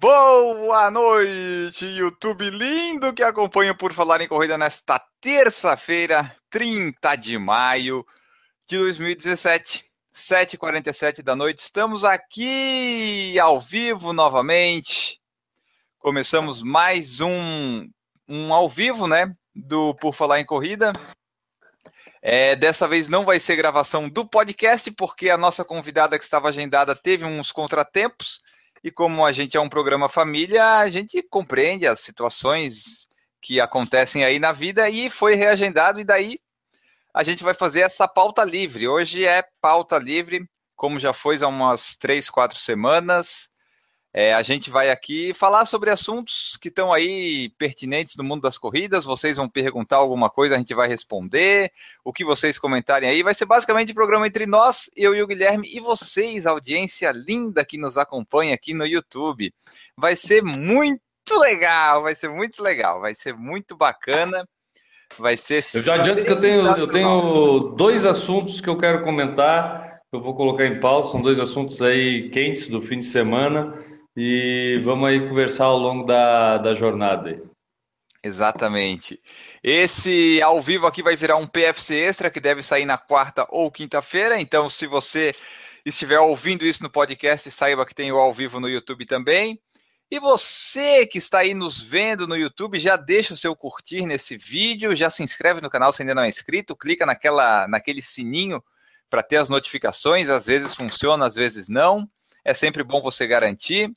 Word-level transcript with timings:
Boa 0.00 0.90
noite, 0.90 1.84
YouTube 1.84 2.48
lindo 2.48 3.12
que 3.12 3.22
acompanha 3.22 3.74
por 3.74 3.92
falar 3.92 4.22
em 4.22 4.26
corrida 4.26 4.56
nesta 4.56 4.98
terça-feira, 5.20 6.34
30 6.48 7.16
de 7.16 7.36
maio 7.36 8.06
de 8.66 8.78
2017, 8.78 9.84
7h47 10.16 11.22
da 11.22 11.36
noite. 11.36 11.58
Estamos 11.58 12.02
aqui 12.02 13.38
ao 13.38 13.60
vivo 13.60 14.14
novamente. 14.14 15.20
Começamos 15.98 16.62
mais 16.62 17.20
um, 17.20 17.86
um 18.26 18.54
ao 18.54 18.70
vivo, 18.70 19.06
né? 19.06 19.36
Do 19.54 19.94
Por 19.96 20.14
Falar 20.14 20.40
em 20.40 20.46
Corrida. 20.46 20.92
É, 22.22 22.56
dessa 22.56 22.88
vez 22.88 23.06
não 23.10 23.26
vai 23.26 23.38
ser 23.38 23.54
gravação 23.54 24.08
do 24.08 24.26
podcast, 24.26 24.90
porque 24.92 25.28
a 25.28 25.36
nossa 25.36 25.62
convidada 25.62 26.18
que 26.18 26.24
estava 26.24 26.48
agendada 26.48 26.96
teve 26.96 27.26
uns 27.26 27.52
contratempos 27.52 28.40
e 28.82 28.90
como 28.90 29.24
a 29.24 29.32
gente 29.32 29.56
é 29.56 29.60
um 29.60 29.68
programa 29.68 30.08
família, 30.08 30.78
a 30.78 30.88
gente 30.88 31.22
compreende 31.22 31.86
as 31.86 32.00
situações 32.00 33.08
que 33.40 33.60
acontecem 33.60 34.24
aí 34.24 34.38
na 34.38 34.52
vida 34.52 34.88
e 34.88 35.10
foi 35.10 35.34
reagendado, 35.34 36.00
e 36.00 36.04
daí 36.04 36.38
a 37.12 37.22
gente 37.22 37.42
vai 37.42 37.54
fazer 37.54 37.80
essa 37.80 38.06
pauta 38.06 38.44
livre. 38.44 38.86
Hoje 38.86 39.26
é 39.26 39.44
pauta 39.60 39.98
livre, 39.98 40.48
como 40.76 40.98
já 41.00 41.12
foi 41.12 41.42
há 41.42 41.48
umas 41.48 41.96
três, 41.96 42.30
quatro 42.30 42.58
semanas. 42.58 43.50
É, 44.12 44.34
a 44.34 44.42
gente 44.42 44.70
vai 44.70 44.90
aqui 44.90 45.32
falar 45.32 45.66
sobre 45.66 45.88
assuntos 45.88 46.58
que 46.60 46.66
estão 46.66 46.92
aí 46.92 47.48
pertinentes 47.50 48.16
no 48.16 48.24
mundo 48.24 48.42
das 48.42 48.58
corridas. 48.58 49.04
Vocês 49.04 49.36
vão 49.36 49.48
perguntar 49.48 49.98
alguma 49.98 50.28
coisa, 50.28 50.56
a 50.56 50.58
gente 50.58 50.74
vai 50.74 50.88
responder. 50.88 51.70
O 52.04 52.12
que 52.12 52.24
vocês 52.24 52.58
comentarem 52.58 53.08
aí 53.08 53.22
vai 53.22 53.34
ser 53.34 53.44
basicamente 53.44 53.92
um 53.92 53.94
programa 53.94 54.26
entre 54.26 54.46
nós, 54.46 54.90
eu 54.96 55.14
e 55.14 55.22
o 55.22 55.26
Guilherme, 55.28 55.68
e 55.72 55.78
vocês, 55.78 56.44
audiência 56.44 57.12
linda 57.12 57.64
que 57.64 57.78
nos 57.78 57.96
acompanha 57.96 58.52
aqui 58.52 58.74
no 58.74 58.84
YouTube. 58.84 59.54
Vai 59.96 60.16
ser 60.16 60.42
muito 60.42 61.00
legal, 61.38 62.02
vai 62.02 62.16
ser 62.16 62.28
muito 62.28 62.60
legal, 62.60 63.00
vai 63.00 63.14
ser 63.14 63.34
muito 63.34 63.76
bacana. 63.76 64.44
Vai 65.18 65.36
ser. 65.36 65.64
Eu 65.74 65.82
já 65.82 65.94
adianto 65.94 66.24
que 66.24 66.30
eu 66.30 66.40
tenho, 66.40 66.66
eu 66.66 66.88
tenho 66.88 67.74
dois 67.76 68.04
assuntos 68.04 68.60
que 68.60 68.68
eu 68.68 68.78
quero 68.78 69.04
comentar. 69.04 70.00
Eu 70.12 70.20
vou 70.20 70.34
colocar 70.34 70.66
em 70.66 70.80
pauta, 70.80 71.10
são 71.10 71.22
dois 71.22 71.38
assuntos 71.38 71.80
aí 71.80 72.30
quentes 72.30 72.68
do 72.68 72.80
fim 72.80 72.98
de 72.98 73.06
semana 73.06 73.89
e 74.16 74.80
vamos 74.84 75.08
aí 75.08 75.28
conversar 75.28 75.64
ao 75.64 75.78
longo 75.78 76.04
da, 76.04 76.58
da 76.58 76.74
jornada. 76.74 77.42
Exatamente. 78.22 79.20
Esse 79.62 80.42
ao 80.42 80.60
vivo 80.60 80.86
aqui 80.86 81.02
vai 81.02 81.16
virar 81.16 81.36
um 81.36 81.46
PFC 81.46 81.94
extra 81.96 82.30
que 82.30 82.40
deve 82.40 82.62
sair 82.62 82.84
na 82.84 82.98
quarta 82.98 83.46
ou 83.48 83.70
quinta-feira. 83.70 84.38
Então, 84.40 84.68
se 84.68 84.86
você 84.86 85.34
estiver 85.84 86.18
ouvindo 86.18 86.66
isso 86.66 86.82
no 86.82 86.90
podcast, 86.90 87.50
saiba 87.50 87.86
que 87.86 87.94
tem 87.94 88.12
o 88.12 88.18
ao 88.18 88.34
vivo 88.34 88.60
no 88.60 88.68
YouTube 88.68 89.06
também. 89.06 89.58
E 90.10 90.18
você 90.18 91.06
que 91.06 91.18
está 91.18 91.38
aí 91.38 91.54
nos 91.54 91.80
vendo 91.80 92.26
no 92.26 92.36
YouTube, 92.36 92.78
já 92.78 92.96
deixa 92.96 93.32
o 93.32 93.36
seu 93.36 93.54
curtir 93.54 94.04
nesse 94.04 94.36
vídeo, 94.36 94.96
já 94.96 95.08
se 95.08 95.22
inscreve 95.22 95.60
no 95.60 95.70
canal 95.70 95.92
se 95.92 96.02
ainda 96.02 96.14
não 96.14 96.24
é 96.24 96.28
inscrito, 96.28 96.76
clica 96.76 97.06
naquela, 97.06 97.68
naquele 97.68 98.02
sininho 98.02 98.62
para 99.08 99.22
ter 99.22 99.36
as 99.36 99.48
notificações. 99.48 100.28
Às 100.28 100.46
vezes 100.46 100.74
funciona, 100.74 101.26
às 101.26 101.36
vezes 101.36 101.68
não. 101.68 102.08
É 102.44 102.54
sempre 102.54 102.82
bom 102.82 103.00
você 103.00 103.26
garantir. 103.26 103.92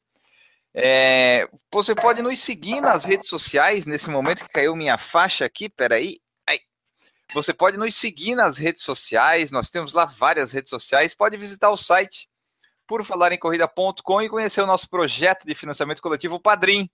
É, 0.75 1.47
você 1.72 1.94
pode 1.94 2.22
nos 2.22 2.39
seguir 2.39 2.81
nas 2.81 3.03
redes 3.03 3.27
sociais, 3.27 3.85
nesse 3.85 4.09
momento 4.09 4.44
que 4.44 4.52
caiu 4.52 4.75
minha 4.75 4.97
faixa 4.97 5.45
aqui, 5.45 5.69
peraí. 5.69 6.19
Aí. 6.47 6.59
Você 7.33 7.53
pode 7.53 7.77
nos 7.77 7.95
seguir 7.95 8.35
nas 8.35 8.58
redes 8.58 8.83
sociais, 8.83 9.52
nós 9.52 9.69
temos 9.69 9.94
lá 9.94 10.05
várias 10.05 10.52
redes 10.52 10.69
sociais. 10.69 11.13
Pode 11.13 11.38
visitar 11.38 11.69
o 11.69 11.77
site 11.77 12.27
por 12.88 13.03
falar 13.05 13.31
em 13.31 13.38
corrida.com 13.38 14.22
e 14.22 14.30
conhecer 14.30 14.61
o 14.61 14.67
nosso 14.67 14.89
projeto 14.89 15.45
de 15.45 15.55
financiamento 15.55 16.02
coletivo, 16.02 16.35
o 16.35 16.39
Padrim. 16.39 16.89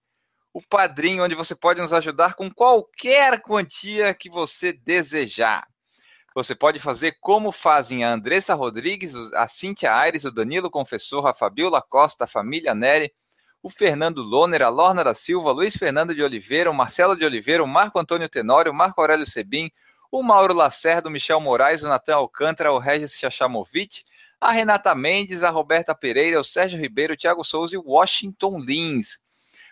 O 0.54 0.62
Padrim, 0.62 1.20
onde 1.22 1.36
você 1.36 1.56
pode 1.56 1.82
nos 1.82 1.94
ajudar 1.94 2.34
com 2.34 2.52
qualquer 2.52 3.42
quantia 3.42 4.14
que 4.14 4.30
você 4.30 4.74
desejar. 4.74 5.66
Você 6.40 6.56
pode 6.56 6.80
fazer 6.80 7.18
como 7.20 7.52
fazem 7.52 8.06
a 8.06 8.14
Andressa 8.14 8.54
Rodrigues, 8.54 9.14
a 9.34 9.46
Cíntia 9.46 9.94
Aires, 9.94 10.24
o 10.24 10.32
Danilo 10.32 10.72
Confessor, 10.72 11.28
a 11.28 11.34
Fabiola 11.34 11.82
Costa, 11.82 12.24
a 12.24 12.28
família 12.28 12.74
Nery, 12.74 13.12
o 13.62 13.70
Fernando 13.70 14.22
Loner, 14.22 14.62
a 14.62 14.70
Lorna 14.70 15.04
da 15.04 15.14
Silva, 15.14 15.52
Luiz 15.52 15.76
Fernando 15.76 16.16
de 16.16 16.24
Oliveira, 16.24 16.72
o 16.72 16.74
Marcelo 16.74 17.18
de 17.18 17.26
Oliveira, 17.26 17.62
o 17.62 17.68
Marco 17.68 18.00
Antônio 18.00 18.30
Tenório, 18.30 18.72
o 18.72 18.74
Marco 18.74 19.02
Aurélio 19.02 19.28
Sebim, 19.28 19.70
o 20.10 20.24
Mauro 20.24 20.54
Lacerda, 20.54 21.10
o 21.10 21.12
Michel 21.12 21.42
Moraes, 21.42 21.84
o 21.84 21.90
Natan 21.90 22.16
Alcântara, 22.16 22.72
o 22.72 22.80
Regis 22.80 23.20
Chachamovic, 23.20 24.06
a 24.40 24.50
Renata 24.54 24.96
Mendes, 24.96 25.44
a 25.44 25.50
Roberta 25.50 25.94
Pereira, 25.94 26.40
o 26.40 26.44
Sérgio 26.46 26.80
Ribeiro, 26.80 27.16
o 27.16 27.18
Thiago 27.18 27.44
Souza 27.44 27.76
e 27.76 27.78
o 27.78 27.84
Washington 27.86 28.60
Lins. 28.60 29.20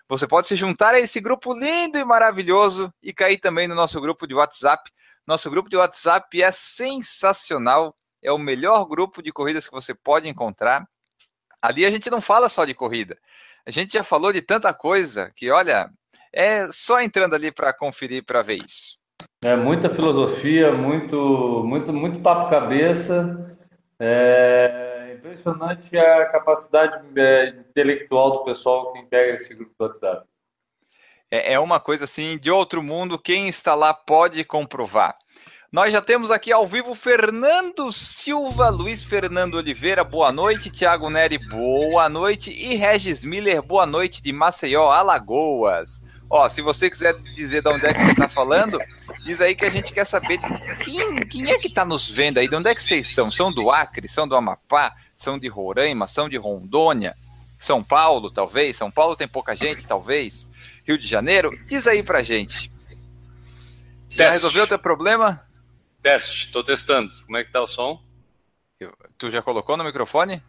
Você 0.09 0.27
pode 0.27 0.47
se 0.47 0.57
juntar 0.57 0.93
a 0.93 0.99
esse 0.99 1.21
grupo 1.21 1.53
lindo 1.53 1.97
e 1.97 2.03
maravilhoso 2.03 2.93
e 3.01 3.13
cair 3.13 3.37
também 3.37 3.69
no 3.69 3.75
nosso 3.75 4.01
grupo 4.01 4.27
de 4.27 4.33
WhatsApp. 4.33 4.91
Nosso 5.27 5.49
grupo 5.49 5.69
de 5.69 5.75
WhatsApp 5.75 6.41
é 6.41 6.51
sensacional, 6.53 7.93
é 8.23 8.31
o 8.31 8.37
melhor 8.37 8.85
grupo 8.85 9.21
de 9.21 9.31
corridas 9.31 9.67
que 9.67 9.73
você 9.73 9.93
pode 9.93 10.29
encontrar. 10.29 10.87
Ali 11.61 11.85
a 11.85 11.91
gente 11.91 12.09
não 12.09 12.21
fala 12.21 12.47
só 12.47 12.63
de 12.63 12.73
corrida, 12.73 13.17
a 13.65 13.71
gente 13.71 13.91
já 13.91 14.03
falou 14.03 14.31
de 14.31 14.41
tanta 14.41 14.73
coisa 14.73 15.29
que, 15.35 15.51
olha, 15.51 15.91
é 16.31 16.71
só 16.71 17.01
entrando 17.01 17.33
ali 17.33 17.51
para 17.51 17.73
conferir 17.73 18.23
para 18.25 18.41
ver 18.41 18.63
isso. 18.65 18.97
É 19.43 19.55
muita 19.55 19.89
filosofia, 19.89 20.71
muito, 20.71 21.63
muito, 21.65 21.91
muito 21.91 22.21
papo 22.21 22.49
cabeça. 22.49 23.57
É 23.99 25.13
impressionante 25.17 25.97
a 25.97 26.25
capacidade 26.27 27.03
é, 27.19 27.49
intelectual 27.49 28.31
do 28.31 28.43
pessoal 28.45 28.93
que 28.93 29.03
pega 29.03 29.33
esse 29.33 29.53
grupo 29.53 29.73
do 29.77 29.85
WhatsApp. 29.85 30.25
É, 31.29 31.53
é 31.53 31.59
uma 31.59 31.79
coisa 31.79 32.05
assim 32.05 32.37
de 32.37 32.49
outro 32.49 32.81
mundo. 32.81 33.19
Quem 33.19 33.47
está 33.47 33.75
lá 33.75 33.93
pode 33.93 34.43
comprovar. 34.43 35.15
Nós 35.69 35.91
já 35.91 36.01
temos 36.01 36.31
aqui 36.31 36.51
ao 36.51 36.65
vivo 36.65 36.95
Fernando 36.95 37.91
Silva, 37.91 38.69
Luiz 38.69 39.03
Fernando 39.03 39.55
Oliveira, 39.55 40.01
boa 40.01 40.31
noite, 40.31 40.71
Tiago 40.71 41.09
Neri, 41.09 41.37
boa 41.37 42.07
noite, 42.07 42.51
e 42.51 42.75
Regis 42.75 43.25
Miller, 43.25 43.61
boa 43.61 43.85
noite, 43.85 44.23
de 44.23 44.31
Maceió, 44.31 44.89
Alagoas. 44.89 46.01
Ó, 46.29 46.47
se 46.47 46.61
você 46.61 46.89
quiser 46.89 47.13
dizer 47.35 47.61
de 47.61 47.69
onde 47.69 47.85
é 47.85 47.93
que 47.93 47.99
você 47.99 48.11
está 48.11 48.29
falando, 48.29 48.79
diz 49.25 49.41
aí 49.41 49.53
que 49.53 49.65
a 49.65 49.69
gente 49.69 49.91
quer 49.91 50.05
saber 50.05 50.39
quem, 50.83 51.17
quem 51.27 51.51
é 51.51 51.59
que 51.59 51.67
está 51.67 51.83
nos 51.83 52.09
vendo 52.09 52.37
aí, 52.37 52.47
de 52.47 52.55
onde 52.55 52.69
é 52.69 52.75
que 52.75 52.81
vocês 52.81 53.13
são? 53.13 53.29
São 53.29 53.51
do 53.51 53.69
Acre, 53.69 54.07
são 54.07 54.25
do 54.25 54.37
Amapá, 54.37 54.95
são 55.17 55.37
de 55.37 55.49
Roraima, 55.49 56.07
são 56.07 56.29
de 56.29 56.37
Rondônia, 56.37 57.13
São 57.59 57.83
Paulo, 57.83 58.31
talvez? 58.31 58.77
São 58.77 58.89
Paulo 58.89 59.17
tem 59.17 59.27
pouca 59.27 59.53
gente, 59.53 59.85
talvez? 59.85 60.46
Rio 60.87 60.97
de 60.97 61.05
Janeiro? 61.05 61.51
Diz 61.65 61.85
aí 61.85 62.01
pra 62.01 62.23
gente. 62.23 62.71
Já 64.09 64.31
resolveu 64.31 64.63
o 64.63 64.67
teu 64.67 64.79
problema? 64.79 65.45
Teste, 66.01 66.45
estou 66.45 66.63
testando. 66.63 67.13
Como 67.25 67.35
é 67.35 67.43
que 67.43 67.51
tá 67.51 67.61
o 67.61 67.67
som? 67.67 68.01
Tu 69.17 69.29
já 69.29 69.41
colocou 69.41 69.75
no 69.75 69.83
microfone? 69.83 70.41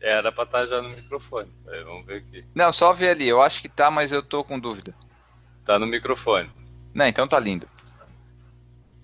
Era 0.00 0.32
para 0.32 0.44
estar 0.44 0.58
tá 0.60 0.66
já 0.66 0.82
no 0.82 0.88
microfone. 0.88 1.50
Aí, 1.68 1.84
vamos 1.84 2.04
ver 2.04 2.16
aqui. 2.16 2.44
Não, 2.54 2.72
só 2.72 2.92
ver 2.92 3.10
ali. 3.10 3.28
Eu 3.28 3.40
acho 3.40 3.62
que 3.62 3.68
tá, 3.68 3.90
mas 3.90 4.10
eu 4.10 4.22
tô 4.22 4.42
com 4.42 4.58
dúvida. 4.58 4.92
Tá 5.64 5.78
no 5.78 5.86
microfone. 5.86 6.50
Não, 6.92 7.06
então 7.06 7.26
tá 7.26 7.38
lindo. 7.38 7.68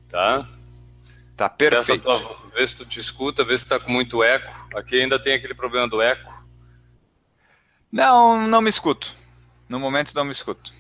Tá? 0.09 0.47
Tá 1.37 1.49
perfeito. 1.49 2.03
Tua, 2.03 2.37
vê 2.53 2.67
se 2.67 2.77
tu 2.77 2.85
te 2.85 2.99
escuta, 2.99 3.45
vê 3.45 3.57
se 3.57 3.69
tá 3.69 3.79
com 3.79 3.93
muito 3.93 4.25
eco. 4.25 4.53
Aqui 4.75 5.01
ainda 5.01 5.19
tem 5.19 5.35
aquele 5.35 5.55
problema 5.55 5.87
do 5.87 6.03
eco. 6.03 6.45
Não, 7.91 8.47
não 8.47 8.61
me 8.61 8.69
escuto. 8.69 9.20
No 9.71 9.79
momento 9.79 10.13
não 10.17 10.25
me 10.25 10.33
escuto. 10.33 10.75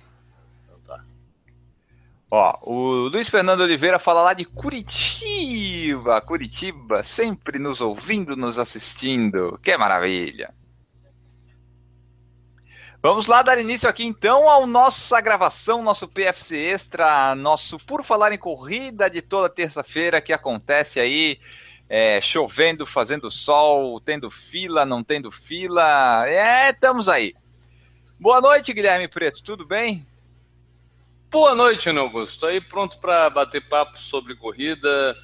Ó, 2.32 2.58
o 2.62 3.08
Luiz 3.08 3.28
Fernando 3.28 3.60
Oliveira 3.60 4.00
fala 4.00 4.20
lá 4.20 4.34
de 4.34 4.44
Curitiba, 4.44 6.20
Curitiba, 6.20 7.04
sempre 7.04 7.60
nos 7.60 7.80
ouvindo, 7.80 8.36
nos 8.36 8.58
assistindo. 8.58 9.56
Que 9.62 9.76
maravilha. 9.76 10.52
Vamos 13.00 13.28
lá 13.28 13.42
dar 13.42 13.60
início 13.60 13.88
aqui 13.88 14.04
então 14.04 14.50
à 14.50 14.66
nossa 14.66 15.20
gravação, 15.20 15.84
nosso 15.84 16.08
PFC 16.08 16.56
Extra, 16.56 17.36
nosso 17.36 17.78
Por 17.78 18.02
Falar 18.02 18.32
em 18.32 18.38
Corrida 18.38 19.08
de 19.08 19.22
toda 19.22 19.48
terça-feira 19.48 20.20
que 20.20 20.32
acontece 20.32 20.98
aí, 20.98 21.38
é, 21.88 22.20
chovendo, 22.20 22.84
fazendo 22.84 23.30
sol, 23.30 24.00
tendo 24.00 24.28
fila, 24.28 24.84
não 24.84 25.04
tendo 25.04 25.30
fila. 25.30 26.28
É, 26.28 26.70
estamos 26.70 27.08
aí. 27.08 27.34
Boa 28.20 28.38
noite, 28.38 28.74
Guilherme 28.74 29.08
Preto, 29.08 29.42
tudo 29.42 29.64
bem? 29.64 30.06
Boa 31.30 31.54
noite, 31.54 31.88
Ana 31.88 32.02
Augusto. 32.02 32.44
Aí 32.44 32.60
pronto 32.60 32.98
para 32.98 33.30
bater 33.30 33.66
papo 33.66 33.98
sobre 33.98 34.34
corrida. 34.34 35.16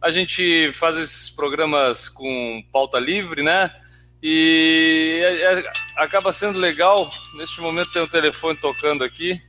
A 0.00 0.10
gente 0.10 0.72
faz 0.72 0.96
esses 0.96 1.28
programas 1.28 2.08
com 2.08 2.64
pauta 2.72 2.98
livre, 2.98 3.42
né? 3.42 3.70
E 4.22 5.20
é, 5.22 5.58
é, 5.58 5.72
acaba 5.94 6.32
sendo 6.32 6.58
legal. 6.58 7.10
Neste 7.36 7.60
momento 7.60 7.92
tem 7.92 8.00
o 8.00 8.06
um 8.06 8.08
telefone 8.08 8.58
tocando 8.58 9.04
aqui. 9.04 9.42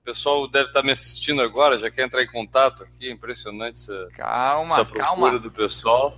O 0.00 0.04
pessoal 0.04 0.46
deve 0.46 0.68
estar 0.68 0.84
me 0.84 0.92
assistindo 0.92 1.42
agora, 1.42 1.76
já 1.76 1.90
quer 1.90 2.04
entrar 2.04 2.22
em 2.22 2.30
contato 2.30 2.84
aqui. 2.84 3.10
Impressionante 3.10 3.80
essa, 3.80 4.08
calma, 4.14 4.74
essa 4.74 4.84
procura 4.84 5.04
calma. 5.06 5.38
do 5.40 5.50
pessoal. 5.50 6.14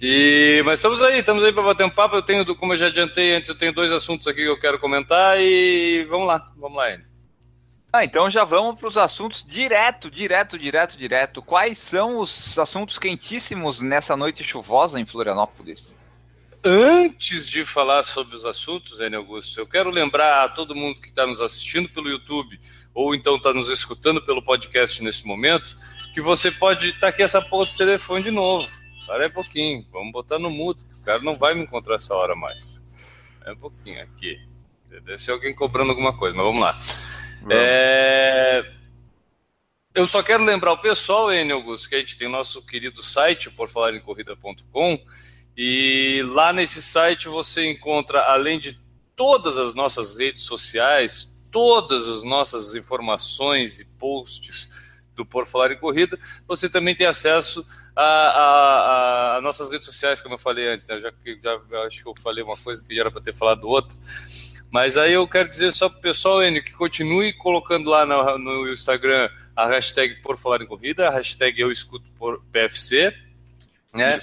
E, 0.00 0.62
mas 0.64 0.78
estamos 0.78 1.02
aí, 1.02 1.18
estamos 1.18 1.42
aí 1.42 1.52
para 1.52 1.62
bater 1.62 1.84
um 1.84 1.90
papo. 1.90 2.16
Eu 2.16 2.22
tenho, 2.22 2.44
como 2.56 2.72
eu 2.72 2.76
já 2.76 2.86
adiantei 2.86 3.34
antes, 3.34 3.50
eu 3.50 3.58
tenho 3.58 3.72
dois 3.72 3.90
assuntos 3.90 4.26
aqui 4.26 4.42
que 4.42 4.48
eu 4.48 4.58
quero 4.58 4.78
comentar 4.78 5.40
e 5.40 6.04
vamos 6.08 6.26
lá, 6.26 6.46
vamos 6.56 6.76
lá, 6.76 6.92
Enio. 6.92 7.08
Ah, 7.90 8.04
então 8.04 8.28
já 8.28 8.44
vamos 8.44 8.78
para 8.78 8.88
os 8.88 8.98
assuntos 8.98 9.44
direto, 9.48 10.10
direto, 10.10 10.58
direto, 10.58 10.96
direto. 10.96 11.42
Quais 11.42 11.78
são 11.78 12.20
os 12.20 12.58
assuntos 12.58 12.98
quentíssimos 12.98 13.80
nessa 13.80 14.14
noite 14.16 14.44
chuvosa 14.44 15.00
em 15.00 15.06
Florianópolis? 15.06 15.96
Antes 16.62 17.48
de 17.48 17.64
falar 17.64 18.02
sobre 18.02 18.36
os 18.36 18.44
assuntos, 18.44 19.00
Enio 19.00 19.20
Augusto, 19.20 19.58
eu 19.58 19.66
quero 19.66 19.90
lembrar 19.90 20.44
a 20.44 20.48
todo 20.48 20.74
mundo 20.74 21.00
que 21.00 21.08
está 21.08 21.26
nos 21.26 21.40
assistindo 21.40 21.88
pelo 21.88 22.10
YouTube 22.10 22.60
ou 22.92 23.14
então 23.14 23.36
está 23.36 23.54
nos 23.54 23.70
escutando 23.70 24.20
pelo 24.20 24.42
podcast 24.42 25.02
nesse 25.02 25.26
momento, 25.26 25.76
que 26.12 26.20
você 26.20 26.50
pode 26.50 26.88
estar 26.88 27.00
tá 27.00 27.08
aqui 27.08 27.22
essa 27.22 27.40
porra 27.40 27.64
desse 27.64 27.78
telefone 27.78 28.24
de 28.24 28.30
novo. 28.30 28.68
Para 29.08 29.26
um 29.26 29.30
pouquinho, 29.30 29.86
vamos 29.90 30.12
botar 30.12 30.38
no 30.38 30.50
mudo, 30.50 30.84
que 30.84 31.00
o 31.00 31.02
cara 31.02 31.18
não 31.20 31.38
vai 31.38 31.54
me 31.54 31.62
encontrar 31.62 31.94
essa 31.94 32.14
hora 32.14 32.36
mais. 32.36 32.78
É 33.42 33.52
um 33.52 33.56
pouquinho 33.56 34.02
aqui. 34.02 34.38
Deve 34.86 35.16
ser 35.16 35.30
alguém 35.30 35.54
cobrando 35.54 35.92
alguma 35.92 36.14
coisa, 36.14 36.36
mas 36.36 36.44
vamos 36.44 36.60
lá. 36.60 36.78
É... 37.48 38.70
Eu 39.94 40.06
só 40.06 40.22
quero 40.22 40.44
lembrar 40.44 40.72
o 40.72 40.78
pessoal, 40.78 41.32
Enio 41.32 41.56
Augusto, 41.56 41.88
que 41.88 41.94
a 41.94 41.98
gente 41.98 42.18
tem 42.18 42.28
o 42.28 42.30
nosso 42.30 42.60
querido 42.66 43.02
site, 43.02 43.50
por 43.50 43.70
falar 43.70 43.94
em 43.94 44.00
corrida.com, 44.00 45.02
e 45.56 46.22
lá 46.28 46.52
nesse 46.52 46.82
site 46.82 47.28
você 47.28 47.66
encontra, 47.70 48.20
além 48.24 48.60
de 48.60 48.78
todas 49.16 49.56
as 49.56 49.74
nossas 49.74 50.18
redes 50.18 50.42
sociais, 50.42 51.34
todas 51.50 52.06
as 52.10 52.22
nossas 52.22 52.74
informações 52.74 53.80
e 53.80 53.86
posts 53.86 54.87
do 55.18 55.26
Por 55.26 55.46
Falar 55.46 55.72
em 55.72 55.78
Corrida, 55.78 56.18
você 56.46 56.68
também 56.68 56.94
tem 56.94 57.06
acesso 57.06 57.66
a, 57.94 58.04
a, 58.04 59.36
a 59.36 59.40
nossas 59.40 59.68
redes 59.68 59.84
sociais, 59.84 60.22
como 60.22 60.36
eu 60.36 60.38
falei 60.38 60.68
antes, 60.68 60.86
né? 60.86 60.98
já, 61.00 61.12
já 61.42 61.82
acho 61.86 62.02
que 62.02 62.08
eu 62.08 62.14
falei 62.22 62.42
uma 62.42 62.56
coisa 62.56 62.82
que 62.82 62.98
era 62.98 63.10
para 63.10 63.20
ter 63.20 63.34
falado 63.34 63.68
outra. 63.68 63.98
Mas 64.70 64.96
aí 64.96 65.14
eu 65.14 65.26
quero 65.26 65.48
dizer 65.48 65.72
só 65.72 65.88
para 65.88 65.98
o 65.98 66.02
pessoal, 66.02 66.42
Enio, 66.42 66.62
que 66.62 66.72
continue 66.72 67.32
colocando 67.32 67.90
lá 67.90 68.06
no, 68.06 68.38
no, 68.38 68.72
Instagram 68.72 69.28
a 69.56 69.66
hashtag 69.66 70.16
Por 70.22 70.36
Falar 70.36 70.62
em 70.62 70.66
Corrida, 70.66 71.08
a 71.08 71.10
hashtag 71.10 71.60
Eu 71.60 71.72
Escuto 71.72 72.08
por 72.18 72.40
PFC, 72.52 73.14
né? 73.92 74.18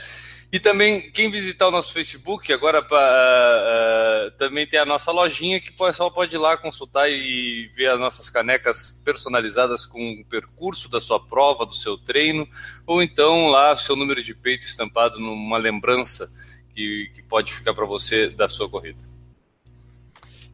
E 0.55 0.59
também, 0.59 1.11
quem 1.11 1.29
visitar 1.29 1.67
o 1.67 1.71
nosso 1.71 1.91
Facebook, 1.91 2.53
agora 2.53 2.79
uh, 2.79 2.85
uh, 2.85 4.31
também 4.37 4.65
tem 4.65 4.79
a 4.79 4.85
nossa 4.85 5.11
lojinha 5.11 5.59
que 5.59 5.71
o 5.71 5.75
pessoal 5.75 6.09
pode 6.09 6.33
ir 6.33 6.39
lá 6.39 6.55
consultar 6.55 7.11
e 7.11 7.69
ver 7.75 7.87
as 7.87 7.99
nossas 7.99 8.29
canecas 8.29 9.01
personalizadas 9.03 9.85
com 9.85 10.13
o 10.13 10.23
percurso 10.23 10.87
da 10.87 11.01
sua 11.01 11.19
prova, 11.19 11.65
do 11.65 11.75
seu 11.75 11.97
treino, 11.97 12.47
ou 12.87 13.03
então 13.03 13.47
lá 13.47 13.73
o 13.73 13.77
seu 13.77 13.97
número 13.97 14.23
de 14.23 14.33
peito 14.33 14.65
estampado 14.65 15.19
numa 15.19 15.57
lembrança 15.57 16.31
que, 16.73 17.11
que 17.13 17.21
pode 17.21 17.53
ficar 17.53 17.73
para 17.73 17.85
você 17.85 18.29
da 18.29 18.47
sua 18.47 18.69
corrida. 18.69 19.03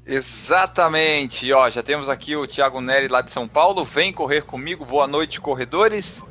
Exatamente, 0.03 1.53
ó, 1.53 1.69
já 1.69 1.83
temos 1.83 2.09
aqui 2.09 2.35
o 2.35 2.47
Thiago 2.47 2.81
Neri 2.81 3.07
lá 3.07 3.21
de 3.21 3.31
São 3.31 3.47
Paulo, 3.47 3.85
vem 3.85 4.11
correr 4.11 4.41
comigo, 4.45 4.83
boa 4.83 5.05
noite 5.05 5.39
corredores. 5.39 6.23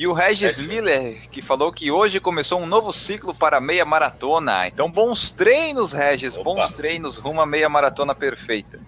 E 0.00 0.08
o 0.08 0.14
Regis 0.14 0.58
é 0.58 0.62
Miller, 0.62 1.28
que 1.28 1.42
falou 1.42 1.70
que 1.70 1.90
hoje 1.90 2.20
começou 2.20 2.58
um 2.58 2.64
novo 2.64 2.90
ciclo 2.90 3.34
para 3.34 3.58
a 3.58 3.60
meia 3.60 3.84
maratona. 3.84 4.66
Então, 4.66 4.90
bons 4.90 5.30
treinos, 5.30 5.92
Regis, 5.92 6.34
Opa. 6.34 6.44
bons 6.44 6.72
treinos 6.72 7.18
rumo 7.18 7.42
à 7.42 7.44
meia 7.44 7.68
maratona 7.68 8.14
perfeita. 8.14 8.80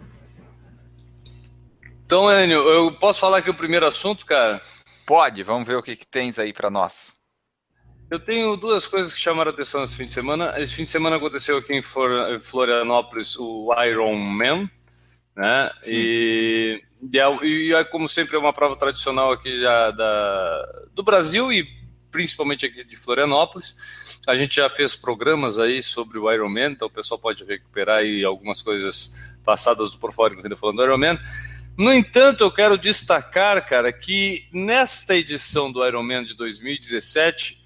Então, 2.03 2.33
Enio, 2.33 2.67
eu 2.67 2.93
posso 2.93 3.21
falar 3.21 3.37
aqui 3.37 3.51
o 3.51 3.55
primeiro 3.55 3.85
assunto, 3.85 4.25
cara? 4.25 4.59
Pode, 5.05 5.43
vamos 5.43 5.69
ver 5.69 5.77
o 5.77 5.83
que, 5.83 5.97
que 5.97 6.07
tens 6.07 6.39
aí 6.39 6.51
para 6.51 6.71
nós. 6.71 7.15
Eu 8.11 8.19
tenho 8.19 8.57
duas 8.57 8.87
coisas 8.87 9.13
que 9.13 9.21
chamaram 9.21 9.51
a 9.51 9.53
atenção 9.53 9.83
nesse 9.83 9.97
fim 9.97 10.07
de 10.07 10.13
semana. 10.13 10.55
Esse 10.57 10.73
fim 10.73 10.85
de 10.85 10.89
semana 10.89 11.17
aconteceu 11.17 11.59
aqui 11.59 11.75
em 11.75 11.83
Florianópolis 11.83 13.37
o 13.37 13.71
Iron 13.85 14.15
Man, 14.17 14.67
né? 15.37 15.71
E 15.87 16.83
e, 16.83 16.83
e 17.43 17.75
é, 17.75 17.85
como 17.85 18.09
sempre, 18.09 18.37
é 18.37 18.39
uma 18.39 18.53
prova 18.53 18.77
tradicional 18.77 19.33
aqui 19.33 19.61
já 19.61 19.91
da, 19.91 20.83
do 20.95 21.03
Brasil 21.03 21.53
e 21.53 21.67
principalmente 22.11 22.67
aqui 22.67 22.85
de 22.85 22.97
Florianópolis. 22.97 23.75
A 24.27 24.37
gente 24.37 24.57
já 24.57 24.71
fez 24.71 24.95
programas 24.95 25.59
aí 25.59 25.83
sobre 25.83 26.19
o 26.19 26.31
Ironman, 26.31 26.73
então 26.73 26.87
o 26.87 26.91
pessoal 26.91 27.19
pode 27.19 27.45
recuperar 27.45 27.99
aí 27.99 28.25
algumas 28.25 28.63
coisas 28.63 29.17
passadas 29.45 29.93
do 29.93 30.13
Fora, 30.13 30.35
ainda 30.35 30.57
falando 30.57 30.77
do 30.77 30.85
Ironman. 30.85 31.19
No 31.77 31.93
entanto, 31.93 32.45
eu 32.45 32.51
quero 32.53 32.79
destacar, 32.79 33.67
cara, 33.67 33.93
que 33.93 34.47
nesta 34.53 35.17
edição 35.17 35.73
do 35.73 35.85
Ironman 35.85 36.23
de 36.23 36.35
2017 36.35 37.61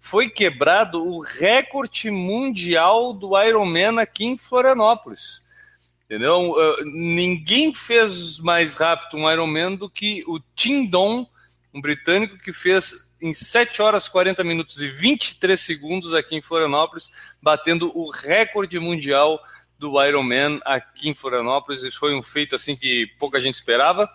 foi 0.00 0.28
quebrado 0.28 1.02
o 1.02 1.20
recorde 1.20 2.10
mundial 2.10 3.12
do 3.12 3.40
Ironman 3.40 4.00
aqui 4.00 4.24
em 4.24 4.36
Florianópolis. 4.36 5.41
Entendeu? 6.12 6.50
Uh, 6.50 6.84
ninguém 6.84 7.72
fez 7.72 8.38
mais 8.38 8.74
rápido 8.74 9.16
um 9.16 9.32
Ironman 9.32 9.76
do 9.76 9.88
que 9.88 10.22
o 10.26 10.38
Tim 10.54 10.84
Don, 10.84 11.26
um 11.72 11.80
britânico 11.80 12.36
que 12.36 12.52
fez 12.52 13.14
em 13.18 13.32
7 13.32 13.80
horas 13.80 14.08
40 14.08 14.44
minutos 14.44 14.82
e 14.82 14.88
23 14.88 15.58
segundos 15.58 16.12
aqui 16.12 16.36
em 16.36 16.42
Florianópolis, 16.42 17.10
batendo 17.40 17.90
o 17.96 18.10
recorde 18.10 18.78
mundial 18.78 19.40
do 19.78 20.04
Ironman 20.04 20.60
aqui 20.66 21.08
em 21.08 21.14
Florianópolis. 21.14 21.82
Isso 21.82 21.98
foi 21.98 22.14
um 22.14 22.22
feito 22.22 22.54
assim 22.56 22.76
que 22.76 23.06
pouca 23.18 23.40
gente 23.40 23.54
esperava. 23.54 24.06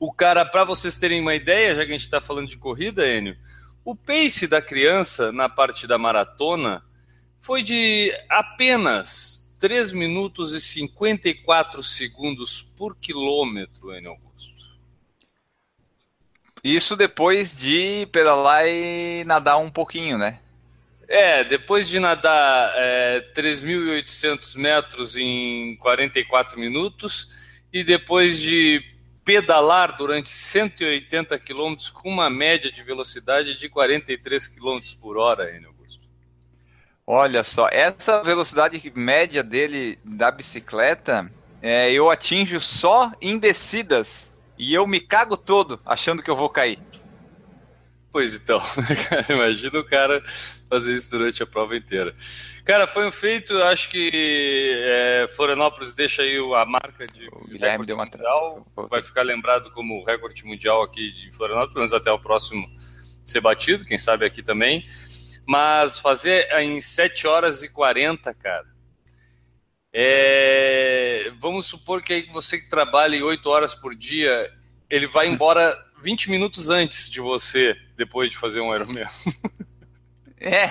O 0.00 0.12
cara, 0.12 0.44
para 0.44 0.64
vocês 0.64 0.98
terem 0.98 1.20
uma 1.20 1.36
ideia, 1.36 1.72
já 1.72 1.82
que 1.86 1.92
a 1.92 1.96
gente 1.96 2.02
está 2.02 2.20
falando 2.20 2.48
de 2.48 2.56
corrida, 2.56 3.06
Enio, 3.06 3.36
o 3.84 3.94
pace 3.94 4.48
da 4.48 4.60
criança 4.60 5.30
na 5.30 5.48
parte 5.48 5.86
da 5.86 5.98
maratona 5.98 6.84
foi 7.38 7.62
de 7.62 8.12
apenas 8.28 9.43
3 9.58 9.92
minutos 9.92 10.54
e 10.54 10.60
54 10.60 11.82
segundos 11.82 12.62
por 12.76 12.96
quilômetro, 12.96 13.92
em 13.94 14.06
Augusto. 14.06 14.24
Isso 16.64 16.96
depois 16.96 17.54
de 17.54 18.08
pedalar 18.10 18.66
e 18.66 19.22
nadar 19.26 19.58
um 19.58 19.70
pouquinho, 19.70 20.16
né? 20.16 20.40
É, 21.06 21.44
depois 21.44 21.86
de 21.86 22.00
nadar 22.00 22.72
é, 22.74 23.20
3.800 23.34 24.56
metros 24.56 25.14
em 25.14 25.76
44 25.76 26.58
minutos 26.58 27.28
e 27.70 27.84
depois 27.84 28.40
de 28.40 28.82
pedalar 29.22 29.96
durante 29.96 30.30
180 30.30 31.38
quilômetros 31.38 31.90
com 31.90 32.08
uma 32.08 32.30
média 32.30 32.72
de 32.72 32.82
velocidade 32.82 33.58
de 33.58 33.68
43 33.68 34.48
quilômetros 34.48 34.94
por 34.94 35.18
hora, 35.18 35.54
Enio. 35.54 35.73
Olha 37.06 37.44
só, 37.44 37.68
essa 37.70 38.22
velocidade 38.22 38.92
média 38.94 39.42
dele 39.42 39.98
da 40.02 40.30
bicicleta, 40.30 41.30
é, 41.60 41.92
eu 41.92 42.10
atinjo 42.10 42.58
só 42.60 43.12
em 43.20 43.38
descidas 43.38 44.32
e 44.58 44.72
eu 44.72 44.86
me 44.86 45.00
cago 45.00 45.36
todo 45.36 45.78
achando 45.84 46.22
que 46.22 46.30
eu 46.30 46.36
vou 46.36 46.48
cair. 46.48 46.78
Pois 48.10 48.36
então, 48.36 48.62
imagina 49.28 49.78
o 49.78 49.84
cara 49.84 50.22
fazer 50.70 50.94
isso 50.94 51.10
durante 51.10 51.42
a 51.42 51.46
prova 51.46 51.76
inteira. 51.76 52.14
Cara, 52.64 52.86
foi 52.86 53.06
um 53.06 53.10
feito, 53.10 53.54
acho 53.64 53.90
que 53.90 54.10
é, 54.72 55.26
Florianópolis 55.36 55.92
deixa 55.92 56.22
aí 56.22 56.38
a 56.38 56.64
marca 56.64 57.06
de 57.06 57.28
o 57.28 57.58
recorde 57.58 57.92
mundial, 57.92 58.66
vai 58.88 59.02
ficar 59.02 59.22
lembrado 59.22 59.70
como 59.72 60.02
recorde 60.04 60.44
mundial 60.46 60.82
aqui 60.82 61.12
de 61.12 61.30
Florianópolis, 61.32 61.74
pelo 61.74 61.80
menos 61.80 61.92
até 61.92 62.10
o 62.10 62.18
próximo 62.18 62.64
ser 63.24 63.40
batido, 63.40 63.84
quem 63.84 63.98
sabe 63.98 64.24
aqui 64.24 64.42
também. 64.42 64.86
Mas 65.46 65.98
fazer 65.98 66.50
em 66.60 66.80
7 66.80 67.26
horas 67.26 67.62
e 67.62 67.68
40, 67.68 68.32
cara. 68.34 68.66
É... 69.92 71.30
Vamos 71.38 71.66
supor 71.66 72.02
que 72.02 72.12
aí 72.12 72.26
você 72.32 72.58
que 72.58 72.68
trabalha 72.68 73.24
8 73.24 73.48
horas 73.48 73.74
por 73.74 73.94
dia, 73.94 74.50
ele 74.90 75.06
vai 75.06 75.28
embora 75.28 75.76
20 76.02 76.30
minutos 76.30 76.68
antes 76.68 77.08
de 77.08 77.20
você, 77.20 77.76
depois 77.96 78.30
de 78.30 78.36
fazer 78.36 78.60
um 78.60 78.74
Ironman. 78.74 79.06
é. 80.40 80.70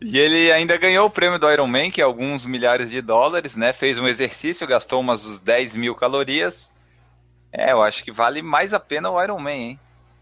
E 0.00 0.18
ele 0.18 0.52
ainda 0.52 0.76
ganhou 0.76 1.06
o 1.06 1.10
prêmio 1.10 1.38
do 1.38 1.50
Ironman, 1.50 1.90
que 1.90 2.00
é 2.00 2.04
alguns 2.04 2.44
milhares 2.44 2.90
de 2.90 3.00
dólares, 3.00 3.56
né? 3.56 3.72
Fez 3.72 3.98
um 3.98 4.06
exercício, 4.06 4.66
gastou 4.66 5.00
umas 5.00 5.40
10 5.40 5.74
mil 5.74 5.94
calorias. 5.94 6.72
É, 7.52 7.72
eu 7.72 7.82
acho 7.82 8.04
que 8.04 8.12
vale 8.12 8.42
mais 8.42 8.72
a 8.74 8.80
pena 8.80 9.10
o 9.10 9.22
Ironman, 9.22 9.70
hein? 9.70 9.80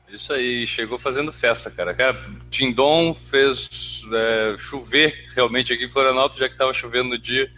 Isso 0.09 0.33
aí, 0.33 0.67
chegou 0.67 0.99
fazendo 0.99 1.33
festa, 1.33 1.71
cara. 1.71 1.93
Cara, 1.93 2.17
Tindom 2.51 3.15
fez 3.15 4.03
é, 4.13 4.57
chover 4.59 5.27
realmente 5.35 5.73
aqui 5.73 5.85
em 5.85 5.89
Florianópolis, 5.89 6.39
já 6.39 6.49
que 6.49 6.55
estava 6.55 6.73
chovendo 6.73 7.11
no 7.11 7.19
dia, 7.19 7.51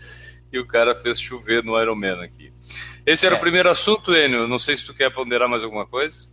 e 0.52 0.58
o 0.58 0.66
cara 0.66 0.94
fez 0.94 1.20
chover 1.20 1.62
no 1.62 1.80
Ironman 1.80 2.20
aqui. 2.22 2.52
Esse 3.04 3.26
era 3.26 3.34
é. 3.34 3.38
o 3.38 3.40
primeiro 3.40 3.70
assunto, 3.70 4.14
Enio. 4.14 4.48
Não 4.48 4.58
sei 4.58 4.76
se 4.76 4.84
tu 4.84 4.94
quer 4.94 5.10
ponderar 5.10 5.48
mais 5.48 5.62
alguma 5.62 5.86
coisa. 5.86 6.26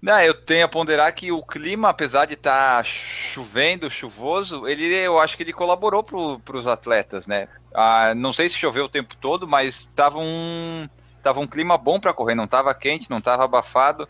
Não, 0.00 0.18
eu 0.22 0.32
tenho 0.32 0.64
a 0.64 0.68
ponderar 0.68 1.14
que 1.14 1.30
o 1.30 1.42
clima, 1.42 1.90
apesar 1.90 2.24
de 2.24 2.32
estar 2.32 2.78
tá 2.78 2.84
chovendo, 2.84 3.90
chuvoso, 3.90 4.66
ele, 4.66 4.84
eu 4.94 5.18
acho 5.18 5.36
que 5.36 5.42
ele 5.42 5.52
colaborou 5.52 6.02
para 6.02 6.56
os 6.56 6.66
atletas, 6.66 7.26
né? 7.26 7.48
Ah, 7.74 8.14
não 8.14 8.32
sei 8.32 8.48
se 8.48 8.56
choveu 8.56 8.86
o 8.86 8.88
tempo 8.88 9.14
todo, 9.16 9.46
mas 9.46 9.80
estava 9.80 10.18
um, 10.18 10.88
tava 11.22 11.40
um 11.40 11.46
clima 11.46 11.76
bom 11.76 12.00
para 12.00 12.14
correr, 12.14 12.34
não 12.34 12.44
estava 12.44 12.74
quente, 12.74 13.10
não 13.10 13.18
estava 13.18 13.44
abafado. 13.44 14.08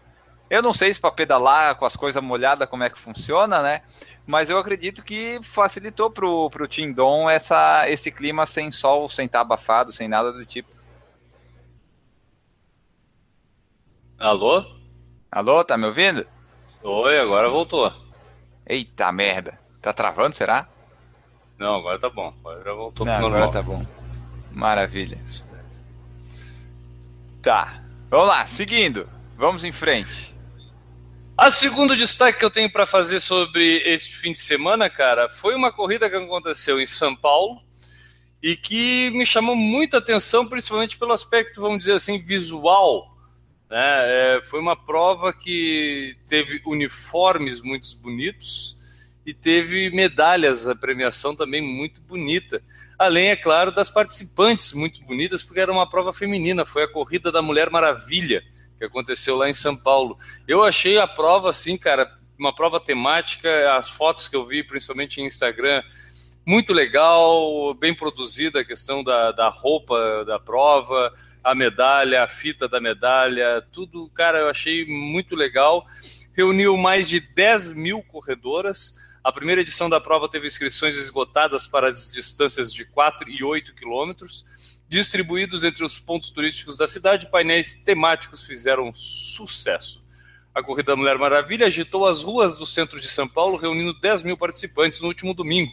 Eu 0.50 0.60
não 0.60 0.72
sei 0.72 0.92
se 0.92 1.00
para 1.00 1.12
pedalar 1.12 1.76
com 1.76 1.86
as 1.86 1.94
coisas 1.96 2.22
molhadas 2.22 2.68
como 2.68 2.82
é 2.82 2.90
que 2.90 2.98
funciona, 2.98 3.62
né? 3.62 3.82
mas 4.30 4.48
eu 4.48 4.58
acredito 4.58 5.02
que 5.02 5.40
facilitou 5.42 6.08
pro, 6.08 6.48
pro 6.50 6.68
Tindon 6.68 7.28
essa, 7.28 7.90
esse 7.90 8.12
clima 8.12 8.46
sem 8.46 8.70
sol, 8.70 9.10
sem 9.10 9.26
estar 9.26 9.40
abafado, 9.40 9.92
sem 9.92 10.06
nada 10.06 10.32
do 10.32 10.46
tipo. 10.46 10.70
Alô? 14.16 14.64
Alô, 15.32 15.64
tá 15.64 15.76
me 15.76 15.86
ouvindo? 15.86 16.24
Oi, 16.82 17.18
agora 17.18 17.48
voltou. 17.48 17.92
Eita 18.64 19.10
merda. 19.10 19.58
Tá 19.82 19.92
travando, 19.92 20.36
será? 20.36 20.68
Não, 21.58 21.74
agora 21.74 21.98
tá 21.98 22.08
bom. 22.08 22.32
Agora 22.40 22.62
já 22.62 22.72
voltou 22.72 23.04
Não, 23.06 23.14
pro 23.14 23.22
normal. 23.22 23.48
agora 23.48 23.52
tá 23.52 23.62
bom. 23.62 23.84
Maravilha. 24.52 25.18
Tá. 27.42 27.82
Vamos 28.08 28.28
lá, 28.28 28.46
seguindo. 28.46 29.08
Vamos 29.36 29.64
em 29.64 29.70
frente. 29.70 30.34
A 31.40 31.50
segundo 31.50 31.96
destaque 31.96 32.38
que 32.38 32.44
eu 32.44 32.50
tenho 32.50 32.70
para 32.70 32.84
fazer 32.84 33.18
sobre 33.18 33.78
este 33.86 34.14
fim 34.14 34.30
de 34.30 34.38
semana, 34.38 34.90
cara, 34.90 35.26
foi 35.26 35.54
uma 35.54 35.72
corrida 35.72 36.10
que 36.10 36.14
aconteceu 36.14 36.78
em 36.78 36.84
São 36.84 37.16
Paulo 37.16 37.62
e 38.42 38.54
que 38.54 39.10
me 39.12 39.24
chamou 39.24 39.56
muita 39.56 39.96
atenção, 39.96 40.46
principalmente 40.46 40.98
pelo 40.98 41.14
aspecto, 41.14 41.62
vamos 41.62 41.78
dizer 41.78 41.94
assim, 41.94 42.20
visual. 42.20 43.16
Né? 43.70 43.78
É, 44.36 44.40
foi 44.42 44.60
uma 44.60 44.76
prova 44.76 45.32
que 45.32 46.14
teve 46.28 46.60
uniformes 46.66 47.62
muito 47.62 47.96
bonitos 47.96 48.76
e 49.24 49.32
teve 49.32 49.88
medalhas, 49.88 50.68
a 50.68 50.74
premiação 50.74 51.34
também 51.34 51.62
muito 51.62 52.02
bonita. 52.02 52.62
Além, 52.98 53.28
é 53.28 53.36
claro, 53.36 53.72
das 53.72 53.88
participantes 53.88 54.74
muito 54.74 55.02
bonitas, 55.04 55.42
porque 55.42 55.60
era 55.60 55.72
uma 55.72 55.88
prova 55.88 56.12
feminina, 56.12 56.66
foi 56.66 56.82
a 56.82 56.88
Corrida 56.88 57.32
da 57.32 57.40
Mulher 57.40 57.70
Maravilha 57.70 58.44
que 58.80 58.86
aconteceu 58.86 59.36
lá 59.36 59.46
em 59.46 59.52
São 59.52 59.76
Paulo. 59.76 60.18
Eu 60.48 60.64
achei 60.64 60.96
a 60.98 61.06
prova, 61.06 61.50
assim, 61.50 61.76
cara, 61.76 62.10
uma 62.38 62.54
prova 62.54 62.80
temática, 62.80 63.76
as 63.76 63.90
fotos 63.90 64.26
que 64.26 64.34
eu 64.34 64.46
vi, 64.46 64.64
principalmente 64.64 65.20
em 65.20 65.26
Instagram, 65.26 65.82
muito 66.46 66.72
legal, 66.72 67.74
bem 67.74 67.94
produzida 67.94 68.60
a 68.60 68.64
questão 68.64 69.04
da, 69.04 69.32
da 69.32 69.50
roupa 69.50 70.24
da 70.24 70.38
prova, 70.38 71.14
a 71.44 71.54
medalha, 71.54 72.22
a 72.22 72.26
fita 72.26 72.66
da 72.66 72.80
medalha, 72.80 73.62
tudo, 73.70 74.08
cara, 74.14 74.38
eu 74.38 74.48
achei 74.48 74.86
muito 74.86 75.36
legal. 75.36 75.86
Reuniu 76.32 76.74
mais 76.78 77.06
de 77.06 77.20
10 77.20 77.72
mil 77.72 78.02
corredoras. 78.02 78.96
A 79.22 79.30
primeira 79.30 79.60
edição 79.60 79.90
da 79.90 80.00
prova 80.00 80.26
teve 80.26 80.46
inscrições 80.46 80.96
esgotadas 80.96 81.66
para 81.66 81.88
as 81.88 82.10
distâncias 82.10 82.72
de 82.72 82.86
4 82.86 83.28
e 83.28 83.44
8 83.44 83.74
quilômetros 83.74 84.46
distribuídos 84.90 85.62
entre 85.62 85.84
os 85.84 86.00
pontos 86.00 86.30
turísticos 86.30 86.76
da 86.76 86.88
cidade, 86.88 87.30
painéis 87.30 87.74
temáticos 87.74 88.44
fizeram 88.44 88.92
sucesso. 88.92 90.02
A 90.52 90.64
Corrida 90.64 90.90
da 90.92 90.96
Mulher 90.96 91.16
Maravilha 91.16 91.68
agitou 91.68 92.04
as 92.04 92.24
ruas 92.24 92.56
do 92.56 92.66
centro 92.66 93.00
de 93.00 93.06
São 93.06 93.28
Paulo, 93.28 93.56
reunindo 93.56 93.94
10 93.94 94.24
mil 94.24 94.36
participantes 94.36 95.00
no 95.00 95.06
último 95.06 95.32
domingo. 95.32 95.70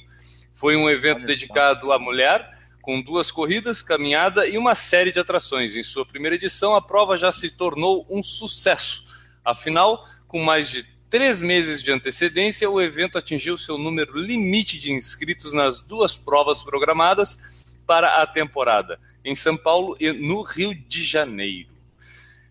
Foi 0.53 0.75
um 0.75 0.87
evento 0.87 1.25
dedicado 1.25 1.91
à 1.91 1.97
mulher, 1.97 2.47
com 2.79 3.01
duas 3.01 3.31
corridas, 3.31 3.81
caminhada 3.81 4.47
e 4.47 4.55
uma 4.55 4.75
série 4.75 5.11
de 5.11 5.19
atrações. 5.19 5.75
Em 5.75 5.81
sua 5.81 6.05
primeira 6.05 6.35
edição, 6.35 6.75
a 6.75 6.81
prova 6.81 7.17
já 7.17 7.31
se 7.31 7.49
tornou 7.49 8.05
um 8.07 8.21
sucesso. 8.21 9.03
Afinal, 9.43 10.07
com 10.27 10.43
mais 10.43 10.69
de 10.69 10.83
três 11.09 11.41
meses 11.41 11.81
de 11.81 11.91
antecedência, 11.91 12.69
o 12.69 12.79
evento 12.79 13.17
atingiu 13.17 13.57
seu 13.57 13.79
número 13.79 14.15
limite 14.15 14.77
de 14.77 14.91
inscritos 14.91 15.53
nas 15.53 15.79
duas 15.79 16.15
provas 16.15 16.61
programadas 16.61 17.75
para 17.87 18.21
a 18.21 18.27
temporada, 18.27 18.99
em 19.27 19.35
São 19.35 19.57
Paulo 19.57 19.97
e 19.99 20.11
no 20.11 20.41
Rio 20.41 20.73
de 20.73 21.03
Janeiro. 21.03 21.69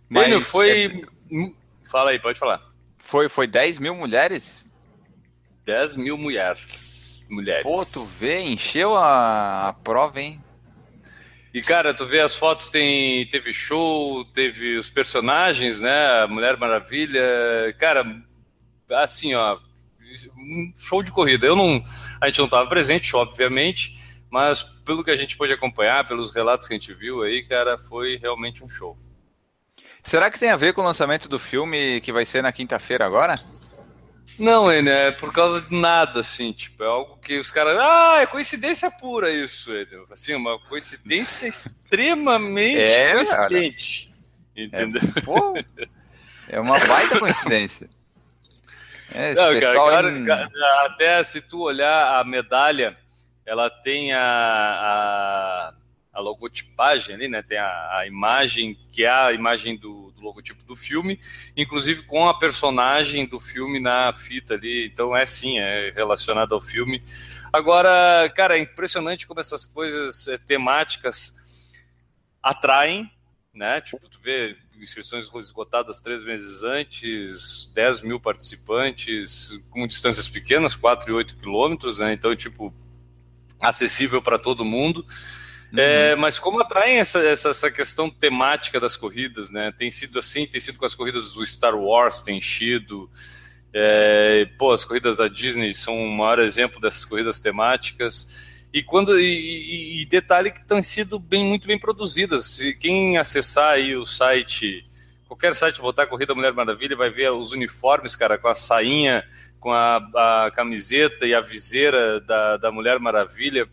Mas 0.08 0.26
Enio, 0.26 0.40
foi. 0.42 0.86
é- 0.86 1.90
Fala 1.90 2.10
aí, 2.10 2.18
pode 2.18 2.38
falar. 2.38 2.62
Foi, 2.98 3.28
foi 3.28 3.46
10 3.46 3.78
mil 3.78 3.94
mulheres? 3.94 4.66
10 5.64 5.96
mil 5.96 6.18
mulheres. 6.18 7.26
mulheres. 7.30 7.62
Pô, 7.62 7.84
tu 7.84 8.04
vê, 8.20 8.40
encheu 8.42 8.94
a, 8.94 9.68
a 9.68 9.72
prova, 9.72 10.20
hein? 10.20 10.40
E, 11.54 11.62
cara, 11.62 11.94
tu 11.94 12.04
vê 12.04 12.20
as 12.20 12.34
fotos, 12.34 12.68
tem, 12.68 13.26
teve 13.28 13.52
show, 13.52 14.24
teve 14.26 14.76
os 14.76 14.90
personagens, 14.90 15.80
né? 15.80 16.26
Mulher 16.26 16.58
Maravilha. 16.58 17.22
Cara, 17.78 18.04
assim, 18.90 19.34
ó, 19.34 19.58
um 20.36 20.72
show 20.76 21.02
de 21.02 21.10
corrida. 21.10 21.46
Eu 21.46 21.56
não. 21.56 21.82
A 22.20 22.28
gente 22.28 22.38
não 22.38 22.44
estava 22.44 22.68
presente, 22.68 23.16
obviamente, 23.16 23.98
mas 24.36 24.62
pelo 24.62 25.02
que 25.02 25.10
a 25.10 25.16
gente 25.16 25.34
pôde 25.34 25.50
acompanhar, 25.54 26.06
pelos 26.06 26.30
relatos 26.30 26.68
que 26.68 26.74
a 26.74 26.78
gente 26.78 26.92
viu 26.92 27.22
aí, 27.22 27.42
cara, 27.42 27.78
foi 27.78 28.18
realmente 28.18 28.62
um 28.62 28.68
show. 28.68 28.94
Será 30.02 30.30
que 30.30 30.38
tem 30.38 30.50
a 30.50 30.56
ver 30.58 30.74
com 30.74 30.82
o 30.82 30.84
lançamento 30.84 31.26
do 31.26 31.38
filme 31.38 32.02
que 32.02 32.12
vai 32.12 32.26
ser 32.26 32.42
na 32.42 32.52
quinta-feira 32.52 33.06
agora? 33.06 33.34
Não, 34.38 34.70
Enio, 34.70 34.92
é 34.92 35.10
por 35.10 35.32
causa 35.32 35.62
de 35.62 35.74
nada, 35.74 36.20
assim, 36.20 36.52
tipo, 36.52 36.84
é 36.84 36.86
algo 36.86 37.16
que 37.16 37.38
os 37.38 37.50
caras. 37.50 37.78
Ah, 37.78 38.18
é 38.20 38.26
coincidência 38.26 38.90
pura 38.90 39.30
isso, 39.32 39.72
Enio. 39.74 40.06
Assim, 40.12 40.34
uma 40.34 40.58
coincidência 40.68 41.46
extremamente 41.48 42.78
É, 42.92 43.14
coincidente. 43.14 44.14
Entendeu? 44.54 45.00
Pô, 45.24 45.54
é 46.50 46.60
uma 46.60 46.78
baita 46.78 47.16
coincidência. 47.18 47.88
É, 49.14 49.32
Não, 49.34 49.58
cara, 49.60 49.74
cara, 49.74 50.10
em- 50.10 50.24
cara, 50.24 50.50
até 50.84 51.24
se 51.24 51.40
tu 51.40 51.62
olhar 51.62 52.20
a 52.20 52.22
medalha, 52.24 52.92
ela 53.46 53.70
tem 53.70 54.12
a, 54.12 54.20
a, 54.20 55.74
a 56.12 56.20
logotipagem 56.20 57.14
ali, 57.14 57.28
né? 57.28 57.42
Tem 57.42 57.58
a, 57.58 57.98
a 57.98 58.06
imagem, 58.06 58.76
que 58.90 59.04
é 59.04 59.10
a 59.10 59.32
imagem 59.32 59.76
do, 59.76 60.10
do 60.10 60.20
logotipo 60.20 60.64
do 60.64 60.74
filme, 60.74 61.20
inclusive 61.56 62.02
com 62.02 62.28
a 62.28 62.36
personagem 62.36 63.24
do 63.24 63.38
filme 63.38 63.78
na 63.78 64.12
fita 64.12 64.54
ali. 64.54 64.86
Então 64.86 65.16
é 65.16 65.24
sim, 65.24 65.58
é 65.60 65.92
relacionado 65.94 66.54
ao 66.54 66.60
filme. 66.60 67.00
Agora, 67.52 68.28
cara, 68.34 68.58
é 68.58 68.60
impressionante 68.60 69.26
como 69.26 69.38
essas 69.38 69.64
coisas 69.64 70.26
eh, 70.26 70.38
temáticas 70.38 71.34
atraem, 72.42 73.10
né? 73.54 73.80
Tipo, 73.80 74.08
tu 74.08 74.20
vê 74.20 74.56
inscrições 74.80 75.30
esgotadas 75.34 76.00
três 76.00 76.22
meses 76.22 76.62
antes, 76.62 77.70
10 77.74 78.02
mil 78.02 78.20
participantes, 78.20 79.50
com 79.70 79.86
distâncias 79.86 80.28
pequenas, 80.28 80.74
4 80.74 81.10
e 81.10 81.14
8 81.14 81.36
quilômetros, 81.36 81.98
né? 81.98 82.12
Então, 82.12 82.34
tipo, 82.36 82.74
acessível 83.68 84.20
para 84.22 84.38
todo 84.38 84.64
mundo. 84.64 85.04
Uhum. 85.72 85.78
É, 85.78 86.14
mas 86.16 86.38
como 86.38 86.60
atraem 86.60 86.98
essa, 86.98 87.18
essa, 87.20 87.50
essa 87.50 87.70
questão 87.70 88.08
temática 88.08 88.78
das 88.78 88.96
corridas, 88.96 89.50
né? 89.50 89.72
Tem 89.76 89.90
sido 89.90 90.18
assim, 90.18 90.46
tem 90.46 90.60
sido 90.60 90.78
com 90.78 90.86
as 90.86 90.94
corridas 90.94 91.32
do 91.32 91.44
Star 91.44 91.74
Wars, 91.74 92.22
tem 92.22 92.40
sido. 92.40 93.10
É, 93.74 94.48
pô, 94.58 94.72
as 94.72 94.84
corridas 94.84 95.16
da 95.16 95.28
Disney 95.28 95.74
são 95.74 95.96
o 95.96 96.10
maior 96.10 96.38
exemplo 96.38 96.80
dessas 96.80 97.04
corridas 97.04 97.40
temáticas. 97.40 98.66
E 98.72 98.82
quando 98.82 99.18
e, 99.18 99.24
e- 99.24 100.02
e 100.02 100.06
detalhe 100.06 100.50
que 100.50 100.64
têm 100.64 100.82
sido 100.82 101.18
bem 101.18 101.44
muito 101.44 101.66
bem 101.66 101.78
produzidas. 101.78 102.44
Se 102.46 102.74
quem 102.74 103.18
acessar 103.18 103.72
aí 103.74 103.96
o 103.96 104.06
site, 104.06 104.84
qualquer 105.26 105.54
site 105.54 105.80
botar 105.80 106.06
Corrida 106.06 106.34
Mulher 106.34 106.52
Maravilha, 106.52 106.96
vai 106.96 107.10
ver 107.10 107.30
os 107.32 107.52
uniformes, 107.52 108.14
cara, 108.14 108.38
com 108.38 108.48
a 108.48 108.54
sainha, 108.54 109.24
com 109.66 109.72
a, 109.72 109.96
a 110.46 110.50
camiseta 110.52 111.26
e 111.26 111.34
a 111.34 111.40
viseira 111.40 112.20
da, 112.20 112.56
da 112.56 112.70
Mulher 112.70 113.00
Maravilha. 113.00 113.68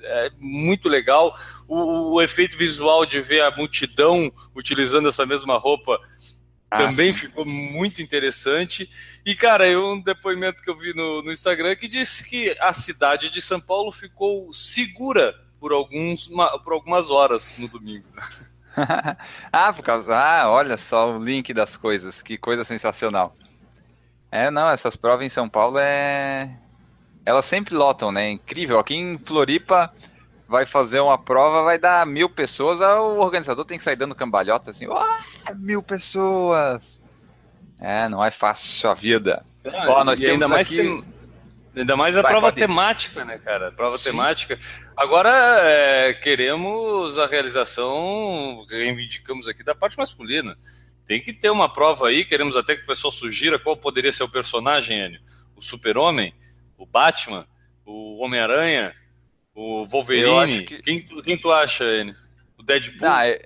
É 0.00 0.32
muito 0.36 0.88
legal. 0.88 1.32
O, 1.68 2.14
o 2.14 2.20
efeito 2.20 2.58
visual 2.58 3.06
de 3.06 3.20
ver 3.20 3.42
a 3.42 3.56
multidão 3.56 4.32
utilizando 4.52 5.08
essa 5.08 5.24
mesma 5.24 5.56
roupa 5.56 5.96
Ah, 6.68 6.78
também 6.78 7.14
sim. 7.14 7.20
ficou 7.20 7.44
muito 7.44 8.02
interessante. 8.02 8.90
E, 9.24 9.36
cara, 9.36 9.68
eu, 9.68 9.92
um 9.92 10.00
depoimento 10.00 10.60
que 10.60 10.68
eu 10.68 10.76
vi 10.76 10.92
no, 10.92 11.22
no 11.22 11.30
Instagram 11.30 11.76
que 11.76 11.86
disse 11.86 12.28
que 12.28 12.56
a 12.58 12.72
cidade 12.72 13.30
de 13.30 13.40
São 13.40 13.60
Paulo 13.60 13.92
ficou 13.92 14.52
segura 14.52 15.32
por, 15.60 15.70
alguns, 15.70 16.26
por 16.64 16.72
algumas 16.72 17.10
horas 17.10 17.54
no 17.58 17.68
domingo. 17.68 18.08
ah, 19.52 19.72
por 19.72 19.84
causa. 19.84 20.16
Ah, 20.16 20.50
olha 20.50 20.76
só 20.76 21.16
o 21.16 21.22
link 21.22 21.54
das 21.54 21.76
coisas. 21.76 22.22
Que 22.22 22.36
coisa 22.36 22.64
sensacional. 22.64 23.36
É, 24.30 24.50
não, 24.50 24.68
essas 24.68 24.94
provas 24.96 25.24
em 25.26 25.28
São 25.30 25.48
Paulo 25.48 25.78
é. 25.78 26.50
Elas 27.24 27.44
sempre 27.46 27.74
lotam, 27.74 28.10
né? 28.12 28.30
Incrível. 28.30 28.78
Aqui 28.78 28.94
em 28.94 29.18
Floripa 29.18 29.90
vai 30.48 30.64
fazer 30.64 31.00
uma 31.00 31.18
prova, 31.18 31.62
vai 31.62 31.78
dar 31.78 32.06
mil 32.06 32.28
pessoas. 32.28 32.80
O 32.80 33.18
organizador 33.20 33.64
tem 33.64 33.76
que 33.78 33.84
sair 33.84 33.96
dando 33.96 34.14
cambalhota 34.14 34.70
assim. 34.70 34.86
"Ah, 34.90 35.54
mil 35.54 35.82
pessoas! 35.82 37.00
É, 37.80 38.08
não 38.08 38.24
é 38.24 38.30
fácil 38.30 38.90
a 38.90 38.94
vida. 38.94 39.44
Ó, 39.86 40.02
nós 40.04 40.18
e 40.20 40.26
ainda 40.26 40.48
mais 40.48 40.66
aqui- 40.68 40.76
tem- 40.78 41.04
ainda 41.76 41.96
mais 41.96 42.16
a 42.16 42.22
Vai, 42.22 42.32
prova 42.32 42.46
pode 42.48 42.56
temática, 42.60 43.24
né, 43.24 43.38
cara? 43.38 43.70
Prova 43.72 43.98
Sim. 43.98 44.04
temática. 44.04 44.58
Agora 44.96 45.30
é, 45.62 46.14
queremos 46.14 47.18
a 47.18 47.26
realização, 47.26 48.64
reivindicamos 48.68 49.46
aqui 49.48 49.62
da 49.62 49.74
parte 49.74 49.96
masculina. 49.98 50.56
Tem 51.08 51.20
que 51.22 51.32
ter 51.32 51.50
uma 51.50 51.72
prova 51.72 52.08
aí, 52.08 52.24
queremos 52.24 52.56
até 52.56 52.76
que 52.76 52.82
o 52.82 52.86
pessoal 52.86 53.10
sugira 53.10 53.58
qual 53.58 53.76
poderia 53.76 54.12
ser 54.12 54.22
o 54.24 54.28
personagem, 54.28 55.00
Enio. 55.04 55.20
O 55.56 55.62
Super-Homem, 55.62 56.32
o 56.76 56.84
Batman, 56.86 57.46
o 57.84 58.22
Homem-Aranha, 58.22 58.94
o 59.54 59.84
Wolverine. 59.86 60.64
que- 60.64 60.82
Quem, 60.82 61.00
tu- 61.00 61.22
quem 61.22 61.36
tu 61.38 61.50
acha, 61.50 61.82
Enio? 61.84 62.14
O 62.58 62.62
Deadpool? 62.62 63.08
Ah, 63.08 63.26
é- 63.26 63.40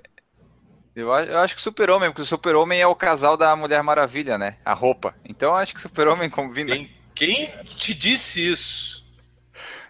eu, 0.95 1.07
eu 1.09 1.39
acho 1.39 1.55
que 1.55 1.61
Super-Homem, 1.61 2.09
porque 2.09 2.21
o 2.21 2.25
Super-Homem 2.25 2.79
é 2.81 2.85
o 2.85 2.93
casal 2.95 3.37
da 3.37 3.55
Mulher 3.55 3.81
Maravilha, 3.81 4.37
né? 4.37 4.57
A 4.65 4.73
roupa. 4.73 5.15
Então 5.23 5.49
eu 5.49 5.55
acho 5.55 5.73
que 5.73 5.81
Super-Homem 5.81 6.29
combina. 6.29 6.75
Quem, 6.75 6.91
Quem 7.15 7.47
te 7.63 7.93
disse 7.93 8.45
isso? 8.45 9.03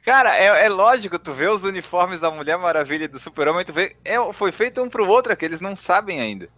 Cara, 0.06 0.36
é, 0.38 0.66
é, 0.66 0.70
lógico, 0.70 1.18
tu 1.18 1.34
vê 1.34 1.48
os 1.48 1.64
uniformes 1.64 2.20
da 2.20 2.30
Mulher 2.30 2.58
Maravilha 2.58 3.06
e 3.06 3.08
do 3.08 3.18
Super-Homem, 3.18 3.66
tu 3.66 3.72
vê, 3.74 3.96
é, 4.04 4.18
foi 4.34 4.52
feito 4.52 4.82
um 4.84 4.90
pro 4.90 5.08
outro, 5.08 5.32
é 5.32 5.36
que 5.36 5.46
eles 5.46 5.62
não 5.62 5.76
sabem 5.76 6.20
ainda. 6.20 6.50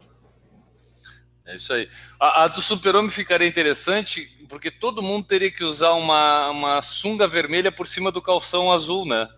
É 1.46 1.56
isso 1.56 1.74
aí. 1.74 1.88
A, 2.20 2.44
a 2.44 2.48
do 2.48 2.62
Super-Homem 2.62 3.10
ficaria 3.10 3.48
interessante, 3.48 4.30
porque 4.50 4.72
todo 4.72 5.04
mundo 5.04 5.28
teria 5.28 5.52
que 5.52 5.64
usar 5.64 5.92
uma, 5.92 6.50
uma 6.50 6.82
sunga 6.82 7.28
vermelha 7.28 7.72
por 7.72 7.88
cima 7.88 8.12
do 8.12 8.22
calção 8.22 8.72
azul, 8.72 9.06
né? 9.06 9.30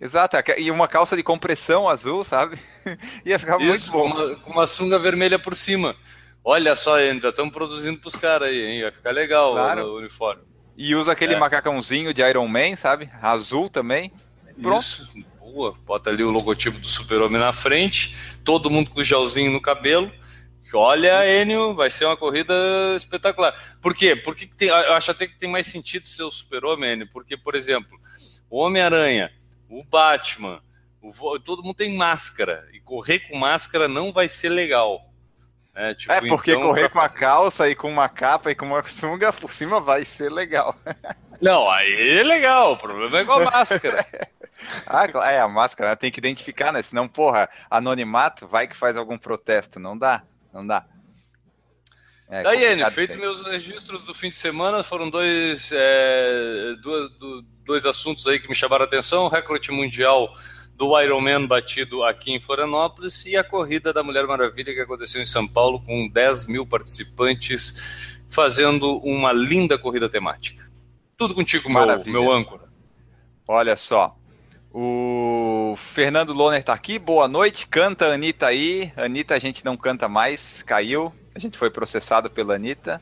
Exato, 0.00 0.36
e 0.58 0.70
uma 0.70 0.88
calça 0.88 1.16
de 1.16 1.22
compressão 1.22 1.88
azul, 1.88 2.24
sabe? 2.24 2.58
Ia 3.24 3.38
ficar 3.38 3.60
Isso, 3.60 3.92
muito 3.92 3.92
bom. 3.92 4.10
Com 4.10 4.24
uma, 4.24 4.36
com 4.36 4.50
uma 4.50 4.66
sunga 4.66 4.98
vermelha 4.98 5.38
por 5.38 5.54
cima. 5.54 5.94
Olha 6.42 6.74
só, 6.74 6.96
ainda 6.96 7.28
estamos 7.28 7.52
produzindo 7.52 7.98
para 7.98 8.08
os 8.08 8.16
caras 8.16 8.48
aí, 8.48 8.60
hein? 8.60 8.82
Vai 8.82 8.92
ficar 8.92 9.10
legal 9.12 9.52
claro. 9.52 9.86
o, 9.86 9.98
uniforme. 9.98 10.42
E 10.76 10.94
usa 10.94 11.12
aquele 11.12 11.34
é. 11.34 11.38
macacãozinho 11.38 12.12
de 12.12 12.22
Iron 12.22 12.48
Man, 12.48 12.76
sabe? 12.76 13.08
Azul 13.22 13.70
também. 13.70 14.12
Pronto. 14.60 14.82
Isso, 14.82 15.08
boa. 15.38 15.74
Bota 15.86 16.10
ali 16.10 16.24
o 16.24 16.30
logotipo 16.30 16.78
do 16.78 16.88
Super-Homem 16.88 17.40
na 17.40 17.52
frente, 17.52 18.16
todo 18.44 18.68
mundo 18.68 18.90
com 18.90 19.00
o 19.00 19.04
gelzinho 19.04 19.52
no 19.52 19.60
cabelo. 19.60 20.12
Olha, 20.72 21.24
Enio, 21.40 21.74
vai 21.74 21.90
ser 21.90 22.04
uma 22.06 22.16
corrida 22.16 22.54
espetacular. 22.96 23.54
Por 23.80 23.94
quê? 23.94 24.16
Porque 24.16 24.46
tem, 24.46 24.68
eu 24.68 24.94
acho 24.94 25.10
até 25.10 25.26
que 25.26 25.38
tem 25.38 25.48
mais 25.48 25.66
sentido 25.66 26.08
ser 26.08 26.22
o 26.22 26.32
Super-Homem, 26.32 26.92
Enio, 26.92 27.08
porque, 27.12 27.36
por 27.36 27.54
exemplo, 27.54 27.98
o 28.50 28.64
Homem-Aranha 28.64 29.30
o 29.68 29.82
Batman, 29.82 30.60
o, 31.02 31.38
todo 31.40 31.62
mundo 31.62 31.74
tem 31.74 31.96
máscara. 31.96 32.66
E 32.72 32.80
correr 32.80 33.20
com 33.20 33.36
máscara 33.36 33.88
não 33.88 34.12
vai 34.12 34.28
ser 34.28 34.48
legal. 34.48 35.10
É, 35.74 35.92
tipo, 35.92 36.12
é 36.12 36.20
porque 36.20 36.52
então, 36.52 36.62
correr 36.62 36.88
com 36.88 37.00
fazer... 37.00 37.16
a 37.16 37.20
calça 37.20 37.68
e 37.68 37.74
com 37.74 37.90
uma 37.90 38.08
capa 38.08 38.50
e 38.50 38.54
com 38.54 38.66
uma 38.66 38.86
sunga 38.86 39.32
por 39.32 39.52
cima 39.52 39.80
vai 39.80 40.04
ser 40.04 40.30
legal. 40.30 40.76
Não, 41.40 41.68
aí 41.68 42.18
é 42.18 42.22
legal. 42.22 42.72
O 42.72 42.76
problema 42.76 43.18
é 43.18 43.24
com 43.24 43.32
a 43.32 43.44
máscara. 43.50 44.06
ah, 44.86 45.06
é, 45.28 45.40
a 45.40 45.48
máscara 45.48 45.96
tem 45.96 46.12
que 46.12 46.20
identificar, 46.20 46.72
né? 46.72 46.80
Senão, 46.80 47.08
porra, 47.08 47.50
anonimato, 47.68 48.46
vai 48.46 48.68
que 48.68 48.76
faz 48.76 48.96
algum 48.96 49.18
protesto. 49.18 49.80
Não 49.80 49.98
dá, 49.98 50.22
não 50.54 50.66
dá. 50.66 50.86
É, 52.28 52.42
Daiane, 52.42 52.90
feito 52.90 53.18
meus 53.18 53.42
registros 53.42 54.04
do 54.04 54.14
fim 54.14 54.30
de 54.30 54.36
semana, 54.36 54.82
foram 54.82 55.10
dois, 55.10 55.70
é, 55.74 56.74
duas, 56.80 57.10
dois 57.64 57.84
assuntos 57.84 58.26
aí 58.26 58.38
que 58.38 58.48
me 58.48 58.54
chamaram 58.54 58.84
a 58.84 58.86
atenção: 58.86 59.24
o 59.24 59.28
recorde 59.28 59.70
mundial 59.70 60.32
do 60.74 60.98
Ironman 61.00 61.46
batido 61.46 62.02
aqui 62.02 62.32
em 62.32 62.40
Florianópolis 62.40 63.26
e 63.26 63.36
a 63.36 63.44
corrida 63.44 63.92
da 63.92 64.02
Mulher 64.02 64.26
Maravilha 64.26 64.72
que 64.72 64.80
aconteceu 64.80 65.20
em 65.20 65.26
São 65.26 65.46
Paulo 65.46 65.80
com 65.80 66.08
10 66.08 66.46
mil 66.46 66.66
participantes 66.66 68.22
fazendo 68.28 68.98
uma 68.98 69.32
linda 69.32 69.78
corrida 69.78 70.08
temática. 70.08 70.68
Tudo 71.16 71.34
contigo, 71.34 71.68
meu, 71.70 72.04
meu 72.04 72.32
âncora. 72.32 72.64
Olha 73.46 73.76
só. 73.76 74.16
O 74.76 75.76
Fernando 75.76 76.32
Loner 76.32 76.58
está 76.58 76.72
aqui, 76.72 76.98
boa 76.98 77.28
noite. 77.28 77.64
Canta 77.68 78.06
a 78.06 78.14
Anitta 78.14 78.48
aí. 78.48 78.92
Anitta 78.96 79.32
a 79.36 79.38
gente 79.38 79.64
não 79.64 79.76
canta 79.76 80.08
mais, 80.08 80.64
caiu. 80.64 81.14
A 81.32 81.38
gente 81.38 81.56
foi 81.56 81.70
processado 81.70 82.28
pela 82.28 82.56
Anitta. 82.56 83.00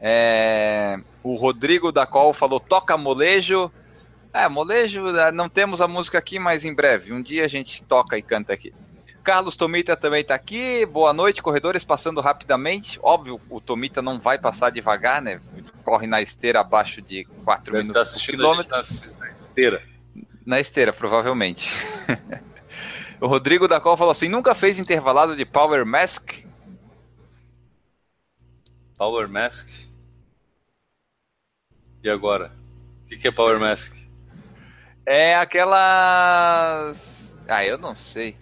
É... 0.00 0.98
O 1.22 1.36
Rodrigo 1.36 1.92
da 1.92 2.04
Col 2.04 2.32
falou: 2.32 2.58
toca 2.58 2.96
molejo. 2.96 3.70
É, 4.34 4.48
molejo, 4.48 5.16
é, 5.16 5.30
não 5.30 5.48
temos 5.48 5.80
a 5.80 5.86
música 5.86 6.18
aqui, 6.18 6.40
mas 6.40 6.64
em 6.64 6.74
breve. 6.74 7.12
Um 7.12 7.22
dia 7.22 7.44
a 7.44 7.48
gente 7.48 7.84
toca 7.84 8.18
e 8.18 8.22
canta 8.22 8.52
aqui. 8.52 8.74
Carlos 9.22 9.56
Tomita 9.56 9.96
também 9.96 10.22
está 10.22 10.34
aqui. 10.34 10.84
Boa 10.86 11.12
noite, 11.12 11.40
corredores 11.40 11.84
passando 11.84 12.20
rapidamente. 12.20 12.98
Óbvio, 13.00 13.40
o 13.48 13.60
Tomita 13.60 14.02
não 14.02 14.18
vai 14.18 14.38
passar 14.38 14.70
devagar, 14.70 15.22
né? 15.22 15.40
Corre 15.84 16.08
na 16.08 16.20
esteira 16.20 16.58
abaixo 16.58 17.00
de 17.00 17.24
4 17.44 17.72
Deve 17.72 17.84
minutos 17.84 18.26
por 18.26 18.30
quilômetro. 18.32 18.72
Na 18.72 18.80
esteira. 18.80 19.91
Na 20.44 20.60
esteira, 20.60 20.92
provavelmente. 20.92 21.70
o 23.20 23.26
Rodrigo 23.26 23.68
da 23.68 23.80
Col 23.80 23.96
falou 23.96 24.12
assim: 24.12 24.28
nunca 24.28 24.54
fez 24.54 24.78
intervalado 24.78 25.36
de 25.36 25.44
Power 25.44 25.86
Mask? 25.86 26.44
Power 28.96 29.28
Mask. 29.28 29.68
E 32.02 32.10
agora? 32.10 32.52
O 33.04 33.08
que, 33.08 33.16
que 33.16 33.28
é 33.28 33.30
Power 33.30 33.58
Mask? 33.60 33.94
É 35.06 35.34
aquelas. 35.34 35.76
Ah, 37.48 37.64
eu 37.64 37.78
não 37.78 37.94
sei. 37.94 38.36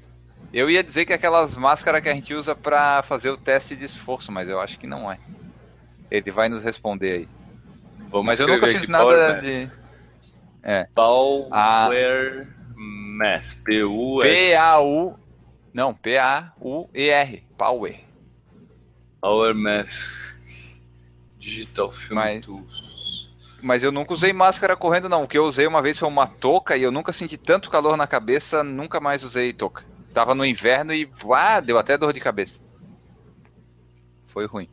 Eu 0.52 0.68
ia 0.68 0.82
dizer 0.82 1.04
que 1.04 1.12
é 1.12 1.16
aquelas 1.16 1.56
máscaras 1.56 2.02
que 2.02 2.08
a 2.08 2.14
gente 2.14 2.34
usa 2.34 2.54
para 2.54 3.02
fazer 3.02 3.30
o 3.30 3.36
teste 3.36 3.76
de 3.76 3.84
esforço, 3.84 4.32
mas 4.32 4.48
eu 4.48 4.60
acho 4.60 4.78
que 4.78 4.86
não 4.86 5.10
é. 5.10 5.18
Ele 6.10 6.30
vai 6.30 6.48
nos 6.48 6.64
responder 6.64 7.12
aí. 7.12 7.28
Vamos 8.10 8.26
mas 8.26 8.40
eu 8.40 8.48
nunca 8.48 8.66
fiz 8.66 8.88
nada 8.88 9.40
de. 9.40 9.70
É. 10.62 10.86
Power 10.94 11.48
a... 11.50 11.88
Mask. 12.76 13.62
P-U-S. 13.64 14.28
P-A-U. 14.28 15.14
Não, 15.72 15.94
P-A-U-E-R. 15.94 17.44
Power. 17.56 18.00
Power 19.20 19.54
Mask. 19.54 20.36
Digital 21.38 21.90
Film 21.90 22.16
mas, 22.16 22.44
Tools. 22.44 23.30
Mas 23.62 23.82
eu 23.82 23.92
nunca 23.92 24.12
usei 24.12 24.32
máscara 24.32 24.76
correndo, 24.76 25.08
não. 25.08 25.24
O 25.24 25.28
que 25.28 25.38
eu 25.38 25.44
usei 25.44 25.66
uma 25.66 25.82
vez 25.82 25.98
foi 25.98 26.08
uma 26.08 26.26
touca 26.26 26.76
e 26.76 26.82
eu 26.82 26.90
nunca 26.90 27.12
senti 27.12 27.36
tanto 27.36 27.70
calor 27.70 27.96
na 27.96 28.06
cabeça, 28.06 28.64
nunca 28.64 29.00
mais 29.00 29.22
usei 29.22 29.52
touca. 29.52 29.84
Tava 30.12 30.34
no 30.34 30.44
inverno 30.44 30.92
e 30.92 31.10
ah, 31.34 31.60
deu 31.60 31.78
até 31.78 31.96
dor 31.96 32.12
de 32.12 32.20
cabeça. 32.20 32.58
Foi 34.26 34.46
ruim. 34.46 34.68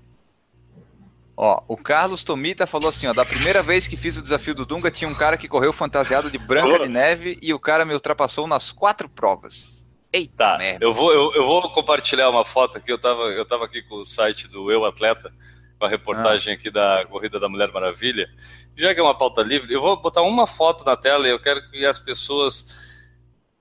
Ó, 1.40 1.62
o 1.68 1.78
Carlos 1.78 2.24
Tomita 2.24 2.66
falou 2.66 2.90
assim, 2.90 3.06
ó, 3.06 3.14
da 3.14 3.24
primeira 3.24 3.62
vez 3.62 3.86
que 3.86 3.96
fiz 3.96 4.18
o 4.18 4.24
desafio 4.24 4.56
do 4.56 4.66
Dunga, 4.66 4.90
tinha 4.90 5.08
um 5.08 5.14
cara 5.14 5.38
que 5.38 5.48
correu 5.48 5.72
fantasiado 5.72 6.32
de 6.32 6.38
branca 6.40 6.80
de 6.80 6.90
neve 6.90 7.38
e 7.44 7.54
o 7.54 7.60
cara 7.60 7.86
me 7.86 7.94
ultrapassou 7.94 8.48
nas 8.48 8.72
quatro 8.72 9.08
provas. 9.08 9.86
Eita 10.12 10.34
tá, 10.36 10.58
merda. 10.58 10.84
Eu 10.84 10.92
vou, 10.92 11.14
eu, 11.14 11.32
eu, 11.36 11.46
vou 11.46 11.70
compartilhar 11.70 12.28
uma 12.32 12.44
foto 12.44 12.80
aqui, 12.80 12.92
eu 12.92 12.98
tava, 12.98 13.22
eu 13.26 13.46
tava 13.46 13.66
aqui 13.66 13.84
com 13.84 13.98
o 13.98 14.06
site 14.06 14.48
do 14.48 14.72
Eu 14.72 14.84
Atleta, 14.84 15.32
com 15.78 15.86
a 15.86 15.90
reportagem 15.90 16.54
ah. 16.54 16.56
aqui 16.58 16.72
da 16.72 17.06
Corrida 17.08 17.40
da 17.40 17.48
Mulher 17.48 17.72
Maravilha. 17.72 18.28
Já 18.76 18.96
que 18.96 19.00
é 19.00 19.04
uma 19.04 19.16
pauta 19.16 19.44
livre, 19.44 19.72
eu 19.72 19.82
vou 19.82 19.96
botar 19.96 20.24
uma 20.24 20.48
foto 20.48 20.84
na 20.84 20.96
tela 20.96 21.28
e 21.28 21.32
eu 21.32 21.40
quero 21.40 21.70
que 21.70 21.86
as 21.86 22.00
pessoas 22.00 22.88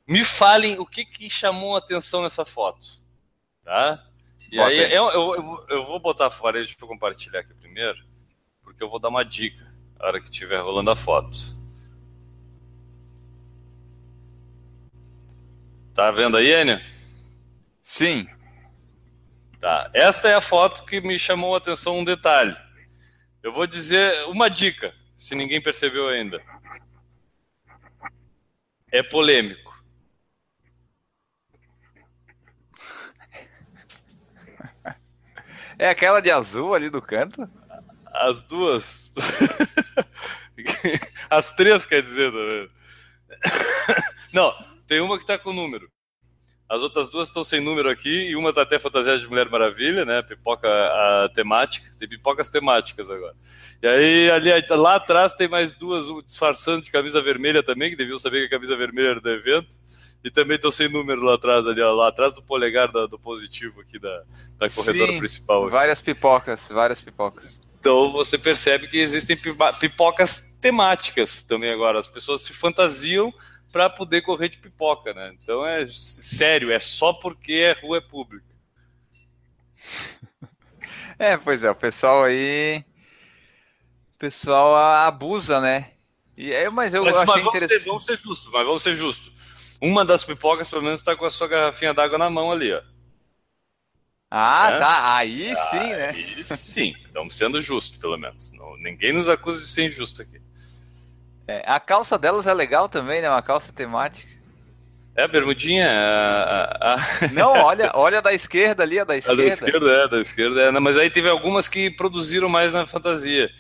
me 0.09 0.25
falem 0.25 0.79
o 0.79 0.87
que, 0.87 1.05
que 1.05 1.29
chamou 1.29 1.75
a 1.75 1.79
atenção 1.79 2.23
nessa 2.23 2.45
foto. 2.45 2.87
Tá? 3.63 4.03
E 4.51 4.57
Bota 4.57 4.71
aí, 4.71 4.85
aí. 4.85 4.93
Eu, 4.93 5.09
eu, 5.11 5.67
eu, 5.69 5.85
vou 5.85 5.99
botar 5.99 6.31
fora, 6.31 6.59
deixa 6.59 6.77
eu 6.81 6.87
compartilhar 6.87 7.41
aqui 7.41 7.55
primeiro, 7.55 7.99
porque 8.63 8.83
eu 8.83 8.89
vou 8.89 8.99
dar 8.99 9.09
uma 9.09 9.25
dica 9.25 9.65
na 9.99 10.07
hora 10.07 10.21
que 10.21 10.31
estiver 10.31 10.61
rolando 10.61 10.91
a 10.91 10.97
foto. 10.97 11.57
Tá 15.95 16.11
vendo 16.11 16.37
aí, 16.37 16.53
Enio? 16.53 16.81
Sim. 17.83 18.29
Tá. 19.59 19.91
Esta 19.95 20.29
é 20.29 20.35
a 20.35 20.41
foto 20.41 20.85
que 20.85 21.01
me 21.01 21.19
chamou 21.19 21.55
a 21.55 21.59
atenção 21.59 21.99
um 21.99 22.05
detalhe. 22.05 22.55
Eu 23.43 23.53
vou 23.53 23.67
dizer 23.67 24.13
uma 24.27 24.51
dica, 24.51 24.95
se 25.17 25.35
ninguém 25.35 25.61
percebeu 25.61 26.09
ainda. 26.09 26.43
É 28.93 29.03
polêmico. 29.03 29.66
É 35.79 35.89
aquela 35.89 36.21
de 36.21 36.31
azul 36.31 36.75
ali 36.75 36.89
do 36.89 37.03
canto? 37.03 37.49
As 38.07 38.43
duas. 38.43 39.15
As 41.29 41.53
três, 41.53 41.85
quer 41.85 42.03
dizer, 42.03 42.33
tá 42.33 44.03
Não, 44.33 44.55
tem 44.87 45.01
uma 45.01 45.19
que 45.19 45.27
tá 45.27 45.39
com 45.39 45.53
número. 45.53 45.91
As 46.69 46.83
outras 46.83 47.09
duas 47.09 47.29
estão 47.29 47.45
sem 47.45 47.61
número 47.61 47.89
aqui, 47.89 48.29
e 48.29 48.35
uma 48.37 48.53
tá 48.53 48.63
até 48.63 48.79
fantasiada 48.79 49.21
de 49.21 49.29
Mulher 49.29 49.49
Maravilha, 49.49 50.05
né? 50.05 50.21
Pipoca 50.23 50.69
a 50.69 51.31
temática. 51.33 51.93
Tem 51.99 52.09
pipocas 52.09 52.51
temáticas 52.51 53.09
agora. 53.09 53.35
E 53.81 53.87
aí, 53.87 54.31
ali, 54.31 54.51
lá 54.71 54.97
atrás, 54.97 55.35
tem 55.35 55.47
mais 55.47 55.73
duas 55.73 56.07
disfarçando 56.25 56.83
de 56.83 56.91
camisa 56.91 57.23
vermelha 57.23 57.63
também, 57.63 57.91
que 57.91 57.97
deviam 57.97 58.19
saber 58.19 58.41
que 58.41 58.47
a 58.47 58.59
camisa 58.59 58.77
vermelha 58.77 59.11
era 59.11 59.21
do 59.21 59.31
evento. 59.31 59.79
E 60.25 60.31
também 60.31 60.57
estão 60.57 60.73
sem 60.73 60.89
número 60.89 61.23
lá 61.23 61.35
atrás, 61.35 61.69
ali, 61.69 61.81
ó, 61.81 61.93
lá 61.93 62.09
atrás 62.09 62.35
do 62.35 62.43
polegar 62.43 62.91
da, 62.91 63.07
do 63.07 63.17
positivo 63.17 63.81
aqui 63.81 63.97
da, 63.97 64.25
da 64.59 64.69
corredora 64.69 65.13
Sim, 65.13 65.19
principal. 65.19 65.63
Aqui. 65.63 65.73
Várias 65.73 66.03
pipocas, 66.03 66.69
várias 66.69 67.01
pipocas. 67.01 67.61
Então 67.79 68.11
você 68.11 68.37
percebe 68.37 68.89
que 68.89 68.99
existem 68.99 69.37
pipocas 69.79 70.59
temáticas 70.61 71.45
também 71.45 71.71
agora. 71.71 72.01
As 72.01 72.09
pessoas 72.09 72.41
se 72.41 72.53
fantasiam 72.53 73.33
para 73.77 73.91
poder 73.91 74.23
correr 74.23 74.49
de 74.49 74.57
pipoca, 74.57 75.13
né? 75.13 75.35
Então 75.35 75.67
é 75.67 75.87
sério, 75.87 76.73
é 76.73 76.79
só 76.79 77.13
porque 77.13 77.75
a 77.77 77.81
rua 77.81 77.99
é 77.99 78.01
pública. 78.01 78.47
É, 81.19 81.35
pois 81.39 81.65
é, 81.65 81.71
o 81.71 81.75
pessoal 81.75 82.25
aí. 82.25 82.85
O 84.15 84.19
pessoal 84.19 84.77
abusa, 84.77 85.63
né? 85.63 85.93
E 86.37 86.53
é, 86.53 86.69
mas 86.69 86.93
eu 86.93 87.03
mas, 87.03 87.17
achei 87.17 87.27
mas 87.27 87.43
vamos 87.43 87.57
interessante. 87.57 87.83
Ser, 87.85 87.89
vamos 87.89 88.05
ser 88.05 88.19
justos, 88.19 88.53
mas 88.53 88.67
vamos 88.67 88.83
ser 88.83 88.95
justos. 88.95 89.33
Uma 89.81 90.05
das 90.05 90.25
pipocas, 90.25 90.69
pelo 90.69 90.83
menos, 90.83 91.01
está 91.01 91.17
com 91.17 91.25
a 91.25 91.31
sua 91.31 91.49
garrafinha 91.49 91.95
d'água 91.95 92.19
na 92.19 92.29
mão 92.29 92.53
ali, 92.53 92.71
ó. 92.71 92.83
Ah, 94.31 94.71
é? 94.73 94.79
tá. 94.79 95.17
Aí 95.17 95.53
ah, 95.53 95.71
sim, 95.71 95.89
né? 95.89 96.09
Aí 96.11 96.45
sim, 96.45 96.95
estamos 97.07 97.35
sendo 97.35 97.63
justos, 97.63 97.97
pelo 97.97 98.19
menos. 98.19 98.53
Não, 98.53 98.77
ninguém 98.77 99.15
nos 99.15 99.27
acusa 99.27 99.63
de 99.63 99.69
ser 99.69 99.87
injusto 99.87 100.21
aqui. 100.21 100.39
É, 101.49 101.63
a 101.65 101.79
calça 101.79 102.19
delas 102.19 102.47
é 102.47 102.53
legal 102.53 102.89
também, 102.89 103.23
né? 103.23 103.31
Uma 103.31 103.43
calça 103.43 103.73
temática. 103.73 104.37
É, 105.15 105.23
a 105.23 105.29
bermudinha. 105.29 105.89
A, 105.91 106.95
a... 106.95 106.97
Não, 107.33 107.53
olha, 107.53 107.91
olha 107.95 108.21
da 108.21 108.35
esquerda 108.35 108.83
ali, 108.83 108.99
a 108.99 109.05
da 109.05 109.17
esquerda. 109.17 109.43
A 109.43 109.47
da 109.47 109.53
esquerda, 109.53 109.91
é, 109.91 110.09
da 110.09 110.21
esquerda. 110.21 110.61
É. 110.63 110.71
Não, 110.71 110.81
mas 110.81 110.99
aí 110.99 111.09
teve 111.09 111.29
algumas 111.29 111.69
que 111.69 111.91
produziram 111.91 112.49
mais 112.49 112.73
na 112.73 112.85
fantasia. 112.85 113.51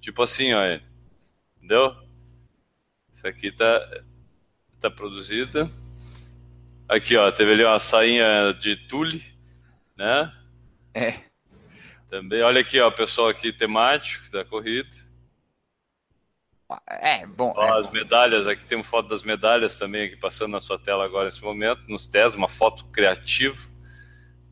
Tipo 0.00 0.22
assim, 0.22 0.54
ó. 0.54 0.62
Entendeu? 1.58 1.94
Isso 3.14 3.26
aqui 3.26 3.52
tá, 3.52 4.02
tá 4.80 4.90
produzida. 4.90 5.70
Aqui, 6.88 7.16
ó, 7.16 7.30
teve 7.30 7.52
ali 7.52 7.64
uma 7.64 7.78
sainha 7.78 8.52
de 8.58 8.76
tule, 8.76 9.22
né? 9.96 10.32
É. 10.94 11.14
Também, 12.10 12.42
olha 12.42 12.60
aqui, 12.60 12.80
ó, 12.80 12.88
o 12.88 12.92
pessoal 12.92 13.28
aqui 13.28 13.52
temático 13.52 14.30
da 14.30 14.44
corrida. 14.44 14.90
É, 16.88 17.26
bom. 17.26 17.52
Ó, 17.56 17.64
é 17.64 17.78
as 17.78 17.86
bom. 17.86 17.92
medalhas, 17.92 18.46
aqui 18.46 18.64
tem 18.64 18.78
uma 18.78 18.84
foto 18.84 19.08
das 19.08 19.22
medalhas 19.22 19.74
também 19.74 20.04
aqui 20.04 20.16
passando 20.16 20.52
na 20.52 20.60
sua 20.60 20.78
tela 20.78 21.04
agora 21.04 21.26
nesse 21.26 21.42
momento, 21.42 21.82
nos 21.88 22.06
TES, 22.06 22.34
uma 22.34 22.48
foto 22.48 22.84
criativa. 22.86 23.56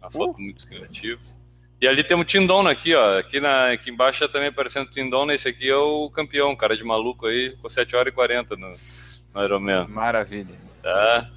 Uma 0.01 0.11
foto 0.11 0.37
uh. 0.37 0.41
muito 0.41 0.67
criativa. 0.67 1.21
E 1.81 1.89
ali 1.89 2.05
tem 2.05 2.17
um 2.17 2.25
Tindona 2.25 2.71
aqui, 2.71 2.95
ó. 2.95 3.19
Aqui, 3.19 3.41
na, 3.41 3.71
aqui 3.71 3.91
embaixo 3.91 4.29
também 4.29 4.49
aparecendo 4.49 4.91
Tindona. 4.91 5.33
Esse 5.33 5.49
aqui 5.49 5.69
é 5.69 5.77
o 5.77 6.11
campeão, 6.11 6.55
cara 6.55 6.77
de 6.77 6.85
maluco 6.85 7.27
aí, 7.27 7.57
com 7.57 7.71
7 7.71 7.97
horas 7.97 8.13
e 8.13 8.15
40 8.15 8.55
no, 8.57 8.69
no 9.35 9.45
Ironman. 9.45 9.89
Maravilha. 9.89 10.55
Tá. 10.83 11.31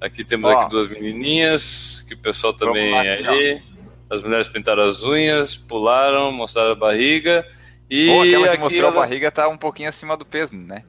Aqui 0.00 0.24
temos 0.24 0.50
ó, 0.50 0.60
aqui 0.60 0.70
duas 0.70 0.88
menininhas, 0.88 2.04
que 2.08 2.14
o 2.14 2.18
pessoal 2.18 2.52
também 2.52 2.92
é 2.92 3.28
aí. 3.28 3.62
As 4.10 4.20
mulheres 4.20 4.48
pintaram 4.48 4.82
as 4.82 5.04
unhas, 5.04 5.54
pularam, 5.54 6.32
mostraram 6.32 6.72
a 6.72 6.74
barriga. 6.74 7.46
E 7.88 8.06
Pô, 8.06 8.22
aquela 8.22 8.48
que 8.48 8.58
mostrou 8.58 8.88
ela... 8.88 8.90
a 8.90 9.00
barriga 9.00 9.30
tá 9.30 9.48
um 9.48 9.56
pouquinho 9.56 9.88
acima 9.88 10.16
do 10.16 10.24
peso, 10.24 10.54
né? 10.56 10.84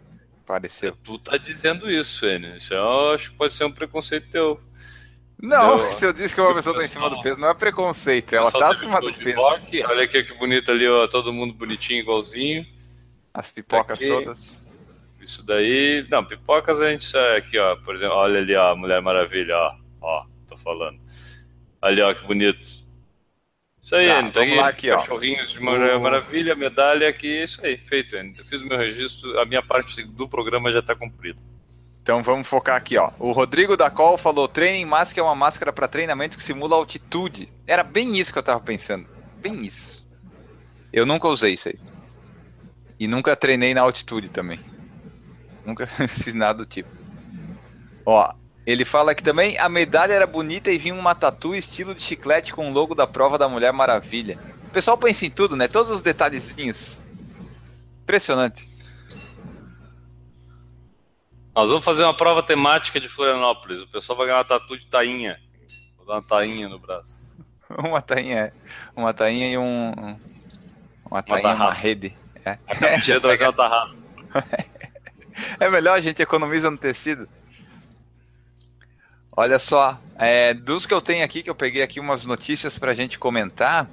Pareceu. 0.45 0.95
Tu 1.03 1.17
tá 1.19 1.37
dizendo 1.37 1.89
isso, 1.89 2.25
Enio. 2.25 2.55
Isso 2.55 2.73
eu 2.73 3.13
acho 3.13 3.31
que 3.31 3.37
pode 3.37 3.53
ser 3.53 3.65
um 3.65 3.71
preconceito 3.71 4.29
teu. 4.29 4.61
Não, 5.41 5.79
se 5.93 6.05
eu 6.05 6.13
disse 6.13 6.33
que 6.33 6.41
uma 6.41 6.53
pessoa 6.53 6.75
tá 6.77 6.85
em 6.85 6.87
cima 6.87 7.09
do 7.09 7.21
peso, 7.21 7.39
não 7.39 7.49
é 7.49 7.53
preconceito, 7.53 8.33
ela 8.33 8.51
tá 8.51 8.71
acima 8.71 9.01
do 9.01 9.11
peso. 9.13 9.37
Rock. 9.37 9.83
Olha 9.83 10.03
aqui 10.03 10.23
que 10.23 10.33
bonito 10.35 10.71
ali, 10.71 10.87
ó, 10.87 11.07
todo 11.07 11.33
mundo 11.33 11.53
bonitinho, 11.53 11.99
igualzinho. 11.99 12.65
As 13.33 13.51
pipocas 13.51 13.99
aqui, 13.99 14.07
todas. 14.07 14.61
Isso 15.19 15.43
daí. 15.43 16.05
Não, 16.09 16.23
pipocas 16.23 16.79
a 16.79 16.91
gente 16.91 17.05
sai 17.05 17.37
aqui, 17.37 17.57
ó. 17.57 17.75
Por 17.77 17.95
exemplo, 17.95 18.15
olha 18.15 18.39
ali, 18.39 18.55
ó, 18.55 18.75
Mulher 18.75 19.01
Maravilha, 19.01 19.57
ó. 19.57 19.75
Ó, 20.01 20.25
tô 20.47 20.55
falando. 20.55 20.99
Ali, 21.81 22.01
ó, 22.01 22.13
que 22.13 22.25
bonito. 22.25 22.84
Isso 23.85 23.95
aí, 23.95 24.07
tá, 24.07 24.19
então 24.21 24.41
vamos 24.41 24.57
lá 24.57 24.67
aqui, 24.67 24.89
ó. 24.89 24.97
Cachorrinhos 24.97 25.51
de 25.51 25.59
Maravilha, 25.59 26.55
medalha 26.55 27.07
aqui, 27.07 27.27
isso 27.43 27.63
aí, 27.63 27.77
feito, 27.77 28.17
Andy. 28.17 28.39
Eu 28.39 28.45
fiz 28.45 28.63
o 28.63 28.65
meu 28.65 28.79
registro, 28.79 29.39
a 29.39 29.45
minha 29.45 29.61
parte 29.61 30.03
do 30.03 30.27
programa 30.27 30.71
já 30.71 30.79
está 30.79 30.95
cumprida. 30.95 31.39
Então 32.01 32.23
vamos 32.23 32.47
focar 32.47 32.77
aqui, 32.77 32.97
ó. 32.97 33.11
O 33.19 33.31
Rodrigo 33.31 33.77
da 33.77 33.91
Col 33.91 34.17
falou: 34.17 34.47
Training 34.47 34.85
Mask 34.85 35.15
é 35.15 35.21
uma 35.21 35.35
máscara 35.35 35.71
para 35.71 35.87
treinamento 35.87 36.35
que 36.35 36.43
simula 36.43 36.75
altitude. 36.75 37.47
Era 37.67 37.83
bem 37.83 38.17
isso 38.17 38.33
que 38.33 38.39
eu 38.39 38.43
tava 38.43 38.59
pensando. 38.59 39.07
Bem 39.37 39.63
isso. 39.63 40.03
Eu 40.91 41.05
nunca 41.05 41.27
usei 41.27 41.53
isso 41.53 41.69
aí. 41.69 41.77
E 42.99 43.07
nunca 43.07 43.35
treinei 43.35 43.75
na 43.75 43.81
altitude 43.81 44.29
também. 44.29 44.59
Nunca 45.63 45.85
fiz 46.09 46.33
nada 46.33 46.57
do 46.57 46.65
tipo. 46.65 46.89
Ó, 48.03 48.33
ele 48.65 48.83
fala 48.83 49.13
que 49.13 49.23
também 49.23 49.57
a 49.59 49.69
medalha 49.69 50.13
era 50.13 50.25
bonita 50.25 50.71
e 50.71 50.77
vinha 50.77 50.95
uma 50.95 51.13
tatu 51.13 51.53
estilo 51.53 51.93
de 51.93 52.01
chiclete 52.01 52.51
com 52.51 52.69
o 52.69 52.73
logo 52.73 52.95
da 52.95 53.05
prova 53.05 53.37
da 53.37 53.47
Mulher 53.47 53.71
Maravilha. 53.71 54.39
O 54.67 54.69
pessoal 54.71 54.97
pensa 54.97 55.25
em 55.25 55.29
tudo, 55.29 55.55
né? 55.55 55.67
Todos 55.67 55.91
os 55.91 56.01
detalhezinhos. 56.01 56.99
Impressionante. 58.01 58.67
Nós 61.55 61.69
vamos 61.69 61.85
fazer 61.85 62.03
uma 62.03 62.13
prova 62.13 62.41
temática 62.41 62.99
de 62.99 63.07
Florianópolis. 63.07 63.81
O 63.81 63.87
pessoal 63.87 64.17
vai 64.17 64.27
ganhar 64.27 64.39
uma 64.39 64.45
tatu 64.45 64.77
de 64.77 64.87
tainha. 64.87 65.39
Vou 65.95 66.05
dar 66.05 66.13
uma 66.15 66.23
tainha 66.23 66.67
no 66.67 66.79
braço. 66.79 67.15
uma 67.69 68.01
tainha, 68.01 68.51
uma 68.95 69.13
tainha 69.13 69.47
e 69.47 69.57
um. 69.57 70.17
Uma 71.09 71.21
tainha, 71.21 71.49
uma, 71.49 71.65
uma 71.65 71.73
rede. 71.73 72.17
É. 72.43 72.57
A 72.67 73.19
vai 73.19 73.37
ser 73.37 73.45
uma 73.45 73.53
tarrafa. 73.53 73.95
é 75.59 75.69
melhor 75.69 75.97
a 75.97 76.01
gente 76.01 76.21
economiza 76.21 76.69
no 76.69 76.77
tecido. 76.77 77.29
Olha 79.37 79.59
só, 79.59 79.99
é, 80.17 80.53
dos 80.53 80.85
que 80.85 80.93
eu 80.93 81.01
tenho 81.01 81.25
aqui, 81.25 81.43
que 81.43 81.49
eu 81.49 81.55
peguei 81.55 81.81
aqui 81.81 81.99
umas 81.99 82.25
notícias 82.25 82.79
para 82.79 82.91
a 82.91 82.95
gente 82.95 83.19
comentar. 83.19 83.85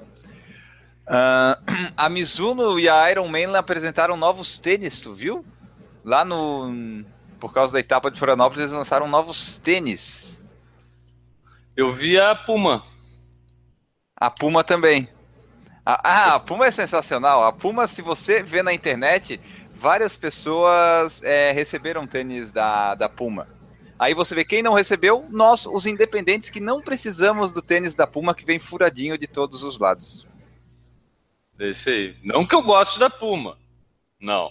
Uh, 1.03 1.59
a 1.97 2.09
Mizuno 2.09 2.79
e 2.79 2.89
a 2.89 3.11
Iron 3.11 3.27
Man 3.27 3.59
apresentaram 3.59 4.17
novos 4.17 4.61
tênis, 4.61 5.01
tu 5.01 5.13
viu? 5.13 5.45
Lá 6.05 6.25
no. 6.25 7.05
Por 7.41 7.53
causa 7.53 7.73
da 7.73 7.81
etapa 7.81 8.09
de 8.09 8.21
Florianópolis, 8.21 8.61
eles 8.61 8.73
lançaram 8.73 9.09
novos 9.09 9.57
tênis. 9.57 10.39
Eu 11.77 11.93
vi 11.93 12.21
a 12.21 12.37
Puma. 12.37 12.85
A 14.17 14.31
Puma 14.31 14.63
também. 14.63 15.09
ah, 15.85 16.35
a 16.35 16.41
Puma 16.41 16.67
é 16.67 16.71
sensacional. 16.71 17.43
A 17.43 17.53
Puma, 17.53 17.89
se 17.89 18.01
você 18.01 18.45
vê 18.45 18.63
na 18.63 18.73
internet, 18.73 19.41
várias 19.75 20.17
pessoas 20.17 21.21
é, 21.25 21.51
receberam 21.51 22.07
tênis 22.07 22.53
da, 22.53 22.95
da 22.95 23.09
Puma. 23.09 23.49
Aí 23.99 24.15
você 24.15 24.35
vê 24.35 24.45
quem 24.45 24.63
não 24.63 24.73
recebeu, 24.75 25.27
nós, 25.31 25.67
os 25.67 25.87
independentes, 25.87 26.51
que 26.51 26.61
não 26.61 26.83
precisamos 26.83 27.53
do 27.53 27.63
tênis 27.63 27.95
da 27.95 28.07
Puma 28.07 28.35
que 28.35 28.45
vem 28.45 28.59
furadinho 28.59 29.17
de 29.17 29.27
todos 29.27 29.63
os 29.63 29.79
lados. 29.79 30.27
Esse 31.59 31.91
aí. 31.91 32.17
Não 32.23 32.45
que 32.45 32.55
eu 32.55 32.63
goste 32.63 32.99
da 32.99 33.09
Puma. 33.09 33.57
Não. 34.21 34.51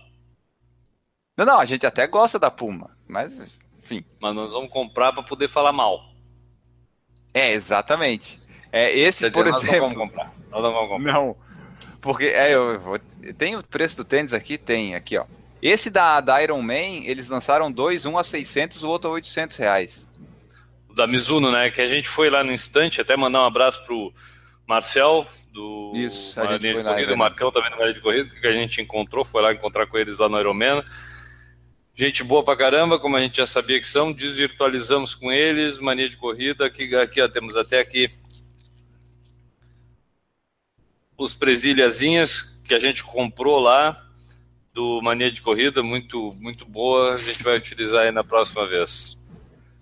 Não, 1.36 1.46
não, 1.46 1.60
a 1.60 1.66
gente 1.66 1.86
até 1.86 2.08
gosta 2.08 2.38
da 2.38 2.52
Puma, 2.52 2.96
mas 3.08 3.42
enfim. 3.84 4.06
Mas 4.20 4.36
nós 4.36 4.54
vamos 4.54 4.70
comprar 4.70 5.12
para 5.12 5.24
poder 5.24 5.48
falar 5.48 5.74
mal. 5.74 6.12
É, 7.34 7.52
exatamente. 7.52 8.40
É, 8.72 8.92
esse, 8.98 9.24
Quer 9.26 9.32
por 9.32 9.46
dizer, 9.46 9.58
exemplo. 9.58 9.72
Nós 9.72 9.82
não 9.82 9.90
vamos 9.90 9.98
comprar. 9.98 10.34
Nós 10.50 10.64
não 10.64 10.72
vamos 10.74 10.88
comprar. 10.88 11.14
Não. 11.14 11.36
Porque 12.00 12.26
é, 12.26 12.54
eu, 12.54 12.82
eu, 13.22 13.34
tem 13.34 13.56
o 13.56 13.64
preço 13.64 13.98
do 13.98 14.06
tênis 14.06 14.34
aqui? 14.34 14.58
Tem, 14.58 14.96
aqui, 14.96 15.18
ó. 15.18 15.26
Esse 15.62 15.90
da, 15.90 16.20
da 16.22 16.42
Iron 16.42 16.62
Man, 16.62 17.04
eles 17.06 17.28
lançaram 17.28 17.72
dois, 17.72 18.06
um 18.06 18.18
a 18.18 18.24
600, 18.24 18.84
o 18.84 18.90
outro 18.90 19.10
a 19.10 19.14
800 19.14 19.58
reais. 19.58 20.08
Da 20.96 21.06
Mizuno, 21.06 21.52
né? 21.52 21.70
Que 21.70 21.82
a 21.82 21.88
gente 21.88 22.08
foi 22.08 22.30
lá 22.30 22.44
no 22.44 22.52
instante, 22.52 23.00
até 23.00 23.16
mandar 23.16 23.42
um 23.42 23.46
abraço 23.46 23.84
pro 23.86 24.14
Marcel, 24.68 25.28
do 25.52 25.92
Isso, 25.96 26.40
a 26.40 26.54
gente 26.54 26.62
de 26.62 26.84
Corrida, 26.84 27.14
o 27.14 27.18
Marcão 27.18 27.52
também 27.52 27.70
no 27.72 27.78
Maria 27.78 27.94
de 27.94 28.02
Corrida, 28.02 28.30
que 28.30 28.48
a 28.48 28.52
gente 28.52 28.82
encontrou, 28.82 29.26
foi 29.26 29.42
lá 29.42 29.52
encontrar 29.52 29.86
com 29.86 29.98
eles 29.98 30.18
lá 30.18 30.30
no 30.30 30.40
Ironman. 30.40 30.84
Gente 31.94 32.24
boa 32.24 32.44
pra 32.44 32.56
caramba, 32.56 32.98
como 32.98 33.18
a 33.18 33.20
gente 33.20 33.38
já 33.38 33.46
sabia 33.46 33.80
que 33.80 33.86
são, 33.86 34.14
desvirtualizamos 34.14 35.14
com 35.14 35.32
eles, 35.32 35.78
mania 35.78 36.10
de 36.10 36.18
corrida, 36.18 36.66
aqui, 36.66 36.96
aqui 36.96 37.22
ó, 37.22 37.28
temos 37.28 37.58
até 37.58 37.80
aqui 37.80 38.10
os 41.18 41.36
presilhazinhas 41.36 42.62
que 42.64 42.74
a 42.74 42.80
gente 42.80 43.04
comprou 43.04 43.60
lá, 43.60 44.10
do 44.74 45.02
Mania 45.02 45.32
de 45.32 45.42
Corrida, 45.42 45.84
muito, 45.84 46.36
muito 46.40 46.66
boa. 46.66 47.16
A 47.16 47.18
gente 47.18 47.44
vai 47.44 47.58
utilizar 47.58 48.04
aí 48.04 48.12
na 48.12 48.24
próxima 48.24 48.68
vez. 48.68 49.20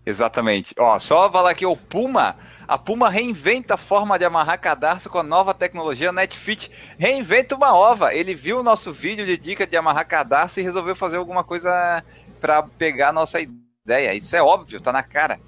Exatamente. 0.06 0.74
Ó, 0.78 1.00
só 1.00 1.32
falar 1.32 1.52
aqui 1.52 1.66
o 1.66 1.78
Puma. 1.78 2.36
A 2.68 2.78
Puma 2.78 3.10
reinventa 3.10 3.76
a 3.76 3.78
forma 3.78 4.18
de 4.18 4.26
amarrar 4.26 4.60
cadarço 4.60 5.10
com 5.10 5.20
a 5.20 5.24
nova 5.24 5.54
tecnologia 5.54 6.12
NetFit. 6.12 6.72
Reinventa 6.98 7.56
uma 7.56 7.76
ova. 7.76 8.14
Ele 8.14 8.34
viu 8.34 8.60
o 8.60 8.64
nosso 8.64 8.92
vídeo 8.92 9.26
de 9.26 9.38
dica 9.38 9.68
de 9.68 9.78
amarrar 9.78 10.08
cadarço 10.08 10.60
e 10.60 10.64
resolveu 10.64 10.96
fazer 10.96 11.18
alguma 11.18 11.44
coisa 11.44 12.04
para 12.42 12.64
pegar 12.64 13.10
a 13.10 13.14
nossa 13.14 13.40
ideia. 13.40 14.16
Isso 14.16 14.36
é 14.36 14.42
óbvio, 14.42 14.82
tá 14.82 14.92
na 14.92 15.04
cara. 15.04 15.40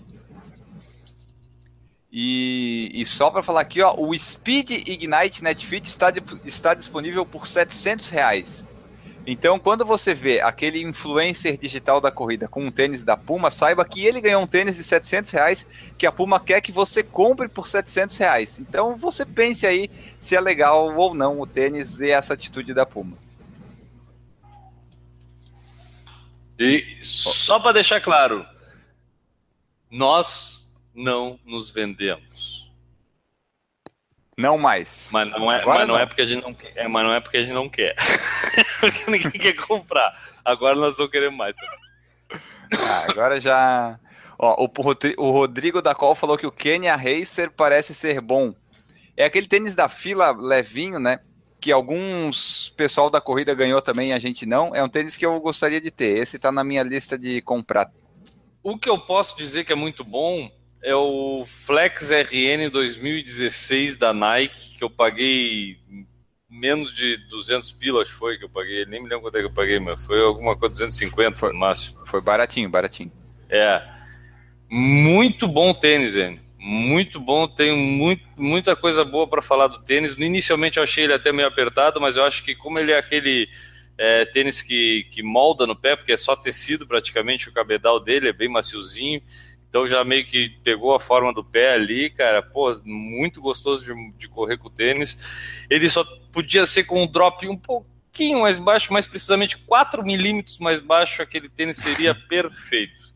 E, 2.11 2.91
e 2.93 3.05
só 3.05 3.31
para 3.31 3.41
falar 3.41 3.61
aqui, 3.61 3.81
ó, 3.81 3.95
o 3.97 4.17
Speed 4.17 4.71
Ignite 4.71 5.41
NetFit 5.41 5.87
está, 5.87 6.11
está 6.43 6.73
disponível 6.73 7.25
por 7.25 7.47
700 7.47 8.09
reais. 8.09 8.65
Então, 9.25 9.59
quando 9.59 9.85
você 9.85 10.15
vê 10.15 10.41
aquele 10.41 10.81
influencer 10.81 11.55
digital 11.55 12.01
da 12.01 12.11
corrida 12.11 12.47
com 12.47 12.65
um 12.65 12.71
tênis 12.71 13.03
da 13.03 13.15
Puma, 13.15 13.51
saiba 13.51 13.85
que 13.85 14.05
ele 14.05 14.19
ganhou 14.19 14.41
um 14.41 14.47
tênis 14.47 14.77
de 14.77 14.83
700 14.83 15.31
reais 15.31 15.67
que 15.97 16.07
a 16.07 16.11
Puma 16.11 16.39
quer 16.39 16.59
que 16.59 16.71
você 16.71 17.03
compre 17.03 17.47
por 17.47 17.67
700 17.67 18.17
reais. 18.17 18.59
Então, 18.59 18.97
você 18.97 19.23
pense 19.23 19.67
aí 19.67 19.91
se 20.19 20.35
é 20.35 20.41
legal 20.41 20.95
ou 20.95 21.13
não 21.13 21.39
o 21.39 21.45
tênis 21.45 21.99
e 21.99 22.09
essa 22.09 22.33
atitude 22.33 22.73
da 22.73 22.85
Puma. 22.85 23.15
E 26.57 26.97
só 27.01 27.59
para 27.59 27.73
deixar 27.73 28.01
claro, 28.01 28.45
nós 29.89 30.71
não 30.93 31.39
nos 31.45 31.69
vendemos. 31.69 32.30
Não 34.41 34.57
mais. 34.57 35.07
Mas 35.11 35.29
não 35.29 35.51
é, 35.51 35.63
mas 35.63 35.87
não, 35.87 35.95
não, 35.95 36.01
é 36.01 36.05
porque 36.05 36.21
a 36.21 36.25
gente 36.25 36.41
não 36.43 36.53
quer. 36.53 36.73
É, 36.75 36.87
mas 36.87 37.03
não 37.03 37.13
é 37.13 37.19
porque 37.19 37.37
a 37.37 37.41
gente 37.41 37.53
não 37.53 37.69
quer. 37.69 37.95
porque 38.81 39.09
ninguém 39.09 39.31
quer 39.31 39.53
comprar. 39.53 40.19
Agora 40.43 40.75
nós 40.75 40.97
não 40.97 41.07
queremos 41.07 41.37
mais. 41.37 41.55
Ah, 42.73 43.05
agora 43.09 43.39
já. 43.39 43.99
Ó, 44.37 44.65
o, 44.65 45.23
o 45.23 45.31
Rodrigo 45.31 45.81
da 45.81 45.93
Col 45.93 46.15
falou 46.15 46.37
que 46.37 46.47
o 46.47 46.51
Kenya 46.51 46.95
Racer 46.95 47.51
parece 47.51 47.93
ser 47.93 48.19
bom. 48.19 48.55
É 49.15 49.25
aquele 49.25 49.47
tênis 49.47 49.75
da 49.75 49.87
fila 49.87 50.31
levinho, 50.31 50.99
né? 50.99 51.19
Que 51.59 51.71
alguns 51.71 52.73
pessoal 52.75 53.09
da 53.09 53.21
corrida 53.21 53.53
ganhou 53.53 53.81
também 53.81 54.09
e 54.09 54.13
a 54.13 54.19
gente 54.19 54.47
não. 54.47 54.73
É 54.73 54.83
um 54.83 54.89
tênis 54.89 55.15
que 55.15 55.25
eu 55.25 55.39
gostaria 55.39 55.79
de 55.79 55.91
ter. 55.91 56.17
Esse 56.17 56.39
tá 56.39 56.51
na 56.51 56.63
minha 56.63 56.81
lista 56.81 57.19
de 57.19 57.41
comprar. 57.41 57.91
O 58.63 58.77
que 58.77 58.89
eu 58.89 58.97
posso 58.97 59.37
dizer 59.37 59.63
que 59.63 59.71
é 59.71 59.75
muito 59.75 60.03
bom 60.03 60.49
é 60.83 60.95
o 60.95 61.45
Flex 61.45 62.09
RN 62.09 62.69
2016 62.71 63.97
da 63.97 64.13
Nike, 64.13 64.77
que 64.77 64.83
eu 64.83 64.89
paguei 64.89 65.77
menos 66.49 66.93
de 66.93 67.17
200 67.29 67.71
pilas, 67.71 68.09
foi 68.09 68.37
que 68.37 68.43
eu 68.43 68.49
paguei. 68.49 68.85
Nem 68.85 69.01
me 69.01 69.07
lembro 69.07 69.23
quanto 69.23 69.37
é 69.37 69.39
que 69.39 69.45
eu 69.45 69.53
paguei, 69.53 69.79
mas 69.79 70.05
foi 70.05 70.21
alguma 70.21 70.55
coisa 70.57 70.73
250 70.73 71.37
foi, 71.37 71.53
no 71.53 71.59
máximo. 71.59 72.05
Foi 72.07 72.21
baratinho, 72.21 72.69
baratinho. 72.69 73.11
É. 73.49 73.81
Muito 74.69 75.47
bom 75.47 75.73
tênis, 75.73 76.17
hein? 76.17 76.39
Muito 76.57 77.19
bom, 77.19 77.47
tenho 77.47 77.75
muito, 77.75 78.23
muita 78.37 78.75
coisa 78.75 79.03
boa 79.03 79.27
para 79.27 79.41
falar 79.41 79.67
do 79.67 79.79
tênis. 79.79 80.13
Inicialmente 80.13 80.77
eu 80.77 80.83
achei 80.83 81.05
ele 81.05 81.13
até 81.13 81.31
meio 81.31 81.47
apertado, 81.47 81.99
mas 81.99 82.17
eu 82.17 82.23
acho 82.23 82.43
que 82.43 82.53
como 82.53 82.77
ele 82.77 82.91
é 82.91 82.97
aquele 82.97 83.49
é, 83.97 84.25
tênis 84.25 84.61
que, 84.61 85.07
que 85.11 85.23
molda 85.23 85.65
no 85.65 85.75
pé, 85.75 85.95
porque 85.95 86.11
é 86.11 86.17
só 86.17 86.35
tecido 86.35 86.87
praticamente, 86.87 87.49
o 87.49 87.53
cabedal 87.53 87.99
dele 87.99 88.29
é 88.29 88.33
bem 88.33 88.47
maciozinho, 88.47 89.21
então 89.71 89.87
já 89.87 90.03
meio 90.03 90.25
que 90.25 90.49
pegou 90.65 90.93
a 90.93 90.99
forma 90.99 91.33
do 91.33 91.41
pé 91.41 91.75
ali, 91.75 92.09
cara, 92.09 92.43
pô, 92.43 92.77
muito 92.83 93.39
gostoso 93.39 93.85
de, 93.85 94.11
de 94.17 94.27
correr 94.27 94.57
com 94.57 94.67
o 94.67 94.69
tênis. 94.69 95.65
Ele 95.69 95.89
só 95.89 96.03
podia 96.29 96.65
ser 96.65 96.83
com 96.83 97.01
um 97.01 97.07
drop 97.07 97.47
um 97.47 97.55
pouquinho 97.55 98.41
mais 98.41 98.57
baixo, 98.57 98.91
mais 98.91 99.07
precisamente 99.07 99.57
4 99.59 100.03
milímetros 100.03 100.59
mais 100.59 100.81
baixo, 100.81 101.21
aquele 101.21 101.47
tênis 101.47 101.77
seria 101.77 102.13
perfeito. 102.27 103.13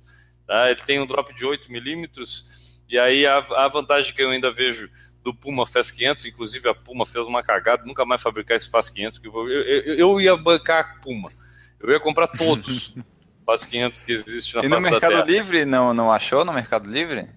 Tá? 0.47 0.71
Ele 0.71 0.79
tem 0.79 0.97
um 0.97 1.05
drop 1.05 1.35
de 1.35 1.43
8 1.43 1.69
milímetros, 1.69 2.81
e 2.87 2.97
aí 2.97 3.25
a, 3.27 3.39
a 3.39 3.67
vantagem 3.67 4.15
que 4.15 4.23
eu 4.23 4.29
ainda 4.29 4.49
vejo 4.49 4.89
do 5.21 5.33
Puma 5.33 5.67
FAS 5.67 5.91
500, 5.91 6.25
inclusive 6.25 6.69
a 6.69 6.73
Puma 6.73 7.05
fez 7.05 7.27
uma 7.27 7.43
cagada, 7.43 7.83
nunca 7.83 8.05
mais 8.05 8.21
fabricar 8.21 8.55
esse 8.55 8.69
FAS 8.69 8.89
500, 8.89 9.17
que 9.17 9.27
eu, 9.27 9.49
eu, 9.49 9.95
eu 9.95 10.21
ia 10.21 10.37
bancar 10.37 10.79
a 10.79 11.01
Puma, 11.01 11.29
eu 11.81 11.91
ia 11.91 11.99
comprar 11.99 12.29
todos 12.29 12.95
FAS 13.45 13.65
500 13.65 14.01
que 14.01 14.11
existe 14.11 14.55
na 14.55 14.61
e 14.65 14.69
face 14.69 14.81
no 14.81 14.91
Mercado 14.91 15.29
Livre 15.29 15.65
não, 15.65 15.93
não 15.93 16.11
achou 16.11 16.43
no 16.43 16.53
Mercado 16.53 16.89
Livre? 16.89 17.27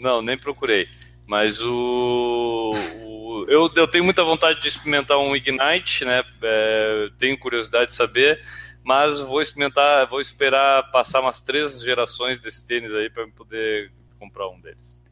Não, 0.00 0.22
nem 0.22 0.36
procurei, 0.36 0.88
mas 1.28 1.60
o, 1.60 2.72
o 3.02 3.46
eu, 3.48 3.70
eu 3.74 3.88
tenho 3.88 4.04
muita 4.04 4.24
vontade 4.24 4.60
de 4.60 4.68
experimentar 4.68 5.18
um 5.18 5.34
Ignite, 5.34 6.04
né, 6.04 6.22
é, 6.42 7.08
tenho 7.18 7.38
curiosidade 7.38 7.86
de 7.86 7.94
saber, 7.94 8.42
mas 8.84 9.20
vou 9.20 9.42
experimentar, 9.42 10.06
vou 10.08 10.20
esperar 10.20 10.90
passar 10.90 11.20
umas 11.20 11.40
três 11.40 11.82
gerações 11.82 12.40
desse 12.40 12.66
tênis 12.66 12.92
aí 12.92 13.10
para 13.10 13.26
poder 13.28 13.92
comprar 14.18 14.48
um 14.48 14.60
deles. 14.60 15.02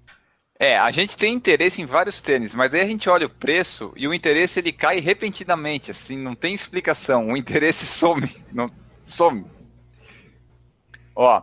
É, 0.59 0.79
a 0.79 0.91
gente 0.93 1.17
tem 1.17 1.35
interesse 1.35 1.83
em 1.83 1.87
vários 1.87 2.21
tênis, 2.21 2.55
mas 2.55 2.73
aí 2.73 2.81
a 2.81 2.87
gente 2.87 3.09
olha 3.09 3.27
o 3.27 3.31
preço 3.31 3.93
e 3.97 4.07
o 4.07 4.15
interesse 4.15 4.61
ele 4.61 4.73
cai 4.73 5.01
repentinamente, 5.01 5.91
assim, 5.91 6.17
não 6.17 6.35
tem 6.35 6.55
explicação. 6.55 7.33
O 7.33 7.37
interesse 7.37 7.85
some, 7.87 8.31
não 8.53 8.71
some. 9.05 9.45
Ó, 11.14 11.42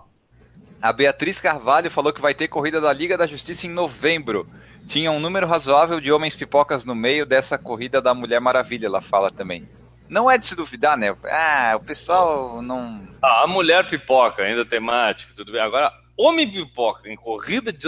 a 0.81 0.93
Beatriz 0.93 1.39
Carvalho 1.39 1.91
falou 1.91 2.11
que 2.11 2.21
vai 2.21 2.33
ter 2.33 2.47
corrida 2.47 2.81
da 2.81 2.91
Liga 2.91 3.17
da 3.17 3.27
Justiça 3.27 3.67
em 3.67 3.69
novembro. 3.69 4.47
Tinha 4.87 5.11
um 5.11 5.19
número 5.19 5.47
razoável 5.47 5.99
de 5.99 6.11
homens 6.11 6.35
pipocas 6.35 6.83
no 6.83 6.95
meio 6.95 7.25
dessa 7.25 7.57
corrida 7.57 8.01
da 8.01 8.13
Mulher 8.13 8.41
Maravilha, 8.41 8.87
ela 8.87 9.01
fala 9.01 9.29
também. 9.29 9.67
Não 10.09 10.29
é 10.29 10.37
de 10.37 10.45
se 10.45 10.55
duvidar, 10.55 10.97
né? 10.97 11.15
Ah, 11.25 11.73
o 11.77 11.79
pessoal 11.79 12.61
não. 12.61 13.01
Ah, 13.21 13.43
a 13.43 13.47
mulher 13.47 13.87
pipoca, 13.87 14.43
ainda 14.43 14.65
temática, 14.65 15.31
tudo 15.33 15.53
bem. 15.53 15.61
Agora, 15.61 15.93
Homem 16.21 16.49
pipoca 16.49 17.09
em 17.09 17.15
corrida 17.15 17.73
de. 17.73 17.87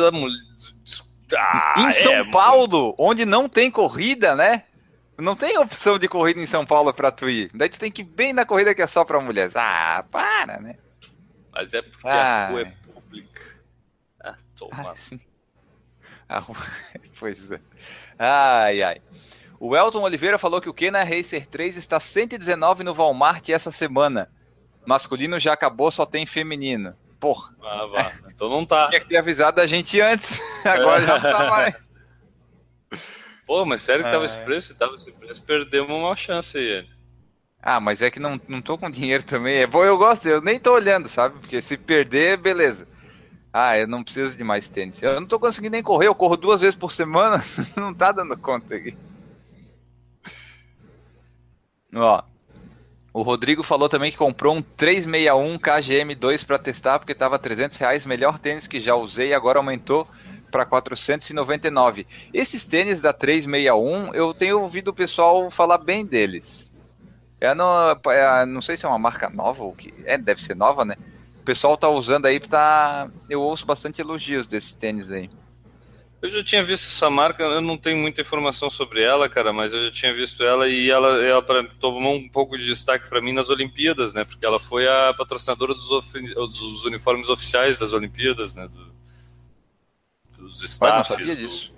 Ah, 1.38 1.76
em 1.78 1.92
São 1.92 2.12
é, 2.12 2.32
Paulo, 2.32 2.96
onde 3.00 3.26
não 3.26 3.48
tem 3.48 3.70
corrida, 3.70 4.36
né? 4.36 4.64
Não 5.18 5.36
tem 5.36 5.58
opção 5.60 6.00
de 6.00 6.08
corrida 6.08 6.40
em 6.40 6.48
São 6.48 6.66
Paulo 6.66 6.92
pra 6.94 7.12
tu 7.12 7.30
ir. 7.30 7.52
Daí 7.54 7.70
tu 7.70 7.78
tem 7.78 7.92
que 7.92 8.02
ir 8.02 8.06
bem 8.06 8.34
na 8.34 8.46
corrida 8.46 8.74
que 8.74 8.82
é 8.82 8.88
só 8.88 9.06
pra 9.06 9.22
mulheres. 9.22 9.56
Ah, 9.56 10.04
para, 10.10 10.60
né? 10.60 10.78
Mas 11.54 11.74
é 11.74 11.82
porque 11.82 12.08
ah. 12.08 12.48
a 12.48 12.50
rua 12.50 12.62
é 12.62 12.66
pública. 12.66 13.42
Ah, 14.20 14.36
toma. 14.56 14.92
Ah, 14.92 14.96
sim. 14.96 15.20
Ah, 16.28 16.42
pois 17.20 17.52
é. 17.52 17.60
Ai, 18.18 18.82
ai. 18.82 19.02
O 19.60 19.76
Elton 19.78 20.02
Oliveira 20.02 20.38
falou 20.38 20.60
que 20.60 20.70
o 20.70 20.74
Kena 20.74 21.04
Racer 21.04 21.48
3 21.48 21.78
está 21.78 22.00
119 22.00 22.84
no 22.84 22.94
Walmart 22.94 23.48
essa 23.50 23.72
semana. 23.72 24.30
Masculino 24.86 25.40
já 25.40 25.54
acabou, 25.54 25.92
só 25.92 26.06
tem 26.06 26.26
feminino. 26.26 26.96
Porra. 27.20 27.56
Ah, 27.62 27.86
vá. 27.86 28.12
Então 28.28 28.50
não 28.50 28.66
tá. 28.66 28.88
Tinha 28.92 29.00
que 29.00 29.08
ter 29.08 29.18
avisado 29.18 29.62
a 29.62 29.68
gente 29.68 30.02
antes. 30.02 30.42
Agora 30.66 31.02
já 31.02 31.20
não 31.20 31.32
tá 31.32 31.50
mais. 31.50 31.76
Pô, 33.46 33.66
mas 33.66 33.82
sério 33.82 34.04
que 34.04 34.12
tava 34.12 34.26
esse 34.26 34.38
preço? 34.38 34.78
Tava 34.78 34.96
esse 34.96 35.12
preço, 35.12 35.42
perdemos 35.44 35.92
uma 35.92 36.16
chance 36.16 36.58
aí. 36.58 36.88
Ah, 37.66 37.80
mas 37.80 38.02
é 38.02 38.12
que 38.12 38.20
não, 38.20 38.40
não 38.46 38.62
tô 38.62 38.78
com 38.78 38.90
dinheiro 38.90 39.24
também. 39.26 39.56
É 39.56 39.68
bom, 39.68 39.84
eu 39.86 39.98
gosto, 39.98 40.28
eu 40.28 40.42
nem 40.42 40.60
tô 40.60 40.74
olhando, 40.74 41.08
sabe? 41.08 41.40
Porque 41.40 41.62
se 41.62 41.78
perder, 41.78 42.38
beleza. 42.38 42.86
Ah, 43.54 43.78
eu 43.78 43.88
não 43.88 44.04
preciso 44.04 44.36
de 44.36 44.44
mais 44.44 44.68
tênis. 44.68 45.02
Eu 45.02 45.22
não 45.22 45.28
tô 45.28 45.40
conseguindo 45.40 45.74
nem 45.74 45.84
correr, 45.84 46.08
eu 46.08 46.16
corro 46.16 46.36
duas 46.36 46.60
vezes 46.60 46.76
por 46.76 46.92
semana. 46.92 47.44
não 47.78 47.94
tá 47.94 48.12
dando 48.12 48.36
conta 48.38 48.76
aqui. 48.76 48.98
Ó, 51.96 52.24
o 53.14 53.22
Rodrigo 53.22 53.62
falou 53.62 53.88
também 53.88 54.12
que 54.12 54.18
comprou 54.18 54.56
um 54.56 54.62
361 54.62 55.60
KGM2 55.60 56.46
para 56.46 56.58
testar 56.58 56.98
porque 56.98 57.12
estava 57.12 57.38
300 57.38 57.78
reais, 57.78 58.06
melhor 58.08 58.40
tênis 58.40 58.68
que 58.68 58.82
já 58.82 58.96
usei 58.96 59.30
e 59.30 59.34
agora 59.34 59.60
aumentou 59.60 60.08
para 60.52 60.66
499. 60.66 62.08
Esses 62.34 62.66
tênis 62.66 63.02
da 63.02 63.14
361, 63.14 64.16
eu 64.16 64.34
tenho 64.34 64.60
ouvido 64.60 64.88
o 64.90 64.94
pessoal 64.94 65.50
falar 65.52 65.78
bem 65.78 66.04
deles. 66.04 66.73
É, 67.44 67.54
no, 67.54 67.66
é 68.10 68.46
não 68.46 68.62
sei 68.62 68.78
se 68.78 68.86
é 68.86 68.88
uma 68.88 68.98
marca 68.98 69.30
nova 69.30 69.64
ou 69.64 69.76
que 69.76 69.94
é, 70.06 70.18
deve 70.18 70.42
ser 70.42 70.56
nova, 70.56 70.86
né? 70.86 70.96
O 71.42 71.44
pessoal 71.44 71.76
tá 71.76 71.90
usando 71.90 72.26
aí, 72.26 72.40
tá, 72.40 73.10
eu 73.30 73.42
ouço 73.42 73.66
bastante 73.66 74.00
elogios 74.00 74.48
desses 74.48 74.74
tênis 74.74 75.12
aí. 75.12 75.30
Eu 76.22 76.30
já 76.30 76.42
tinha 76.42 76.64
visto 76.64 76.86
essa 76.88 77.10
marca, 77.10 77.44
eu 77.44 77.60
não 77.60 77.78
tenho 77.78 77.98
muita 77.98 78.22
informação 78.22 78.70
sobre 78.70 79.02
ela, 79.02 79.28
cara, 79.28 79.52
mas 79.52 79.74
eu 79.74 79.84
já 79.84 79.92
tinha 79.92 80.14
visto 80.14 80.42
ela 80.42 80.70
e 80.70 80.90
ela, 80.90 81.22
ela 81.22 81.42
pra, 81.42 81.66
tomou 81.82 82.16
um 82.16 82.30
pouco 82.30 82.58
de 82.58 82.66
destaque 82.66 83.10
para 83.10 83.20
mim 83.20 83.34
nas 83.34 83.50
Olimpíadas, 83.50 84.14
né? 84.14 84.24
Porque 84.24 84.46
ela 84.46 84.58
foi 84.58 84.88
a 84.88 85.14
patrocinadora 85.14 85.74
dos, 85.74 85.90
dos 86.34 86.86
uniformes 86.86 87.28
oficiais 87.28 87.78
das 87.78 87.92
Olimpíadas, 87.92 88.56
né? 88.56 88.70
Do, 88.70 90.46
dos 90.46 90.64
staffs. 90.64 91.10
Sabia 91.10 91.36
disso. 91.36 91.74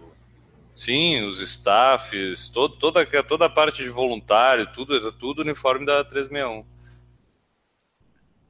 Sim, 0.76 1.24
os 1.24 1.40
staffs, 1.40 2.48
todo, 2.50 2.76
toda, 2.76 3.04
toda 3.24 3.46
a 3.46 3.50
parte 3.50 3.82
de 3.82 3.90
voluntário, 3.90 4.68
tudo, 4.68 5.12
tudo 5.14 5.42
uniforme 5.42 5.86
da 5.86 6.04
361. 6.04 6.64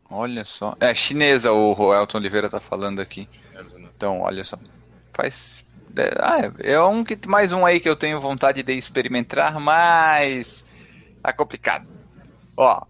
Olha 0.10 0.44
só. 0.44 0.76
É 0.80 0.94
chinesa 0.94 1.52
o 1.52 1.94
Elton 1.94 2.18
Oliveira 2.18 2.50
tá 2.50 2.60
falando 2.60 3.00
aqui. 3.00 3.30
Né? 3.54 3.64
Então, 3.96 4.22
olha 4.22 4.44
só. 4.44 4.58
Faz 5.14 5.64
ah, 6.20 6.52
é 6.60 6.80
um 6.82 7.04
que 7.04 7.18
mais 7.28 7.54
um 7.54 7.66
aí 7.66 7.80
que 7.80 7.88
eu 7.88 7.96
tenho 7.96 8.20
vontade 8.20 8.62
de 8.62 8.74
experimentar, 8.74 9.60
mas 9.60 10.66
tá 11.22 11.32
complicado. 11.32 11.88
Ó, 12.58 12.84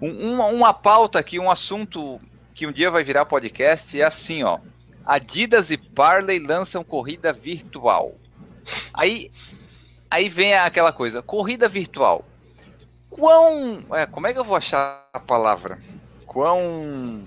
um, 0.00 0.34
uma, 0.34 0.46
uma 0.46 0.74
pauta 0.74 1.18
aqui, 1.18 1.38
um 1.38 1.50
assunto 1.50 2.20
que 2.54 2.66
um 2.66 2.72
dia 2.72 2.90
vai 2.90 3.04
virar 3.04 3.26
podcast 3.26 4.00
é 4.00 4.04
assim, 4.04 4.42
ó. 4.42 4.58
Adidas 5.06 5.70
e 5.70 5.76
Parley 5.76 6.40
lançam 6.40 6.82
corrida 6.82 7.32
virtual. 7.32 8.14
Aí, 8.92 9.30
aí 10.10 10.28
vem 10.28 10.54
aquela 10.54 10.92
coisa, 10.92 11.22
corrida 11.22 11.68
virtual. 11.68 12.24
Quão, 13.10 13.84
é, 13.92 14.06
como 14.06 14.26
é 14.26 14.32
que 14.32 14.38
eu 14.38 14.44
vou 14.44 14.56
achar 14.56 15.08
a 15.12 15.20
palavra? 15.20 15.78
Quão 16.26 17.24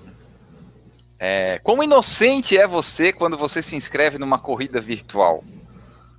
é, 1.23 1.59
quão 1.59 1.83
inocente 1.83 2.57
é 2.57 2.65
você 2.65 3.13
quando 3.13 3.37
você 3.37 3.61
se 3.61 3.75
inscreve 3.75 4.17
numa 4.17 4.39
corrida 4.39 4.81
virtual? 4.81 5.43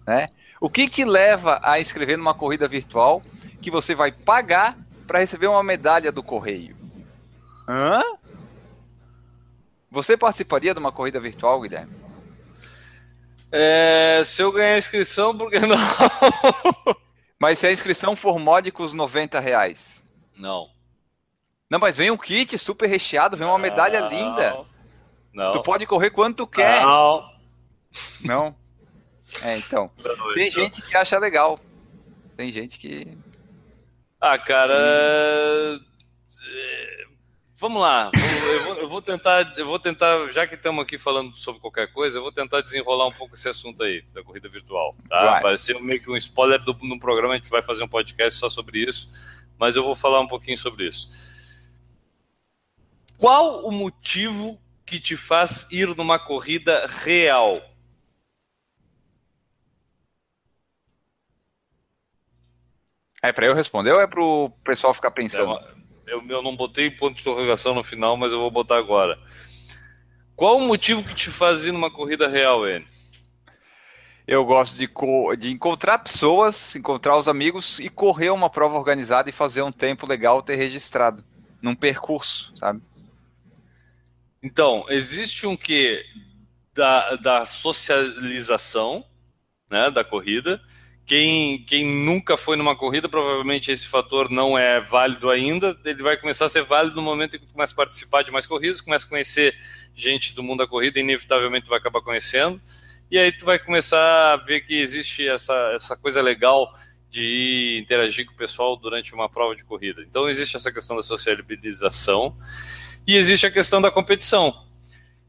Né? 0.07 0.29
O 0.61 0.71
que 0.71 0.89
te 0.89 1.05
leva 1.05 1.59
a 1.61 1.81
inscrever 1.81 2.17
numa 2.17 2.35
corrida 2.35 2.69
virtual 2.69 3.21
que 3.61 3.69
você 3.69 3.97
vai 3.97 4.13
pagar 4.13 4.79
para 5.07 5.19
receber 5.19 5.49
uma 5.49 5.63
medalha 5.63 6.13
do 6.13 6.23
correio? 6.23 6.77
Hã? 7.69 8.01
Você 9.91 10.17
participaria 10.17 10.73
de 10.73 10.79
uma 10.79 10.93
corrida 10.93 11.19
virtual, 11.19 11.61
Guilherme? 11.61 11.93
É, 13.53 14.23
se 14.25 14.43
eu 14.43 14.51
ganhar 14.51 14.79
inscrição, 14.79 15.37
por 15.37 15.51
que 15.51 15.59
não? 15.61 15.77
mas 17.39 17.59
se 17.59 17.67
a 17.67 17.73
inscrição 17.73 18.17
for 18.17 18.39
módicos 18.39 18.95
90 18.95 19.39
reais? 19.39 20.03
Não. 20.35 20.71
Não, 21.69 21.79
mas 21.79 21.97
vem 21.97 22.11
um 22.11 22.17
kit 22.17 22.59
super 22.59 22.89
recheado, 22.89 23.37
vem 23.37 23.47
uma 23.47 23.59
medalha 23.59 24.01
não. 24.01 24.09
linda. 24.09 24.65
Não. 25.35 25.53
Tu 25.53 25.63
pode 25.63 25.87
correr 25.87 26.11
quando 26.11 26.37
tu 26.37 26.47
quer. 26.47 26.83
Não. 26.83 27.31
Não? 28.23 28.57
É, 29.43 29.57
então. 29.57 29.91
Não, 29.99 30.35
tem 30.35 30.49
então. 30.49 30.63
gente 30.63 30.83
que 30.83 30.97
acha 30.97 31.19
legal. 31.19 31.59
Tem 32.37 32.53
gente 32.53 32.79
que. 32.79 33.17
Ah, 34.21 34.39
cara. 34.39 35.79
Vamos 37.63 37.81
lá, 37.81 38.11
eu 38.17 38.65
vou, 38.65 38.75
eu 38.75 38.89
vou, 38.89 39.01
tentar, 39.01 39.55
eu 39.57 39.65
vou 39.65 39.79
tentar, 39.79 40.29
já 40.33 40.45
que 40.49 40.57
estamos 40.57 40.83
aqui 40.83 40.99
falando 40.99 41.33
sobre 41.37 41.61
qualquer 41.61 41.93
coisa, 41.93 42.19
eu 42.19 42.23
vou 42.23 42.33
tentar 42.33 42.61
desenrolar 42.61 43.07
um 43.07 43.13
pouco 43.13 43.37
esse 43.37 43.49
assunto 43.49 43.85
aí 43.85 44.03
da 44.13 44.21
corrida 44.21 44.49
virtual, 44.49 44.97
tá? 45.09 45.57
Ser 45.57 45.81
meio 45.81 46.03
que 46.03 46.11
um 46.11 46.17
spoiler 46.17 46.61
do, 46.61 46.77
no 46.83 46.99
programa, 46.99 47.35
a 47.35 47.37
gente 47.37 47.49
vai 47.49 47.63
fazer 47.63 47.85
um 47.85 47.89
podcast 47.89 48.37
só 48.37 48.51
sobre 48.51 48.81
isso, 48.81 49.09
mas 49.61 49.77
eu 49.77 49.85
vou 49.85 49.95
falar 49.95 50.19
um 50.19 50.27
pouquinho 50.27 50.59
sobre 50.59 50.89
isso. 50.89 51.09
Qual 53.17 53.61
o 53.65 53.71
motivo 53.71 54.61
que 54.85 54.99
te 54.99 55.17
faz 55.17 55.71
ir 55.71 55.87
numa 55.97 56.19
corrida 56.19 56.85
real? 56.89 57.63
É 63.23 63.31
para 63.31 63.47
eu 63.47 63.55
responder 63.55 63.93
ou 63.93 64.01
é 64.01 64.07
para 64.09 64.21
o 64.21 64.51
pessoal 64.65 64.93
ficar 64.93 65.13
pensando? 65.13 65.53
É 65.61 65.82
eu, 66.13 66.23
eu 66.29 66.43
não 66.43 66.55
botei 66.55 66.91
ponto 66.91 67.15
de 67.15 67.23
interrogação 67.23 67.75
no 67.75 67.83
final, 67.83 68.17
mas 68.17 68.33
eu 68.33 68.39
vou 68.39 68.51
botar 68.51 68.77
agora. 68.77 69.19
Qual 70.37 70.59
o 70.59 70.67
motivo 70.67 71.03
que 71.03 71.15
te 71.15 71.31
faz 71.31 71.65
ir 71.65 71.73
numa 71.73 71.91
corrida 71.91 72.29
real, 72.29 72.67
N? 72.67 72.87
Eu 74.27 74.45
gosto 74.45 74.77
de, 74.77 74.89
de 75.39 75.51
encontrar 75.51 75.99
pessoas, 75.99 76.77
encontrar 76.77 77.17
os 77.17 77.29
amigos 77.29 77.79
e 77.81 77.89
correr 77.89 78.31
uma 78.31 78.51
prova 78.51 78.77
organizada 78.77 79.29
e 79.29 79.33
fazer 79.33 79.63
um 79.63 79.73
tempo 79.73 80.07
legal 80.07 80.43
ter 80.43 80.57
registrado 80.57 81.25
num 81.61 81.75
percurso, 81.75 82.53
sabe? 82.57 82.83
Então, 84.43 84.85
existe 84.89 85.47
um 85.47 85.57
que 85.57 86.05
da, 86.75 87.17
da 87.17 87.47
socialização 87.47 89.05
né, 89.71 89.91
da 89.91 90.05
corrida 90.05 90.61
quem, 91.05 91.65
quem 91.65 91.85
nunca 91.85 92.37
foi 92.37 92.57
numa 92.57 92.77
corrida, 92.77 93.09
provavelmente 93.09 93.71
esse 93.71 93.87
fator 93.87 94.31
não 94.31 94.57
é 94.57 94.81
válido 94.81 95.31
ainda. 95.31 95.77
Ele 95.85 96.03
vai 96.03 96.17
começar 96.17 96.45
a 96.45 96.49
ser 96.49 96.63
válido 96.63 96.97
no 96.97 97.03
momento 97.03 97.37
em 97.37 97.41
que 97.41 97.47
começa 97.47 97.73
a 97.73 97.77
participar 97.77 98.23
de 98.23 98.31
mais 98.31 98.47
corridas, 98.47 98.81
começa 98.81 99.07
a 99.07 99.09
conhecer 99.09 99.55
gente 99.95 100.35
do 100.35 100.43
mundo 100.43 100.61
da 100.61 100.67
corrida, 100.67 101.01
inevitavelmente 101.01 101.69
vai 101.69 101.79
acabar 101.79 102.01
conhecendo. 102.01 102.61
E 103.11 103.19
aí 103.19 103.31
tu 103.31 103.45
vai 103.45 103.59
começar 103.59 104.33
a 104.33 104.37
ver 104.37 104.61
que 104.63 104.75
existe 104.75 105.29
essa, 105.29 105.73
essa 105.75 105.97
coisa 105.97 106.23
legal 106.23 106.73
de 107.11 107.79
interagir 107.83 108.25
com 108.25 108.33
o 108.33 108.37
pessoal 108.37 108.75
durante 108.75 109.13
uma 109.13 109.29
prova 109.29 109.55
de 109.55 109.65
corrida. 109.65 110.03
Então 110.03 110.31
existe 110.31 110.57
essa 110.57 110.73
questão 110.73 110.97
da 110.97 111.03
sociabilização 111.03 112.35
e 113.07 113.17
existe 113.17 113.47
a 113.47 113.51
questão 113.51 113.83
da 113.83 113.91
competição, 113.91 114.67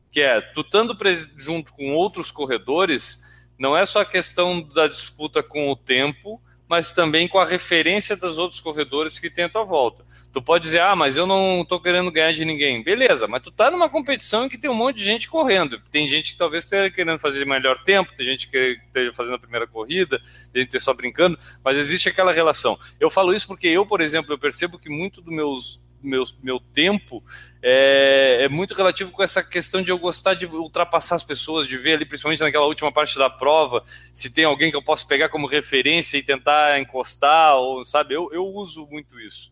que 0.09 0.21
é 0.21 0.39
tu 0.39 0.61
estando 0.61 0.95
junto 1.35 1.73
com 1.73 1.93
outros 1.93 2.31
corredores, 2.31 3.21
não 3.63 3.77
é 3.77 3.85
só 3.85 4.01
a 4.01 4.05
questão 4.05 4.61
da 4.61 4.89
disputa 4.89 5.41
com 5.41 5.69
o 5.69 5.75
tempo, 5.75 6.41
mas 6.67 6.91
também 6.91 7.29
com 7.29 7.39
a 7.39 7.45
referência 7.45 8.13
dos 8.13 8.37
outros 8.37 8.59
corredores 8.59 9.17
que 9.17 9.29
tem 9.29 9.45
à 9.45 9.49
tua 9.49 9.63
volta. 9.63 10.05
Tu 10.33 10.41
pode 10.41 10.65
dizer, 10.65 10.81
ah, 10.81 10.97
mas 10.97 11.15
eu 11.15 11.25
não 11.25 11.61
estou 11.61 11.79
querendo 11.79 12.11
ganhar 12.11 12.33
de 12.33 12.43
ninguém. 12.43 12.83
Beleza, 12.83 13.25
mas 13.25 13.41
tu 13.41 13.51
tá 13.51 13.71
numa 13.71 13.87
competição 13.87 14.43
em 14.43 14.49
que 14.49 14.57
tem 14.57 14.69
um 14.69 14.73
monte 14.73 14.97
de 14.97 15.05
gente 15.05 15.29
correndo. 15.29 15.79
Tem 15.89 16.09
gente 16.09 16.33
que 16.33 16.37
talvez 16.37 16.65
esteja 16.65 16.91
querendo 16.91 17.19
fazer 17.19 17.45
melhor 17.45 17.81
tempo, 17.85 18.11
tem 18.17 18.25
gente 18.25 18.49
que 18.49 18.77
esteja 18.85 19.13
fazendo 19.13 19.35
a 19.35 19.39
primeira 19.39 19.65
corrida, 19.65 20.21
tem 20.51 20.63
gente 20.63 20.77
só 20.81 20.93
brincando, 20.93 21.39
mas 21.63 21.77
existe 21.77 22.09
aquela 22.09 22.33
relação. 22.33 22.77
Eu 22.99 23.09
falo 23.09 23.33
isso 23.33 23.47
porque 23.47 23.67
eu, 23.67 23.85
por 23.85 24.01
exemplo, 24.01 24.33
eu 24.33 24.37
percebo 24.37 24.77
que 24.77 24.89
muito 24.89 25.21
dos 25.21 25.33
meus 25.33 25.87
meu, 26.03 26.23
meu 26.41 26.59
tempo 26.59 27.23
é, 27.61 28.39
é, 28.41 28.49
muito 28.49 28.73
relativo 28.73 29.11
com 29.11 29.23
essa 29.23 29.41
questão 29.41 29.81
de 29.81 29.89
eu 29.89 29.97
gostar 29.97 30.33
de 30.33 30.45
ultrapassar 30.45 31.15
as 31.15 31.23
pessoas, 31.23 31.67
de 31.67 31.77
ver 31.77 31.93
ali, 31.93 32.05
principalmente 32.05 32.41
naquela 32.41 32.65
última 32.65 32.91
parte 32.91 33.17
da 33.17 33.29
prova, 33.29 33.83
se 34.13 34.29
tem 34.29 34.43
alguém 34.43 34.69
que 34.69 34.77
eu 34.77 34.83
posso 34.83 35.07
pegar 35.07 35.29
como 35.29 35.47
referência 35.47 36.17
e 36.17 36.23
tentar 36.23 36.79
encostar, 36.79 37.55
ou 37.55 37.85
sabe, 37.85 38.13
eu, 38.13 38.29
eu 38.33 38.45
uso 38.45 38.87
muito 38.91 39.19
isso. 39.19 39.51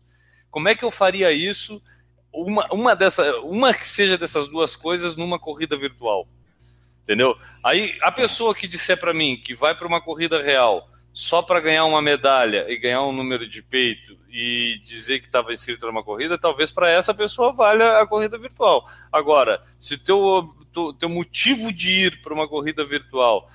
Como 0.50 0.68
é 0.68 0.74
que 0.74 0.84
eu 0.84 0.90
faria 0.90 1.32
isso? 1.32 1.82
Uma, 2.32 2.66
uma, 2.70 2.94
dessa, 2.94 3.40
uma 3.40 3.72
que 3.72 3.84
seja 3.84 4.18
dessas 4.18 4.48
duas 4.48 4.76
coisas 4.76 5.16
numa 5.16 5.38
corrida 5.38 5.76
virtual. 5.76 6.28
Entendeu? 7.04 7.36
Aí 7.64 7.98
a 8.00 8.12
pessoa 8.12 8.54
que 8.54 8.68
disser 8.68 8.98
para 8.98 9.12
mim 9.12 9.36
que 9.36 9.54
vai 9.54 9.74
para 9.74 9.86
uma 9.86 10.00
corrida 10.00 10.40
real 10.40 10.88
só 11.12 11.42
para 11.42 11.60
ganhar 11.60 11.84
uma 11.84 12.00
medalha 12.00 12.66
e 12.68 12.76
ganhar 12.78 13.02
um 13.02 13.12
número 13.12 13.46
de 13.46 13.62
peito 13.62 14.18
e 14.30 14.80
dizer 14.82 15.20
que 15.20 15.26
estava 15.26 15.52
inscrito 15.52 15.86
numa 15.86 16.02
corrida, 16.02 16.38
talvez 16.38 16.70
para 16.70 16.88
essa 16.88 17.12
pessoa 17.12 17.52
valha 17.52 17.98
a 17.98 18.06
corrida 18.06 18.38
virtual. 18.38 18.88
Agora, 19.12 19.62
se 19.78 19.98
teu, 19.98 20.54
teu, 20.98 21.08
motivo 21.08 21.70
de 21.70 21.90
ir 21.90 22.22
para 22.22 22.32
uma 22.32 22.48
corrida 22.48 22.82
virtual 22.84 23.50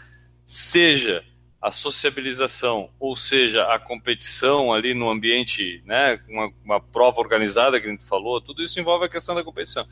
seja 0.45 1.25
a 1.59 1.71
sociabilização, 1.71 2.91
ou 2.99 3.15
seja, 3.15 3.63
a 3.73 3.79
competição 3.79 4.71
ali 4.71 4.93
no 4.93 5.09
ambiente, 5.09 5.81
né, 5.83 6.19
uma, 6.29 6.53
uma 6.63 6.79
prova 6.79 7.19
organizada 7.19 7.81
que 7.81 7.87
a 7.87 7.89
gente 7.89 8.05
falou, 8.05 8.39
tudo 8.39 8.61
isso 8.61 8.79
envolve 8.79 9.05
a 9.05 9.09
questão 9.09 9.33
da 9.33 9.43
competição. 9.43 9.85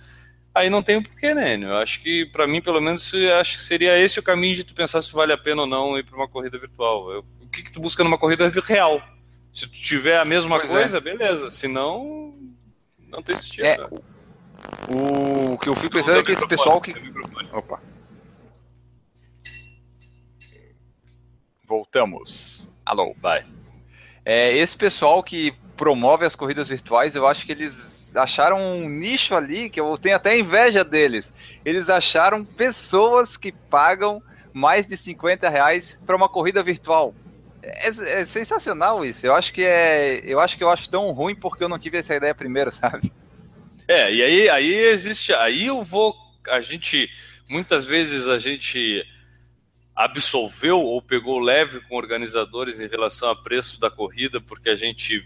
Aí 0.54 0.70
não 0.70 0.82
tem 0.82 1.02
porquê, 1.02 1.34
né? 1.34 1.58
Eu 1.58 1.76
acho 1.80 2.02
que, 2.02 2.26
para 2.28 2.48
mim, 2.48 2.62
pelo 2.62 2.80
menos, 2.80 3.14
acho 3.14 3.58
que 3.58 3.64
seria 3.64 4.00
esse 4.00 4.20
o 4.20 4.24
caminho 4.24 4.56
de 4.56 4.64
tu 4.64 4.74
pensar 4.74 5.02
se 5.02 5.12
vale 5.12 5.34
a 5.34 5.38
pena 5.38 5.64
ou 5.64 5.68
não 5.68 5.98
ir 5.98 6.04
para 6.04 6.16
uma 6.16 6.30
corrida 6.30 6.58
virtual. 6.58 7.12
Eu, 7.12 7.26
que, 7.56 7.64
que 7.64 7.72
tu 7.72 7.80
busca 7.80 8.04
numa 8.04 8.18
corrida 8.18 8.50
real? 8.50 9.02
Se 9.52 9.68
tu 9.68 9.74
tiver 9.74 10.20
a 10.20 10.26
mesma 10.26 10.58
pois 10.60 10.70
é. 10.70 10.74
coisa, 10.74 10.98
é. 10.98 11.02
beleza. 11.02 11.50
Se 11.50 11.68
não, 11.68 12.36
não 13.08 13.22
tem 13.24 13.36
sentido. 13.36 13.66
É, 13.66 13.78
o, 14.92 15.54
o 15.54 15.58
que 15.58 15.70
eu 15.70 15.76
fico 15.76 15.94
pensando 15.94 16.20
é 16.20 16.24
que 16.24 16.34
esse 16.34 16.48
pessoal 16.48 16.82
que. 16.82 16.94
Opa. 17.54 17.82
Voltamos. 21.66 22.70
Alô. 22.86 23.16
Vai. 23.20 23.46
É, 24.24 24.56
esse 24.56 24.76
pessoal 24.76 25.24
que 25.24 25.54
promove 25.78 26.26
as 26.26 26.36
corridas 26.36 26.68
virtuais, 26.68 27.16
eu 27.16 27.26
acho 27.28 27.46
que 27.46 27.52
eles 27.52 28.14
acharam 28.16 28.62
um 28.62 28.90
nicho 28.90 29.36
ali 29.36 29.70
que 29.70 29.80
eu 29.80 29.98
tenho 29.98 30.16
até 30.16 30.38
inveja 30.38 30.84
deles. 30.84 31.34
Eles 31.64 31.90
acharam 31.90 32.44
pessoas 32.44 33.38
que 33.38 33.52
pagam 33.52 34.22
mais 34.54 34.88
de 34.88 34.96
50 34.96 35.50
reais 35.50 36.00
para 36.06 36.16
uma 36.16 36.30
corrida 36.30 36.64
virtual. 36.64 37.14
É, 37.66 37.88
é, 37.88 38.26
sensacional 38.26 39.04
isso. 39.04 39.26
Eu 39.26 39.34
acho 39.34 39.52
que 39.52 39.64
é. 39.64 40.22
Eu 40.24 40.40
acho 40.40 40.56
que 40.56 40.64
eu 40.64 40.70
acho 40.70 40.88
tão 40.88 41.12
ruim 41.12 41.36
porque 41.36 41.64
eu 41.64 41.70
não 41.70 41.80
tive 41.80 41.98
essa 41.98 42.16
ideia 42.16 42.36
primeiro, 42.36 42.70
sabe? 42.72 43.12
É, 43.88 44.14
e 44.14 44.22
aí, 44.22 44.50
aí 44.50 44.74
existe. 44.74 45.34
Aí 45.34 45.66
eu 45.66 45.84
vou. 45.84 46.16
A 46.48 46.62
gente. 46.62 47.10
Muitas 47.50 47.86
vezes 47.86 48.28
a 48.28 48.38
gente 48.38 49.04
absolveu 49.96 50.80
ou 50.80 51.02
pegou 51.02 51.40
leve 51.40 51.80
com 51.82 51.96
organizadores 51.96 52.82
em 52.82 52.88
relação 52.88 53.30
a 53.30 53.36
preço 53.36 53.80
da 53.80 53.90
corrida, 53.90 54.42
porque 54.42 54.70
a 54.70 54.76
gente 54.76 55.26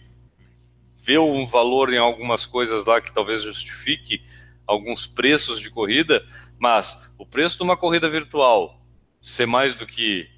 vê 1.02 1.17
um 1.17 1.45
valor 1.45 1.91
em 1.91 1.97
algumas 1.97 2.45
coisas 2.45 2.86
lá 2.86 3.02
que 3.02 3.13
talvez 3.13 3.41
justifique 3.41 4.23
alguns 4.67 5.08
preços 5.08 5.60
de 5.60 5.69
corrida, 5.71 6.23
mas 6.60 7.10
o 7.17 7.25
preço 7.25 7.58
de 7.58 7.63
uma 7.63 7.75
corrida 7.75 8.08
virtual 8.08 8.80
ser 9.21 9.47
mais 9.47 9.75
do 9.75 9.88
que 9.88 10.30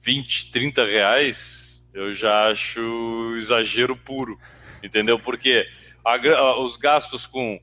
20, 0.00 0.50
30 0.50 0.84
reais, 0.84 1.84
eu 1.92 2.12
já 2.14 2.48
acho 2.48 3.34
exagero 3.36 3.96
puro, 3.96 4.38
entendeu? 4.82 5.18
Porque 5.18 5.68
a, 6.04 6.58
os 6.60 6.76
gastos 6.76 7.26
com 7.26 7.60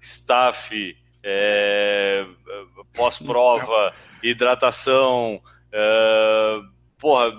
staff, 0.00 0.96
é, 1.22 2.26
pós-prova, 2.92 3.94
hidratação, 4.22 5.40
é, 5.72 6.60
porra, 6.98 7.32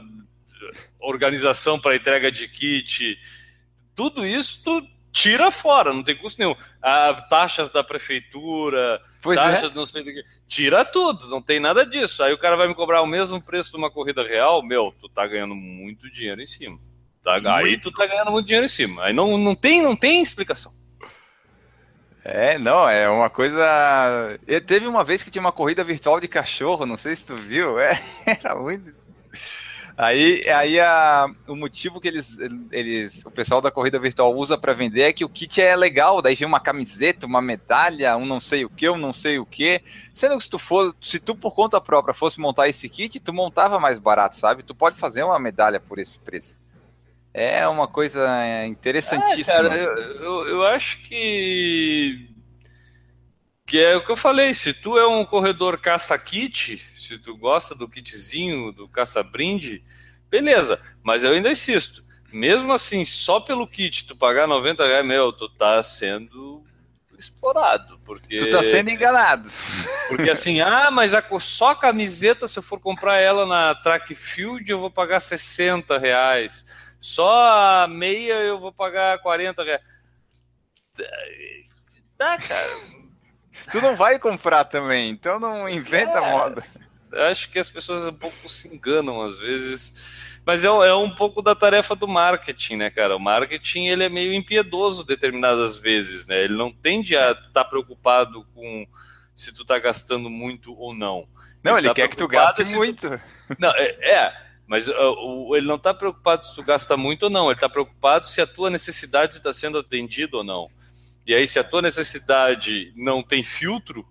organização 1.00 1.80
para 1.80 1.96
entrega 1.96 2.32
de 2.32 2.48
kit, 2.48 3.18
tudo 3.96 4.26
isso 4.26 4.62
tu 4.64 4.97
tira 5.18 5.50
fora, 5.50 5.92
não 5.92 6.04
tem 6.04 6.16
custo 6.16 6.40
nenhum. 6.40 6.56
Ah, 6.80 7.26
taxas 7.28 7.72
da 7.72 7.84
prefeitura, 7.84 9.02
pois 9.20 9.36
taxas 9.36 9.72
é. 9.72 9.74
não 9.74 9.86
sei 9.86 10.04
do 10.04 10.12
que. 10.12 10.24
Tira 10.48 10.86
tudo, 10.86 11.28
não 11.28 11.42
tem 11.42 11.60
nada 11.60 11.84
disso. 11.84 12.22
Aí 12.22 12.32
o 12.32 12.38
cara 12.38 12.56
vai 12.56 12.68
me 12.68 12.76
cobrar 12.76 13.02
o 13.02 13.08
mesmo 13.08 13.42
preço 13.42 13.72
de 13.72 13.78
uma 13.78 13.90
corrida 13.90 14.24
real, 14.24 14.62
meu, 14.62 14.94
tu 15.02 15.10
tá 15.10 15.26
ganhando 15.26 15.56
muito 15.56 16.12
dinheiro 16.12 16.40
em 16.40 16.46
cima. 16.46 16.78
Tá? 17.24 17.42
Aí 17.56 17.80
tu 17.80 17.92
tá 17.92 18.06
ganhando 18.06 18.32
muito 18.32 18.46
dinheiro 18.46 18.66
em 18.66 18.70
cima. 18.70 19.06
Aí 19.06 19.14
não, 19.14 19.38
não, 19.38 19.56
tem, 19.56 19.82
não 19.82 19.96
tem 19.96 20.22
explicação. 20.22 20.72
É, 22.24 22.60
não, 22.60 22.88
é 22.88 23.10
uma 23.10 23.30
coisa. 23.30 24.40
Eu, 24.46 24.62
teve 24.62 24.86
uma 24.86 25.04
vez 25.04 25.24
que 25.24 25.32
tinha 25.32 25.42
uma 25.42 25.52
corrida 25.52 25.84
virtual 25.84 26.20
de 26.20 26.28
cachorro, 26.28 26.86
não 26.86 26.96
sei 26.96 27.16
se 27.16 27.26
tu 27.26 27.36
viu, 27.36 27.80
é, 27.82 28.00
era 28.26 28.54
muito 28.56 28.94
Aí, 29.98 30.42
aí 30.48 30.80
a, 30.80 31.26
o 31.48 31.56
motivo 31.56 32.00
que 32.00 32.08
eles, 32.08 32.38
eles, 32.72 33.26
o 33.26 33.32
pessoal 33.32 33.60
da 33.60 33.72
corrida 33.72 33.98
virtual 33.98 34.36
usa 34.36 34.56
para 34.56 34.72
vender 34.72 35.02
é 35.02 35.12
que 35.12 35.26
o 35.26 35.30
kit 35.30 35.60
é 35.60 35.76
legal, 35.76 36.22
daí 36.22 36.36
vem 36.36 36.48
uma 36.48 36.60
camiseta, 36.60 37.26
uma 37.26 37.42
medalha, 37.42 38.16
um 38.16 38.24
não 38.24 38.40
sei 38.40 38.64
o 38.64 38.70
que, 38.70 38.88
um 38.88 38.98
não 38.98 39.12
sei 39.12 39.40
o 39.40 39.46
que. 39.46 39.82
Sendo 40.14 40.38
que 40.38 40.44
se 40.44 40.50
tu 40.52 40.60
for, 40.60 40.96
se 41.02 41.20
tu 41.20 41.36
por 41.36 41.56
conta 41.56 41.82
própria 41.82 42.14
fosse 42.14 42.40
montar 42.40 42.70
esse 42.70 42.88
kit, 42.88 43.20
tu 43.20 43.34
montava 43.34 43.80
mais 43.80 43.98
barato, 43.98 44.38
sabe? 44.38 44.62
Tu 44.62 44.76
pode 44.76 45.00
fazer 45.00 45.24
uma 45.24 45.40
medalha 45.40 45.80
por 45.80 45.98
esse 45.98 46.20
preço. 46.20 46.60
É 47.34 47.68
uma 47.68 47.88
coisa 47.88 48.28
interessantíssima. 48.68 49.52
É, 49.52 49.70
cara, 49.70 49.76
eu, 49.78 49.98
eu, 49.98 50.48
eu 50.48 50.64
acho 50.64 51.02
que 51.02 52.30
que 53.66 53.84
é 53.84 53.98
o 53.98 54.06
que 54.06 54.12
eu 54.12 54.16
falei, 54.16 54.54
se 54.54 54.74
tu 54.74 54.98
é 54.98 55.06
um 55.06 55.26
corredor 55.26 55.78
caça-kit, 55.78 56.82
se 57.08 57.18
tu 57.18 57.38
gosta 57.38 57.74
do 57.74 57.88
kitzinho, 57.88 58.72
do 58.72 58.88
caça-brinde, 58.88 59.84
beleza. 60.30 60.82
Mas 61.02 61.24
eu 61.24 61.32
ainda 61.32 61.50
insisto, 61.50 62.04
mesmo 62.32 62.74
assim, 62.74 63.06
só 63.06 63.40
pelo 63.40 63.68
kit, 63.68 64.06
tu 64.06 64.16
pagar 64.16 64.48
90 64.48 64.86
reais, 64.86 65.06
meu, 65.06 65.32
tu 65.32 65.48
tá 65.50 65.82
sendo 65.82 66.64
explorado, 67.18 68.00
porque... 68.06 68.38
Tu 68.38 68.52
tá 68.52 68.64
sendo 68.64 68.90
enganado. 68.90 69.50
Porque 70.08 70.30
assim, 70.30 70.60
ah, 70.62 70.92
mas 70.92 71.14
a, 71.14 71.24
só 71.40 71.72
a 71.72 71.76
camiseta, 71.76 72.48
se 72.48 72.60
eu 72.60 72.64
for 72.64 72.80
comprar 72.80 73.18
ela 73.18 73.46
na 73.46 73.74
Track 73.76 74.14
Field, 74.14 74.70
eu 74.70 74.80
vou 74.80 74.92
pagar 74.92 75.20
60 75.20 75.98
reais. 75.98 76.66
Só 77.00 77.84
a 77.84 77.88
meia 77.88 78.34
eu 78.34 78.60
vou 78.60 78.72
pagar 78.72 79.20
40 79.20 79.64
reais. 79.64 79.82
Tá, 82.18 82.38
cara. 82.38 82.98
Tu 83.72 83.82
não 83.82 83.96
vai 83.96 84.18
comprar 84.20 84.64
também, 84.64 85.10
então 85.10 85.40
não 85.40 85.68
inventa 85.68 86.20
é, 86.20 86.32
moda. 86.32 86.64
Acho 87.14 87.50
que 87.50 87.60
as 87.60 87.70
pessoas 87.70 88.06
um 88.06 88.14
pouco 88.14 88.50
se 88.50 88.68
enganam 88.68 89.22
às 89.22 89.38
vezes 89.38 90.28
mas 90.48 90.64
é, 90.64 90.68
é, 90.68 90.94
um 90.94 91.10
pouco 91.10 91.42
da 91.42 91.54
tarefa 91.54 91.94
do 91.94 92.08
marketing, 92.08 92.78
né, 92.78 92.90
cara? 92.90 93.18
O 93.18 93.20
marketing 93.20 93.88
ele 93.88 94.06
é 94.06 94.08
meio 94.08 94.34
impiedoso 94.34 95.04
determinadas 95.04 95.78
vezes, 95.78 96.26
né? 96.26 96.42
Ele 96.42 96.56
não 96.56 96.72
tende 96.72 97.18
a 97.18 97.32
estar 97.32 97.50
tá 97.52 97.66
preocupado 97.66 98.46
com 98.56 98.88
se 99.36 99.54
tu 99.54 99.66
tá 99.66 99.78
gastando 99.78 100.30
muito 100.30 100.74
ou 100.80 100.96
não. 100.96 101.28
Não, 101.62 101.74
ele, 101.78 101.88
ele 101.88 101.88
tá 101.90 101.96
quer 101.96 102.08
que 102.08 102.16
tu 102.16 102.30
gaste 102.30 102.64
muito. 102.64 103.10
Tu... 103.10 103.22
Não, 103.60 103.72
é, 103.76 103.90
é 104.10 104.48
mas 104.66 104.88
uh, 104.88 105.56
ele 105.56 105.66
não 105.66 105.76
está 105.76 105.94
preocupado 105.94 106.46
se 106.46 106.56
tu 106.56 106.64
gasta 106.64 106.96
muito 106.98 107.24
ou 107.24 107.30
não. 107.30 107.46
Ele 107.46 107.54
está 107.54 107.70
preocupado 107.70 108.26
se 108.26 108.42
a 108.42 108.48
tua 108.48 108.70
necessidade 108.70 109.38
está 109.38 109.54
sendo 109.54 109.80
atendida 109.80 110.36
ou 110.36 110.44
não. 110.44 110.70
E 111.26 111.34
aí, 111.34 111.48
se 111.48 111.58
a 111.58 111.64
tua 111.64 111.82
necessidade 111.82 112.94
não 112.96 113.24
tem 113.24 113.44
filtro, 113.44 114.06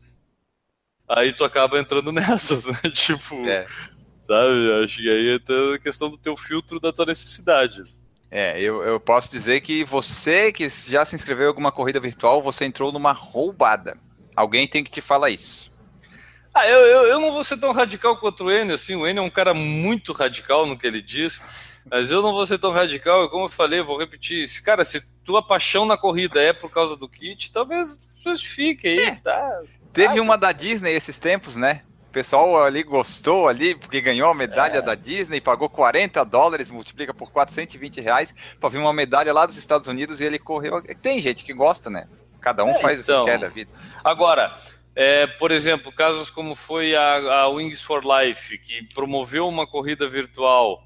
aí 1.09 1.33
tu 1.33 1.45
acaba 1.45 1.79
entrando 1.79 2.11
nessas, 2.13 2.67
né? 2.67 2.79
Tipo, 2.93 3.47
é. 3.49 3.67
Sabe? 4.21 4.85
Acho 4.85 4.97
que 4.97 5.09
aí 5.09 5.29
é 5.29 5.75
a 5.75 5.79
questão 5.79 6.11
do 6.11 6.19
teu 6.19 6.37
filtro 6.37 6.81
da 6.81 6.93
tua 6.93 7.07
necessidade. 7.07 7.85
É, 8.31 8.61
eu, 8.61 8.83
eu 8.83 8.99
posso 8.99 9.31
dizer 9.31 9.61
que 9.61 9.85
você 9.85 10.53
que 10.53 10.69
já 10.69 11.05
se 11.05 11.15
inscreveu 11.15 11.45
em 11.45 11.49
alguma 11.49 11.71
corrida 11.71 12.01
virtual, 12.01 12.43
você 12.43 12.65
entrou 12.65 12.91
numa 12.91 13.13
roubada. 13.13 13.97
Alguém 14.35 14.67
tem 14.67 14.83
que 14.83 14.91
te 14.91 15.01
falar 15.01 15.31
isso. 15.31 15.71
Ah, 16.53 16.67
eu, 16.67 16.81
eu, 16.81 17.03
eu 17.05 17.21
não 17.21 17.33
vou 17.33 17.45
ser 17.45 17.59
tão 17.59 17.71
radical 17.71 18.17
quanto 18.17 18.45
o 18.45 18.51
Enio, 18.51 18.75
assim, 18.75 18.97
o 18.97 19.07
Enio 19.07 19.21
é 19.21 19.27
um 19.27 19.31
cara 19.31 19.53
muito 19.53 20.13
radical 20.13 20.67
no 20.67 20.77
que 20.77 20.87
ele 20.87 21.03
diz, 21.03 21.43
mas 21.91 22.11
eu 22.11 22.23
não 22.23 22.33
vou 22.33 22.47
ser 22.47 22.59
tão 22.59 22.73
radical, 22.73 23.29
como 23.29 23.45
eu 23.45 23.49
falei, 23.51 23.83
vou 23.83 23.99
repetir, 23.99 24.47
cara, 24.63 24.83
se 24.83 25.03
tua 25.23 25.47
paixão 25.47 25.85
na 25.85 25.99
corrida 25.99 26.41
é 26.41 26.55
por 26.55 26.71
causa 26.71 26.97
do 26.97 27.09
kit, 27.09 27.53
talvez 27.53 27.99
justifique 28.17 28.89
aí, 28.89 29.01
é. 29.01 29.15
tá? 29.17 29.63
Teve 29.97 30.21
uma 30.21 30.37
da 30.37 30.53
Disney 30.53 30.93
esses 30.93 31.19
tempos, 31.19 31.57
né? 31.57 31.83
pessoal 32.17 32.65
ali 32.65 32.83
gostou 32.83 33.47
ali, 33.47 33.75
porque 33.75 34.01
ganhou 34.01 34.31
a 34.31 34.35
medalha 34.35 34.79
é. 34.79 34.81
da 34.81 34.95
Disney, 34.95 35.39
pagou 35.39 35.69
40 35.69 36.25
dólares, 36.25 36.71
multiplica 36.71 37.13
por 37.13 37.31
420 37.31 38.01
reais, 38.01 38.35
para 38.59 38.71
vir 38.71 38.79
uma 38.79 38.93
medalha 38.95 39.35
lá 39.35 39.45
dos 39.45 39.59
Estados 39.59 39.87
Unidos 39.87 40.23
e 40.23 40.25
ele 40.25 40.39
correu. 40.39 40.83
Tem 41.03 41.21
gente 41.21 41.45
que 41.45 41.53
gosta, 41.53 41.91
né? 41.91 42.09
Cada 42.41 42.65
um 42.65 42.71
é, 42.71 42.81
faz 42.81 43.01
então, 43.01 43.21
o 43.21 43.25
que 43.27 43.31
então. 43.31 43.41
quer 43.41 43.47
da 43.47 43.53
vida. 43.53 43.71
Agora, 44.03 44.57
é, 44.95 45.27
por 45.27 45.51
exemplo, 45.51 45.93
casos 45.93 46.31
como 46.31 46.55
foi 46.55 46.97
a, 46.97 47.17
a, 47.17 47.49
Wings 47.49 47.83
for 47.83 48.03
Life, 48.03 48.57
que 48.61 48.89
promoveu 48.95 49.47
uma 49.47 49.67
corrida 49.67 50.09
virtual 50.09 50.83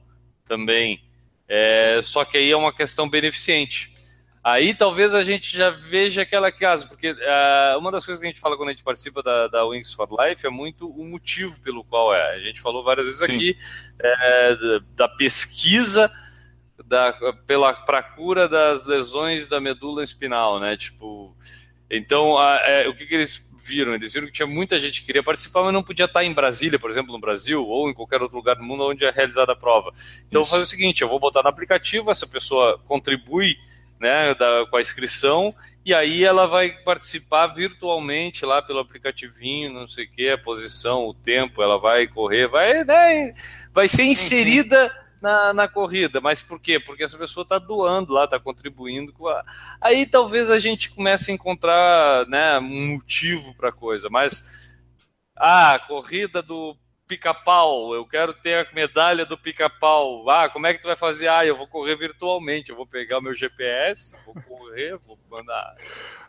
também, 0.48 1.00
é, 1.46 2.00
só 2.02 2.24
que 2.24 2.38
aí 2.38 2.50
é 2.50 2.56
uma 2.56 2.72
questão 2.72 3.08
beneficente. 3.08 3.94
Aí 4.42 4.74
talvez 4.74 5.14
a 5.14 5.22
gente 5.22 5.54
já 5.54 5.68
veja 5.68 6.22
aquela 6.22 6.50
casa, 6.50 6.86
porque 6.86 7.10
uh, 7.12 7.78
uma 7.78 7.92
das 7.92 8.06
coisas 8.06 8.18
que 8.18 8.26
a 8.26 8.30
gente 8.30 8.40
fala 8.40 8.56
quando 8.56 8.70
a 8.70 8.72
gente 8.72 8.82
participa 8.82 9.22
da, 9.22 9.48
da, 9.48 9.66
Wings 9.66 9.92
for 9.92 10.08
Life 10.10 10.46
é 10.46 10.50
muito 10.50 10.88
o 10.88 11.04
motivo 11.04 11.60
pelo 11.60 11.84
qual 11.84 12.14
é. 12.14 12.36
A 12.36 12.38
gente 12.38 12.58
falou 12.58 12.82
várias 12.82 13.04
vezes 13.04 13.20
Sim. 13.20 13.36
aqui 13.36 13.58
é, 14.02 14.56
da 14.96 15.06
pesquisa 15.08 16.10
da, 16.86 17.12
pela 17.46 17.74
pra 17.74 18.02
cura 18.02 18.48
das 18.48 18.86
lesões 18.86 19.46
da 19.46 19.60
medula 19.60 20.02
espinal, 20.02 20.58
né? 20.58 20.74
Tipo, 20.74 21.36
então 21.90 22.42
é, 22.42 22.88
o 22.88 22.94
que, 22.94 23.04
que 23.04 23.14
eles 23.14 23.46
viram? 23.62 23.94
Eles 23.94 24.10
viram 24.10 24.26
que 24.26 24.32
tinha 24.32 24.46
muita 24.46 24.78
gente 24.78 25.00
que 25.00 25.06
queria 25.06 25.22
participar, 25.22 25.64
mas 25.64 25.74
não 25.74 25.82
podia 25.82 26.06
estar 26.06 26.24
em 26.24 26.32
Brasília, 26.32 26.78
por 26.78 26.90
exemplo, 26.90 27.12
no 27.12 27.20
Brasil, 27.20 27.62
ou 27.62 27.90
em 27.90 27.94
qualquer 27.94 28.22
outro 28.22 28.38
lugar 28.38 28.56
do 28.56 28.64
mundo 28.64 28.84
onde 28.84 29.04
é 29.04 29.10
realizada 29.10 29.52
a 29.52 29.56
prova. 29.56 29.92
Então, 30.26 30.40
Isso. 30.40 30.50
vou 30.50 30.58
fazer 30.58 30.64
o 30.64 30.78
seguinte: 30.78 31.02
eu 31.02 31.08
vou 31.08 31.20
botar 31.20 31.42
no 31.42 31.50
aplicativo, 31.50 32.10
essa 32.10 32.26
pessoa 32.26 32.78
contribui 32.86 33.56
né, 34.00 34.34
da, 34.34 34.66
com 34.70 34.76
a 34.76 34.80
inscrição, 34.80 35.54
e 35.84 35.94
aí 35.94 36.24
ela 36.24 36.46
vai 36.46 36.70
participar 36.70 37.48
virtualmente 37.48 38.46
lá 38.46 38.62
pelo 38.62 38.80
aplicativinho, 38.80 39.72
não 39.72 39.86
sei 39.86 40.06
o 40.06 40.10
que, 40.10 40.30
a 40.30 40.38
posição, 40.38 41.06
o 41.06 41.14
tempo, 41.14 41.62
ela 41.62 41.78
vai 41.78 42.06
correr, 42.06 42.48
vai, 42.48 42.82
né, 42.84 43.34
vai 43.72 43.86
ser 43.86 44.04
inserida 44.04 44.90
na, 45.20 45.52
na 45.52 45.68
corrida. 45.68 46.20
Mas 46.20 46.40
por 46.40 46.60
quê? 46.60 46.80
Porque 46.80 47.04
essa 47.04 47.18
pessoa 47.18 47.42
está 47.42 47.58
doando 47.58 48.12
lá, 48.12 48.24
está 48.24 48.40
contribuindo. 48.40 49.12
Com 49.12 49.28
a... 49.28 49.44
Aí 49.80 50.06
talvez 50.06 50.50
a 50.50 50.58
gente 50.58 50.90
comece 50.90 51.30
a 51.30 51.34
encontrar 51.34 52.26
né, 52.26 52.58
um 52.58 52.94
motivo 52.94 53.54
para 53.54 53.68
a 53.68 53.72
coisa, 53.72 54.08
mas 54.08 54.70
ah, 55.36 55.74
a 55.74 55.78
corrida 55.78 56.42
do 56.42 56.76
pica-pau, 57.10 57.92
eu 57.92 58.06
quero 58.06 58.32
ter 58.32 58.54
a 58.54 58.72
medalha 58.72 59.26
do 59.26 59.36
pica-pau. 59.36 60.30
Ah, 60.30 60.48
como 60.48 60.68
é 60.68 60.72
que 60.72 60.80
tu 60.80 60.86
vai 60.86 60.94
fazer? 60.94 61.26
Ah, 61.26 61.44
eu 61.44 61.56
vou 61.56 61.66
correr 61.66 61.96
virtualmente, 61.96 62.70
eu 62.70 62.76
vou 62.76 62.86
pegar 62.86 63.18
o 63.18 63.20
meu 63.20 63.34
GPS, 63.34 64.14
vou 64.24 64.34
correr, 64.46 64.96
vou 65.04 65.18
mandar. 65.28 65.74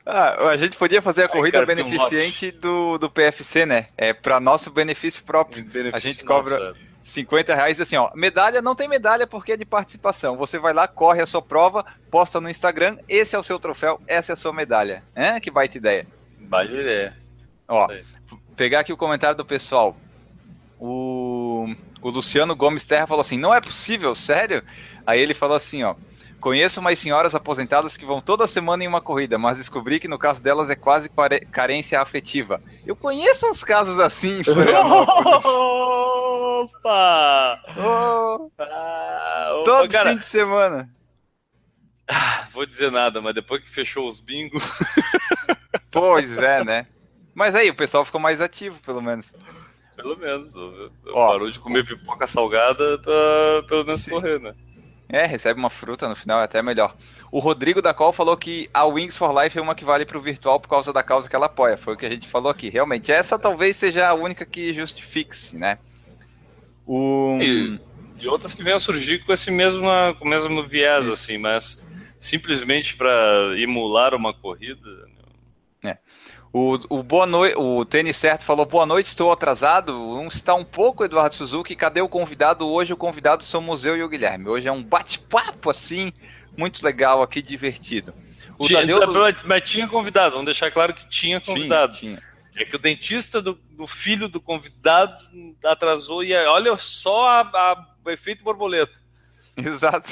Ah, 0.04 0.50
a 0.50 0.58
gente 0.58 0.76
podia 0.76 1.00
fazer 1.00 1.24
a 1.24 1.28
corrida 1.28 1.64
beneficente 1.64 2.52
um 2.58 2.60
do, 2.60 2.98
do 2.98 3.12
PFC, 3.12 3.64
né? 3.64 3.90
É 3.96 4.12
para 4.12 4.40
nosso 4.40 4.72
benefício 4.72 5.24
próprio. 5.24 5.64
Benefício 5.64 5.96
a 5.96 6.00
gente 6.00 6.24
cobra 6.24 6.58
nosso, 6.58 6.80
50 7.04 7.54
reais 7.54 7.80
assim, 7.80 7.98
ó. 7.98 8.10
Medalha 8.16 8.60
não 8.60 8.74
tem 8.74 8.88
medalha 8.88 9.28
porque 9.28 9.52
é 9.52 9.58
de 9.58 9.66
participação. 9.66 10.36
Você 10.36 10.58
vai 10.58 10.74
lá, 10.74 10.88
corre 10.88 11.22
a 11.22 11.28
sua 11.28 11.44
prova, 11.44 11.86
posta 12.10 12.42
no 12.42 12.50
Instagram, 12.50 12.98
esse 13.08 13.36
é 13.36 13.40
o 13.40 13.44
seu 13.44 13.60
troféu, 13.60 14.02
essa 14.08 14.32
é 14.32 14.34
a 14.34 14.38
sua 14.38 14.52
medalha. 14.52 15.04
É? 15.14 15.40
Que 15.40 15.52
baita 15.52 15.78
ideia. 15.78 16.08
Baita 16.40 16.74
ideia. 16.74 17.16
Ó, 17.68 17.88
pegar 18.56 18.80
aqui 18.80 18.92
o 18.92 18.98
comentário 18.98 19.38
do 19.38 19.46
pessoal 19.46 19.96
o, 20.82 21.68
o 22.02 22.10
Luciano 22.10 22.56
Gomes 22.56 22.86
Terra 22.86 23.06
falou 23.06 23.22
assim: 23.22 23.38
não 23.38 23.54
é 23.54 23.62
possível, 23.62 24.16
sério? 24.16 24.64
Aí 25.06 25.20
ele 25.22 25.36
falou 25.36 25.56
assim: 25.56 25.84
ó. 25.84 25.96
Conheço 26.40 26.80
umas 26.80 26.98
senhoras 26.98 27.36
aposentadas 27.36 27.96
que 27.96 28.04
vão 28.04 28.20
toda 28.20 28.48
semana 28.48 28.84
em 28.84 28.88
uma 28.88 29.00
corrida, 29.00 29.38
mas 29.38 29.60
descobri 29.60 30.00
que 30.00 30.08
no 30.08 30.18
caso 30.18 30.42
delas 30.42 30.72
é 30.72 30.76
quase 30.76 31.08
carência 31.52 32.02
afetiva. 32.02 32.60
Eu 32.84 32.96
conheço 32.96 33.48
uns 33.48 33.64
casos 33.64 34.00
assim, 34.00 34.42
Opa! 36.64 37.60
Oh. 37.78 38.50
Ah, 38.58 39.52
opa 39.54 39.64
Todo 39.66 39.92
cara. 39.92 40.10
fim 40.10 40.18
de 40.18 40.26
semana. 40.26 40.90
Ah, 42.08 42.48
vou 42.52 42.66
dizer 42.66 42.92
nada, 42.92 43.22
mas 43.22 43.36
depois 43.36 43.62
que 43.62 43.70
fechou 43.70 44.10
os 44.10 44.20
bingos. 44.20 44.64
pois 45.92 46.36
é, 46.36 46.64
né? 46.64 46.88
Mas 47.36 47.54
aí, 47.54 47.70
o 47.70 47.76
pessoal 47.76 48.04
ficou 48.04 48.20
mais 48.20 48.42
ativo, 48.42 48.82
pelo 48.82 49.00
menos. 49.00 49.32
Pelo 50.02 50.18
menos. 50.18 50.54
Ó, 51.08 51.28
parou 51.28 51.52
de 51.52 51.60
comer 51.60 51.86
pipoca 51.86 52.26
salgada 52.26 52.98
pra 53.00 53.64
pelo 53.68 53.86
menos 53.86 54.02
sim. 54.02 54.12
correr, 54.12 54.40
né? 54.40 54.56
É, 55.14 55.26
recebe 55.26 55.60
uma 55.60 55.70
fruta 55.70 56.08
no 56.08 56.16
final, 56.16 56.40
é 56.40 56.46
até 56.46 56.62
melhor. 56.62 56.96
O 57.30 57.40
Rodrigo 57.40 57.82
da 57.82 57.94
Col 57.94 58.14
falou 58.14 58.38
que 58.38 58.70
a 58.74 58.86
Wings 58.86 59.18
for 59.18 59.44
Life 59.44 59.58
é 59.58 59.62
uma 59.62 59.76
que 59.76 59.84
vale 59.84 60.06
para 60.06 60.18
o 60.18 60.22
virtual 60.22 60.58
por 60.58 60.70
causa 60.70 60.94
da 60.94 61.04
causa 61.04 61.30
que 61.30 61.36
ela 61.36 61.48
apoia. 61.48 61.76
Foi 61.76 61.94
o 61.94 61.98
que 61.98 62.06
a 62.06 62.10
gente 62.10 62.30
falou 62.30 62.50
aqui. 62.50 62.70
Realmente, 62.70 63.12
essa 63.12 63.38
talvez 63.38 63.76
seja 63.76 64.08
a 64.08 64.14
única 64.14 64.46
que 64.46 64.74
justifique-se, 64.74 65.58
né? 65.58 65.80
O... 66.88 67.38
E, 67.42 67.78
e, 68.22 68.28
outras 68.28 68.54
que 68.54 68.64
venham 68.64 68.78
a 68.78 68.80
surgir 68.80 69.20
com 69.26 69.34
esse 69.34 69.52
mesmo, 69.52 69.86
com 70.18 70.26
o 70.26 70.30
mesmo 70.30 70.64
viés, 70.64 71.10
assim, 71.10 71.38
mas 71.38 71.86
simplesmente 72.18 72.96
para 72.96 73.12
emular 73.58 74.16
uma 74.16 74.34
corrida. 74.34 75.11
O, 76.54 76.78
o, 76.90 77.02
boa 77.02 77.26
noite, 77.26 77.56
o 77.58 77.86
Tênis 77.86 78.18
Certo 78.18 78.44
falou: 78.44 78.66
Boa 78.66 78.86
noite, 78.86 79.08
estou 79.08 79.32
atrasado. 79.32 79.98
Um 79.98 80.28
está 80.28 80.54
um 80.54 80.66
pouco, 80.66 81.06
Eduardo 81.06 81.34
Suzuki. 81.34 81.78
Cadê 81.78 82.02
o 82.02 82.10
convidado? 82.10 82.68
Hoje 82.68 82.92
o 82.92 82.98
convidado 82.98 83.46
somos 83.46 83.86
eu 83.86 83.96
e 83.96 84.04
o 84.04 84.10
Guilherme. 84.10 84.50
Hoje 84.50 84.68
é 84.68 84.72
um 84.72 84.84
bate-papo 84.84 85.70
assim, 85.70 86.12
muito 86.58 86.84
legal 86.84 87.22
aqui, 87.22 87.42
divertido. 87.42 88.14
O 88.58 88.66
tinha, 88.66 88.82
Tadeu... 88.82 89.00
Mas 89.46 89.70
tinha 89.70 89.88
convidado, 89.88 90.32
vamos 90.32 90.46
deixar 90.46 90.70
claro 90.72 90.94
que 90.94 91.08
tinha 91.08 91.40
convidado. 91.40 91.94
Tinha, 91.94 92.18
tinha. 92.18 92.32
É 92.62 92.66
que 92.66 92.76
o 92.76 92.80
dentista 92.80 93.42
do, 93.42 93.58
do, 93.72 93.88
filho 93.88 94.28
do 94.28 94.42
convidado 94.42 95.16
atrasou 95.64 96.22
e 96.22 96.36
olha 96.36 96.76
só 96.76 97.30
a, 97.30 97.42
a, 97.42 97.86
o 98.04 98.10
efeito 98.10 98.44
borboleta. 98.44 99.00
Exato. 99.56 100.10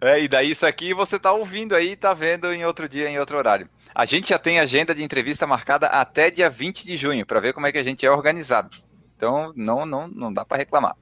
É, 0.00 0.20
e 0.20 0.26
daí 0.26 0.50
isso 0.50 0.66
aqui 0.66 0.92
você 0.92 1.16
está 1.16 1.32
ouvindo 1.32 1.74
aí 1.74 1.92
e 1.92 1.96
tá 1.96 2.12
vendo 2.12 2.52
em 2.52 2.66
outro 2.66 2.88
dia, 2.88 3.08
em 3.08 3.18
outro 3.18 3.38
horário. 3.38 3.70
A 3.94 4.04
gente 4.04 4.30
já 4.30 4.38
tem 4.38 4.58
agenda 4.58 4.94
de 4.94 5.04
entrevista 5.04 5.46
marcada 5.46 5.86
até 5.86 6.30
dia 6.30 6.50
20 6.50 6.84
de 6.84 6.96
junho, 6.96 7.24
para 7.24 7.38
ver 7.38 7.52
como 7.52 7.66
é 7.66 7.72
que 7.72 7.78
a 7.78 7.84
gente 7.84 8.04
é 8.04 8.10
organizado. 8.10 8.76
Então, 9.16 9.52
não, 9.54 9.86
não, 9.86 10.08
não 10.08 10.32
dá 10.32 10.44
para 10.44 10.58
reclamar. 10.58 10.96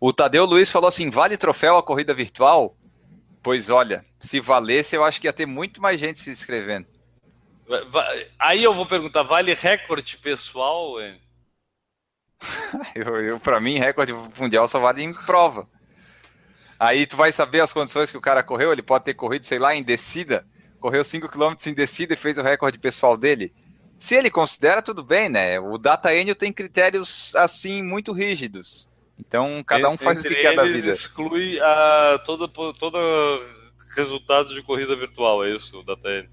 O 0.00 0.12
Tadeu 0.12 0.44
Luiz 0.44 0.70
falou 0.70 0.88
assim: 0.88 1.10
vale 1.10 1.36
troféu 1.36 1.76
a 1.76 1.82
corrida 1.82 2.14
virtual? 2.14 2.76
Pois 3.42 3.68
olha, 3.70 4.04
se 4.18 4.40
valesse, 4.40 4.96
eu 4.96 5.04
acho 5.04 5.20
que 5.20 5.26
ia 5.26 5.32
ter 5.32 5.46
muito 5.46 5.80
mais 5.80 6.00
gente 6.00 6.20
se 6.20 6.30
inscrevendo. 6.30 6.86
Aí 8.38 8.62
eu 8.62 8.72
vou 8.72 8.86
perguntar: 8.86 9.22
vale 9.22 9.52
recorde 9.54 10.16
pessoal? 10.16 10.94
eu, 12.94 13.16
eu 13.22 13.40
para 13.40 13.60
mim, 13.60 13.78
recorde 13.78 14.12
mundial 14.38 14.68
só 14.68 14.78
vale 14.78 15.02
em 15.02 15.12
prova. 15.12 15.68
Aí 16.78 17.06
tu 17.06 17.16
vai 17.16 17.32
saber 17.32 17.60
as 17.60 17.72
condições 17.72 18.10
que 18.10 18.18
o 18.18 18.22
cara 18.22 18.42
correu, 18.42 18.72
ele 18.72 18.82
pode 18.82 19.04
ter 19.04 19.14
corrido, 19.14 19.46
sei 19.46 19.58
lá, 19.58 19.74
em 19.74 19.82
descida, 19.82 20.46
correu 20.80 21.04
5 21.04 21.28
km 21.28 21.54
em 21.66 21.74
descida 21.74 22.14
e 22.14 22.16
fez 22.16 22.38
o 22.38 22.42
recorde 22.42 22.78
pessoal 22.78 23.16
dele. 23.16 23.52
Se 23.98 24.14
ele 24.14 24.30
considera, 24.30 24.82
tudo 24.82 25.02
bem, 25.02 25.28
né? 25.28 25.58
O 25.58 25.78
Data 25.78 26.14
Enio 26.14 26.34
tem 26.34 26.52
critérios 26.52 27.34
assim 27.34 27.82
muito 27.82 28.12
rígidos. 28.12 28.88
Então, 29.18 29.64
cada 29.66 29.88
um 29.88 29.96
faz 29.96 30.18
Entre 30.18 30.32
o 30.32 30.36
que 30.36 30.42
quer 30.42 30.54
da 30.54 30.64
vida. 30.64 30.90
exclui 30.90 31.58
a, 31.60 32.20
todo, 32.24 32.46
todo 32.48 32.98
resultado 33.96 34.54
de 34.54 34.62
corrida 34.62 34.94
virtual, 34.94 35.44
é 35.44 35.50
isso, 35.50 35.80
o 35.80 35.82
DataN. 35.82 36.26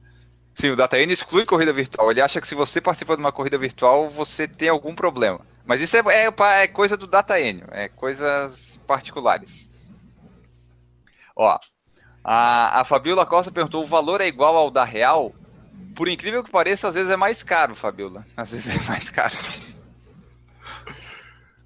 Sim, 0.54 0.70
o 0.72 0.76
Data 0.76 1.00
Enio 1.00 1.14
exclui 1.14 1.46
corrida 1.46 1.74
virtual. 1.74 2.12
Ele 2.12 2.22
acha 2.22 2.40
que 2.40 2.48
se 2.48 2.54
você 2.54 2.80
participa 2.80 3.16
de 3.16 3.22
uma 3.22 3.32
corrida 3.32 3.58
virtual, 3.58 4.10
você 4.10 4.48
tem 4.48 4.70
algum 4.70 4.94
problema. 4.94 5.40
Mas 5.66 5.82
isso 5.82 5.96
é, 5.98 6.02
é, 6.08 6.62
é 6.62 6.68
coisa 6.68 6.98
do 6.98 7.08
Data 7.08 7.40
Enio, 7.40 7.66
é 7.72 7.88
coisas 7.88 8.80
particulares. 8.86 9.70
Ó, 11.36 11.58
a, 12.24 12.82
a 12.82 12.86
Fabiola 12.86 13.26
Costa 13.26 13.52
perguntou: 13.52 13.84
o 13.84 13.88
valor 13.88 14.22
é 14.22 14.28
igual 14.28 14.56
ao 14.56 14.72
da 14.72 14.84
Real? 14.84 15.34
Por 15.96 16.08
incrível 16.08 16.44
que 16.44 16.50
pareça, 16.50 16.88
às 16.88 16.96
vezes 16.96 17.12
é 17.12 17.16
mais 17.16 17.44
caro, 17.44 17.76
Fabiola. 17.76 18.26
Às 18.36 18.52
vezes 18.52 18.74
é 18.74 18.88
mais 18.88 19.10
caro. 19.10 19.36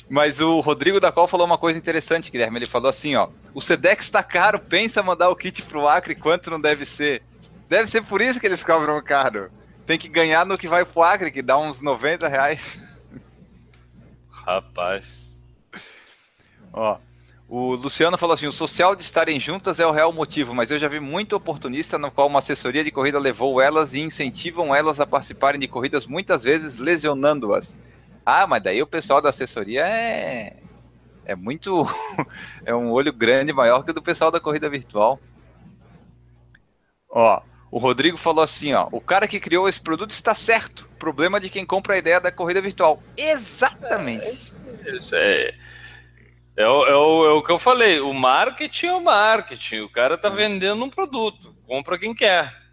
Mas 0.09 0.39
o 0.39 0.59
Rodrigo 0.59 0.99
da 0.99 1.11
Col 1.11 1.27
falou 1.27 1.45
uma 1.45 1.57
coisa 1.57 1.77
interessante, 1.77 2.31
Guilherme. 2.31 2.59
Ele 2.59 2.65
falou 2.65 2.89
assim, 2.89 3.15
ó. 3.15 3.29
O 3.53 3.61
Sedex 3.61 4.09
tá 4.09 4.23
caro, 4.23 4.59
pensa 4.59 5.03
mandar 5.03 5.29
o 5.29 5.35
kit 5.35 5.61
pro 5.63 5.87
Acre, 5.87 6.15
quanto 6.15 6.49
não 6.49 6.59
deve 6.59 6.85
ser? 6.85 7.23
Deve 7.67 7.89
ser 7.89 8.03
por 8.03 8.21
isso 8.21 8.39
que 8.39 8.45
eles 8.45 8.63
cobram 8.63 9.01
caro. 9.03 9.51
Tem 9.85 9.97
que 9.97 10.07
ganhar 10.07 10.45
no 10.45 10.57
que 10.57 10.67
vai 10.67 10.85
pro 10.85 11.03
Acre, 11.03 11.31
que 11.31 11.41
dá 11.41 11.57
uns 11.57 11.81
90 11.81 12.27
reais. 12.27 12.79
Rapaz. 14.29 15.37
Ó. 16.71 16.97
O 17.49 17.75
Luciano 17.75 18.17
falou 18.17 18.33
assim: 18.33 18.47
o 18.47 18.51
social 18.51 18.95
de 18.95 19.03
estarem 19.03 19.39
juntas 19.39 19.79
é 19.79 19.87
o 19.87 19.91
real 19.91 20.11
motivo, 20.11 20.53
mas 20.53 20.69
eu 20.69 20.77
já 20.77 20.87
vi 20.87 20.99
muito 20.99 21.35
oportunista 21.35 21.97
no 21.97 22.11
qual 22.11 22.27
uma 22.27 22.39
assessoria 22.39 22.83
de 22.83 22.91
corrida 22.91 23.17
levou 23.17 23.61
elas 23.61 23.93
e 23.93 24.01
incentivam 24.01 24.75
elas 24.75 24.99
a 24.99 25.07
participarem 25.07 25.59
de 25.59 25.67
corridas, 25.67 26.05
muitas 26.05 26.43
vezes 26.43 26.77
lesionando-as. 26.77 27.79
Ah, 28.25 28.45
mas 28.45 28.61
daí 28.61 28.81
o 28.81 28.87
pessoal 28.87 29.21
da 29.21 29.29
assessoria 29.29 29.87
é. 29.87 30.57
É 31.25 31.35
muito. 31.35 31.85
é 32.65 32.75
um 32.75 32.91
olho 32.91 33.13
grande 33.13 33.53
maior 33.53 33.83
que 33.83 33.91
o 33.91 33.93
do 33.93 34.01
pessoal 34.01 34.29
da 34.29 34.39
corrida 34.39 34.69
virtual. 34.69 35.19
Ó, 37.09 37.41
o 37.71 37.77
Rodrigo 37.77 38.17
falou 38.17 38.43
assim: 38.43 38.73
ó, 38.73 38.89
o 38.91 38.99
cara 38.99 39.27
que 39.27 39.39
criou 39.39 39.69
esse 39.69 39.79
produto 39.79 40.11
está 40.11 40.35
certo. 40.35 40.85
Problema 40.99 41.39
de 41.39 41.49
quem 41.49 41.65
compra 41.65 41.93
a 41.93 41.97
ideia 41.97 42.19
da 42.19 42.31
corrida 42.31 42.59
virtual. 42.61 43.01
Exatamente. 43.15 44.53
Isso 44.85 45.15
é, 45.15 45.53
é, 46.57 46.67
o, 46.67 46.85
é, 46.85 46.95
o, 46.95 47.25
é 47.25 47.33
o 47.33 47.43
que 47.43 47.51
eu 47.51 47.59
falei. 47.59 47.99
O 47.99 48.11
marketing 48.13 48.87
é 48.87 48.93
o 48.95 49.03
marketing. 49.03 49.81
O 49.81 49.89
cara 49.89 50.17
tá 50.17 50.27
vendendo 50.27 50.83
um 50.83 50.89
produto. 50.89 51.55
Compra 51.67 51.99
quem 51.99 52.15
quer. 52.15 52.65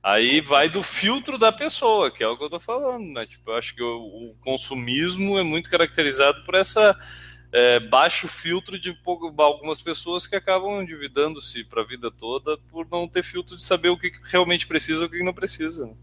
Aí 0.00 0.40
vai 0.40 0.68
do 0.68 0.82
filtro 0.82 1.36
da 1.36 1.50
pessoa, 1.50 2.08
que 2.08 2.22
é 2.22 2.28
o 2.28 2.38
que 2.38 2.44
eu 2.44 2.48
tô 2.48 2.60
falando, 2.60 3.12
né? 3.12 3.26
Tipo, 3.26 3.50
eu 3.50 3.56
acho 3.56 3.74
que 3.74 3.82
o, 3.82 3.96
o 3.96 4.36
consumismo 4.40 5.36
é 5.38 5.42
muito 5.42 5.68
caracterizado 5.68 6.44
por 6.44 6.54
essa 6.54 6.96
é, 7.50 7.80
baixo 7.80 8.28
filtro 8.28 8.78
de 8.78 8.96
algumas 9.36 9.80
pessoas 9.80 10.26
que 10.26 10.36
acabam 10.36 10.80
endividando-se 10.80 11.64
para 11.64 11.82
a 11.82 11.86
vida 11.86 12.12
toda 12.12 12.56
por 12.70 12.86
não 12.88 13.08
ter 13.08 13.24
filtro 13.24 13.56
de 13.56 13.64
saber 13.64 13.88
o 13.88 13.98
que 13.98 14.12
realmente 14.24 14.68
precisa 14.68 15.02
e 15.02 15.06
o 15.06 15.10
que 15.10 15.22
não 15.22 15.34
precisa. 15.34 15.84
Né? 15.84 15.94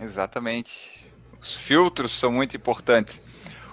Exatamente. 0.00 1.04
Os 1.40 1.56
filtros 1.56 2.12
são 2.12 2.30
muito 2.30 2.56
importantes. 2.56 3.20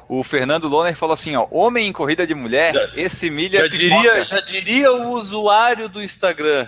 O 0.08 0.24
Fernando 0.24 0.68
Loner 0.68 0.96
falou 0.96 1.14
assim, 1.14 1.36
ó, 1.36 1.48
homem 1.50 1.88
em 1.88 1.94
corrida 1.94 2.28
de 2.28 2.36
mulher, 2.36 2.74
já, 2.74 2.90
esse 2.96 3.30
milha 3.30 3.62
já 3.62 3.68
diria, 3.68 4.26
já 4.26 4.40
diria 4.42 4.92
o 4.92 5.12
usuário 5.12 5.88
do 5.88 6.02
Instagram. 6.02 6.68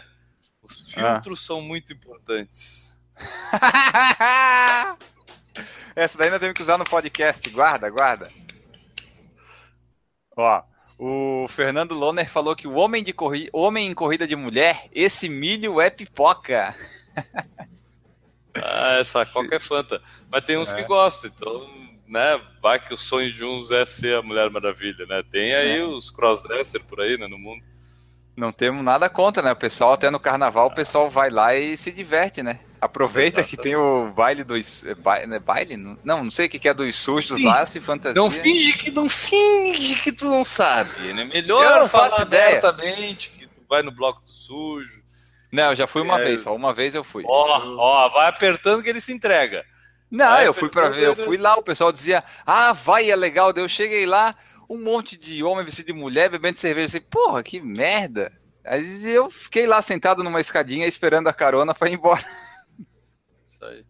Os 0.62 0.90
filtros 0.92 1.42
ah. 1.42 1.46
são 1.46 1.62
muito 1.62 1.94
importantes. 1.94 2.96
Essa 5.96 6.18
daí 6.18 6.30
nós 6.30 6.40
temos 6.40 6.56
que 6.56 6.62
usar 6.62 6.78
no 6.78 6.84
podcast. 6.84 7.50
Guarda, 7.50 7.90
guarda. 7.90 8.30
Ó, 10.36 10.64
o 10.98 11.48
Fernando 11.48 11.94
Loner 11.94 12.30
falou 12.30 12.56
que 12.56 12.68
o 12.68 12.74
homem, 12.74 13.04
de 13.04 13.14
corri... 13.14 13.50
homem 13.54 13.88
em 13.88 13.94
corrida 13.94 14.28
de 14.28 14.36
mulher, 14.36 14.90
esse 14.92 15.30
milho 15.30 15.80
é 15.80 15.90
pipoca. 15.90 16.76
ah, 18.56 18.98
essa 19.00 19.26
coca 19.26 19.56
é 19.56 19.60
fanta. 19.60 20.02
Mas 20.30 20.44
tem 20.44 20.58
uns 20.58 20.74
é. 20.74 20.76
que 20.76 20.84
gostam, 20.84 21.32
então, 21.34 21.85
né? 22.08 22.40
Vai 22.62 22.80
que 22.80 22.94
o 22.94 22.98
sonho 22.98 23.32
de 23.32 23.44
uns 23.44 23.72
é 23.72 23.86
ser 23.86 24.18
a 24.18 24.22
Mulher 24.22 24.50
Maravilha, 24.50 25.06
né? 25.06 25.24
Tem 25.30 25.54
aí 25.54 25.80
é. 25.80 25.84
os 25.84 26.10
crossdresser 26.10 26.84
por 26.84 27.02
aí, 27.02 27.18
né, 27.18 27.28
no 27.28 27.38
mundo. 27.38 27.64
Não 28.36 28.52
temos 28.52 28.84
nada 28.84 29.10
contra, 29.10 29.42
né? 29.42 29.52
O 29.52 29.56
pessoal, 29.56 29.94
até 29.94 30.12
no 30.12 30.20
carnaval, 30.20 30.68
o 30.68 30.76
pessoal 30.76 31.10
vai 31.10 31.30
lá 31.30 31.56
e 31.56 31.78
se 31.78 31.92
diverte, 31.92 32.44
né? 32.44 32.60
Aproveita 32.82 33.40
Exatamente. 33.40 33.50
que 33.50 33.64
tem 33.64 33.76
o 33.76 34.12
baile 34.12 34.44
dos. 34.44 34.84
É, 34.84 34.94
baile, 34.94 35.28
né? 35.28 35.40
baile? 35.40 35.78
Não, 35.78 36.26
não 36.26 36.32
sei 36.32 36.48
o 36.48 36.50
que 36.50 36.68
é 36.68 36.74
dos 36.74 36.96
sujos 36.98 37.38
Sim. 37.38 37.46
lá, 37.46 37.66
se 37.66 37.80
fantasia. 37.80 38.22
Não 38.22 38.30
finge 38.30 38.74
que 38.74 38.92
não 38.92 39.10
finge 39.10 39.96
que 39.96 40.12
tu 40.12 40.26
não 40.26 40.44
sabe, 40.44 41.14
né? 41.14 41.24
Melhor 41.26 41.88
falar 41.88 42.22
abertamente 42.22 43.30
que 43.30 43.48
tu 43.48 43.64
vai 43.70 43.82
no 43.82 43.92
bloco 43.92 44.22
do 44.22 44.30
sujo. 44.30 45.02
Não, 45.52 45.70
eu 45.70 45.76
já 45.76 45.88
fui 45.88 46.02
uma 46.02 46.20
é... 46.20 46.24
vez, 46.26 46.42
só 46.42 46.54
uma 46.54 46.74
vez 46.74 46.94
eu 46.94 47.04
fui. 47.04 47.24
Ó, 47.26 47.78
ó, 47.78 48.10
vai 48.10 48.28
apertando 48.28 48.84
que 48.84 48.90
ele 48.90 49.00
se 49.00 49.14
entrega. 49.14 49.66
Não, 50.10 50.28
vai 50.28 50.48
eu 50.48 50.54
fui 50.54 50.70
para 50.70 50.90
ver, 50.90 51.08
eu 51.08 51.16
fui 51.16 51.38
lá, 51.38 51.56
o 51.56 51.64
pessoal 51.64 51.92
dizia: 51.92 52.24
"Ah, 52.46 52.74
vai, 52.74 53.10
é 53.10 53.16
legal". 53.16 53.52
Daí 53.52 53.64
eu 53.64 53.70
cheguei 53.70 54.06
lá, 54.06 54.36
um 54.70 54.82
monte 54.82 55.18
de 55.18 55.44
homem 55.44 55.66
vestido 55.66 55.88
de 55.88 55.94
mulher 55.94 56.30
bebendo 56.30 56.58
cerveja. 56.58 56.88
Assim, 56.88 57.02
porra, 57.02 57.44
que 57.44 57.60
merda. 57.60 58.32
Aí 58.64 59.06
eu 59.12 59.30
fiquei 59.30 59.68
lá 59.68 59.82
sentado 59.82 60.24
numa 60.24 60.42
escadinha 60.42 60.88
esperando 60.88 61.28
a 61.28 61.34
carona 61.34 61.74
para 61.74 61.90
ir 61.90 61.94
embora. 61.94 62.24
Isso 63.50 63.64
aí. 63.64 63.86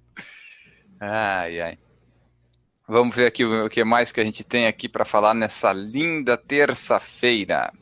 Ai, 1.00 1.62
ai. 1.62 1.78
Vamos 2.88 3.16
ver 3.16 3.26
aqui 3.26 3.44
o 3.44 3.70
que 3.70 3.84
mais 3.84 4.12
que 4.12 4.22
a 4.22 4.24
gente 4.24 4.44
tem 4.44 4.68
aqui 4.68 4.88
para 4.88 5.06
falar 5.06 5.34
nessa 5.34 5.74
linda 5.74 6.38
terça-feira. 6.38 7.74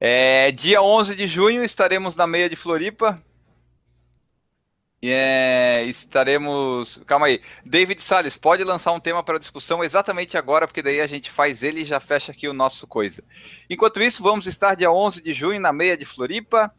É, 0.00 0.50
dia 0.50 0.82
11 0.82 1.14
de 1.14 1.28
junho 1.28 1.62
estaremos 1.62 2.16
na 2.16 2.26
meia 2.26 2.48
de 2.48 2.56
Floripa, 2.56 3.22
estaremos. 5.88 7.02
Calma 7.06 7.26
aí. 7.26 7.40
David 7.64 8.00
Salles, 8.02 8.36
pode 8.36 8.62
lançar 8.62 8.92
um 8.92 9.00
tema 9.00 9.22
para 9.22 9.38
discussão 9.38 9.82
exatamente 9.82 10.36
agora, 10.36 10.66
porque 10.66 10.82
daí 10.82 11.00
a 11.00 11.06
gente 11.06 11.30
faz 11.30 11.62
ele 11.62 11.82
e 11.82 11.84
já 11.84 11.98
fecha 11.98 12.30
aqui 12.30 12.46
o 12.46 12.52
nosso 12.52 12.86
coisa. 12.86 13.24
Enquanto 13.68 14.00
isso, 14.00 14.22
vamos 14.22 14.46
estar 14.46 14.76
dia 14.76 14.92
11 14.92 15.22
de 15.22 15.34
junho 15.34 15.60
na 15.60 15.72
meia 15.72 15.96
de 15.96 16.04
Floripa. 16.04 16.72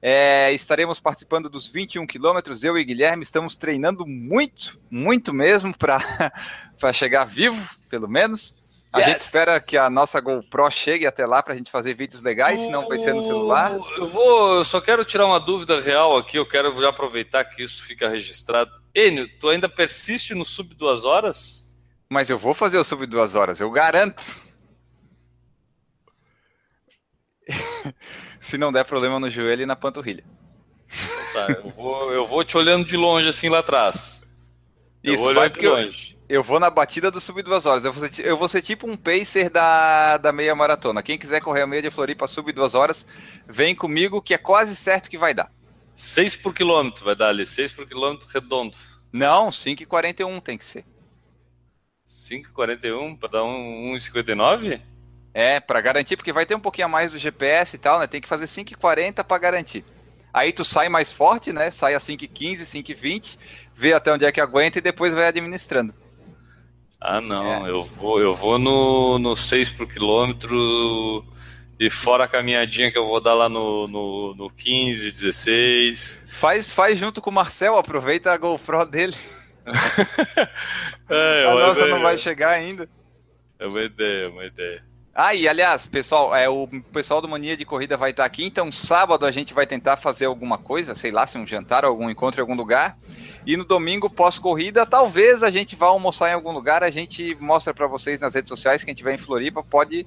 É, 0.00 0.52
estaremos 0.52 1.00
participando 1.00 1.48
dos 1.48 1.66
21 1.68 2.06
quilômetros. 2.06 2.64
Eu 2.64 2.76
e 2.76 2.84
Guilherme 2.84 3.22
estamos 3.22 3.56
treinando 3.56 4.04
muito, 4.06 4.80
muito 4.90 5.32
mesmo 5.32 5.76
para 5.76 6.00
chegar 6.92 7.24
vivo, 7.24 7.68
pelo 7.88 8.08
menos. 8.08 8.57
A 8.92 9.00
yes. 9.00 9.08
gente 9.08 9.20
espera 9.20 9.60
que 9.60 9.76
a 9.76 9.90
nossa 9.90 10.18
GoPro 10.18 10.70
chegue 10.70 11.06
até 11.06 11.26
lá 11.26 11.42
para 11.42 11.52
a 11.52 11.56
gente 11.56 11.70
fazer 11.70 11.94
vídeos 11.94 12.22
legais, 12.22 12.58
senão 12.58 12.88
vai 12.88 12.98
ser 12.98 13.12
no 13.12 13.22
celular. 13.22 13.72
Eu 13.98 14.08
vou, 14.08 14.56
eu 14.56 14.64
só 14.64 14.80
quero 14.80 15.04
tirar 15.04 15.26
uma 15.26 15.38
dúvida 15.38 15.78
real 15.80 16.16
aqui, 16.16 16.38
eu 16.38 16.48
quero 16.48 16.74
já 16.80 16.88
aproveitar 16.88 17.44
que 17.44 17.62
isso 17.62 17.82
fica 17.82 18.08
registrado. 18.08 18.70
Enio, 18.94 19.28
tu 19.38 19.50
ainda 19.50 19.68
persiste 19.68 20.34
no 20.34 20.44
sub 20.44 20.74
duas 20.74 21.04
horas? 21.04 21.76
Mas 22.08 22.30
eu 22.30 22.38
vou 22.38 22.54
fazer 22.54 22.78
o 22.78 22.84
sub 22.84 23.04
duas 23.06 23.34
horas, 23.34 23.60
eu 23.60 23.70
garanto. 23.70 24.40
Se 28.40 28.56
não 28.56 28.72
der 28.72 28.86
problema 28.86 29.20
no 29.20 29.30
joelho 29.30 29.62
e 29.62 29.66
na 29.66 29.76
panturrilha. 29.76 30.24
Então 31.30 31.46
tá, 31.46 31.52
eu 31.52 31.70
vou, 31.70 32.10
eu 32.12 32.26
vou 32.26 32.42
te 32.42 32.56
olhando 32.56 32.86
de 32.86 32.96
longe 32.96 33.28
assim 33.28 33.50
lá 33.50 33.58
atrás. 33.58 34.26
Isso, 35.04 35.34
vai 35.34 35.50
porque 35.50 35.68
longe. 35.68 36.12
Eu 36.12 36.17
vou 36.42 36.60
na 36.60 36.68
batida 36.68 37.10
do 37.10 37.20
sub 37.20 37.42
duas 37.42 37.64
horas. 37.64 37.84
Eu 37.84 37.92
vou, 37.92 38.08
ser, 38.08 38.26
eu 38.26 38.36
vou 38.36 38.48
ser 38.48 38.60
tipo 38.60 38.86
um 38.86 38.96
pacer 38.96 39.48
da, 39.48 40.18
da 40.18 40.30
meia 40.30 40.54
maratona. 40.54 41.02
Quem 41.02 41.18
quiser 41.18 41.40
correr 41.40 41.62
a 41.62 41.66
meia 41.66 41.82
de 41.82 41.90
Floripa 41.90 42.26
sub 42.26 42.52
duas 42.52 42.74
horas, 42.74 43.06
vem 43.46 43.74
comigo 43.74 44.20
que 44.20 44.34
é 44.34 44.38
quase 44.38 44.76
certo 44.76 45.08
que 45.08 45.16
vai 45.16 45.32
dar. 45.32 45.50
6 45.96 46.36
por 46.36 46.54
quilômetro 46.54 47.04
vai 47.04 47.16
dar 47.16 47.30
ali, 47.30 47.44
6 47.44 47.72
por 47.72 47.86
quilômetro 47.86 48.28
redondo. 48.32 48.76
Não, 49.12 49.48
5,41 49.48 50.40
tem 50.40 50.58
que 50.58 50.64
ser. 50.64 50.84
5,41 52.06 53.18
para 53.18 53.28
dar 53.30 53.44
um 53.44 53.94
1,59? 53.94 54.80
É, 55.34 55.60
para 55.60 55.80
garantir, 55.80 56.16
porque 56.16 56.32
vai 56.32 56.46
ter 56.46 56.54
um 56.54 56.60
pouquinho 56.60 56.86
a 56.86 56.88
mais 56.88 57.10
do 57.10 57.18
GPS 57.18 57.74
e 57.74 57.78
tal, 57.78 57.98
né? 57.98 58.06
Tem 58.06 58.20
que 58.20 58.28
fazer 58.28 58.46
5,40 58.46 59.24
para 59.24 59.38
garantir. 59.38 59.84
Aí 60.32 60.52
tu 60.52 60.64
sai 60.64 60.88
mais 60.88 61.10
forte, 61.10 61.52
né? 61.52 61.70
Sai 61.70 61.94
a 61.94 61.98
5,15, 61.98 62.62
5,20, 62.62 63.38
vê 63.74 63.92
até 63.92 64.12
onde 64.12 64.24
é 64.24 64.30
que 64.30 64.40
aguenta 64.40 64.78
e 64.78 64.82
depois 64.82 65.12
vai 65.12 65.26
administrando. 65.26 65.94
Ah, 67.00 67.20
não, 67.20 67.66
é. 67.66 67.70
eu 67.70 67.84
vou, 67.84 68.20
eu 68.20 68.34
vou 68.34 68.58
no, 68.58 69.18
no 69.18 69.36
6 69.36 69.70
por 69.70 69.86
quilômetro 69.86 71.24
e 71.78 71.88
fora 71.88 72.24
a 72.24 72.28
caminhadinha 72.28 72.90
que 72.90 72.98
eu 72.98 73.06
vou 73.06 73.20
dar 73.20 73.34
lá 73.34 73.48
no, 73.48 73.86
no, 73.86 74.34
no 74.34 74.50
15, 74.50 75.12
16. 75.12 76.24
Faz, 76.28 76.70
faz 76.70 76.98
junto 76.98 77.20
com 77.20 77.30
o 77.30 77.32
Marcel, 77.32 77.76
aproveita 77.76 78.32
a 78.32 78.36
GoPro 78.36 78.84
dele. 78.84 79.14
é, 81.08 81.46
a 81.46 81.54
nossa 81.54 81.86
não 81.86 82.00
vai 82.00 82.18
chegar 82.18 82.50
ainda. 82.50 82.88
É 83.58 83.66
uma 83.66 83.82
ideia, 83.82 84.24
é 84.24 84.28
uma 84.28 84.44
ideia. 84.44 84.84
Ah, 85.20 85.34
e 85.34 85.48
aliás, 85.48 85.84
pessoal, 85.88 86.32
é, 86.32 86.48
o 86.48 86.68
pessoal 86.92 87.20
do 87.20 87.26
Mania 87.26 87.56
de 87.56 87.64
Corrida 87.64 87.96
vai 87.96 88.10
estar 88.12 88.24
aqui, 88.24 88.44
então 88.44 88.70
sábado 88.70 89.26
a 89.26 89.32
gente 89.32 89.52
vai 89.52 89.66
tentar 89.66 89.96
fazer 89.96 90.26
alguma 90.26 90.56
coisa, 90.56 90.94
sei 90.94 91.10
lá, 91.10 91.26
se 91.26 91.36
um 91.36 91.44
jantar, 91.44 91.84
algum 91.84 92.08
encontro 92.08 92.40
em 92.40 92.42
algum 92.42 92.54
lugar. 92.54 92.96
E 93.44 93.56
no 93.56 93.64
domingo, 93.64 94.08
pós-corrida, 94.08 94.86
talvez 94.86 95.42
a 95.42 95.50
gente 95.50 95.74
vá 95.74 95.86
almoçar 95.86 96.30
em 96.30 96.34
algum 96.34 96.52
lugar, 96.52 96.84
a 96.84 96.90
gente 96.92 97.34
mostra 97.40 97.74
para 97.74 97.88
vocês 97.88 98.20
nas 98.20 98.32
redes 98.32 98.48
sociais, 98.48 98.84
quem 98.84 98.94
tiver 98.94 99.12
em 99.12 99.18
Floripa 99.18 99.60
pode 99.60 100.06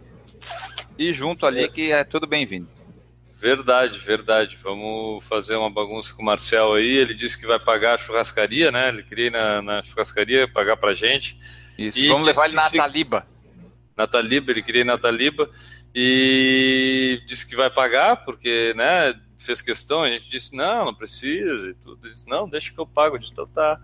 ir 0.98 1.14
junto 1.14 1.46
ali, 1.46 1.68
que 1.68 1.92
é 1.92 2.06
tudo 2.06 2.26
bem-vindo. 2.26 2.70
Verdade, 3.36 4.00
verdade. 4.00 4.58
Vamos 4.64 5.26
fazer 5.26 5.58
uma 5.58 5.70
bagunça 5.70 6.14
com 6.14 6.22
o 6.22 6.26
Marcel 6.26 6.72
aí. 6.72 6.90
Ele 6.90 7.14
disse 7.14 7.38
que 7.38 7.46
vai 7.46 7.60
pagar 7.60 7.96
a 7.96 7.98
churrascaria, 7.98 8.72
né? 8.72 8.88
Ele 8.88 9.04
queria 9.04 9.28
ir 9.28 9.32
na, 9.32 9.62
na 9.62 9.84
churrascaria 9.84 10.48
pagar 10.48 10.78
pra 10.78 10.94
gente. 10.94 11.38
Isso, 11.78 12.00
e 12.00 12.08
vamos 12.08 12.28
levar 12.28 12.46
ele 12.46 12.56
na 12.56 12.62
se... 12.62 12.78
Taliba. 12.78 13.28
Nataliba, 13.96 14.52
ele 14.52 14.62
queria 14.64 14.82
ir 14.82 14.86
na 14.86 14.98
Taliba 14.98 15.50
e 15.94 17.22
disse 17.28 17.48
que 17.48 17.56
vai 17.56 17.70
pagar, 17.70 18.24
porque, 18.26 18.74
né, 18.76 19.14
fez 19.38 19.62
questão, 19.62 20.04
a 20.04 20.10
gente 20.10 20.30
disse, 20.30 20.56
não, 20.56 20.86
não 20.86 20.94
precisa 20.94 21.70
e 21.70 21.74
tudo. 21.74 22.06
Ele 22.06 22.14
disse, 22.14 22.28
não, 22.28 22.48
deixa 22.48 22.72
que 22.72 22.80
eu 22.80 22.86
pago, 22.86 23.16
eu 23.16 23.20
disse, 23.20 23.34
tá. 23.54 23.80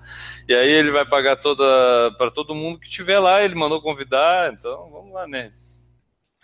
E 0.48 0.54
aí 0.54 0.70
ele 0.70 0.92
vai 0.92 1.06
pagar 1.06 1.36
toda 1.36 1.64
para 2.18 2.32
todo 2.32 2.56
mundo 2.56 2.80
que 2.80 2.88
estiver 2.88 3.20
lá, 3.20 3.44
ele 3.44 3.56
mandou 3.56 3.82
convidar, 3.82 4.54
então 4.54 4.90
vamos 4.92 5.14
lá, 5.14 5.28
né? 5.28 5.52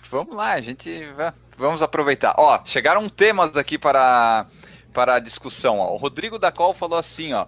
Vamos 0.10 0.36
lá, 0.36 0.54
a 0.54 0.62
gente 0.62 1.12
vai, 1.14 1.34
vamos 1.58 1.82
aproveitar. 1.82 2.36
Ó, 2.38 2.62
chegaram 2.66 3.08
temas 3.08 3.56
aqui 3.56 3.78
para 3.78 4.48
para 4.92 5.16
a 5.16 5.20
discussão, 5.20 5.80
ó. 5.80 5.92
O 5.92 5.98
Rodrigo 5.98 6.38
da 6.38 6.52
Col 6.52 6.74
falou 6.74 7.00
assim, 7.00 7.34
ó: 7.34 7.48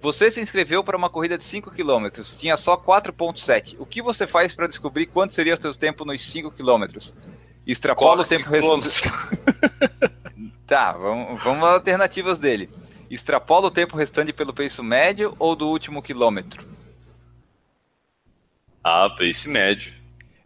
você 0.00 0.30
se 0.30 0.40
inscreveu 0.40 0.84
para 0.84 0.96
uma 0.96 1.10
corrida 1.10 1.36
de 1.36 1.44
5 1.44 1.70
km, 1.70 2.22
tinha 2.38 2.56
só 2.56 2.76
4.7. 2.76 3.76
O 3.78 3.86
que 3.86 4.00
você 4.00 4.26
faz 4.26 4.54
para 4.54 4.66
descobrir 4.66 5.06
quanto 5.06 5.34
seria 5.34 5.54
o 5.54 5.60
seu 5.60 5.74
tempo 5.74 6.04
nos 6.04 6.22
5 6.22 6.52
km? 6.52 6.84
Extrapola 7.66 8.24
Corre 8.24 8.26
o 8.26 8.38
tempo 8.38 8.50
restante. 8.50 9.02
tá, 10.66 10.92
vamos, 10.92 11.42
vamos 11.42 11.68
às 11.68 11.74
alternativas 11.74 12.38
dele. 12.38 12.70
Extrapola 13.10 13.66
o 13.66 13.70
tempo 13.70 13.96
restante 13.96 14.32
pelo 14.32 14.54
pace 14.54 14.80
médio 14.82 15.34
ou 15.38 15.56
do 15.56 15.68
último 15.68 16.00
quilômetro? 16.00 16.66
Ah, 18.82 19.10
pace 19.10 19.48
médio. 19.48 19.92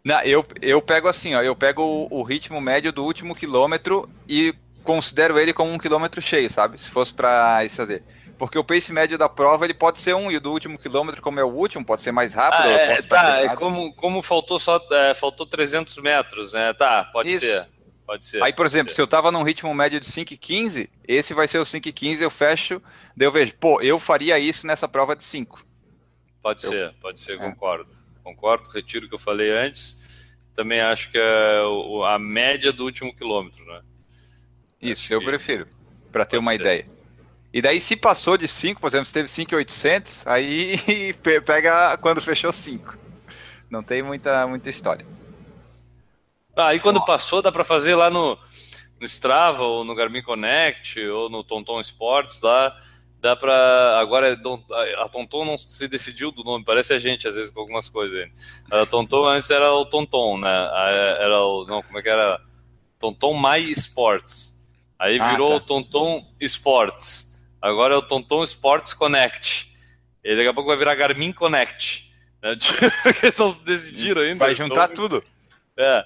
Não, 0.03 0.19
eu, 0.21 0.45
eu 0.61 0.81
pego 0.81 1.07
assim, 1.07 1.33
ó, 1.35 1.41
eu 1.41 1.55
pego 1.55 1.81
o, 1.81 2.19
o 2.19 2.23
ritmo 2.23 2.59
médio 2.59 2.91
do 2.91 3.05
último 3.05 3.35
quilômetro 3.35 4.09
e 4.27 4.53
considero 4.83 5.39
ele 5.39 5.53
como 5.53 5.71
um 5.71 5.77
quilômetro 5.77 6.21
cheio, 6.21 6.51
sabe? 6.51 6.81
Se 6.81 6.89
fosse 6.89 7.13
para 7.13 7.63
isso 7.63 7.77
fazer. 7.77 8.03
Porque 8.43 8.59
o 8.59 8.63
pace 8.63 8.91
médio 8.91 9.17
da 9.17 9.29
prova 9.29 9.63
ele 9.63 9.73
pode 9.73 10.01
ser 10.01 10.13
um 10.13 10.29
e 10.29 10.35
o 10.35 10.41
do 10.41 10.51
último 10.51 10.77
quilômetro, 10.77 11.21
como 11.21 11.39
é 11.39 11.43
o 11.45 11.47
último, 11.47 11.85
pode 11.85 12.01
ser 12.01 12.11
mais 12.11 12.33
rápido. 12.33 12.67
Ah, 12.67 12.71
é, 12.71 13.01
tá, 13.01 13.37
é 13.39 13.55
como, 13.55 13.93
como 13.93 14.21
faltou 14.21 14.59
só 14.59 14.85
é, 14.91 15.13
faltou 15.13 15.45
300 15.45 15.97
metros, 15.99 16.51
né? 16.51 16.73
Tá, 16.73 17.05
pode 17.05 17.31
Isso. 17.31 17.39
ser. 17.39 17.69
Pode 18.05 18.25
ser. 18.25 18.43
Aí, 18.43 18.51
por 18.51 18.65
exemplo, 18.65 18.89
ser. 18.89 18.95
se 18.95 19.01
eu 19.01 19.07
tava 19.07 19.31
num 19.31 19.43
ritmo 19.43 19.73
médio 19.73 19.97
de 19.97 20.07
5,15, 20.07 20.89
esse 21.07 21.33
vai 21.33 21.47
ser 21.47 21.59
o 21.59 21.63
5,15, 21.63 22.19
eu 22.19 22.29
fecho, 22.29 22.81
daí 23.15 23.25
eu 23.25 23.31
vejo, 23.31 23.55
pô, 23.55 23.79
eu 23.79 23.97
faria 23.97 24.37
isso 24.37 24.67
nessa 24.67 24.89
prova 24.89 25.15
de 25.15 25.23
5. 25.23 25.65
Pode 26.41 26.65
eu... 26.65 26.69
ser, 26.69 26.93
pode 27.01 27.21
ser, 27.21 27.35
é. 27.35 27.37
concordo. 27.37 27.87
Concordo, 28.21 28.69
retiro 28.71 29.05
o 29.05 29.09
que 29.09 29.15
eu 29.15 29.19
falei 29.19 29.51
antes. 29.51 29.97
Também 30.53 30.81
acho 30.81 31.09
que 31.11 31.17
é 31.17 31.61
a 32.07 32.19
média 32.19 32.73
do 32.73 32.83
último 32.83 33.15
quilômetro, 33.15 33.65
né? 33.65 33.81
Isso, 34.81 35.03
acho 35.03 35.13
eu 35.13 35.19
que... 35.21 35.25
prefiro, 35.27 35.67
para 36.11 36.25
ter 36.25 36.37
uma 36.37 36.51
ser. 36.51 36.59
ideia. 36.59 36.92
E 37.53 37.61
daí, 37.61 37.79
se 37.79 37.95
passou 37.95 38.35
de 38.35 38.47
5, 38.47 38.81
por 38.81 38.87
exemplo, 38.87 39.05
se 39.05 39.13
teve 39.13 39.27
5,800, 39.27 40.25
aí 40.25 41.13
pega 41.45 41.95
quando 41.97 42.19
fechou 42.19 42.51
5. 42.51 42.97
Não 43.69 43.83
tem 43.83 44.01
muita, 44.01 44.47
muita 44.47 44.71
história. 44.71 45.05
Ah, 46.55 46.67
aí 46.67 46.79
quando 46.79 47.03
passou, 47.05 47.41
dá 47.41 47.51
para 47.51 47.63
fazer 47.63 47.95
lá 47.95 48.09
no, 48.09 48.37
no 48.99 49.05
Strava, 49.05 49.63
ou 49.63 49.83
no 49.83 49.93
Garmin 49.93 50.23
Connect, 50.23 50.99
ou 51.07 51.29
no 51.29 51.43
Tonton 51.43 51.79
Sports 51.79 52.41
lá. 52.41 52.75
Dá 53.19 53.35
para 53.35 53.99
Agora, 53.99 54.37
a 54.97 55.07
Tonton 55.07 55.45
não 55.45 55.57
se 55.57 55.87
decidiu 55.87 56.31
do 56.31 56.43
nome, 56.43 56.65
parece 56.65 56.93
a 56.93 56.99
gente 56.99 57.27
às 57.27 57.35
vezes 57.35 57.51
com 57.51 57.61
algumas 57.61 57.87
coisas 57.87 58.19
aí. 58.19 58.31
A 58.69 58.85
Tonton 58.85 59.25
antes 59.25 59.49
era 59.49 59.71
o 59.71 59.85
Tonton, 59.85 60.39
né? 60.39 60.69
Era 61.19 61.41
o. 61.41 61.65
Não, 61.65 61.81
como 61.81 61.99
é 61.99 62.01
que 62.01 62.09
era? 62.09 62.41
Tonton 62.99 63.39
My 63.39 63.71
Sports. 63.71 64.59
Aí 64.99 65.19
ah, 65.19 65.31
virou 65.31 65.55
ah, 65.55 65.59
tá. 65.59 65.63
o 65.63 65.67
Tonton 65.67 66.25
Sports. 66.39 67.32
Agora 67.63 67.93
é 67.93 67.97
o 67.97 68.01
Tonton 68.01 68.43
Sports 68.43 68.93
Connect. 68.93 69.73
E 70.21 70.35
daqui 70.35 70.49
a 70.49 70.53
pouco 70.53 70.67
vai 70.67 70.75
virar 70.75 70.95
Garmin 70.95 71.31
Connect. 71.31 72.13
Né? 72.41 72.57
Eles 73.23 73.37
não 73.37 73.49
se 73.49 73.63
decidiram 73.63 74.21
ainda. 74.21 74.43
Vai 74.43 74.53
juntar 74.53 74.91
então... 74.91 74.95
tudo. 75.07 75.23
É. 75.77 76.05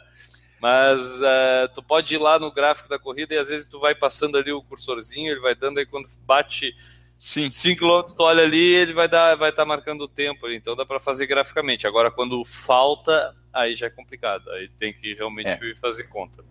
Mas 0.62 1.20
é, 1.20 1.68
tu 1.70 1.82
pode 1.82 2.14
ir 2.14 2.20
lá 2.20 2.38
no 2.38 2.52
gráfico 2.52 2.88
da 2.88 3.00
corrida 3.00 3.34
e 3.34 3.40
às 3.40 3.50
vezes 3.50 3.66
tu 3.66 3.80
vai 3.80 3.96
passando 3.96 4.38
ali 4.38 4.52
o 4.52 4.62
cursorzinho, 4.62 5.32
ele 5.32 5.40
vai 5.40 5.56
dando 5.56 5.80
aí 5.80 5.86
quando 5.88 6.08
bate 6.20 6.76
5 7.20 7.80
km, 7.80 8.14
tu 8.16 8.24
olha 8.24 8.44
ali 8.44 8.74
ele 8.76 8.94
vai 8.94 9.08
dar, 9.08 9.36
vai 9.36 9.50
estar 9.50 9.64
tá 9.64 9.68
marcando 9.68 10.02
o 10.02 10.08
tempo 10.08 10.46
ali, 10.46 10.56
então 10.56 10.76
dá 10.76 10.86
para 10.86 11.00
fazer 11.00 11.26
graficamente. 11.26 11.86
Agora 11.86 12.10
quando 12.10 12.44
falta, 12.44 13.36
aí 13.54 13.76
já 13.76 13.88
é 13.88 13.92
complicado, 13.92 14.50
aí 14.52 14.68
tem 14.68 14.94
que 14.94 15.14
realmente 15.14 15.50
é. 15.50 15.76
fazer 15.76 16.06
conta. 16.06 16.44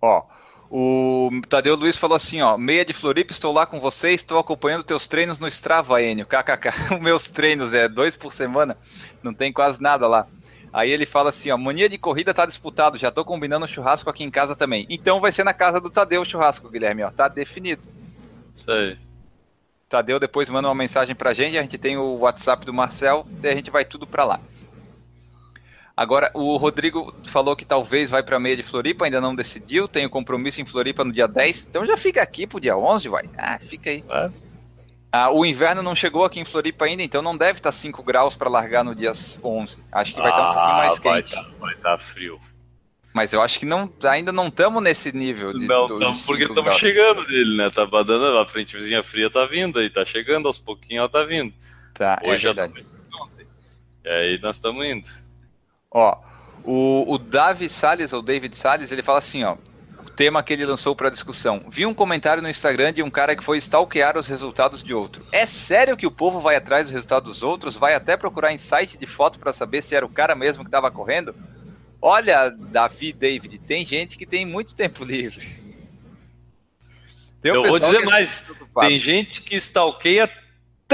Ó, 0.00 0.26
o 0.76 1.30
Tadeu 1.48 1.76
Luiz 1.76 1.96
falou 1.96 2.16
assim, 2.16 2.42
ó, 2.42 2.58
meia 2.58 2.84
de 2.84 2.92
Floripa, 2.92 3.32
estou 3.32 3.52
lá 3.52 3.64
com 3.64 3.78
vocês, 3.78 4.20
estou 4.20 4.40
acompanhando 4.40 4.82
teus 4.82 5.06
treinos 5.06 5.38
no 5.38 5.46
Strava, 5.46 6.02
Enio, 6.02 6.26
kkk, 6.26 6.94
os 6.94 6.98
meus 7.00 7.30
treinos 7.30 7.72
é 7.72 7.86
dois 7.88 8.16
por 8.16 8.32
semana, 8.32 8.76
não 9.22 9.32
tem 9.32 9.52
quase 9.52 9.80
nada 9.80 10.08
lá. 10.08 10.26
Aí 10.72 10.90
ele 10.90 11.06
fala 11.06 11.28
assim, 11.28 11.48
ó, 11.52 11.56
mania 11.56 11.88
de 11.88 11.96
corrida 11.96 12.34
tá 12.34 12.44
disputado, 12.44 12.98
já 12.98 13.12
tô 13.12 13.24
combinando 13.24 13.64
um 13.64 13.68
churrasco 13.68 14.10
aqui 14.10 14.24
em 14.24 14.30
casa 14.32 14.56
também. 14.56 14.84
Então 14.90 15.20
vai 15.20 15.30
ser 15.30 15.44
na 15.44 15.54
casa 15.54 15.80
do 15.80 15.88
Tadeu 15.88 16.22
o 16.22 16.24
churrasco, 16.24 16.68
Guilherme, 16.68 17.04
ó, 17.04 17.10
tá 17.12 17.28
definido. 17.28 17.82
Isso 18.56 18.68
aí. 18.72 18.98
Tadeu 19.88 20.18
depois 20.18 20.50
manda 20.50 20.66
uma 20.66 20.74
mensagem 20.74 21.14
pra 21.14 21.32
gente, 21.32 21.56
a 21.56 21.62
gente 21.62 21.78
tem 21.78 21.96
o 21.96 22.16
WhatsApp 22.16 22.66
do 22.66 22.74
Marcel, 22.74 23.24
e 23.40 23.46
a 23.46 23.54
gente 23.54 23.70
vai 23.70 23.84
tudo 23.84 24.08
pra 24.08 24.24
lá. 24.24 24.40
Agora, 25.96 26.30
o 26.34 26.56
Rodrigo 26.56 27.14
falou 27.26 27.54
que 27.54 27.64
talvez 27.64 28.10
vai 28.10 28.22
para 28.22 28.40
meia 28.40 28.56
de 28.56 28.64
Floripa, 28.64 29.04
ainda 29.04 29.20
não 29.20 29.34
decidiu. 29.34 29.86
Tem 29.86 30.04
o 30.04 30.10
compromisso 30.10 30.60
em 30.60 30.66
Floripa 30.66 31.04
no 31.04 31.12
dia 31.12 31.28
10. 31.28 31.66
Então 31.70 31.86
já 31.86 31.96
fica 31.96 32.20
aqui 32.20 32.46
pro 32.46 32.60
dia 32.60 32.76
11, 32.76 33.08
vai. 33.08 33.24
Ah, 33.38 33.58
fica 33.60 33.90
aí. 33.90 34.04
É. 34.08 34.30
Ah, 35.12 35.30
o 35.30 35.46
inverno 35.46 35.80
não 35.80 35.94
chegou 35.94 36.24
aqui 36.24 36.40
em 36.40 36.44
Floripa 36.44 36.86
ainda, 36.86 37.00
então 37.00 37.22
não 37.22 37.36
deve 37.36 37.60
estar 37.60 37.70
tá 37.70 37.76
5 37.76 38.02
graus 38.02 38.34
para 38.34 38.50
largar 38.50 38.82
no 38.82 38.96
dia 38.96 39.12
11. 39.12 39.78
Acho 39.92 40.12
que 40.12 40.20
vai 40.20 40.30
estar 40.30 40.42
tá 40.42 40.50
um 40.50 40.54
pouquinho 40.54 40.76
mais 40.76 40.98
vai 40.98 41.22
quente. 41.22 41.34
Tá, 41.36 41.50
vai 41.60 41.74
estar 41.74 41.90
tá 41.90 41.98
frio. 41.98 42.40
Mas 43.14 43.32
eu 43.32 43.40
acho 43.40 43.60
que 43.60 43.64
não, 43.64 43.88
ainda 44.02 44.32
não 44.32 44.48
estamos 44.48 44.82
nesse 44.82 45.12
nível. 45.16 45.56
De, 45.56 45.68
não, 45.68 45.86
porque 46.26 46.42
estamos 46.42 46.74
chegando 46.74 47.24
dele, 47.28 47.56
né? 47.56 47.70
Tá 47.70 47.84
dando, 47.84 48.38
a 48.38 48.44
frente 48.44 48.74
vizinha 48.74 49.04
fria 49.04 49.30
tá 49.30 49.46
vindo 49.46 49.78
aí, 49.78 49.88
tá 49.88 50.04
chegando 50.04 50.48
aos 50.48 50.58
pouquinhos, 50.58 51.02
ela 51.02 51.08
tá 51.08 51.22
vindo. 51.22 51.54
Tá, 51.94 52.18
é 52.20 52.28
Hoje 52.28 52.48
é 52.48 52.52
já 52.52 52.54
tá 52.54 52.64
ontem. 52.64 53.46
E 54.04 54.08
aí 54.08 54.40
nós 54.42 54.56
estamos 54.56 54.84
indo. 54.84 55.23
Ó, 55.94 56.16
o, 56.64 57.14
o 57.14 57.18
Davi 57.18 57.70
Salles, 57.70 58.12
ou 58.12 58.20
David 58.20 58.56
Salles, 58.56 58.90
ele 58.90 59.02
fala 59.02 59.20
assim, 59.20 59.44
ó. 59.44 59.56
O 60.04 60.10
tema 60.10 60.42
que 60.42 60.52
ele 60.52 60.66
lançou 60.66 60.94
para 60.94 61.08
discussão. 61.08 61.64
Vi 61.68 61.86
um 61.86 61.94
comentário 61.94 62.42
no 62.42 62.48
Instagram 62.48 62.92
de 62.92 63.02
um 63.02 63.10
cara 63.10 63.34
que 63.34 63.42
foi 63.42 63.58
stalkear 63.58 64.18
os 64.18 64.26
resultados 64.26 64.82
de 64.82 64.92
outro. 64.92 65.24
É 65.32 65.46
sério 65.46 65.96
que 65.96 66.06
o 66.06 66.10
povo 66.10 66.40
vai 66.40 66.56
atrás 66.56 66.86
dos 66.86 66.92
resultados 66.92 67.28
dos 67.28 67.42
outros? 67.42 67.76
Vai 67.76 67.94
até 67.94 68.16
procurar 68.16 68.52
em 68.52 68.58
site 68.58 68.98
de 68.98 69.06
foto 69.06 69.38
para 69.38 69.52
saber 69.52 69.82
se 69.82 69.94
era 69.94 70.04
o 70.04 70.08
cara 70.08 70.34
mesmo 70.34 70.62
que 70.62 70.68
estava 70.68 70.90
correndo? 70.90 71.34
Olha, 72.02 72.50
Davi, 72.50 73.12
David, 73.12 73.58
tem 73.58 73.84
gente 73.84 74.18
que 74.18 74.26
tem 74.26 74.44
muito 74.44 74.74
tempo 74.74 75.02
livre. 75.04 75.46
Um 77.44 77.48
Eu 77.48 77.62
vou 77.64 77.78
dizer 77.78 78.02
é 78.02 78.04
mais. 78.04 78.44
Tem 78.80 78.98
gente 78.98 79.42
que 79.42 79.56
stalkeia 79.56 80.30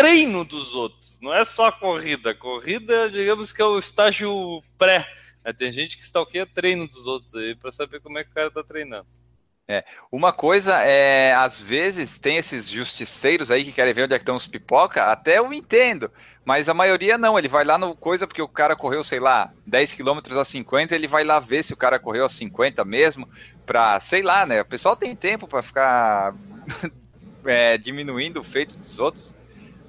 treino 0.00 0.44
dos 0.44 0.74
outros. 0.74 1.18
Não 1.20 1.32
é 1.32 1.44
só 1.44 1.68
a 1.68 1.72
corrida. 1.72 2.34
Corrida, 2.34 3.10
digamos 3.10 3.52
que 3.52 3.60
é 3.60 3.64
o 3.64 3.78
estágio 3.78 4.62
pré. 4.78 5.06
É, 5.44 5.52
tem 5.52 5.70
gente 5.70 5.96
que 5.96 6.02
stalkeia 6.02 6.46
treino 6.46 6.88
dos 6.88 7.06
outros 7.06 7.34
aí 7.34 7.54
para 7.54 7.70
saber 7.70 8.00
como 8.00 8.18
é 8.18 8.24
que 8.24 8.30
o 8.30 8.34
cara 8.34 8.50
tá 8.50 8.62
treinando. 8.62 9.06
É, 9.72 9.84
uma 10.10 10.32
coisa 10.32 10.82
é, 10.82 11.32
às 11.32 11.60
vezes 11.60 12.18
tem 12.18 12.38
esses 12.38 12.68
justiceiros 12.68 13.52
aí 13.52 13.64
que 13.64 13.70
querem 13.70 13.94
ver 13.94 14.02
onde 14.02 14.14
é 14.14 14.18
que 14.18 14.24
estão 14.24 14.34
os 14.34 14.48
pipoca, 14.48 15.04
até 15.04 15.38
eu 15.38 15.52
entendo, 15.52 16.10
mas 16.44 16.68
a 16.68 16.74
maioria 16.74 17.16
não, 17.16 17.38
ele 17.38 17.46
vai 17.46 17.64
lá 17.64 17.78
no 17.78 17.94
coisa 17.94 18.26
porque 18.26 18.42
o 18.42 18.48
cara 18.48 18.74
correu, 18.74 19.04
sei 19.04 19.20
lá, 19.20 19.52
10 19.64 19.94
km 19.94 20.18
a 20.36 20.44
50, 20.44 20.92
ele 20.92 21.06
vai 21.06 21.22
lá 21.22 21.38
ver 21.38 21.62
se 21.62 21.72
o 21.72 21.76
cara 21.76 22.00
correu 22.00 22.24
a 22.24 22.28
50 22.28 22.84
mesmo, 22.84 23.28
pra, 23.64 24.00
sei 24.00 24.22
lá, 24.22 24.44
né, 24.44 24.60
o 24.60 24.64
pessoal 24.64 24.96
tem 24.96 25.14
tempo 25.14 25.46
para 25.46 25.62
ficar 25.62 26.34
é, 27.46 27.78
diminuindo 27.78 28.40
o 28.40 28.44
feito 28.44 28.76
dos 28.76 28.98
outros, 28.98 29.32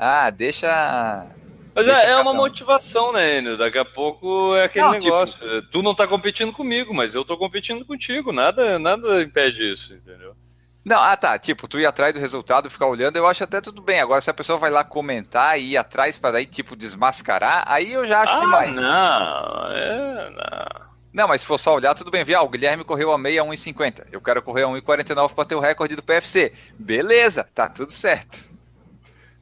ah, 0.03 0.31
deixa. 0.31 1.27
Mas 1.75 1.85
deixa 1.85 2.01
é, 2.01 2.09
é 2.09 2.17
uma 2.17 2.33
motivação, 2.33 3.13
né, 3.13 3.37
Enio? 3.37 3.55
Daqui 3.55 3.77
a 3.77 3.85
pouco 3.85 4.55
é 4.55 4.63
aquele 4.63 4.85
não, 4.85 4.93
tipo, 4.93 5.03
negócio. 5.05 5.37
Tipo... 5.37 5.71
Tu 5.71 5.83
não 5.83 5.93
tá 5.93 6.07
competindo 6.07 6.51
comigo, 6.51 6.91
mas 6.91 7.13
eu 7.13 7.23
tô 7.23 7.37
competindo 7.37 7.85
contigo. 7.85 8.31
Nada, 8.33 8.79
nada 8.79 9.21
impede 9.21 9.71
isso, 9.71 9.93
entendeu? 9.93 10.35
Não, 10.83 10.99
ah 10.99 11.15
tá, 11.15 11.37
tipo, 11.37 11.67
tu 11.67 11.79
ir 11.79 11.85
atrás 11.85 12.11
do 12.11 12.19
resultado, 12.19 12.67
ficar 12.67 12.87
olhando, 12.87 13.15
eu 13.15 13.27
acho 13.27 13.43
até 13.43 13.61
tudo 13.61 13.83
bem. 13.83 14.01
Agora, 14.01 14.19
se 14.19 14.31
a 14.31 14.33
pessoa 14.33 14.57
vai 14.57 14.71
lá 14.71 14.83
comentar 14.83 15.59
e 15.59 15.73
ir 15.73 15.77
atrás 15.77 16.17
para 16.17 16.31
daí, 16.31 16.47
tipo, 16.47 16.75
desmascarar, 16.75 17.63
aí 17.67 17.93
eu 17.93 18.07
já 18.07 18.23
acho 18.23 18.33
ah, 18.33 18.39
demais. 18.39 18.75
Não, 18.75 19.71
é, 19.71 20.29
não. 20.31 20.91
Não, 21.13 21.27
mas 21.27 21.41
se 21.41 21.47
for 21.47 21.59
só 21.59 21.75
olhar, 21.75 21.93
tudo 21.93 22.09
bem. 22.09 22.25
Ah, 22.33 22.41
o 22.41 22.49
Guilherme 22.49 22.83
correu 22.83 23.11
a 23.11 23.17
meia 23.17 23.43
1,50. 23.43 24.07
Eu 24.11 24.21
quero 24.21 24.41
correr 24.41 24.63
a 24.63 24.67
1,49 24.67 25.35
para 25.35 25.45
ter 25.45 25.55
o 25.55 25.59
recorde 25.59 25.95
do 25.95 26.01
PFC. 26.01 26.53
Beleza, 26.79 27.47
tá 27.53 27.69
tudo 27.69 27.91
certo. 27.91 28.50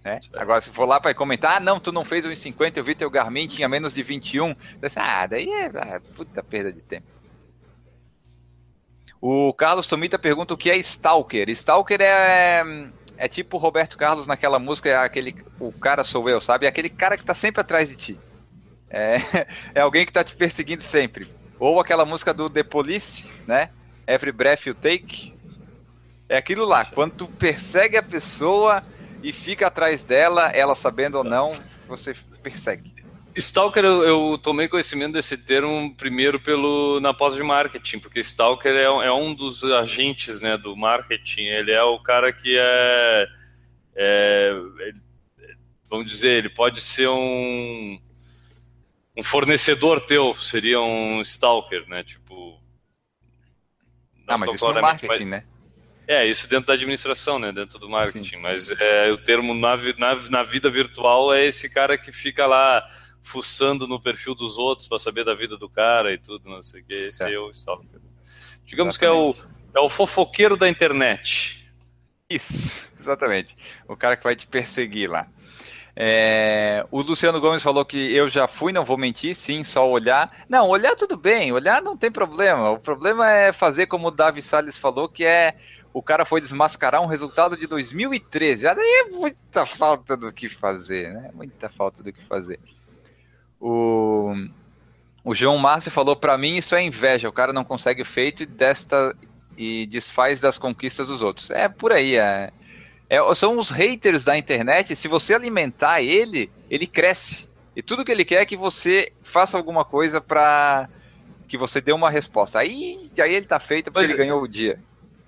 Né? 0.09 0.19
Agora, 0.33 0.59
se 0.59 0.71
for 0.71 0.85
lá 0.85 0.99
para 0.99 1.13
comentar, 1.13 1.57
ah, 1.57 1.59
não, 1.59 1.79
tu 1.79 1.91
não 1.91 2.03
fez 2.03 2.25
1,50, 2.25 2.77
eu 2.77 2.83
vi 2.83 2.95
teu 2.95 3.11
Garmin, 3.11 3.47
tinha 3.47 3.69
menos 3.69 3.93
de 3.93 4.01
21. 4.01 4.55
Ah, 4.95 5.27
daí 5.27 5.47
é 5.47 5.65
ah, 5.67 6.01
puta 6.15 6.41
perda 6.41 6.73
de 6.73 6.81
tempo. 6.81 7.05
O 9.21 9.53
Carlos 9.53 9.87
Tomita 9.87 10.17
pergunta 10.17 10.53
o 10.53 10.57
que 10.57 10.71
é 10.71 10.77
Stalker. 10.77 11.47
Stalker 11.49 12.01
é, 12.01 12.63
é 13.17 13.27
tipo 13.27 13.57
o 13.57 13.59
Roberto 13.59 13.97
Carlos 13.97 14.25
naquela 14.25 14.57
música, 14.57 14.89
é 14.89 14.95
aquele, 14.95 15.35
o 15.59 15.71
cara 15.71 16.03
sou 16.03 16.27
eu, 16.27 16.41
sabe? 16.41 16.65
É 16.65 16.69
aquele 16.69 16.89
cara 16.89 17.15
que 17.15 17.23
tá 17.23 17.35
sempre 17.35 17.61
atrás 17.61 17.89
de 17.89 17.95
ti. 17.95 18.19
É, 18.89 19.17
é 19.75 19.81
alguém 19.81 20.07
que 20.07 20.11
tá 20.11 20.23
te 20.23 20.35
perseguindo 20.35 20.81
sempre. 20.81 21.27
Ou 21.59 21.79
aquela 21.79 22.05
música 22.05 22.33
do 22.33 22.49
The 22.49 22.63
Police, 22.63 23.29
né? 23.45 23.69
Every 24.07 24.31
Breath 24.31 24.65
You 24.65 24.73
Take. 24.73 25.37
É 26.27 26.37
aquilo 26.37 26.65
lá, 26.65 26.85
quando 26.85 27.13
tu 27.13 27.27
persegue 27.27 27.97
a 27.97 28.03
pessoa 28.03 28.83
e 29.21 29.33
fica 29.33 29.67
atrás 29.67 30.03
dela, 30.03 30.49
ela 30.49 30.75
sabendo 30.75 31.17
ou 31.19 31.23
não, 31.23 31.51
você 31.87 32.13
persegue. 32.41 32.93
Stalker, 33.35 33.85
eu, 33.85 34.03
eu, 34.03 34.39
tomei 34.41 34.67
conhecimento 34.67 35.13
desse 35.13 35.45
termo 35.45 35.95
primeiro 35.95 36.39
pelo 36.39 36.99
na 36.99 37.13
pós 37.13 37.35
de 37.35 37.43
marketing, 37.43 37.99
porque 37.99 38.19
Stalker 38.19 38.73
é, 38.73 38.83
é, 38.83 39.11
um 39.11 39.33
dos 39.33 39.63
agentes 39.63 40.41
né, 40.41 40.57
do 40.57 40.75
marketing. 40.75 41.43
Ele 41.43 41.71
é 41.71 41.83
o 41.83 41.99
cara 41.99 42.33
que 42.33 42.57
é, 42.57 43.27
é 43.95 44.53
vamos 45.89 46.11
dizer, 46.11 46.29
ele 46.29 46.49
pode 46.49 46.81
ser 46.81 47.07
um 47.07 47.99
um 49.19 49.23
fornecedor 49.23 49.99
teu, 49.99 50.35
seria 50.37 50.79
um 50.79 51.21
stalker, 51.21 51.87
né? 51.89 52.03
Tipo. 52.03 52.57
Ah, 54.25 54.37
mas 54.37 54.53
isso 54.53 54.71
no 54.71 54.81
marketing, 54.81 55.25
mas... 55.25 55.27
né? 55.27 55.43
É, 56.09 56.25
isso 56.25 56.49
dentro 56.49 56.65
da 56.65 56.73
administração, 56.73 57.37
né? 57.37 57.51
Dentro 57.51 57.77
do 57.77 57.87
marketing. 57.87 58.37
Sim. 58.37 58.41
Mas 58.41 58.71
é, 58.71 59.11
o 59.11 59.17
termo 59.17 59.53
na, 59.53 59.77
na, 59.95 60.15
na 60.27 60.41
vida 60.41 60.67
virtual 60.67 61.31
é 61.31 61.45
esse 61.45 61.69
cara 61.69 61.99
que 61.99 62.11
fica 62.11 62.47
lá 62.47 62.83
fuçando 63.21 63.87
no 63.87 64.01
perfil 64.01 64.33
dos 64.33 64.57
outros 64.57 64.87
para 64.87 64.97
saber 64.97 65.23
da 65.23 65.35
vida 65.35 65.55
do 65.55 65.69
cara 65.69 66.11
e 66.11 66.17
tudo, 66.17 66.49
não 66.49 66.63
sei 66.63 66.81
o 66.81 66.83
que. 66.83 66.95
Esse 66.95 67.23
é, 67.23 67.33
é 67.33 67.39
o 67.39 67.51
stalker. 67.51 68.01
Digamos 68.65 68.95
exatamente. 68.95 68.99
que 68.99 69.05
é 69.05 69.11
o, 69.77 69.83
é 69.83 69.85
o 69.85 69.87
fofoqueiro 69.87 70.57
da 70.57 70.67
internet. 70.67 71.71
Isso, 72.27 72.71
exatamente. 72.99 73.55
O 73.87 73.95
cara 73.95 74.17
que 74.17 74.23
vai 74.23 74.35
te 74.35 74.47
perseguir 74.47 75.11
lá. 75.11 75.27
É, 76.01 76.85
o 76.91 77.01
Luciano 77.01 77.41
Gomes 77.41 77.61
falou 77.61 77.83
que 77.83 77.97
eu 78.15 78.29
já 78.29 78.47
fui, 78.47 78.71
não 78.71 78.85
vou 78.85 78.97
mentir, 78.97 79.35
sim, 79.35 79.63
só 79.65 79.87
olhar. 79.89 80.45
Não, 80.47 80.69
olhar 80.69 80.95
tudo 80.95 81.17
bem, 81.17 81.51
olhar 81.51 81.81
não 81.81 81.97
tem 81.97 82.09
problema. 82.09 82.71
O 82.71 82.79
problema 82.79 83.29
é 83.29 83.51
fazer 83.51 83.85
como 83.87 84.07
o 84.07 84.11
Davi 84.11 84.41
Salles 84.41 84.77
falou, 84.77 85.09
que 85.09 85.25
é 85.25 85.57
o 85.93 86.01
cara 86.01 86.25
foi 86.25 86.39
desmascarar 86.41 87.01
um 87.01 87.07
resultado 87.07 87.57
de 87.57 87.65
2013. 87.67 88.67
Aí 88.67 88.77
é 88.77 89.09
muita 89.09 89.65
falta 89.65 90.15
do 90.15 90.31
que 90.31 90.47
fazer, 90.47 91.13
né? 91.13 91.31
Muita 91.33 91.69
falta 91.69 92.03
do 92.03 92.13
que 92.13 92.23
fazer. 92.25 92.59
O, 93.59 94.33
o 95.23 95.35
João 95.35 95.57
Márcio 95.57 95.91
falou: 95.91 96.15
para 96.15 96.37
mim 96.37 96.57
isso 96.57 96.75
é 96.75 96.81
inveja. 96.81 97.27
O 97.27 97.33
cara 97.33 97.51
não 97.51 97.63
consegue 97.63 98.03
feito 98.03 98.45
desta 98.45 99.15
e 99.57 99.85
desfaz 99.87 100.39
das 100.39 100.57
conquistas 100.57 101.07
dos 101.07 101.21
outros. 101.21 101.49
É 101.49 101.67
por 101.67 101.91
aí, 101.91 102.15
é. 102.15 102.51
É, 103.09 103.19
são 103.35 103.57
os 103.57 103.71
haters 103.71 104.23
da 104.23 104.37
internet. 104.37 104.95
Se 104.95 105.07
você 105.07 105.33
alimentar 105.33 106.01
ele, 106.01 106.51
ele 106.69 106.85
cresce. 106.85 107.49
E 107.75 107.81
tudo 107.81 108.05
que 108.05 108.11
ele 108.11 108.23
quer 108.23 108.41
é 108.41 108.45
que 108.45 108.55
você 108.55 109.11
faça 109.23 109.57
alguma 109.57 109.83
coisa 109.83 110.21
para 110.21 110.87
que 111.47 111.57
você 111.57 111.81
dê 111.81 111.91
uma 111.91 112.11
resposta. 112.11 112.59
Aí, 112.59 113.09
aí 113.17 113.33
ele 113.33 113.47
tá 113.47 113.59
feito 113.59 113.91
porque 113.91 114.07
mas, 114.07 114.09
ele 114.11 114.17
ganhou 114.17 114.41
o 114.41 114.47
dia. 114.47 114.79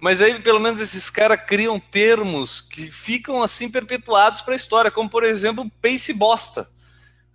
Mas 0.01 0.19
aí, 0.19 0.33
pelo 0.41 0.59
menos, 0.59 0.79
esses 0.79 1.11
caras 1.11 1.39
criam 1.45 1.79
termos 1.79 2.59
que 2.59 2.89
ficam 2.89 3.43
assim 3.43 3.69
perpetuados 3.69 4.41
para 4.41 4.53
a 4.53 4.55
história, 4.55 4.89
como 4.89 5.07
por 5.07 5.23
exemplo, 5.23 5.69
Pace 5.79 6.11
Bosta. 6.11 6.67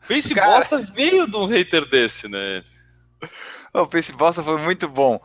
Pace 0.08 0.34
cara... 0.34 0.56
Bosta 0.56 0.78
veio 0.78 1.28
de 1.28 1.36
um 1.36 1.46
hater 1.46 1.88
desse, 1.88 2.28
né? 2.28 2.64
O 3.72 3.86
Pace 3.86 4.10
Bosta 4.12 4.42
foi 4.42 4.58
muito 4.58 4.88
bom. 4.88 5.20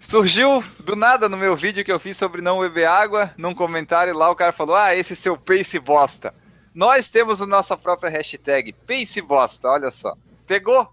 Surgiu 0.00 0.64
do 0.80 0.96
nada 0.96 1.28
no 1.28 1.36
meu 1.36 1.54
vídeo 1.54 1.84
que 1.84 1.92
eu 1.92 2.00
fiz 2.00 2.16
sobre 2.16 2.42
não 2.42 2.58
beber 2.58 2.86
água, 2.86 3.32
num 3.36 3.54
comentário 3.54 4.12
lá 4.12 4.28
o 4.28 4.34
cara 4.34 4.52
falou: 4.52 4.74
Ah, 4.74 4.92
esse 4.92 5.14
seu 5.14 5.36
Pace 5.36 5.78
Bosta. 5.78 6.34
Nós 6.74 7.08
temos 7.08 7.40
a 7.40 7.46
nossa 7.46 7.76
própria 7.76 8.10
hashtag, 8.10 8.72
Pace 8.72 9.20
Bosta, 9.20 9.68
olha 9.68 9.92
só. 9.92 10.16
Pegou? 10.44 10.92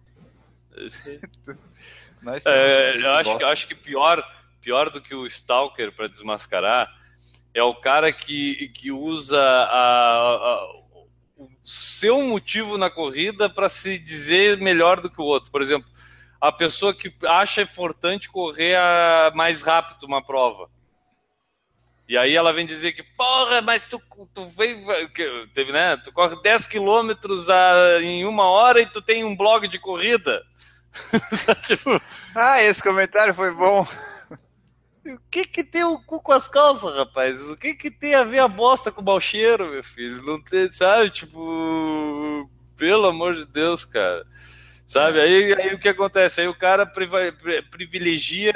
é, 2.45 2.97
eu 3.01 3.13
acho, 3.15 3.45
acho 3.45 3.67
que 3.67 3.73
pior, 3.73 4.23
pior 4.67 4.89
do 4.89 4.99
que 4.99 5.15
o 5.15 5.25
Stalker 5.25 5.93
para 5.93 6.09
desmascarar 6.09 6.93
é 7.53 7.63
o 7.63 7.73
cara 7.73 8.11
que, 8.11 8.67
que 8.75 8.91
usa 8.91 9.39
a, 9.39 10.19
a, 10.35 10.71
o 11.37 11.49
seu 11.63 12.21
motivo 12.21 12.77
na 12.77 12.89
corrida 12.89 13.49
para 13.49 13.69
se 13.69 13.97
dizer 13.97 14.57
melhor 14.57 14.99
do 14.99 15.09
que 15.09 15.21
o 15.21 15.23
outro. 15.23 15.49
Por 15.49 15.61
exemplo, 15.61 15.89
a 16.41 16.51
pessoa 16.51 16.93
que 16.93 17.15
acha 17.25 17.61
importante 17.61 18.27
correr 18.27 18.75
a 18.75 19.31
mais 19.33 19.61
rápido 19.61 20.05
uma 20.05 20.21
prova. 20.21 20.69
E 22.09 22.17
aí 22.17 22.35
ela 22.35 22.51
vem 22.51 22.65
dizer 22.65 22.91
que, 22.91 23.03
porra, 23.03 23.61
mas 23.61 23.85
tu, 23.85 24.01
tu 24.33 24.45
veio. 24.47 24.81
Teve, 25.53 25.71
né? 25.71 25.95
Tu 25.95 26.11
corre 26.11 26.35
10 26.41 26.67
quilômetros 26.67 27.47
em 28.01 28.25
uma 28.25 28.49
hora 28.49 28.81
e 28.81 28.85
tu 28.85 29.01
tem 29.01 29.23
um 29.23 29.35
blog 29.35 29.65
de 29.69 29.79
corrida. 29.79 30.43
tipo... 31.65 32.01
Ah, 32.35 32.61
esse 32.61 32.83
comentário 32.83 33.33
foi 33.33 33.53
bom. 33.53 33.87
O 35.13 35.19
que 35.31 35.45
que 35.45 35.63
tem 35.63 35.83
o 35.83 35.99
cu 35.99 36.21
com 36.21 36.31
as 36.31 36.47
calças, 36.47 36.95
rapaz? 36.95 37.49
O 37.49 37.57
que 37.57 37.73
que 37.73 37.89
tem 37.89 38.15
a 38.15 38.23
ver 38.23 38.39
a 38.39 38.47
bosta 38.47 38.91
com 38.91 39.01
o 39.01 39.05
mau 39.05 39.19
cheiro, 39.19 39.71
meu 39.71 39.83
filho? 39.83 40.21
Não 40.23 40.41
tem, 40.41 40.71
sabe? 40.71 41.09
Tipo, 41.09 42.49
pelo 42.75 43.07
amor 43.07 43.35
de 43.35 43.45
Deus, 43.45 43.85
cara. 43.85 44.25
Sabe? 44.85 45.19
Aí, 45.19 45.53
aí 45.53 45.73
o 45.73 45.79
que 45.79 45.89
acontece? 45.89 46.41
Aí 46.41 46.47
o 46.47 46.55
cara 46.55 46.85
privilegia 46.85 48.53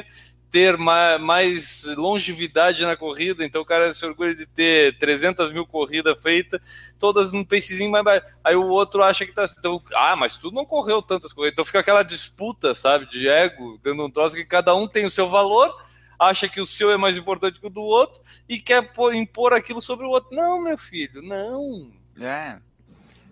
ter 0.52 0.78
mais 0.78 1.86
longevidade 1.96 2.86
na 2.86 2.98
corrida, 2.98 3.46
então 3.46 3.62
o 3.62 3.66
cara 3.66 3.94
se 3.94 4.06
orgulha 4.06 4.36
de 4.36 4.46
ter 4.46 4.98
300 4.98 5.50
mil 5.54 5.66
corridas 5.66 6.20
feitas, 6.20 6.60
todas 7.00 7.32
num 7.32 7.46
pacezinho 7.46 7.90
mais 7.90 8.04
baixo. 8.04 8.26
Aí 8.44 8.56
o 8.56 8.68
outro 8.68 9.02
acha 9.02 9.26
que 9.26 9.32
tá. 9.32 9.46
Então, 9.58 9.82
ah, 9.96 10.16
mas 10.18 10.36
tu 10.36 10.52
não 10.52 10.66
correu 10.66 11.02
tantas 11.02 11.32
corridas. 11.32 11.54
Então 11.54 11.66
fica 11.66 11.80
aquela 11.80 12.04
disputa, 12.04 12.76
sabe, 12.76 13.10
de 13.10 13.30
ego, 13.30 13.80
dando 13.82 14.06
um 14.06 14.12
troço 14.12 14.36
que 14.36 14.44
cada 14.44 14.76
um 14.76 14.90
tem 14.90 15.06
o 15.06 15.10
seu 15.10 15.30
valor, 15.30 15.74
acha 16.22 16.48
que 16.48 16.62
o 16.62 16.66
seu 16.66 16.92
é 16.92 16.98
mais 16.98 17.18
importante 17.18 17.60
que 17.60 17.66
o 17.66 17.70
do 17.70 17.82
outro 17.82 18.22
e 18.48 18.60
quer 18.60 18.88
impor 19.14 19.54
aquilo 19.54 19.82
sobre 19.82 20.06
o 20.06 20.10
outro. 20.10 20.36
Não, 20.36 20.62
meu 20.62 20.78
filho, 20.78 21.22
não. 21.22 21.92
É. 22.20 22.58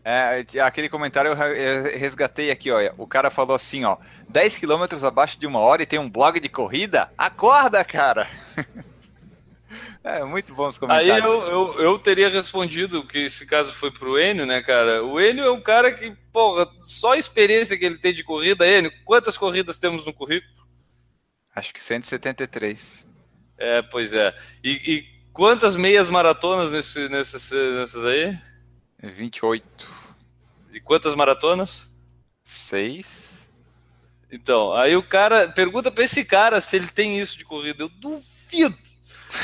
É, 0.03 0.43
aquele 0.61 0.89
comentário 0.89 1.31
eu 1.31 1.99
resgatei 1.99 2.49
aqui, 2.49 2.71
ó. 2.71 2.79
O 2.97 3.05
cara 3.05 3.29
falou 3.29 3.55
assim, 3.55 3.83
ó, 3.83 3.97
10 4.29 4.57
quilômetros 4.57 5.03
abaixo 5.03 5.39
de 5.39 5.45
uma 5.45 5.59
hora 5.59 5.83
e 5.83 5.85
tem 5.85 5.99
um 5.99 6.09
blog 6.09 6.39
de 6.39 6.49
corrida? 6.49 7.11
Acorda, 7.15 7.83
cara! 7.83 8.27
É, 10.01 10.23
muito 10.23 10.55
bom 10.55 10.69
os 10.69 10.77
comentários. 10.77 11.11
Aí 11.11 11.21
eu, 11.21 11.41
eu, 11.43 11.81
eu, 11.81 11.99
teria 11.99 12.29
respondido 12.29 13.05
que 13.05 13.19
esse 13.19 13.45
caso 13.45 13.73
foi 13.73 13.91
pro 13.91 14.17
Enio, 14.17 14.45
né, 14.45 14.61
cara? 14.61 15.03
O 15.03 15.19
Enio 15.19 15.43
é 15.43 15.51
um 15.51 15.61
cara 15.61 15.91
que, 15.91 16.15
porra, 16.31 16.67
só 16.87 17.13
a 17.13 17.17
experiência 17.17 17.77
que 17.77 17.85
ele 17.85 17.97
tem 17.97 18.13
de 18.13 18.23
corrida, 18.23 18.65
Enio, 18.65 18.91
quantas 19.03 19.37
corridas 19.37 19.77
temos 19.77 20.05
no 20.05 20.13
currículo? 20.13 20.58
Acho 21.59 21.73
que 21.73 21.81
173. 21.81 22.79
É, 23.57 23.81
pois 23.81 24.13
é. 24.13 24.33
E, 24.63 24.71
e 24.71 25.05
quantas 25.33 25.75
meias 25.75 26.09
maratonas 26.09 26.71
nesse, 26.71 27.09
nessas, 27.09 27.51
nessas 27.51 28.05
aí? 28.05 28.39
28. 29.03 29.89
E 30.71 30.79
quantas 30.79 31.13
maratonas? 31.13 31.93
Seis. 32.45 33.05
Então, 34.31 34.73
aí 34.73 34.95
o 34.95 35.03
cara 35.03 35.49
pergunta 35.49 35.91
pra 35.91 36.05
esse 36.05 36.23
cara 36.23 36.61
se 36.61 36.77
ele 36.77 36.87
tem 36.87 37.19
isso 37.19 37.37
de 37.37 37.43
corrida. 37.43 37.83
Eu 37.83 37.89
duvido. 37.89 38.77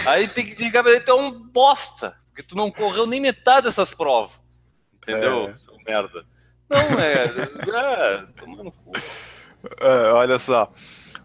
Aí 0.05 0.29
tem 0.29 0.45
que 0.45 0.63
ligar 0.63 0.83
pra 0.83 0.93
ele, 0.93 1.01
tu 1.01 1.11
é 1.11 1.15
um 1.15 1.31
bosta, 1.31 2.17
porque 2.27 2.43
tu 2.43 2.55
não 2.55 2.71
correu 2.71 3.05
nem 3.05 3.19
metade 3.19 3.65
dessas 3.65 3.93
provas. 3.93 4.31
Entendeu? 4.95 5.49
É. 5.49 5.91
Merda. 5.91 6.25
Não, 6.69 6.99
é. 6.99 7.25
é 7.25 8.25
tomando 8.39 8.71
cu. 8.71 8.93
É, 9.79 10.11
olha 10.11 10.37
só. 10.37 10.71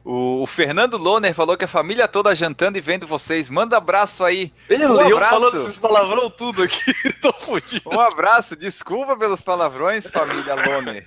O, 0.04 0.42
o, 0.42 0.46
Fernando 0.46 0.96
Loner 0.96 1.34
falou 1.34 1.56
que 1.56 1.64
a 1.64 1.68
família 1.68 2.08
toda 2.08 2.34
jantando 2.34 2.78
e 2.78 2.80
vendo 2.80 3.06
vocês. 3.06 3.50
Manda 3.50 3.76
abraço 3.76 4.24
aí. 4.24 4.52
Ele 4.68 4.86
um 4.86 5.00
eu 5.08 5.20
falando 5.20 5.62
esses 5.62 5.76
palavrão 5.76 6.30
tudo 6.30 6.62
aqui. 6.62 6.92
Tô 7.20 7.32
fudido. 7.34 7.90
Um 7.90 8.00
abraço. 8.00 8.56
Desculpa 8.56 9.16
pelos 9.16 9.42
palavrões, 9.42 10.06
família 10.06 10.54
Loner. 10.54 11.06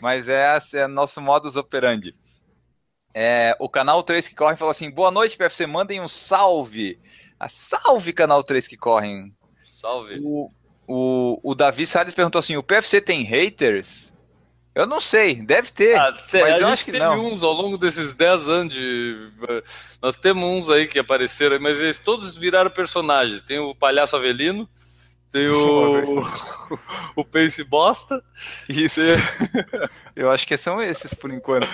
Mas 0.00 0.28
é, 0.28 0.58
é 0.74 0.86
nosso 0.86 1.20
modus 1.20 1.56
operandi. 1.56 2.14
É, 3.14 3.56
o 3.58 3.68
canal 3.68 4.02
3 4.02 4.28
que 4.28 4.34
corre 4.34 4.56
falou 4.56 4.70
assim: 4.70 4.90
Boa 4.90 5.10
noite, 5.10 5.36
PFC. 5.36 5.66
Mandem 5.66 6.02
um 6.02 6.08
salve. 6.08 7.00
Ah, 7.40 7.48
salve, 7.48 8.12
canal 8.12 8.44
3 8.44 8.68
que 8.68 8.76
correm. 8.76 9.34
Salve. 9.70 10.20
O, 10.22 10.50
o, 10.86 11.40
o 11.42 11.54
Davi 11.54 11.86
Salles 11.86 12.14
perguntou 12.14 12.38
assim: 12.38 12.58
O 12.58 12.62
PFC 12.62 13.00
tem 13.00 13.22
haters? 13.22 14.12
Eu 14.76 14.86
não 14.86 15.00
sei, 15.00 15.36
deve 15.36 15.72
ter. 15.72 15.96
Ah, 15.96 16.14
mas 16.34 16.34
a 16.34 16.58
eu 16.58 16.68
gente 16.68 16.84
teve 16.84 16.98
não. 16.98 17.24
uns 17.24 17.42
ao 17.42 17.54
longo 17.54 17.78
desses 17.78 18.12
10 18.12 18.48
anos 18.50 18.74
de. 18.74 19.32
Nós 20.02 20.18
temos 20.18 20.44
uns 20.44 20.70
aí 20.70 20.86
que 20.86 20.98
apareceram, 20.98 21.58
mas 21.58 21.80
eles 21.80 21.98
todos 21.98 22.36
viraram 22.36 22.70
personagens. 22.70 23.40
Tem 23.40 23.58
o 23.58 23.74
Palhaço 23.74 24.16
Avelino, 24.16 24.68
tem 25.32 25.48
o. 25.48 26.20
o 27.16 27.24
Pace 27.24 27.64
Bosta. 27.64 28.22
Isso. 28.68 29.00
Tem... 29.00 29.16
eu 30.14 30.30
acho 30.30 30.46
que 30.46 30.58
são 30.58 30.82
esses 30.82 31.14
por 31.14 31.32
enquanto. 31.32 31.66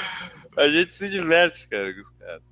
A 0.57 0.69
gente 0.69 0.93
se 0.93 1.11
diverte, 1.11 1.67
cara, 1.67 1.93
com 1.93 2.01
os 2.03 2.11
caras. 2.11 2.43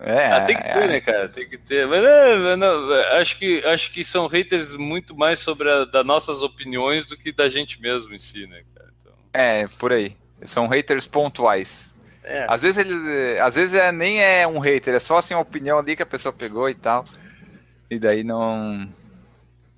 É, 0.00 0.26
ah, 0.32 0.40
tem 0.40 0.56
que 0.56 0.62
ter, 0.64 0.68
é. 0.68 0.86
né, 0.88 1.00
cara? 1.00 1.28
Tem 1.28 1.48
que 1.48 1.58
ter. 1.58 1.86
Mas, 1.86 2.04
é, 2.04 2.56
não, 2.56 2.92
acho, 3.20 3.38
que, 3.38 3.64
acho 3.64 3.92
que 3.92 4.02
são 4.02 4.26
haters 4.26 4.72
muito 4.74 5.14
mais 5.16 5.38
sobre 5.38 5.70
a, 5.70 5.84
das 5.84 6.04
nossas 6.04 6.42
opiniões 6.42 7.06
do 7.06 7.16
que 7.16 7.30
da 7.30 7.48
gente 7.48 7.80
mesmo 7.80 8.12
em 8.12 8.18
si, 8.18 8.48
né. 8.48 8.64
É, 9.36 9.66
por 9.78 9.92
aí. 9.92 10.16
São 10.44 10.66
haters 10.66 11.06
pontuais. 11.06 11.92
É. 12.24 12.46
Às 12.48 12.62
vezes 12.62 12.78
ele, 12.78 13.38
às 13.38 13.54
vezes 13.54 13.74
é, 13.74 13.92
nem 13.92 14.20
é 14.20 14.46
um 14.46 14.58
hater, 14.58 14.94
é 14.94 15.00
só 15.00 15.18
assim 15.18 15.34
uma 15.34 15.42
opinião 15.42 15.78
ali 15.78 15.94
que 15.94 16.02
a 16.02 16.06
pessoa 16.06 16.32
pegou 16.32 16.68
e 16.68 16.74
tal. 16.74 17.04
E 17.90 17.98
daí 17.98 18.24
não. 18.24 18.88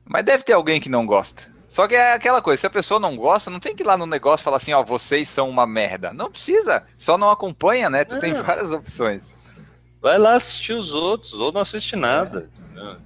Mas 0.05 0.25
deve 0.25 0.45
ter 0.45 0.55
alguém 0.55 0.81
que 0.81 0.89
não 0.89 1.05
gosta. 1.05 1.43
Só 1.69 1.87
que 1.87 1.95
é 1.95 2.15
aquela 2.15 2.41
coisa, 2.41 2.61
se 2.61 2.67
a 2.67 2.71
pessoa 2.71 2.99
não 2.99 3.15
gosta, 3.17 3.51
não 3.51 3.61
tem 3.61 3.77
que 3.77 3.83
ir 3.83 3.87
lá 3.87 3.99
no 3.99 4.07
negócio 4.07 4.43
e 4.43 4.45
falar 4.45 4.57
assim, 4.57 4.73
ó, 4.73 4.83
vocês 4.83 5.29
são 5.29 5.51
uma 5.51 5.67
merda. 5.67 6.15
Não 6.15 6.31
precisa, 6.31 6.87
só 6.97 7.19
não 7.19 7.29
acompanha, 7.29 7.91
né? 7.91 8.05
Tu 8.05 8.15
é. 8.15 8.19
tem 8.19 8.33
várias 8.33 8.73
opções. 8.73 9.23
Vai 10.01 10.17
lá 10.17 10.35
assistir 10.35 10.73
os 10.73 10.95
outros, 10.95 11.35
ou 11.35 11.53
não 11.53 11.61
assiste 11.61 11.95
nada. 11.95 12.49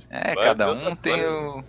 É, 0.09 0.35
vai, 0.35 0.45
cada 0.45 0.71
um 0.71 0.95
tem 0.95 1.25
o, 1.25 1.65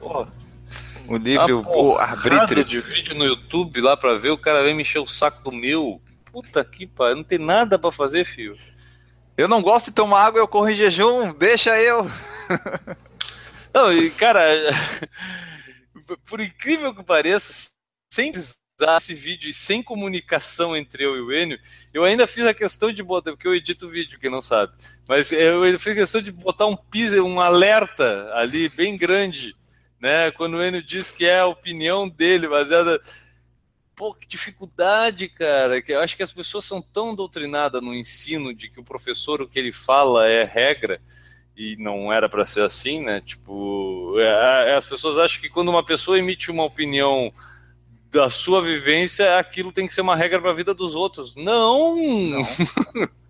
o 1.14 1.18
livro, 1.18 1.64
o 1.66 1.97
arbítrio. 1.97 2.64
de 2.64 2.80
vídeo 2.80 3.16
no 3.16 3.26
YouTube 3.26 3.82
lá 3.82 3.95
pra 3.95 4.16
ver, 4.16 4.32
o 4.32 4.38
cara 4.38 4.64
vem 4.64 4.74
me 4.74 4.82
encher 4.82 4.99
o 4.99 5.07
saco 5.07 5.41
do 5.43 5.51
meu. 5.51 6.01
Puta 6.32 6.64
que 6.64 6.88
pariu, 6.88 7.18
não 7.18 7.24
tem 7.24 7.38
nada 7.38 7.78
pra 7.78 7.91
fazer, 7.91 8.26
filho. 8.26 8.57
Eu 9.38 9.47
não 9.47 9.61
gosto 9.61 9.88
de 9.88 9.95
tomar 9.95 10.26
água, 10.26 10.39
eu 10.39 10.47
corro 10.47 10.70
em 10.70 10.76
jejum, 10.76 11.34
deixa 11.34 11.80
eu. 11.80 12.09
não, 13.74 13.91
e 13.91 14.09
cara, 14.11 14.41
por 16.26 16.39
incrível 16.39 16.93
que 16.93 17.03
pareça, 17.03 17.72
sem 18.11 18.32
esse 18.32 19.14
vídeo 19.14 19.49
e 19.49 19.53
sem 19.53 19.82
comunicação 19.82 20.76
entre 20.76 21.03
eu 21.05 21.16
e 21.16 21.22
o 21.22 21.32
Enio, 21.32 21.59
eu 21.93 22.03
ainda 22.03 22.28
fiz 22.28 22.45
a 22.45 22.53
questão 22.53 22.91
de 22.91 23.01
botar, 23.01 23.32
porque 23.32 23.47
eu 23.47 23.55
edito 23.55 23.88
o 23.88 23.89
vídeo, 23.89 24.20
quem 24.20 24.30
não 24.30 24.41
sabe, 24.41 24.74
mas 25.07 25.32
eu 25.32 25.80
fiz 25.80 25.93
a 25.93 25.95
questão 25.95 26.22
de 26.22 26.32
botar 26.32 26.66
um 26.66 26.76
piso, 26.76 27.24
um 27.24 27.39
alerta 27.39 28.30
ali 28.34 28.70
bem 28.70 28.97
grande, 28.97 29.55
né? 30.04 30.32
Quando 30.32 30.58
o 30.58 30.62
Enio 30.62 30.84
diz 30.84 31.10
que 31.10 31.26
é 31.26 31.39
a 31.39 31.47
opinião 31.47 32.10
dele, 32.10 32.45
baseada. 32.45 33.01
Pô, 33.95 34.14
que 34.14 34.28
dificuldade, 34.28 35.30
cara. 35.30 35.82
Que 35.82 35.93
eu 35.93 36.01
acho 36.01 36.18
que 36.18 36.24
as 36.24 36.32
pessoas 36.34 36.66
são 36.66 36.82
tão 36.82 37.16
doutrinadas 37.16 37.82
no 37.82 37.95
ensino 37.95 38.54
de 38.54 38.70
que 38.70 38.82
o 38.82 38.84
professor, 38.84 39.41
o 39.41 39.47
que 39.47 39.58
ele 39.58 39.72
fala 39.72 40.28
é 40.28 40.43
regra, 40.43 41.01
e 41.56 41.78
não 41.78 42.12
era 42.12 42.28
para 42.28 42.43
ser 42.43 42.64
assim, 42.64 43.01
né? 43.01 43.22
Tipo, 43.22 44.16
é, 44.20 44.72
é, 44.72 44.76
as 44.76 44.86
pessoas 44.86 45.18
acham 45.18 45.39
que 45.39 45.47
quando 45.47 45.70
uma 45.70 45.86
pessoa 45.86 46.20
emite 46.20 46.51
uma 46.51 46.66
opinião 46.66 47.34
da 48.12 48.30
sua 48.30 48.62
vivência, 48.62 49.39
aquilo 49.39 49.72
tem 49.72 49.88
que 49.88 49.93
ser 49.93 50.01
uma 50.01 50.18
regra 50.18 50.41
para 50.41 50.49
a 50.49 50.56
vida 50.56 50.74
dos 50.74 50.95
outros. 50.95 51.34
Não! 51.38 51.95
Não. 51.95 52.43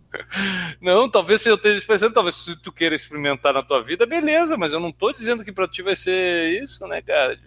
não, 0.82 1.10
talvez 1.10 1.42
se 1.42 1.50
eu 1.50 1.56
esteja 1.56 1.78
expressando, 1.78 2.14
talvez 2.14 2.36
se 2.36 2.56
tu 2.56 2.72
queira 2.72 2.96
experimentar 2.96 3.54
na 3.54 3.64
tua 3.64 3.82
vida, 3.82 4.06
beleza, 4.06 4.58
mas 4.58 4.74
eu 4.74 4.80
não 4.80 4.90
estou 4.90 5.14
dizendo 5.14 5.44
que 5.44 5.52
para 5.52 5.68
ti 5.68 5.82
vai 5.82 5.96
ser 5.96 6.62
isso, 6.62 6.88
né, 6.88 7.02
cara? 7.02 7.40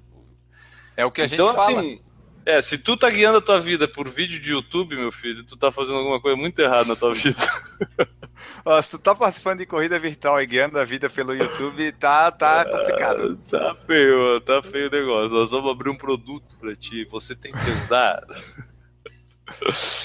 É 0.96 1.04
o 1.04 1.10
que 1.10 1.22
a 1.22 1.26
então, 1.26 1.48
gente 1.48 1.56
fala. 1.56 1.80
Assim, 1.80 2.00
é, 2.46 2.62
se 2.62 2.78
tu 2.78 2.96
tá 2.96 3.10
guiando 3.10 3.38
a 3.38 3.40
tua 3.40 3.58
vida 3.58 3.88
por 3.88 4.08
vídeo 4.08 4.40
de 4.40 4.52
YouTube, 4.52 4.94
meu 4.94 5.10
filho, 5.10 5.42
tu 5.42 5.56
tá 5.56 5.72
fazendo 5.72 5.98
alguma 5.98 6.20
coisa 6.20 6.36
muito 6.36 6.58
errada 6.60 6.84
na 6.84 6.94
tua 6.94 7.12
vida. 7.12 7.36
Ó, 8.64 8.80
se 8.80 8.90
tu 8.90 8.98
tá 8.98 9.14
participando 9.16 9.58
de 9.58 9.66
corrida 9.66 9.98
virtual 9.98 10.40
e 10.40 10.46
guiando 10.46 10.78
a 10.78 10.84
vida 10.84 11.10
pelo 11.10 11.34
YouTube, 11.34 11.90
tá, 11.92 12.30
tá 12.30 12.64
complicado. 12.64 13.38
É, 13.46 13.50
tá 13.50 13.76
feio, 13.86 14.40
tá 14.42 14.62
feio 14.62 14.86
o 14.86 14.90
negócio. 14.90 15.30
Nós 15.30 15.50
vamos 15.50 15.72
abrir 15.72 15.90
um 15.90 15.96
produto 15.96 16.46
pra 16.60 16.74
ti, 16.76 17.04
você 17.04 17.34
tem 17.34 17.52
que 17.52 17.70
usar. 17.82 18.24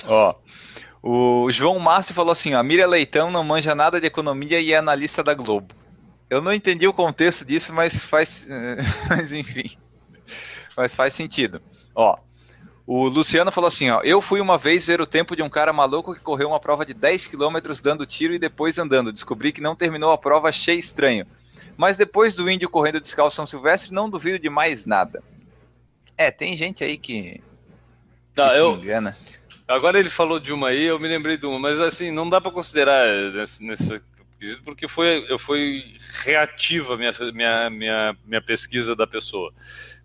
Ó, 0.06 0.36
o 1.04 1.52
João 1.52 1.80
Márcio 1.80 2.14
falou 2.14 2.32
assim, 2.32 2.54
a 2.54 2.62
Miriam 2.62 2.88
Leitão 2.88 3.32
não 3.32 3.44
manja 3.44 3.74
nada 3.74 4.00
de 4.00 4.08
economia 4.08 4.60
e 4.60 4.72
é 4.72 4.78
analista 4.78 5.24
da 5.24 5.34
Globo. 5.34 5.74
Eu 6.30 6.42
não 6.42 6.54
entendi 6.54 6.88
o 6.88 6.94
contexto 6.94 7.44
disso, 7.44 7.74
mas 7.74 8.06
faz, 8.06 8.48
mas 9.10 9.34
enfim, 9.34 9.78
mas 10.78 10.94
faz 10.94 11.14
sentido. 11.14 11.62
Ó, 11.96 12.16
o 12.86 13.08
Luciano 13.08 13.52
falou 13.52 13.68
assim, 13.68 13.90
ó, 13.90 14.02
eu 14.02 14.22
fui 14.22 14.40
uma 14.40 14.58
vez 14.58 14.86
ver 14.86 15.02
o 15.02 15.08
tempo 15.08 15.36
de 15.36 15.42
um 15.42 15.50
cara 15.50 15.74
maluco 15.74 16.14
que 16.14 16.22
correu 16.22 16.50
uma 16.50 16.60
prova 16.60 16.86
de 16.86 16.94
10 16.94 17.28
km 17.28 17.58
dando 17.82 18.06
tiro 18.06 18.34
e 18.34 18.40
depois 18.40 18.78
andando. 18.78 19.12
Descobri 19.12 19.52
que 19.52 19.62
não 19.62 19.76
terminou 19.76 20.12
a 20.12 20.18
prova, 20.18 20.50
achei 20.50 20.78
estranho. 20.78 21.26
Mas 21.78 21.98
depois 21.98 22.36
do 22.36 22.50
índio 22.50 22.70
correndo 22.70 23.02
descalço 23.02 23.36
São 23.36 23.48
Silvestre, 23.48 23.94
não 23.94 24.10
duvido 24.10 24.38
de 24.40 24.50
mais 24.50 24.86
nada. 24.86 25.24
É, 26.18 26.30
tem 26.30 26.56
gente 26.56 26.84
aí 26.84 26.98
que, 26.98 27.42
que 28.34 28.38
não, 28.38 28.50
se 28.50 28.58
eu... 28.58 28.76
engana. 28.76 29.18
Agora 29.72 30.00
ele 30.00 30.10
falou 30.10 30.40
de 30.40 30.52
uma 30.52 30.70
aí, 30.70 30.84
eu 30.84 31.00
me 31.00 31.08
lembrei 31.08 31.38
de 31.38 31.46
uma, 31.46 31.58
mas 31.58 31.80
assim, 31.80 32.12
não 32.12 32.30
dá 32.30 32.42
para 32.42 32.52
considerar 32.52 33.08
nesse, 33.32 33.64
nesse 33.64 34.02
porque 34.64 34.88
foi, 34.88 35.26
eu 35.30 35.38
fui 35.38 35.96
reativa 36.24 36.98
minha, 36.98 37.12
minha, 37.32 37.70
minha, 37.70 38.18
minha 38.26 38.42
pesquisa 38.42 38.96
da 38.96 39.06
pessoa. 39.06 39.54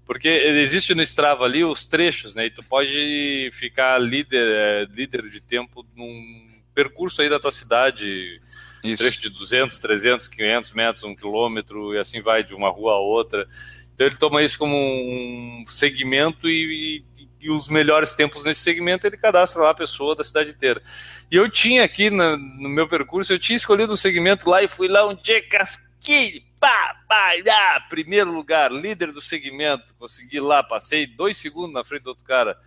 Porque 0.04 0.28
existe 0.28 0.94
no 0.94 1.02
Strava 1.02 1.44
ali 1.44 1.64
os 1.64 1.86
trechos, 1.86 2.34
né? 2.34 2.46
E 2.46 2.50
tu 2.50 2.62
pode 2.62 3.50
ficar 3.52 3.98
líder, 3.98 4.46
é, 4.46 4.86
líder 4.94 5.22
de 5.22 5.40
tempo 5.40 5.84
num 5.96 6.60
percurso 6.74 7.22
aí 7.22 7.28
da 7.28 7.40
tua 7.40 7.50
cidade, 7.50 8.40
Isso. 8.84 9.02
trecho 9.02 9.20
de 9.20 9.30
200, 9.30 9.78
300, 9.78 10.28
500 10.28 10.72
metros, 10.72 11.04
um 11.04 11.16
quilômetro, 11.16 11.94
e 11.94 11.98
assim 11.98 12.20
vai 12.20 12.44
de 12.44 12.54
uma 12.54 12.68
rua 12.68 12.92
a 12.92 12.98
outra. 12.98 13.48
Então 13.94 14.06
ele 14.06 14.16
toma 14.16 14.42
isso 14.42 14.58
como 14.58 14.76
um 14.76 15.64
segmento 15.66 16.48
e, 16.48 17.02
e, 17.46 17.50
os 17.50 17.68
melhores 17.68 18.14
tempos 18.14 18.44
nesse 18.44 18.60
segmento 18.60 19.06
ele 19.06 19.16
cadastra 19.16 19.62
lá 19.62 19.70
a 19.70 19.74
pessoa 19.74 20.14
da 20.14 20.24
cidade 20.24 20.50
inteira. 20.50 20.82
E 21.30 21.36
eu 21.36 21.50
tinha 21.50 21.84
aqui 21.84 22.10
no, 22.10 22.36
no 22.36 22.68
meu 22.68 22.88
percurso, 22.88 23.32
eu 23.32 23.38
tinha 23.38 23.56
escolhido 23.56 23.92
um 23.92 23.96
segmento 23.96 24.48
lá 24.48 24.62
e 24.62 24.68
fui 24.68 24.88
lá 24.88 25.06
um 25.06 25.14
dia 25.14 25.40
casquinho, 25.48 26.42
pá, 26.60 26.96
pá, 27.08 27.32
ah, 27.48 27.80
primeiro 27.88 28.32
lugar, 28.32 28.72
líder 28.72 29.12
do 29.12 29.20
segmento, 29.20 29.94
consegui 29.98 30.40
lá, 30.40 30.62
passei 30.62 31.06
dois 31.06 31.36
segundos 31.36 31.72
na 31.72 31.84
frente 31.84 32.02
do 32.02 32.08
outro 32.08 32.24
cara, 32.24 32.58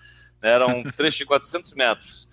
era 0.42 0.68
um 0.68 0.84
trecho 0.92 1.20
de 1.20 1.26
400 1.26 1.74
metros, 1.74 2.28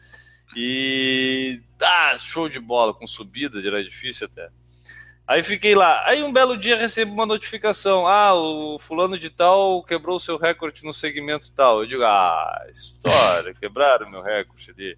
e 0.56 1.60
tá, 1.76 2.18
show 2.18 2.48
de 2.48 2.60
bola, 2.60 2.94
com 2.94 3.06
subida, 3.06 3.58
era 3.58 3.82
difícil 3.82 4.26
até. 4.26 4.48
Aí 5.26 5.42
fiquei 5.42 5.74
lá, 5.74 6.04
aí 6.06 6.22
um 6.22 6.32
belo 6.32 6.56
dia 6.56 6.76
recebo 6.76 7.12
uma 7.12 7.26
notificação, 7.26 8.06
ah, 8.06 8.32
o 8.32 8.78
fulano 8.78 9.18
de 9.18 9.28
tal 9.28 9.82
quebrou 9.82 10.16
o 10.16 10.20
seu 10.20 10.36
recorde 10.36 10.84
no 10.84 10.94
segmento 10.94 11.50
tal, 11.50 11.80
eu 11.80 11.86
digo, 11.86 12.04
ah, 12.04 12.64
história, 12.70 13.52
quebraram 13.60 14.08
meu 14.08 14.22
recorde 14.22 14.70
ali. 14.70 14.96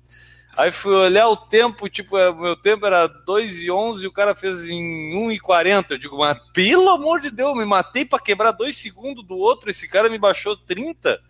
Aí 0.54 0.72
fui 0.72 0.92
olhar 0.92 1.28
o 1.28 1.36
tempo, 1.36 1.88
tipo, 1.88 2.18
é, 2.18 2.32
meu 2.32 2.56
tempo 2.56 2.84
era 2.84 3.06
2 3.06 3.62
e 3.62 3.70
11 3.70 4.04
e 4.04 4.08
o 4.08 4.12
cara 4.12 4.34
fez 4.34 4.68
em 4.68 5.16
1 5.16 5.30
e 5.30 5.38
40. 5.38 5.94
Eu 5.94 5.98
digo, 5.98 6.18
mas 6.18 6.36
pelo 6.52 6.90
amor 6.90 7.20
de 7.20 7.30
Deus, 7.30 7.56
me 7.56 7.64
matei 7.64 8.04
para 8.04 8.18
quebrar 8.18 8.50
2 8.50 8.76
segundos 8.76 9.24
do 9.24 9.38
outro, 9.38 9.70
esse 9.70 9.88
cara 9.88 10.10
me 10.10 10.18
baixou 10.18 10.56
30. 10.56 11.20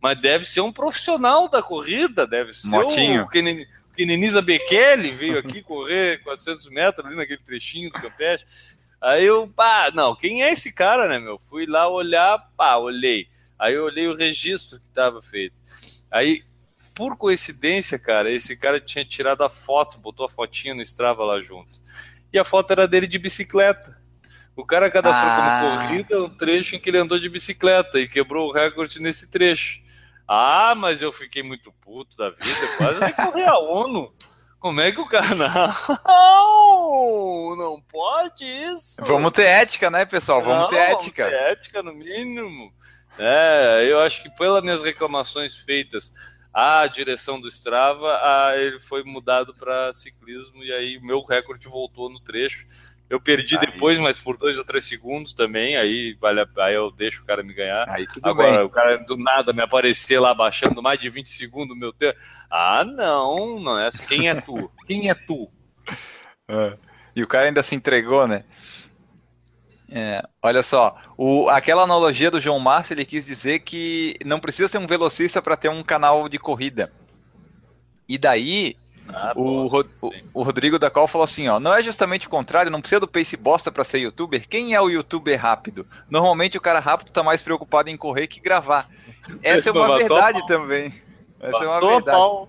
Mas 0.00 0.18
deve 0.18 0.46
ser 0.46 0.62
um 0.62 0.72
profissional 0.72 1.46
da 1.46 1.62
corrida, 1.62 2.26
deve 2.26 2.54
ser 2.54 2.68
Motinho. 2.68 3.24
o 3.24 3.28
Keneniza 4.00 4.40
Bekele, 4.40 5.10
veio 5.10 5.38
aqui 5.38 5.62
correr 5.62 6.22
400 6.22 6.70
metros 6.70 7.04
ali 7.04 7.14
naquele 7.14 7.42
trechinho 7.42 7.90
do 7.90 8.00
Campeche. 8.00 8.46
Aí 8.98 9.26
eu, 9.26 9.46
pá, 9.46 9.90
não, 9.92 10.16
quem 10.16 10.42
é 10.42 10.50
esse 10.50 10.72
cara, 10.72 11.06
né, 11.06 11.18
meu? 11.18 11.38
Fui 11.38 11.66
lá 11.66 11.86
olhar, 11.86 12.38
pá, 12.56 12.78
olhei. 12.78 13.28
Aí 13.58 13.74
eu 13.74 13.84
olhei 13.84 14.08
o 14.08 14.16
registro 14.16 14.80
que 14.80 14.88
estava 14.88 15.20
feito. 15.20 15.54
Aí 16.10 16.42
por 16.94 17.14
coincidência, 17.18 17.98
cara, 17.98 18.30
esse 18.30 18.56
cara 18.56 18.80
tinha 18.80 19.04
tirado 19.04 19.44
a 19.44 19.50
foto, 19.50 19.98
botou 19.98 20.24
a 20.24 20.30
fotinha 20.30 20.74
no 20.74 20.80
Strava 20.80 21.22
lá 21.22 21.42
junto. 21.42 21.78
E 22.32 22.38
a 22.38 22.44
foto 22.44 22.70
era 22.70 22.88
dele 22.88 23.06
de 23.06 23.18
bicicleta. 23.18 24.00
O 24.56 24.64
cara 24.64 24.90
cadastrou 24.90 25.30
ah. 25.30 25.60
como 25.60 25.78
corrida 25.78 26.24
um 26.24 26.30
trecho 26.30 26.74
em 26.74 26.80
que 26.80 26.88
ele 26.88 26.96
andou 26.96 27.18
de 27.18 27.28
bicicleta 27.28 28.00
e 28.00 28.08
quebrou 28.08 28.48
o 28.48 28.52
recorde 28.52 28.98
nesse 28.98 29.30
trecho. 29.30 29.82
Ah, 30.32 30.76
mas 30.76 31.02
eu 31.02 31.10
fiquei 31.10 31.42
muito 31.42 31.72
puto 31.72 32.16
da 32.16 32.30
vida, 32.30 32.76
quase 32.78 33.00
recorri 33.00 33.42
a 33.42 33.58
ONU. 33.58 34.14
Como 34.60 34.80
é 34.80 34.92
que 34.92 35.00
o 35.00 35.08
cara. 35.08 35.34
Não, 35.34 35.50
não 37.56 37.82
pode 37.82 38.44
isso. 38.44 39.02
Vamos 39.02 39.32
ter 39.32 39.48
ética, 39.48 39.90
né, 39.90 40.04
pessoal? 40.04 40.40
Vamos 40.40 40.62
não, 40.62 40.68
ter 40.68 40.76
ética. 40.76 41.24
Vamos 41.24 41.36
ter 41.36 41.44
ética, 41.50 41.82
no 41.82 41.92
mínimo. 41.92 42.72
É, 43.18 43.88
eu 43.90 43.98
acho 43.98 44.22
que 44.22 44.30
pelas 44.30 44.62
minhas 44.62 44.82
reclamações 44.82 45.56
feitas 45.56 46.12
a 46.54 46.86
direção 46.86 47.40
do 47.40 47.48
Strava, 47.48 48.12
a, 48.12 48.56
ele 48.56 48.78
foi 48.78 49.02
mudado 49.02 49.52
para 49.52 49.92
ciclismo 49.92 50.62
e 50.62 50.72
aí 50.72 50.96
o 50.96 51.04
meu 51.04 51.24
recorde 51.24 51.66
voltou 51.66 52.08
no 52.08 52.20
trecho 52.20 52.68
Eu 53.10 53.20
perdi 53.20 53.58
aí. 53.58 53.66
depois, 53.66 53.98
mas 53.98 54.20
por 54.20 54.38
dois 54.38 54.56
ou 54.56 54.64
três 54.64 54.84
segundos 54.84 55.34
também, 55.34 55.76
aí, 55.76 56.16
vale, 56.20 56.46
aí 56.58 56.74
eu 56.76 56.92
deixo 56.92 57.22
o 57.22 57.26
cara 57.26 57.42
me 57.42 57.52
ganhar. 57.52 57.84
Aí 57.90 58.06
tudo 58.06 58.30
Agora, 58.30 58.58
bem. 58.58 58.66
o 58.66 58.70
cara 58.70 58.98
do 58.98 59.16
nada 59.16 59.52
me 59.52 59.60
aparecer 59.60 60.20
lá 60.20 60.32
baixando 60.32 60.80
mais 60.80 61.00
de 61.00 61.10
20 61.10 61.28
segundos 61.28 61.76
meu 61.76 61.92
tempo. 61.92 62.16
Ah, 62.48 62.84
não, 62.84 63.58
não 63.58 63.76
é 63.76 63.88
assim. 63.88 64.06
Quem 64.06 64.28
é 64.28 64.40
tu? 64.40 64.70
Quem 64.86 65.10
é 65.10 65.14
tu? 65.14 65.50
É. 66.52 66.76
E 67.14 67.22
o 67.22 67.28
cara 67.28 67.46
ainda 67.46 67.62
se 67.62 67.76
entregou, 67.76 68.26
né? 68.26 68.42
É, 69.88 70.20
olha 70.42 70.64
só, 70.64 70.96
o, 71.16 71.48
aquela 71.48 71.82
analogia 71.82 72.28
do 72.28 72.40
João 72.40 72.58
Márcio, 72.58 72.94
ele 72.94 73.04
quis 73.04 73.24
dizer 73.24 73.60
que 73.60 74.16
não 74.24 74.40
precisa 74.40 74.66
ser 74.66 74.78
um 74.78 74.86
velocista 74.86 75.40
para 75.40 75.56
ter 75.56 75.68
um 75.68 75.84
canal 75.84 76.28
de 76.28 76.40
corrida. 76.40 76.92
E 78.08 78.18
daí, 78.18 78.76
ah, 79.14 79.32
o, 79.36 79.66
o, 79.66 80.12
o, 80.34 80.42
Rodrigo 80.42 80.78
da 80.78 80.90
Col 80.90 81.06
falou 81.06 81.24
assim, 81.24 81.48
ó, 81.48 81.58
não 81.60 81.74
é 81.74 81.82
justamente 81.82 82.26
o 82.26 82.30
contrário, 82.30 82.70
não 82.70 82.80
precisa 82.80 83.00
do 83.00 83.08
pace 83.08 83.36
bosta 83.36 83.70
para 83.70 83.84
ser 83.84 83.98
youtuber. 83.98 84.48
Quem 84.48 84.74
é 84.74 84.80
o 84.80 84.88
youtuber 84.88 85.40
rápido? 85.40 85.86
Normalmente 86.08 86.56
o 86.56 86.60
cara 86.60 86.80
rápido 86.80 87.10
tá 87.10 87.22
mais 87.22 87.42
preocupado 87.42 87.90
em 87.90 87.96
correr 87.96 88.26
que 88.26 88.40
gravar. 88.40 88.88
Essa 89.42 89.68
é 89.68 89.72
uma 89.72 89.96
verdade 89.96 90.46
também. 90.46 90.94
Essa 91.40 91.64
é 91.64 91.66
uma 91.66 91.80
verdade. 91.80 92.48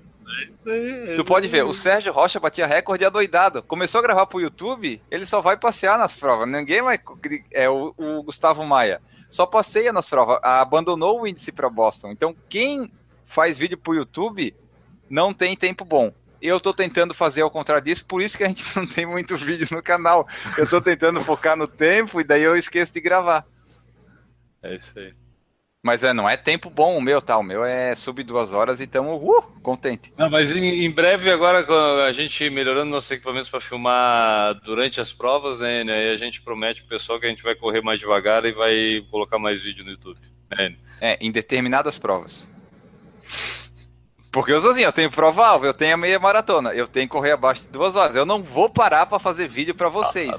Tu 1.16 1.26
pode 1.26 1.48
ver, 1.48 1.66
o 1.66 1.74
Sérgio 1.74 2.14
Rocha 2.14 2.40
batia 2.40 2.66
recorde 2.66 3.04
adoidado. 3.04 3.64
Começou 3.64 4.00
a 4.00 4.02
gravar 4.02 4.26
pro 4.26 4.40
YouTube, 4.40 5.02
ele 5.10 5.26
só 5.26 5.42
vai 5.42 5.58
passear 5.58 5.98
nas 5.98 6.14
provas. 6.14 6.48
Ninguém 6.48 6.82
vai. 6.82 7.00
É 7.52 7.70
o, 7.70 7.94
o 7.98 8.24
Gustavo 8.24 8.66
Maia. 8.66 9.02
Só 9.30 9.46
passeia 9.46 9.92
nas 9.92 10.10
provas. 10.10 10.40
Abandonou 10.44 11.22
o 11.22 11.28
índice 11.28 11.52
para 11.52 11.70
Boston. 11.70 12.12
Então, 12.12 12.36
quem 12.48 12.92
faz 13.26 13.58
vídeo 13.58 13.78
pro 13.78 13.96
YouTube 13.96 14.54
não 15.10 15.34
tem 15.34 15.56
tempo 15.56 15.84
bom. 15.84 16.14
Eu 16.42 16.60
tô 16.60 16.74
tentando 16.74 17.14
fazer 17.14 17.42
ao 17.42 17.52
contrário 17.52 17.84
disso, 17.84 18.06
por 18.06 18.22
isso 18.22 18.38
que 18.38 18.44
a 18.44 18.48
gente 18.48 18.66
não 18.76 18.88
tem 18.88 19.06
muito 19.06 19.38
vídeo 19.38 19.68
no 19.72 19.84
canal. 19.84 20.28
Eu 20.58 20.68
tô 20.68 20.82
tentando 20.82 21.22
focar 21.24 21.56
no 21.56 21.68
tempo 21.68 22.20
e 22.20 22.24
daí 22.24 22.44
eu 22.44 22.56
esqueço 22.56 22.94
de 22.94 23.02
gravar. 23.02 23.46
É 24.64 24.76
isso 24.76 24.98
aí. 24.98 25.14
Mas 25.84 26.04
é, 26.04 26.14
não 26.14 26.30
é 26.30 26.38
tempo 26.38 26.70
bom 26.70 26.96
o 26.96 27.02
meu, 27.02 27.20
tá? 27.20 27.36
O 27.38 27.44
meu 27.44 27.66
é 27.66 27.96
sub 27.96 28.24
duas 28.24 28.52
horas, 28.52 28.80
então, 28.80 29.16
uh, 29.16 29.42
contente. 29.64 30.14
Não, 30.16 30.30
mas 30.30 30.52
em, 30.52 30.86
em 30.86 30.92
breve, 30.92 31.32
agora, 31.32 31.66
a 32.06 32.12
gente 32.12 32.48
melhorando 32.52 32.92
nossos 32.92 33.10
equipamentos 33.10 33.50
para 33.50 33.60
filmar 33.60 34.54
durante 34.64 35.02
as 35.02 35.12
provas, 35.12 35.60
né, 35.60 35.84
né? 35.84 36.12
a 36.12 36.16
gente 36.16 36.40
promete 36.40 36.82
pro 36.82 36.90
pessoal 36.90 37.20
que 37.20 37.26
a 37.26 37.30
gente 37.30 37.42
vai 37.42 37.56
correr 37.56 37.82
mais 37.82 38.00
devagar 38.00 38.46
e 38.46 38.52
vai 38.52 39.04
colocar 39.10 39.40
mais 39.40 39.60
vídeo 39.60 39.84
no 39.84 39.90
YouTube. 39.90 40.20
Né? 40.52 40.76
É, 41.02 41.18
em 41.20 41.32
determinadas 41.32 41.98
provas. 41.98 42.48
Porque 44.32 44.54
eu 44.54 44.62
sou 44.62 44.72
assim, 44.72 44.82
eu 44.82 44.94
tenho 44.94 45.12
prova 45.12 45.46
alva, 45.46 45.66
eu 45.66 45.74
tenho 45.74 45.94
a 45.94 45.98
meia 45.98 46.18
maratona, 46.18 46.74
eu 46.74 46.88
tenho 46.88 47.06
que 47.06 47.12
correr 47.12 47.32
abaixo 47.32 47.64
de 47.64 47.68
duas 47.68 47.98
horas. 47.98 48.16
Eu 48.16 48.26
não 48.26 48.42
vou 48.42 48.70
parar 48.70 49.06
para 49.06 49.20
fazer 49.20 49.48
vídeo 49.48 49.76
para 49.76 49.90
vocês. 49.90 50.32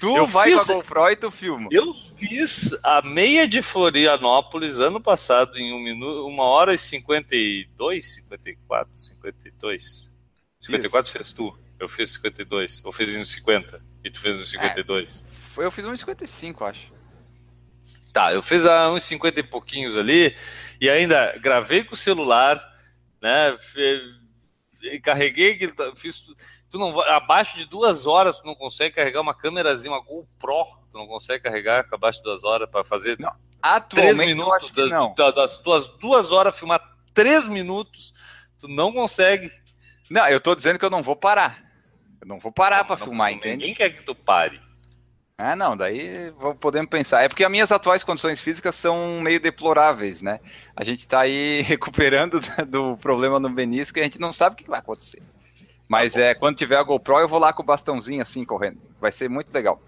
Tu 0.00 0.16
eu 0.16 0.26
vai 0.26 0.52
fiz, 0.52 0.64
com 0.64 0.72
a 0.72 0.74
GoPro 0.76 1.10
e 1.10 1.16
tu 1.16 1.30
filma. 1.30 1.68
Eu 1.72 1.92
fiz 1.92 2.72
a 2.84 3.02
meia 3.02 3.48
de 3.48 3.60
Florianópolis 3.60 4.78
ano 4.78 5.00
passado 5.00 5.58
em 5.58 5.72
um 5.72 5.80
minuto, 5.80 6.24
uma 6.28 6.44
hora 6.44 6.72
e 6.72 6.78
52, 6.78 8.14
54, 8.14 8.94
52. 8.94 10.12
54 10.60 11.08
Isso. 11.08 11.12
fez 11.12 11.32
tu. 11.32 11.58
Eu 11.80 11.88
fiz 11.88 12.12
52. 12.12 12.82
Eu 12.84 12.92
fiz 12.92 13.12
em 13.12 13.24
50. 13.24 13.82
E 14.04 14.10
tu 14.10 14.20
fez 14.20 14.38
em 14.38 14.44
52. 14.44 15.24
É, 15.58 15.64
eu 15.64 15.70
fiz 15.72 15.84
uns 15.84 15.98
55, 15.98 16.64
acho. 16.64 16.97
Tá, 18.18 18.34
eu 18.34 18.42
fiz 18.42 18.66
a 18.66 18.90
uns 18.90 19.04
50 19.04 19.38
e 19.38 19.42
pouquinhos 19.44 19.96
ali. 19.96 20.34
E 20.80 20.90
ainda 20.90 21.38
gravei 21.38 21.84
com 21.84 21.94
o 21.94 21.96
celular, 21.96 22.60
né? 23.22 23.56
Carreguei, 25.04 25.56
fiz 25.94 26.24
tu 26.68 26.80
não 26.80 27.00
abaixo 27.00 27.56
de 27.56 27.64
duas 27.64 28.06
horas 28.06 28.40
tu 28.40 28.44
não 28.44 28.56
consegue 28.56 28.96
carregar 28.96 29.20
uma 29.20 29.34
câmerazinha, 29.34 29.92
uma 29.92 30.02
GoPro, 30.02 30.64
tu 30.90 30.98
não 30.98 31.06
consegue 31.06 31.44
carregar 31.44 31.86
abaixo 31.92 32.18
de 32.18 32.24
duas 32.24 32.42
horas 32.42 32.68
para 32.68 32.84
fazer 32.84 33.16
não, 33.20 33.32
três 33.88 34.16
minutos 34.16 34.72
da, 34.72 34.86
não. 34.86 35.14
Da, 35.14 35.30
das 35.30 35.58
tuas 35.58 35.86
duas 35.86 36.32
horas 36.32 36.58
filmar 36.58 36.82
três 37.14 37.46
minutos, 37.46 38.12
tu 38.58 38.66
não 38.66 38.92
consegue. 38.92 39.48
Não, 40.10 40.26
eu 40.26 40.40
tô 40.40 40.56
dizendo 40.56 40.76
que 40.76 40.84
eu 40.84 40.90
não 40.90 41.04
vou 41.04 41.14
parar. 41.14 41.62
Eu 42.20 42.26
não 42.26 42.40
vou 42.40 42.50
parar 42.50 42.82
para 42.82 42.96
filmar, 42.96 43.30
entende? 43.30 43.58
Ninguém 43.58 43.74
quer 43.74 43.90
que 43.90 44.02
tu 44.02 44.12
pare. 44.12 44.60
Ah, 45.40 45.54
não, 45.54 45.76
daí 45.76 46.32
podemos 46.58 46.90
pensar. 46.90 47.22
É 47.22 47.28
porque 47.28 47.44
as 47.44 47.50
minhas 47.50 47.70
atuais 47.70 48.02
condições 48.02 48.40
físicas 48.40 48.74
são 48.74 49.20
meio 49.20 49.38
deploráveis, 49.38 50.20
né? 50.20 50.40
A 50.74 50.82
gente 50.82 51.06
tá 51.06 51.20
aí 51.20 51.62
recuperando 51.66 52.40
do 52.66 52.96
problema 52.96 53.38
no 53.38 53.48
menisco 53.48 53.98
e 53.98 54.00
a 54.00 54.04
gente 54.04 54.18
não 54.18 54.32
sabe 54.32 54.54
o 54.54 54.56
que 54.56 54.68
vai 54.68 54.80
acontecer. 54.80 55.22
Mas 55.88 56.14
tá 56.14 56.20
é, 56.20 56.34
quando 56.34 56.56
tiver 56.56 56.76
a 56.76 56.82
GoPro, 56.82 57.20
eu 57.20 57.28
vou 57.28 57.38
lá 57.38 57.52
com 57.52 57.62
o 57.62 57.66
bastãozinho 57.66 58.20
assim 58.20 58.44
correndo. 58.44 58.80
Vai 59.00 59.12
ser 59.12 59.30
muito 59.30 59.54
legal. 59.54 59.80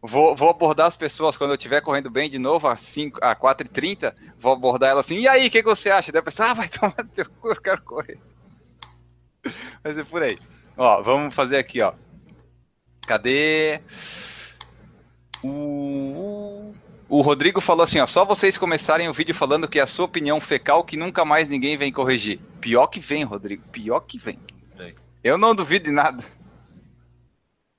Vou, 0.00 0.34
vou 0.34 0.48
abordar 0.48 0.86
as 0.86 0.96
pessoas 0.96 1.36
quando 1.36 1.50
eu 1.50 1.56
estiver 1.56 1.82
correndo 1.82 2.08
bem 2.08 2.30
de 2.30 2.38
novo, 2.38 2.66
às, 2.66 2.80
5, 2.80 3.18
às 3.22 3.36
4h30. 3.38 4.14
Vou 4.38 4.52
abordar 4.52 4.90
ela 4.90 5.00
assim, 5.00 5.18
e 5.18 5.28
aí, 5.28 5.48
o 5.48 5.50
que, 5.50 5.62
que, 5.62 5.68
você 5.68 5.90
acha? 5.90 6.10
Deve 6.10 6.24
pensar, 6.24 6.52
ah, 6.52 6.54
vai 6.54 6.68
tomar 6.70 7.04
teu 7.14 7.28
cu, 7.40 7.48
eu 7.48 7.60
quero 7.60 7.82
correr. 7.82 8.18
Vai 9.84 9.92
ser 9.92 10.04
por 10.06 10.22
aí. 10.22 10.38
Ó, 10.76 11.02
vamos 11.02 11.34
fazer 11.34 11.58
aqui, 11.58 11.82
ó. 11.82 11.92
Cadê? 13.06 13.80
O, 15.42 16.74
o 17.08 17.20
Rodrigo 17.20 17.60
falou 17.60 17.84
assim, 17.84 18.00
ó, 18.00 18.06
só 18.06 18.24
vocês 18.24 18.56
começarem 18.56 19.08
o 19.08 19.12
vídeo 19.12 19.34
falando 19.34 19.68
que 19.68 19.78
é 19.78 19.82
a 19.82 19.86
sua 19.86 20.06
opinião 20.06 20.40
fecal 20.40 20.84
que 20.84 20.96
nunca 20.96 21.24
mais 21.24 21.48
ninguém 21.48 21.76
vem 21.76 21.92
corrigir. 21.92 22.40
Pior 22.60 22.86
que 22.88 23.00
vem, 23.00 23.24
Rodrigo, 23.24 23.62
pior 23.70 24.00
que 24.00 24.18
vem. 24.18 24.38
Eu 25.22 25.36
não 25.36 25.56
duvido 25.56 25.86
de 25.86 25.90
nada. 25.90 26.22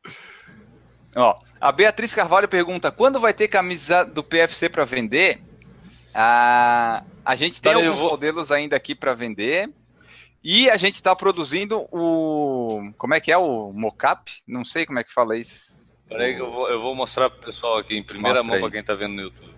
Ó, 1.16 1.40
a 1.62 1.72
Beatriz 1.72 2.14
Carvalho 2.14 2.48
pergunta: 2.48 2.92
quando 2.92 3.22
vai 3.22 3.34
ter 3.34 3.48
camisa 3.48 4.04
do 4.04 4.22
PFC 4.22 4.68
para 4.68 4.84
vender? 4.84 5.42
Ah, 6.14 7.04
a 7.24 7.36
gente 7.36 7.62
tem 7.62 7.74
alguns 7.74 8.02
modelos 8.02 8.52
ainda 8.52 8.76
aqui 8.76 8.94
para 8.94 9.14
vender. 9.14 9.70
E 10.44 10.70
a 10.70 10.76
gente 10.78 10.96
está 10.96 11.16
produzindo 11.16 11.88
o. 11.92 12.92
Como 12.98 13.14
é 13.14 13.20
que 13.20 13.32
é? 13.32 13.38
O 13.38 13.72
mocap? 13.72 14.32
Não 14.48 14.66
sei 14.66 14.86
como 14.86 15.00
é 15.00 15.04
que 15.04 15.14
fala 15.14 15.38
isso. 15.38 15.77
Peraí, 16.08 16.36
que 16.36 16.42
eu 16.42 16.50
vou, 16.50 16.70
eu 16.70 16.82
vou 16.82 16.96
mostrar 16.96 17.30
pro 17.30 17.48
pessoal 17.48 17.78
aqui 17.78 17.96
em 17.98 18.04
primeira 18.04 18.40
Mostra 18.40 18.52
mão 18.52 18.62
para 18.62 18.72
quem 18.72 18.82
está 18.82 18.96
vendo 18.96 19.14
no 19.14 19.22
YouTube. 19.24 19.58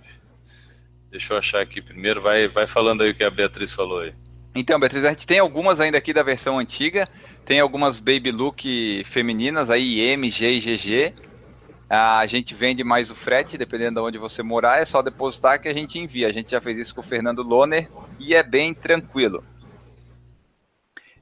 Deixa 1.12 1.34
eu 1.34 1.38
achar 1.38 1.62
aqui 1.62 1.82
primeiro. 1.82 2.22
Vai, 2.22 2.47
vai 2.47 2.68
falando 2.68 3.02
aí 3.02 3.12
o 3.12 3.16
que 3.16 3.24
a 3.24 3.30
Beatriz 3.30 3.72
falou 3.72 4.02
aí. 4.02 4.14
Então, 4.56 4.80
Beatriz, 4.80 5.06
a 5.06 5.10
gente 5.10 5.28
tem 5.28 5.39
algumas 5.39 5.80
ainda 5.80 5.97
aqui 5.97 6.14
da 6.14 6.24
versão 6.24 6.58
antiga. 6.58 7.08
Tem 7.45 7.60
algumas 7.60 8.00
baby 8.00 8.32
look 8.32 9.04
femininas 9.06 9.70
aí, 9.70 10.00
M, 10.00 10.30
G 10.30 10.52
e 10.52 10.60
GG. 10.60 11.14
A 11.89 12.26
gente 12.28 12.54
vende 12.54 12.84
mais 12.84 13.10
o 13.10 13.16
frete, 13.16 13.58
dependendo 13.58 14.00
de 14.00 14.06
onde 14.06 14.18
você 14.20 14.43
morar, 14.43 14.80
é 14.80 14.86
só 14.86 15.02
depositar 15.02 15.60
que 15.60 15.68
a 15.68 15.74
gente 15.74 15.97
envia. 15.97 16.28
A 16.28 16.32
gente 16.32 16.52
já 16.52 16.62
fez 16.62 16.78
isso 16.78 16.93
com 16.93 17.02
o 17.02 17.04
Fernando 17.04 17.41
Loner 17.41 17.89
e 18.20 18.36
é 18.36 18.43
bem 18.43 18.74
tranquilo. 18.74 19.43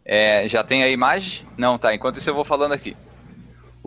É, 0.03 0.47
já 0.49 0.63
tem 0.63 0.84
a 0.84 0.89
imagem? 0.89 1.45
Não, 1.57 1.78
tá. 1.78 1.93
Enquanto 1.93 2.19
isso 2.19 2.30
eu 2.30 2.36
vou 2.36 2.43
falando 2.43 2.73
aqui. 2.73 2.95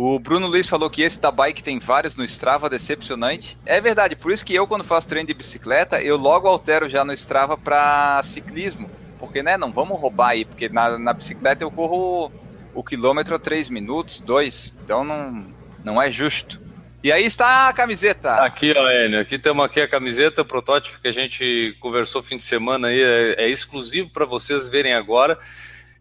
O 0.03 0.19
Bruno 0.19 0.47
Luiz 0.47 0.67
falou 0.67 0.89
que 0.89 1.03
esse 1.03 1.21
da 1.21 1.31
bike 1.31 1.63
tem 1.63 1.79
vários 1.79 2.17
no 2.17 2.25
Strava, 2.25 2.71
decepcionante. 2.71 3.59
É 3.67 3.83
verdade, 3.83 4.17
por 4.17 4.33
isso 4.33 4.43
que 4.43 4.55
eu, 4.55 4.67
quando 4.67 4.83
faço 4.83 5.07
treino 5.07 5.27
de 5.27 5.35
bicicleta, 5.35 6.01
eu 6.01 6.17
logo 6.17 6.49
altero 6.49 6.89
já 6.89 7.05
no 7.05 7.13
Strava 7.13 7.59
para 7.59 8.23
ciclismo 8.25 8.91
porque 9.19 9.43
né, 9.43 9.59
não 9.59 9.71
vamos 9.71 10.01
roubar 10.01 10.31
aí, 10.31 10.47
porque 10.47 10.71
na, 10.71 10.99
na 10.99 11.13
bicicleta 11.13 11.63
eu 11.63 11.71
corro 11.71 12.33
o 12.75 12.83
quilômetro 12.83 13.35
a 13.35 13.39
3 13.39 13.69
minutos, 13.69 14.21
2, 14.21 14.73
então 14.83 15.05
não, 15.05 15.47
não 15.85 16.01
é 16.01 16.11
justo. 16.11 16.59
E 17.05 17.13
aí 17.13 17.27
está 17.27 17.69
a 17.69 17.73
camiseta. 17.75 18.33
Aqui, 18.43 18.73
ó, 18.75 18.91
Enio, 18.91 19.21
aqui 19.21 19.39
temos 19.39 19.65
aqui 19.65 19.83
a 19.83 19.89
camiseta, 19.89 20.43
protótipo 20.43 20.99
que 20.99 21.09
a 21.09 21.13
gente 21.13 21.77
conversou 21.79 22.23
fim 22.23 22.39
de 22.39 22.43
semana 22.43 22.89
aí, 22.89 23.03
é, 23.03 23.45
é 23.45 23.49
exclusivo 23.49 24.09
para 24.09 24.25
vocês 24.25 24.67
verem 24.67 24.95
agora. 24.95 25.39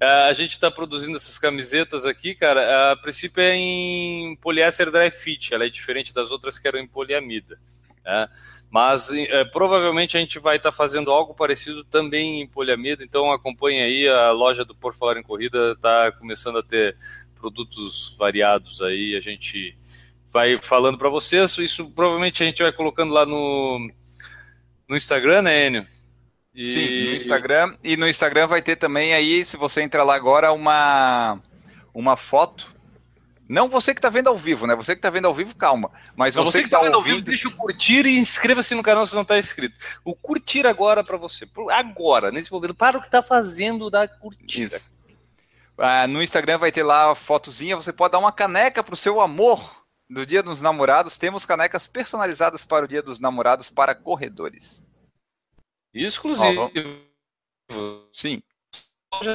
Uh, 0.02 0.30
a 0.30 0.34
gente 0.34 0.52
está 0.52 0.72
produzindo 0.72 1.18
essas 1.18 1.38
camisetas 1.38 2.06
aqui, 2.06 2.34
cara. 2.34 2.62
Uh, 2.62 2.92
a 2.94 2.96
princípio 2.96 3.42
é 3.42 3.54
em 3.56 4.36
poliéster 4.38 4.90
dry 4.90 5.12
fit, 5.12 5.54
ela 5.54 5.66
é 5.66 5.70
diferente 5.70 6.14
das 6.14 6.32
outras 6.32 6.58
que 6.58 6.68
eram 6.68 6.80
em 6.80 6.88
poliamida. 6.88 7.60
Uh, 8.00 8.30
mas 8.72 9.12
é, 9.12 9.44
provavelmente 9.46 10.16
a 10.16 10.20
gente 10.20 10.38
vai 10.38 10.58
estar 10.58 10.72
tá 10.72 10.76
fazendo 10.76 11.12
algo 11.12 11.34
parecido 11.34 11.84
também 11.84 12.42
em 12.42 12.48
poliamida, 12.48 13.04
então 13.04 13.32
acompanhe 13.32 13.82
aí, 13.82 14.08
a 14.08 14.32
loja 14.32 14.64
do 14.64 14.76
Por 14.76 14.94
Falar 14.94 15.18
em 15.18 15.24
Corrida 15.24 15.72
está 15.72 16.12
começando 16.12 16.60
a 16.60 16.64
ter 16.64 16.96
produtos 17.36 18.16
variados 18.18 18.80
aí, 18.82 19.16
a 19.16 19.20
gente 19.20 19.76
vai 20.32 20.60
falando 20.60 21.00
para 21.00 21.10
vocês, 21.10 21.58
isso 21.58 21.90
provavelmente 21.90 22.44
a 22.44 22.46
gente 22.46 22.62
vai 22.62 22.72
colocando 22.72 23.12
lá 23.12 23.26
no, 23.26 23.92
no 24.88 24.96
Instagram, 24.96 25.42
né, 25.42 25.66
Enio? 25.66 25.99
E... 26.54 26.68
Sim, 26.68 27.06
no 27.10 27.16
Instagram, 27.16 27.78
e 27.84 27.98
no 27.98 28.08
Instagram 28.08 28.48
vai 28.48 28.62
ter 28.62 28.76
também 28.76 29.14
aí, 29.14 29.46
se 29.46 29.56
você 29.56 29.82
entrar 29.82 30.04
lá 30.04 30.16
agora, 30.16 30.52
uma, 30.52 31.42
uma 31.94 32.18
foto 32.18 32.80
não 33.50 33.68
você 33.68 33.96
que 33.96 33.98
está 33.98 34.10
vendo 34.10 34.30
ao 34.30 34.38
vivo, 34.38 34.68
né? 34.68 34.76
Você 34.76 34.94
que 34.94 35.00
está 35.00 35.10
vendo 35.10 35.26
ao 35.26 35.34
vivo, 35.34 35.56
calma. 35.56 35.90
Mas 36.16 36.36
você, 36.36 36.52
você 36.52 36.60
que 36.60 36.68
está 36.68 36.80
vendo 36.82 36.94
ao 36.94 37.02
vivo, 37.02 37.20
deixa 37.20 37.48
o 37.48 37.52
curtir 37.52 38.06
e 38.06 38.20
inscreva-se 38.20 38.76
no 38.76 38.84
canal 38.84 39.08
se 39.08 39.16
não 39.16 39.24
está 39.24 39.40
inscrito. 39.40 39.76
O 40.06 40.14
curtir 40.16 40.68
agora 40.68 41.04
para 41.04 41.18
você. 41.18 41.50
Agora, 41.72 42.32
nesse 42.32 42.52
momento, 42.52 42.76
para 42.76 43.00
o 43.00 43.02
que 43.02 43.08
está 43.08 43.24
fazendo 43.24 43.90
da 43.90 44.08
curtida. 44.08 44.78
Isso. 44.78 44.92
Ah, 45.76 46.06
no 46.06 46.22
Instagram 46.22 46.60
vai 46.60 46.72
ter 46.72 46.84
lá 46.84 47.12
a 47.12 47.16
fotozinha, 47.16 47.76
você 47.76 47.92
pode 47.92 48.12
dar 48.12 48.20
uma 48.20 48.32
caneca 48.32 48.84
pro 48.84 48.96
seu 48.96 49.20
amor 49.20 49.84
do 50.08 50.28
Dia 50.28 50.44
dos 50.44 50.62
Namorados. 50.62 51.18
Temos 51.18 51.44
canecas 51.44 51.88
personalizadas 51.88 52.64
para 52.64 52.86
o 52.86 52.88
Dia 52.88 53.02
dos 53.02 53.20
Namorados 53.20 53.72
para 53.72 53.96
corredores. 53.96 54.84
Exclusivo. 55.94 56.72
Sim. 58.14 58.42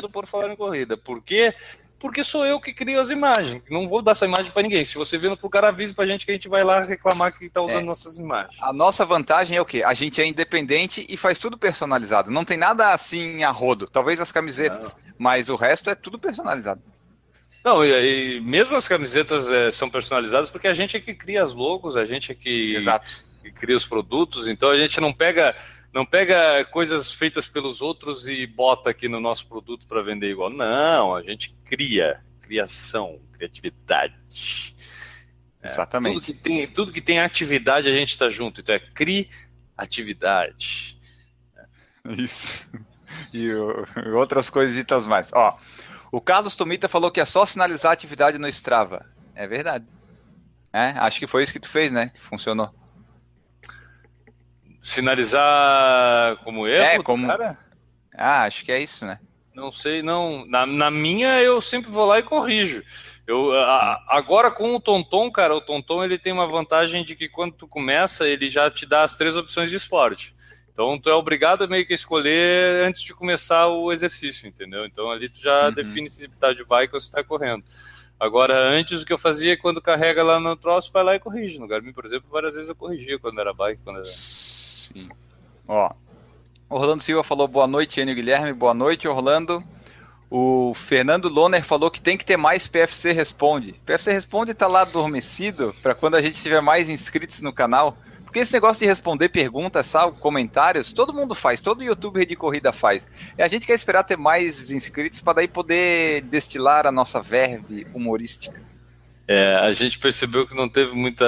do 0.00 0.10
Por 0.10 0.26
Falar 0.26 0.52
em 0.52 0.56
Corrida. 0.56 0.96
Por 0.96 1.22
quê? 1.22 1.52
Porque 1.98 2.22
sou 2.22 2.44
eu 2.44 2.60
que 2.60 2.74
crio 2.74 3.00
as 3.00 3.10
imagens. 3.10 3.62
Não 3.70 3.88
vou 3.88 4.02
dar 4.02 4.12
essa 4.12 4.26
imagem 4.26 4.50
para 4.50 4.62
ninguém. 4.62 4.84
Se 4.84 4.96
você 4.96 5.16
vendo 5.16 5.36
pro 5.36 5.48
cara, 5.48 5.68
avise 5.68 5.94
pra 5.94 6.04
gente 6.04 6.26
que 6.26 6.32
a 6.32 6.34
gente 6.34 6.48
vai 6.48 6.62
lá 6.62 6.80
reclamar 6.80 7.36
que 7.36 7.48
tá 7.48 7.62
usando 7.62 7.78
é. 7.78 7.84
nossas 7.84 8.18
imagens. 8.18 8.60
A 8.60 8.72
nossa 8.72 9.06
vantagem 9.06 9.56
é 9.56 9.60
o 9.60 9.64
quê? 9.64 9.82
A 9.82 9.94
gente 9.94 10.20
é 10.20 10.26
independente 10.26 11.06
e 11.08 11.16
faz 11.16 11.38
tudo 11.38 11.56
personalizado. 11.56 12.30
Não 12.30 12.44
tem 12.44 12.58
nada 12.58 12.92
assim 12.92 13.42
a 13.42 13.50
rodo. 13.50 13.86
Talvez 13.86 14.20
as 14.20 14.30
camisetas, 14.30 14.92
Não. 14.92 15.14
mas 15.18 15.48
o 15.48 15.56
resto 15.56 15.88
é 15.88 15.94
tudo 15.94 16.18
personalizado. 16.18 16.82
Não, 17.64 17.82
e, 17.82 18.36
e 18.36 18.40
mesmo 18.42 18.76
as 18.76 18.86
camisetas 18.86 19.48
é, 19.48 19.70
são 19.70 19.88
personalizadas 19.88 20.50
porque 20.50 20.68
a 20.68 20.74
gente 20.74 20.98
é 20.98 21.00
que 21.00 21.14
cria 21.14 21.42
as 21.42 21.54
logos, 21.54 21.96
a 21.96 22.04
gente 22.04 22.30
é 22.30 22.34
que, 22.34 22.84
que 23.42 23.50
cria 23.50 23.74
os 23.74 23.86
produtos, 23.86 24.46
então 24.46 24.68
a 24.68 24.76
gente 24.76 25.00
não 25.00 25.14
pega 25.14 25.56
não 25.94 26.04
pega 26.04 26.64
coisas 26.64 27.12
feitas 27.12 27.46
pelos 27.46 27.80
outros 27.80 28.26
e 28.26 28.44
bota 28.48 28.90
aqui 28.90 29.08
no 29.08 29.20
nosso 29.20 29.46
produto 29.46 29.86
para 29.86 30.02
vender 30.02 30.32
igual. 30.32 30.50
Não, 30.50 31.14
a 31.14 31.22
gente 31.22 31.56
cria, 31.64 32.20
criação, 32.42 33.20
criatividade. 33.32 34.74
É, 35.62 35.68
Exatamente. 35.68 36.14
tudo, 36.14 36.24
que 36.24 36.34
tem, 36.34 36.66
tudo 36.66 36.92
que 36.92 37.00
tem 37.00 37.20
atividade 37.20 37.88
a 37.88 37.92
gente 37.92 38.10
está 38.10 38.28
junto. 38.28 38.60
Então 38.60 38.74
é 38.74 38.80
criatividade. 38.80 40.98
Isso. 42.18 42.66
E, 43.32 43.44
e 43.44 43.54
outras 44.12 44.50
coisitas 44.50 45.06
mais. 45.06 45.28
Ó, 45.32 45.56
o 46.10 46.20
Carlos 46.20 46.56
Tomita 46.56 46.88
falou 46.88 47.12
que 47.12 47.20
é 47.20 47.24
só 47.24 47.46
sinalizar 47.46 47.90
a 47.90 47.94
atividade 47.94 48.36
no 48.36 48.48
Strava. 48.48 49.06
É 49.32 49.46
verdade. 49.46 49.86
É, 50.72 50.88
acho 50.96 51.20
que 51.20 51.28
foi 51.28 51.44
isso 51.44 51.52
que 51.52 51.60
tu 51.60 51.68
fez, 51.68 51.92
né? 51.92 52.08
Que 52.08 52.20
funcionou 52.20 52.74
sinalizar 54.84 56.36
como 56.44 56.66
erro? 56.66 56.84
É, 56.84 57.02
como. 57.02 57.26
Cara? 57.26 57.58
Ah, 58.14 58.42
acho 58.44 58.64
que 58.64 58.70
é 58.70 58.80
isso, 58.80 59.04
né? 59.06 59.18
Não 59.54 59.72
sei, 59.72 60.02
não. 60.02 60.44
Na, 60.46 60.66
na 60.66 60.90
minha, 60.90 61.40
eu 61.40 61.60
sempre 61.60 61.90
vou 61.90 62.04
lá 62.04 62.18
e 62.18 62.22
corrijo. 62.22 62.82
Eu, 63.26 63.52
a, 63.52 64.04
agora 64.08 64.50
com 64.50 64.74
o 64.74 64.80
Tonton, 64.80 65.30
cara, 65.30 65.56
o 65.56 65.60
Tonton 65.60 66.04
ele 66.04 66.18
tem 66.18 66.32
uma 66.32 66.46
vantagem 66.46 67.02
de 67.02 67.16
que 67.16 67.28
quando 67.28 67.54
tu 67.54 67.66
começa, 67.66 68.28
ele 68.28 68.48
já 68.50 68.70
te 68.70 68.84
dá 68.84 69.02
as 69.02 69.16
três 69.16 69.34
opções 69.34 69.70
de 69.70 69.76
esporte. 69.76 70.34
Então 70.70 71.00
tu 71.00 71.08
é 71.08 71.14
obrigado 71.14 71.64
a 71.64 71.66
meio 71.66 71.86
que 71.86 71.94
escolher 71.94 72.84
antes 72.84 73.02
de 73.02 73.14
começar 73.14 73.68
o 73.68 73.90
exercício, 73.90 74.46
entendeu? 74.46 74.84
Então 74.84 75.10
ali 75.10 75.28
tu 75.28 75.40
já 75.40 75.66
uhum. 75.68 75.72
define 75.72 76.10
se 76.10 76.28
tá 76.28 76.52
de 76.52 76.64
bike 76.64 76.94
ou 76.94 77.00
se 77.00 77.10
tá 77.10 77.24
correndo. 77.24 77.64
Agora, 78.20 78.54
antes 78.54 79.02
o 79.02 79.06
que 79.06 79.12
eu 79.12 79.18
fazia, 79.18 79.56
quando 79.56 79.80
carrega 79.80 80.22
lá 80.22 80.38
no 80.38 80.56
troço, 80.56 80.92
vai 80.92 81.02
lá 81.02 81.14
e 81.14 81.20
corrige. 81.20 81.58
No 81.58 81.66
Garmin, 81.66 81.92
por 81.92 82.04
exemplo, 82.04 82.28
várias 82.30 82.54
vezes 82.54 82.68
eu 82.68 82.76
corrigia 82.76 83.18
quando 83.18 83.40
era 83.40 83.54
bike, 83.54 83.82
quando 83.82 84.00
era... 84.00 84.10
Sim. 84.92 85.08
Ó, 85.66 85.90
Orlando 86.68 87.02
Silva 87.02 87.22
falou 87.22 87.46
boa 87.46 87.66
noite, 87.66 88.00
Enio 88.00 88.14
Guilherme. 88.14 88.52
Boa 88.52 88.74
noite, 88.74 89.06
Orlando. 89.06 89.62
O 90.30 90.74
Fernando 90.74 91.28
Loner 91.28 91.64
falou 91.64 91.90
que 91.90 92.00
tem 92.00 92.18
que 92.18 92.24
ter 92.24 92.36
mais 92.36 92.66
PFC 92.66 93.12
Responde. 93.12 93.74
PFC 93.86 94.12
Responde 94.12 94.54
tá 94.54 94.66
lá 94.66 94.80
adormecido 94.80 95.74
para 95.82 95.94
quando 95.94 96.16
a 96.16 96.22
gente 96.22 96.42
tiver 96.42 96.60
mais 96.60 96.90
inscritos 96.90 97.40
no 97.40 97.52
canal. 97.52 97.96
Porque 98.24 98.40
esse 98.40 98.52
negócio 98.52 98.80
de 98.80 98.86
responder 98.86 99.28
perguntas, 99.28 99.86
sabe, 99.86 100.18
comentários, 100.18 100.90
todo 100.90 101.14
mundo 101.14 101.36
faz, 101.36 101.60
todo 101.60 101.84
youtuber 101.84 102.26
de 102.26 102.34
corrida 102.34 102.72
faz. 102.72 103.06
E 103.38 103.42
a 103.44 103.46
gente 103.46 103.64
quer 103.64 103.74
esperar 103.74 104.02
ter 104.02 104.16
mais 104.16 104.72
inscritos 104.72 105.20
para 105.20 105.34
daí 105.34 105.46
poder 105.46 106.22
destilar 106.22 106.84
a 106.84 106.90
nossa 106.90 107.22
verve 107.22 107.86
humorística. 107.94 108.60
É, 109.28 109.54
a 109.54 109.72
gente 109.72 110.00
percebeu 110.00 110.48
que 110.48 110.54
não 110.56 110.68
teve 110.68 110.96
muita 110.96 111.24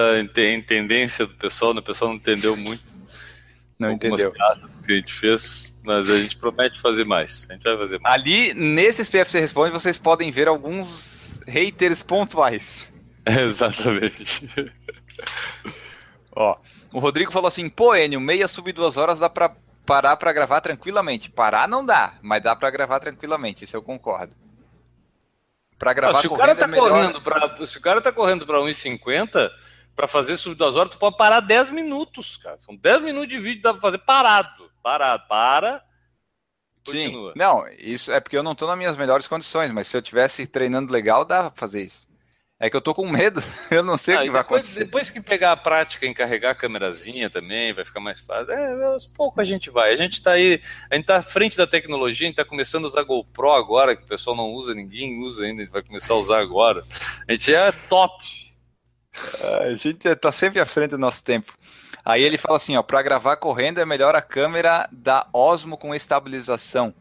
tendência 0.66 1.26
do 1.26 1.34
pessoal, 1.34 1.72
né? 1.72 1.78
o 1.78 1.84
pessoal 1.84 2.10
não 2.10 2.16
entendeu 2.16 2.56
muito. 2.56 2.82
Não 3.78 3.92
entendeu. 3.92 4.32
que 4.32 4.92
a 4.92 4.96
gente 4.96 5.12
fez, 5.12 5.78
mas 5.84 6.08
a 6.08 6.18
gente 6.18 6.36
promete 6.36 6.80
fazer 6.80 7.04
mais. 7.04 7.46
A 7.50 7.52
gente 7.52 7.62
vai 7.62 7.76
fazer 7.76 8.00
mais. 8.00 8.14
Ali, 8.14 8.54
nesses 8.54 9.08
PFC 9.08 9.38
Responde, 9.38 9.72
vocês 9.72 9.98
podem 9.98 10.30
ver 10.30 10.48
alguns 10.48 11.40
haters 11.46 12.02
pontuais. 12.02 12.88
Exatamente. 13.26 14.48
Ó, 16.34 16.56
o 16.92 16.98
Rodrigo 16.98 17.30
falou 17.30 17.48
assim: 17.48 17.68
pô, 17.68 17.94
Enio, 17.94 18.20
meia 18.20 18.48
sub 18.48 18.72
duas 18.72 18.96
horas 18.96 19.18
dá 19.18 19.28
pra 19.28 19.54
parar 19.84 20.16
pra 20.16 20.32
gravar 20.32 20.60
tranquilamente. 20.60 21.30
Parar 21.30 21.68
não 21.68 21.84
dá, 21.84 22.14
mas 22.22 22.42
dá 22.42 22.56
pra 22.56 22.70
gravar 22.70 22.98
tranquilamente, 23.00 23.64
isso 23.64 23.76
eu 23.76 23.82
concordo. 23.82 24.32
Pra 25.78 25.92
gravar 25.92 26.18
ah, 26.18 26.22
se 26.22 26.26
o 26.26 26.34
cara 26.34 26.56
tá 26.56 26.66
é 26.66 26.74
correndo 26.74 27.20
pra, 27.20 27.66
Se 27.66 27.76
o 27.76 27.80
cara 27.82 28.00
tá 28.00 28.10
correndo 28.10 28.46
pra 28.46 28.58
1,50 28.58 29.50
para 29.96 30.06
fazer 30.06 30.36
sub 30.36 30.54
duas 30.54 30.76
horas, 30.76 30.92
tu 30.92 30.98
pode 30.98 31.16
parar 31.16 31.40
10 31.40 31.72
minutos, 31.72 32.36
cara. 32.36 32.58
São 32.60 32.76
10 32.76 33.02
minutos 33.02 33.30
de 33.30 33.38
vídeo 33.38 33.62
dá 33.62 33.72
pra 33.72 33.80
fazer 33.80 33.98
parado. 33.98 34.70
Parado. 34.82 35.26
Para. 35.26 35.82
Sim. 36.86 37.32
Não, 37.34 37.66
isso 37.78 38.12
é 38.12 38.20
porque 38.20 38.36
eu 38.36 38.42
não 38.42 38.54
tô 38.54 38.66
nas 38.66 38.78
minhas 38.78 38.96
melhores 38.96 39.26
condições, 39.26 39.72
mas 39.72 39.88
se 39.88 39.96
eu 39.96 40.02
tivesse 40.02 40.46
treinando 40.46 40.92
legal, 40.92 41.24
dava 41.24 41.50
pra 41.50 41.58
fazer 41.58 41.82
isso. 41.82 42.06
É 42.58 42.70
que 42.70 42.76
eu 42.76 42.80
tô 42.80 42.94
com 42.94 43.06
medo, 43.06 43.42
eu 43.70 43.82
não 43.82 43.98
sei 43.98 44.14
ah, 44.14 44.20
o 44.20 44.22
que 44.22 44.30
vai 44.30 44.40
acontecer. 44.40 44.78
Depois 44.78 45.10
que 45.10 45.20
pegar 45.20 45.52
a 45.52 45.56
prática 45.56 46.06
em 46.06 46.14
carregar 46.14 46.52
a 46.52 46.54
câmerazinha 46.54 47.28
também, 47.28 47.74
vai 47.74 47.84
ficar 47.84 48.00
mais 48.00 48.20
fácil. 48.20 48.52
É, 48.52 48.84
aos 48.84 49.04
poucos 49.04 49.40
a 49.40 49.44
gente 49.44 49.68
vai. 49.68 49.92
A 49.92 49.96
gente 49.96 50.22
tá 50.22 50.32
aí, 50.32 50.60
a 50.90 50.94
gente 50.94 51.04
tá 51.04 51.16
à 51.16 51.22
frente 51.22 51.56
da 51.56 51.66
tecnologia, 51.66 52.26
a 52.26 52.28
gente 52.28 52.36
tá 52.36 52.44
começando 52.44 52.84
a 52.84 52.88
usar 52.88 53.02
GoPro 53.02 53.52
agora, 53.52 53.96
que 53.96 54.04
o 54.04 54.06
pessoal 54.06 54.36
não 54.36 54.52
usa, 54.52 54.74
ninguém 54.74 55.20
usa 55.20 55.44
ainda, 55.44 55.62
a 55.62 55.64
gente 55.64 55.72
vai 55.72 55.82
começar 55.82 56.14
a 56.14 56.18
usar 56.18 56.38
agora. 56.38 56.82
A 57.28 57.32
gente 57.32 57.52
é 57.52 57.72
top. 57.72 58.45
A 59.62 59.74
gente 59.74 60.06
está 60.06 60.30
sempre 60.30 60.60
à 60.60 60.66
frente 60.66 60.90
do 60.90 60.98
nosso 60.98 61.22
tempo. 61.22 61.56
Aí 62.04 62.22
ele 62.22 62.38
fala 62.38 62.56
assim, 62.56 62.76
ó, 62.76 62.82
para 62.82 63.02
gravar 63.02 63.36
correndo 63.36 63.80
é 63.80 63.84
melhor 63.84 64.14
a 64.14 64.22
câmera 64.22 64.88
da 64.92 65.26
Osmo 65.32 65.76
com 65.76 65.94
estabilização. 65.94 66.94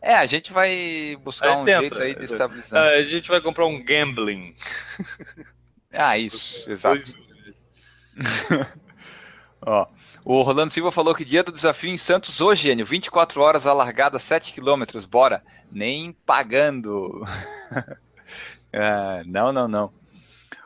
É, 0.00 0.14
a 0.14 0.26
gente 0.26 0.52
vai 0.52 1.16
buscar 1.22 1.58
um 1.58 1.64
tenta. 1.64 1.80
jeito 1.80 2.02
aí 2.02 2.14
de 2.16 2.24
estabilizar. 2.24 2.84
É, 2.86 2.98
a 2.98 3.04
gente 3.04 3.28
vai 3.28 3.40
comprar 3.40 3.66
um 3.66 3.82
gambling. 3.82 4.54
Ah, 5.94 6.16
isso, 6.16 6.70
exato. 6.70 7.14
ó, 9.60 9.86
o 10.24 10.40
Rolando 10.40 10.72
Silva 10.72 10.90
falou 10.90 11.14
que 11.14 11.22
dia 11.22 11.42
do 11.42 11.52
desafio 11.52 11.90
em 11.90 11.98
Santos 11.98 12.40
hoje, 12.40 12.62
Gênio, 12.62 12.86
24 12.86 13.40
horas, 13.42 13.66
a 13.66 13.74
largada 13.74 14.18
7 14.18 14.54
km, 14.54 14.84
bora. 15.06 15.42
Nem 15.70 16.12
pagando. 16.24 17.22
ah, 18.72 19.22
não, 19.26 19.52
não, 19.52 19.68
não. 19.68 19.92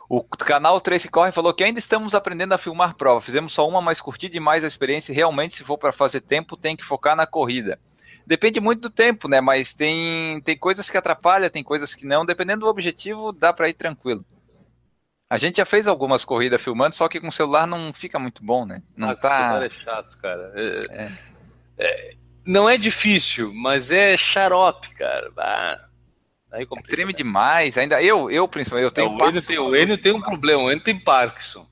O 0.08 0.22
canal 0.22 0.80
Trace 0.80 1.08
Corre 1.08 1.32
falou 1.32 1.52
que 1.52 1.64
ainda 1.64 1.78
estamos 1.78 2.14
aprendendo 2.14 2.52
a 2.52 2.58
filmar 2.58 2.94
prova. 2.94 3.20
Fizemos 3.20 3.52
só 3.52 3.68
uma, 3.68 3.82
mais 3.82 4.00
curtida 4.00 4.32
demais 4.32 4.62
a 4.62 4.68
experiência. 4.68 5.14
Realmente, 5.14 5.56
se 5.56 5.64
for 5.64 5.76
para 5.76 5.92
fazer 5.92 6.20
tempo, 6.20 6.56
tem 6.56 6.76
que 6.76 6.84
focar 6.84 7.16
na 7.16 7.26
corrida. 7.26 7.78
Depende 8.24 8.60
muito 8.60 8.82
do 8.82 8.90
tempo, 8.90 9.28
né? 9.28 9.40
Mas 9.40 9.74
tem, 9.74 10.40
tem 10.42 10.56
coisas 10.56 10.88
que 10.88 10.96
atrapalham, 10.96 11.50
tem 11.50 11.62
coisas 11.62 11.94
que 11.94 12.06
não. 12.06 12.24
Dependendo 12.24 12.60
do 12.60 12.66
objetivo, 12.66 13.32
dá 13.32 13.52
para 13.52 13.68
ir 13.68 13.74
tranquilo. 13.74 14.24
A 15.28 15.38
gente 15.38 15.56
já 15.56 15.64
fez 15.64 15.88
algumas 15.88 16.24
corridas 16.24 16.62
filmando, 16.62 16.94
só 16.94 17.08
que 17.08 17.20
com 17.20 17.28
o 17.28 17.32
celular 17.32 17.66
não 17.66 17.92
fica 17.92 18.18
muito 18.18 18.44
bom, 18.44 18.64
né? 18.64 18.80
Não 18.96 19.10
ah, 19.10 19.16
tá... 19.16 19.28
o 19.28 19.32
celular 19.32 19.66
é 19.66 19.70
chato, 19.70 20.18
cara. 20.18 20.52
É, 20.54 21.02
é. 21.02 21.12
É, 21.78 22.14
não 22.46 22.68
é 22.70 22.78
difícil, 22.78 23.52
mas 23.52 23.90
é 23.90 24.16
xarope, 24.16 24.90
cara. 24.94 25.32
Ah. 25.36 25.85
Aí 26.56 26.64
complica, 26.64 26.96
treme 26.96 27.12
né? 27.12 27.16
demais. 27.18 27.76
Ainda 27.76 28.02
eu, 28.02 28.30
eu 28.30 28.48
principalmente, 28.48 28.84
eu 28.84 28.90
tenho. 28.90 29.10
Não, 29.10 29.26
o, 29.26 29.28
Enio 29.28 29.42
tem, 29.42 29.58
o 29.58 29.76
Enio 29.76 29.98
tem 29.98 30.12
um 30.12 30.22
problema, 30.22 30.62
o 30.62 30.70
Enio 30.70 30.82
tem 30.82 30.98
Parkinson. 30.98 31.66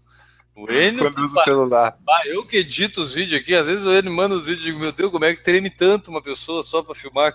O 0.55 0.71
Enio. 0.71 1.01
Quando 1.01 1.25
usa 1.25 1.41
o 1.41 1.45
celular. 1.45 1.99
Ah, 2.07 2.23
eu 2.27 2.47
que 2.47 2.59
edito 2.59 3.01
os 3.01 3.15
vídeos 3.15 3.41
aqui, 3.41 3.55
às 3.55 3.67
vezes 3.67 3.85
o 3.87 3.93
Enio 3.93 4.13
manda 4.13 4.35
os 4.35 4.47
vídeos 4.47 4.63
e 4.63 4.67
digo, 4.67 4.79
meu 4.79 4.93
Deus, 4.93 5.11
como 5.11 5.25
é 5.25 5.35
que 5.35 5.43
treme 5.43 5.71
tanto 5.71 6.11
uma 6.11 6.23
pessoa 6.23 6.63
só 6.63 6.83
para 6.83 6.95
filmar? 6.95 7.35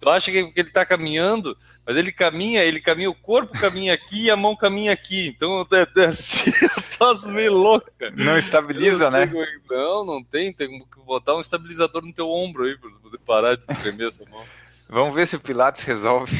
Tu 0.00 0.10
acha 0.10 0.32
que 0.32 0.38
ele 0.38 0.68
está 0.68 0.84
caminhando, 0.84 1.56
mas 1.86 1.96
ele 1.96 2.10
caminha, 2.10 2.64
ele 2.64 2.80
caminha, 2.80 3.08
o 3.08 3.14
corpo 3.14 3.52
caminha 3.52 3.94
aqui 3.94 4.24
e 4.24 4.30
a 4.30 4.36
mão 4.36 4.56
caminha 4.56 4.92
aqui. 4.92 5.28
Então 5.28 5.64
é, 5.70 6.00
é 6.00 6.06
assim, 6.06 6.50
eu 6.64 6.82
faço 6.98 7.30
meio 7.30 7.52
louca. 7.52 8.10
Não 8.16 8.36
estabiliza, 8.36 9.10
não 9.10 9.18
né? 9.18 9.30
É 9.32 9.72
não, 9.72 10.04
não 10.04 10.24
tem. 10.24 10.52
Tem 10.52 10.80
que 10.80 11.04
botar 11.06 11.36
um 11.36 11.40
estabilizador 11.40 12.02
no 12.02 12.12
teu 12.12 12.28
ombro 12.28 12.64
aí 12.64 12.76
para 12.76 12.90
poder 12.90 13.18
parar 13.18 13.54
de 13.54 13.64
tremer 13.80 14.08
essa 14.08 14.24
mão. 14.28 14.42
Vamos 14.92 15.14
ver 15.14 15.26
se 15.26 15.36
o 15.36 15.40
Pilates 15.40 15.82
resolve. 15.84 16.36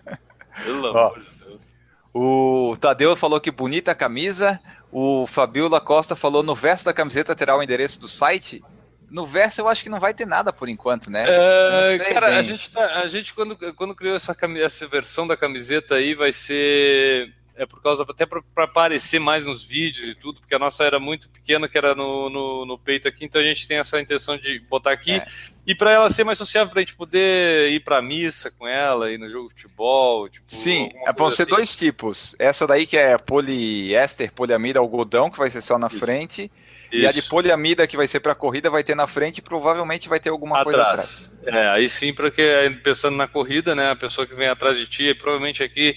Pelo 0.64 0.86
amor 0.86 1.20
de 1.20 1.44
Deus. 1.44 1.74
O 2.14 2.74
Tadeu 2.80 3.14
falou 3.14 3.38
que 3.38 3.50
bonita 3.50 3.90
a 3.90 3.94
camisa. 3.94 4.58
O 4.90 5.26
Fabiola 5.26 5.82
Costa 5.82 6.16
falou 6.16 6.42
no 6.42 6.54
verso 6.54 6.86
da 6.86 6.94
camiseta 6.94 7.36
terá 7.36 7.54
o 7.54 7.62
endereço 7.62 8.00
do 8.00 8.08
site. 8.08 8.64
No 9.10 9.26
verso 9.26 9.60
eu 9.60 9.68
acho 9.68 9.82
que 9.82 9.90
não 9.90 10.00
vai 10.00 10.14
ter 10.14 10.26
nada 10.26 10.50
por 10.50 10.66
enquanto, 10.66 11.10
né? 11.10 11.26
É, 11.28 11.98
cara, 11.98 12.38
a 12.38 12.42
gente, 12.42 12.72
tá, 12.72 13.00
a 13.00 13.06
gente 13.06 13.34
quando, 13.34 13.54
quando 13.74 13.94
criou 13.94 14.16
essa, 14.16 14.34
essa 14.56 14.86
versão 14.86 15.26
da 15.26 15.36
camiseta 15.36 15.96
aí 15.96 16.14
vai 16.14 16.32
ser 16.32 17.34
é 17.60 17.66
por 17.66 17.82
causa 17.82 18.06
até 18.08 18.24
para 18.24 18.42
aparecer 18.64 19.18
mais 19.20 19.44
nos 19.44 19.62
vídeos 19.62 20.08
e 20.08 20.14
tudo, 20.14 20.40
porque 20.40 20.54
a 20.54 20.58
nossa 20.58 20.82
era 20.82 20.98
muito 20.98 21.28
pequena, 21.28 21.68
que 21.68 21.76
era 21.76 21.94
no, 21.94 22.30
no, 22.30 22.64
no 22.64 22.78
peito 22.78 23.06
aqui, 23.06 23.26
então 23.26 23.38
a 23.38 23.44
gente 23.44 23.68
tem 23.68 23.76
essa 23.76 24.00
intenção 24.00 24.38
de 24.38 24.60
botar 24.60 24.92
aqui 24.92 25.12
é. 25.12 25.24
e 25.66 25.74
para 25.74 25.90
ela 25.92 26.08
ser 26.08 26.24
mais 26.24 26.38
sociável, 26.38 26.70
para 26.70 26.80
a 26.80 26.82
gente 26.82 26.96
poder 26.96 27.70
ir 27.70 27.80
para 27.80 28.00
missa 28.00 28.50
com 28.50 28.66
ela, 28.66 29.12
ir 29.12 29.18
no 29.18 29.28
jogo 29.28 29.48
de 29.48 29.60
futebol. 29.60 30.26
Tipo, 30.30 30.46
Sim, 30.48 30.88
é, 31.06 31.12
vão 31.12 31.30
ser 31.30 31.42
assim. 31.42 31.50
dois 31.50 31.76
tipos. 31.76 32.34
Essa 32.38 32.66
daí 32.66 32.86
que 32.86 32.96
é 32.96 33.18
poliéster, 33.18 34.32
poliamida, 34.32 34.78
algodão, 34.78 35.30
que 35.30 35.38
vai 35.38 35.50
ser 35.50 35.60
só 35.60 35.78
na 35.78 35.88
Isso. 35.88 35.98
frente. 35.98 36.50
Isso. 36.90 37.02
E 37.02 37.06
a 37.06 37.12
de 37.12 37.22
poliamida 37.22 37.86
que 37.86 37.96
vai 37.96 38.08
ser 38.08 38.20
para 38.20 38.34
corrida 38.34 38.70
vai 38.70 38.82
ter 38.82 38.96
na 38.96 39.06
frente 39.06 39.38
e 39.38 39.42
provavelmente 39.42 40.08
vai 40.08 40.18
ter 40.18 40.30
alguma 40.30 40.60
atrás. 40.60 40.74
coisa 40.74 40.88
atrás. 40.88 41.38
É, 41.44 41.68
aí 41.68 41.88
sim, 41.88 42.12
porque 42.12 42.42
pensando 42.82 43.16
na 43.16 43.28
corrida, 43.28 43.74
né, 43.74 43.90
a 43.90 43.96
pessoa 43.96 44.26
que 44.26 44.34
vem 44.34 44.48
atrás 44.48 44.76
de 44.76 44.88
ti, 44.88 45.14
provavelmente 45.14 45.62
aqui 45.62 45.96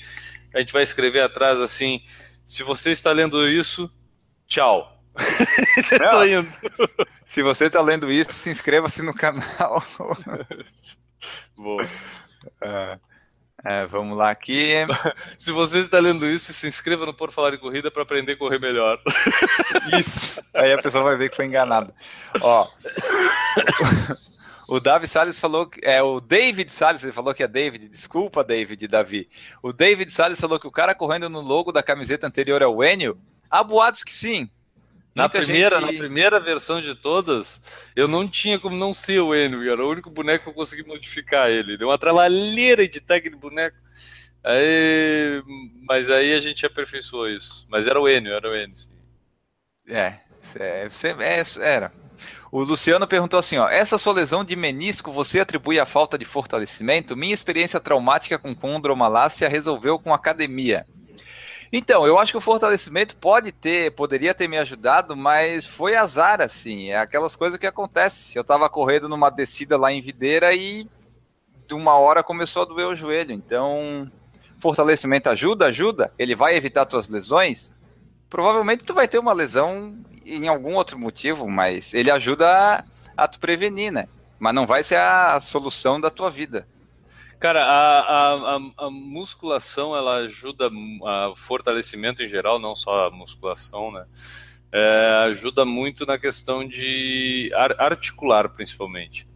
a 0.53 0.59
gente 0.59 0.73
vai 0.73 0.84
escrever 0.84 1.21
atrás 1.21 1.59
assim: 1.59 2.01
se 2.45 2.63
você 2.63 2.91
está 2.91 3.11
lendo 3.11 3.47
isso, 3.47 3.91
tchau. 4.47 4.89
Tô 6.11 6.23
indo. 6.25 6.51
Se 7.25 7.41
você 7.41 7.65
está 7.65 7.81
lendo 7.81 8.11
isso, 8.11 8.34
se 8.34 8.49
inscreva-se 8.49 9.01
no 9.01 9.13
canal. 9.13 9.84
Boa. 11.55 11.88
É. 12.61 12.99
É, 13.65 13.85
vamos 13.88 14.17
lá 14.17 14.30
aqui. 14.30 14.73
Se 15.38 15.49
você 15.51 15.80
está 15.80 15.97
lendo 15.97 16.25
isso, 16.27 16.51
se 16.51 16.67
inscreva 16.67 17.05
no 17.05 17.13
Por 17.13 17.31
Falar 17.31 17.53
em 17.53 17.57
Corrida 17.57 17.89
para 17.89 18.03
aprender 18.03 18.34
a 18.34 18.38
correr 18.38 18.59
melhor. 18.59 18.99
Isso. 19.97 20.41
Aí 20.53 20.73
a 20.73 20.81
pessoa 20.81 21.01
vai 21.01 21.15
ver 21.15 21.30
que 21.30 21.35
foi 21.38 21.45
enganada. 21.45 21.93
Ó. 22.41 22.67
O 24.73 24.79
Davi 24.79 25.07
Salles 25.07 25.39
falou 25.39 25.67
que 25.67 25.79
é 25.83 26.01
o 26.01 26.19
David 26.19 26.73
Salles, 26.73 27.03
ele 27.03 27.11
falou 27.11 27.31
que 27.31 27.43
é 27.43 27.47
David, 27.47 27.87
desculpa 27.89 28.43
David, 28.43 28.87
Davi. 28.87 29.29
O 29.61 29.71
David 29.71 30.11
Salles 30.11 30.41
falou 30.41 30.59
que 30.59 30.65
o 30.65 30.71
cara 30.71 30.95
correndo 30.95 31.29
no 31.29 31.41
logo 31.41 31.71
da 31.71 31.83
camiseta 31.83 32.25
anterior 32.25 32.59
é 32.59 32.65
o 32.65 32.83
Enio. 32.83 33.15
Há 33.47 33.63
boatos 33.63 34.03
que 34.03 34.11
sim. 34.11 34.49
Na 35.13 35.29
primeira, 35.29 35.79
gente... 35.79 35.91
na 35.91 35.99
primeira 35.99 36.39
versão 36.39 36.81
de 36.81 36.95
todas, 36.95 37.61
eu 37.95 38.07
não 38.07 38.27
tinha 38.27 38.57
como 38.57 38.75
não 38.75 38.95
ser 38.95 39.19
o 39.19 39.35
Envy, 39.35 39.69
era 39.69 39.85
o 39.85 39.91
único 39.91 40.09
boneco 40.09 40.45
que 40.45 40.49
eu 40.49 40.55
consegui 40.55 40.81
modificar 40.87 41.51
ele. 41.51 41.77
Deu 41.77 41.89
uma 41.89 41.99
trabalheira 41.99 42.87
de 42.87 42.99
tag 42.99 43.29
de 43.29 43.35
boneco. 43.35 43.77
Aí, 44.43 45.43
mas 45.87 46.09
aí 46.09 46.33
a 46.33 46.39
gente 46.39 46.65
aperfeiçoou 46.65 47.29
isso. 47.29 47.63
Mas 47.69 47.85
era 47.85 48.01
o 48.01 48.09
Enio, 48.09 48.33
era 48.33 48.49
o 48.49 48.55
Enio, 48.55 48.75
sim. 48.75 48.89
É, 49.87 50.15
é, 50.59 50.89
é, 51.19 51.43
era. 51.61 52.02
O 52.53 52.61
Luciano 52.61 53.07
perguntou 53.07 53.39
assim, 53.39 53.57
ó, 53.57 53.67
essa 53.67 53.97
sua 53.97 54.13
lesão 54.13 54.45
de 54.45 54.55
menisco 54.55 55.11
você 55.11 55.39
atribui 55.39 55.80
à 55.80 55.88
falta 55.88 56.19
de 56.19 56.23
fortalecimento? 56.23 57.17
Minha 57.17 57.34
experiência 57.34 57.80
traumática 57.80 58.38
com 58.38 58.53
condromalácia 58.53 59.49
resolveu 59.49 59.97
com 59.97 60.13
academia. 60.13 60.85
Então, 61.71 62.05
eu 62.05 62.19
acho 62.19 62.31
que 62.34 62.38
o 62.38 62.41
fortalecimento 62.41 63.17
pode 63.17 63.51
ter, 63.51 63.91
poderia 63.93 64.35
ter 64.35 64.47
me 64.47 64.59
ajudado, 64.59 65.17
mas 65.17 65.65
foi 65.65 65.95
azar, 65.95 66.41
assim. 66.41 66.91
É 66.91 66.97
aquelas 66.97 67.35
coisas 67.35 67.57
que 67.57 67.65
acontecem. 67.65 68.38
Eu 68.38 68.43
tava 68.43 68.69
correndo 68.69 69.09
numa 69.09 69.31
descida 69.31 69.75
lá 69.75 69.91
em 69.91 69.99
Videira 69.99 70.53
e 70.53 70.88
de 71.67 71.73
uma 71.73 71.95
hora 71.95 72.21
começou 72.21 72.61
a 72.61 72.65
doer 72.65 72.88
o 72.88 72.95
joelho. 72.95 73.34
Então, 73.34 74.07
fortalecimento 74.59 75.27
ajuda? 75.27 75.65
Ajuda. 75.65 76.13
Ele 76.19 76.35
vai 76.35 76.55
evitar 76.55 76.85
tuas 76.85 77.09
lesões? 77.09 77.73
Provavelmente 78.30 78.84
tu 78.84 78.93
vai 78.93 79.07
ter 79.07 79.17
uma 79.17 79.34
lesão 79.34 79.97
em 80.25 80.47
algum 80.47 80.75
outro 80.75 80.97
motivo, 80.97 81.47
mas 81.47 81.93
ele 81.93 82.11
ajuda 82.11 82.47
a, 82.49 82.83
a 83.17 83.27
tu 83.27 83.39
prevenir, 83.39 83.91
né? 83.91 84.07
Mas 84.39 84.53
não 84.53 84.65
vai 84.65 84.83
ser 84.83 84.97
a 84.97 85.39
solução 85.41 85.99
da 85.99 86.09
tua 86.09 86.29
vida. 86.29 86.67
Cara, 87.39 87.65
a, 87.65 88.55
a, 88.55 88.85
a, 88.85 88.89
musculação 88.89 89.95
ela 89.95 90.17
ajuda 90.19 90.69
a 91.05 91.33
fortalecimento 91.35 92.23
em 92.23 92.27
geral, 92.27 92.57
não 92.57 92.75
só 92.75 93.07
a 93.07 93.11
musculação, 93.11 93.91
né? 93.91 94.05
É, 94.71 95.25
ajuda 95.25 95.65
muito 95.65 96.05
na 96.05 96.17
questão 96.17 96.65
de 96.67 97.51
articular, 97.77 98.49
principalmente. 98.49 99.27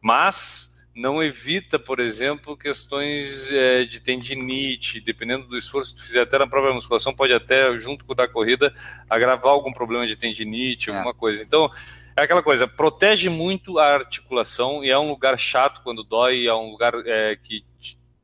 Mas 0.00 0.77
não 0.98 1.22
evita, 1.22 1.78
por 1.78 2.00
exemplo, 2.00 2.56
questões 2.56 3.48
é, 3.52 3.84
de 3.84 4.00
tendinite, 4.00 5.00
dependendo 5.00 5.46
do 5.46 5.56
esforço 5.56 5.94
que 5.94 6.00
tu 6.00 6.06
fizer 6.06 6.22
até 6.22 6.36
na 6.38 6.46
própria 6.46 6.74
musculação, 6.74 7.14
pode 7.14 7.32
até, 7.32 7.78
junto 7.78 8.04
com 8.04 8.12
o 8.12 8.16
da 8.16 8.26
corrida, 8.26 8.74
agravar 9.08 9.52
algum 9.52 9.72
problema 9.72 10.08
de 10.08 10.16
tendinite, 10.16 10.90
é. 10.90 10.92
alguma 10.92 11.14
coisa. 11.14 11.40
Então, 11.40 11.70
é 12.16 12.22
aquela 12.22 12.42
coisa, 12.42 12.66
protege 12.66 13.28
muito 13.28 13.78
a 13.78 13.94
articulação 13.94 14.84
e 14.84 14.90
é 14.90 14.98
um 14.98 15.08
lugar 15.08 15.38
chato 15.38 15.82
quando 15.82 16.02
dói, 16.02 16.46
é 16.46 16.54
um 16.54 16.72
lugar 16.72 16.92
é, 17.06 17.36
que 17.36 17.64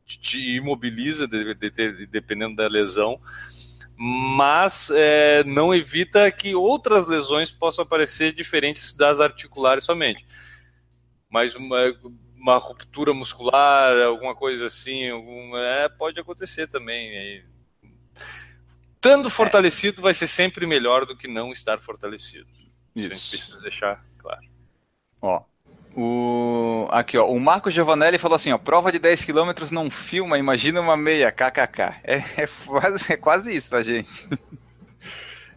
te 0.05 0.56
imobiliza, 0.56 1.28
de, 1.28 1.55
de, 1.55 1.70
de, 1.70 2.06
dependendo 2.06 2.56
da 2.56 2.66
lesão, 2.66 3.20
mas 3.96 4.90
é, 4.90 5.44
não 5.44 5.72
evita 5.72 6.28
que 6.32 6.56
outras 6.56 7.06
lesões 7.06 7.52
possam 7.52 7.84
aparecer 7.84 8.32
diferentes 8.32 8.92
das 8.96 9.20
articulares 9.20 9.84
somente. 9.84 10.26
Mas 11.30 11.55
uma, 12.45 12.59
ruptura 12.59 13.15
muscular, 13.15 13.97
alguma 14.03 14.35
coisa 14.35 14.66
assim, 14.66 15.09
algum, 15.09 15.57
é, 15.57 15.89
pode 15.89 16.21
acontecer 16.21 16.66
também. 16.66 17.43
Estando 18.95 19.31
fortalecido 19.31 20.03
vai 20.03 20.12
ser 20.12 20.27
sempre 20.27 20.66
melhor 20.66 21.07
do 21.07 21.16
que 21.16 21.27
não 21.27 21.53
estar 21.53 21.81
fortalecido. 21.81 22.47
Isso. 22.95 23.12
A 23.12 23.15
gente 23.15 23.31
precisa 23.31 23.61
deixar 23.61 24.05
claro. 24.19 24.43
Ó, 25.23 25.43
o... 25.97 26.89
Aqui, 26.91 27.16
ó, 27.16 27.27
o 27.27 27.41
Marco 27.41 27.71
Giovanelli 27.71 28.19
falou 28.19 28.37
assim, 28.37 28.53
ó, 28.53 28.59
prova 28.59 28.91
de 28.91 28.99
10 28.99 29.25
km 29.25 29.53
não 29.71 29.91
filma, 29.91 30.39
imagina 30.39 30.81
uma 30.81 30.97
meia, 30.97 31.31
kkk. 31.31 32.01
É, 32.03 32.16
é, 32.37 32.49
quase, 32.66 33.12
é 33.12 33.16
quase 33.16 33.57
isso 33.57 33.75
a 33.77 33.83
gente. 33.83 34.29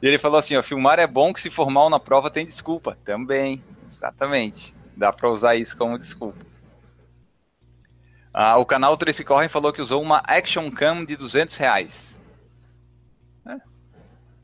e 0.01 0.07
ele 0.07 0.17
falou 0.17 0.39
assim, 0.39 0.55
ó, 0.55 0.63
filmar 0.63 0.99
é 0.99 1.07
bom 1.07 1.33
que 1.33 1.41
se 1.41 1.49
for 1.49 1.69
mal 1.69 1.89
na 1.89 1.99
prova 1.99 2.29
tem 2.29 2.45
desculpa. 2.45 2.97
Também, 3.03 3.63
exatamente. 3.91 4.75
Dá 4.95 5.11
para 5.11 5.29
usar 5.29 5.55
isso 5.55 5.75
como 5.75 5.97
desculpa. 5.97 6.45
Ah, 8.39 8.55
o 8.57 8.67
canal 8.67 8.95
Tracy 8.95 9.23
Corren 9.23 9.49
falou 9.49 9.73
que 9.73 9.81
usou 9.81 9.99
uma 9.99 10.21
Action 10.27 10.69
Cam 10.69 11.03
de 11.03 11.15
200 11.15 11.55
reais. 11.55 12.15
É. 13.47 13.55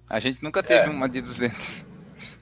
A 0.10 0.20
gente 0.20 0.42
nunca 0.42 0.64
teve 0.64 0.88
é. 0.88 0.90
uma 0.90 1.08
de 1.08 1.22
200. 1.22 1.56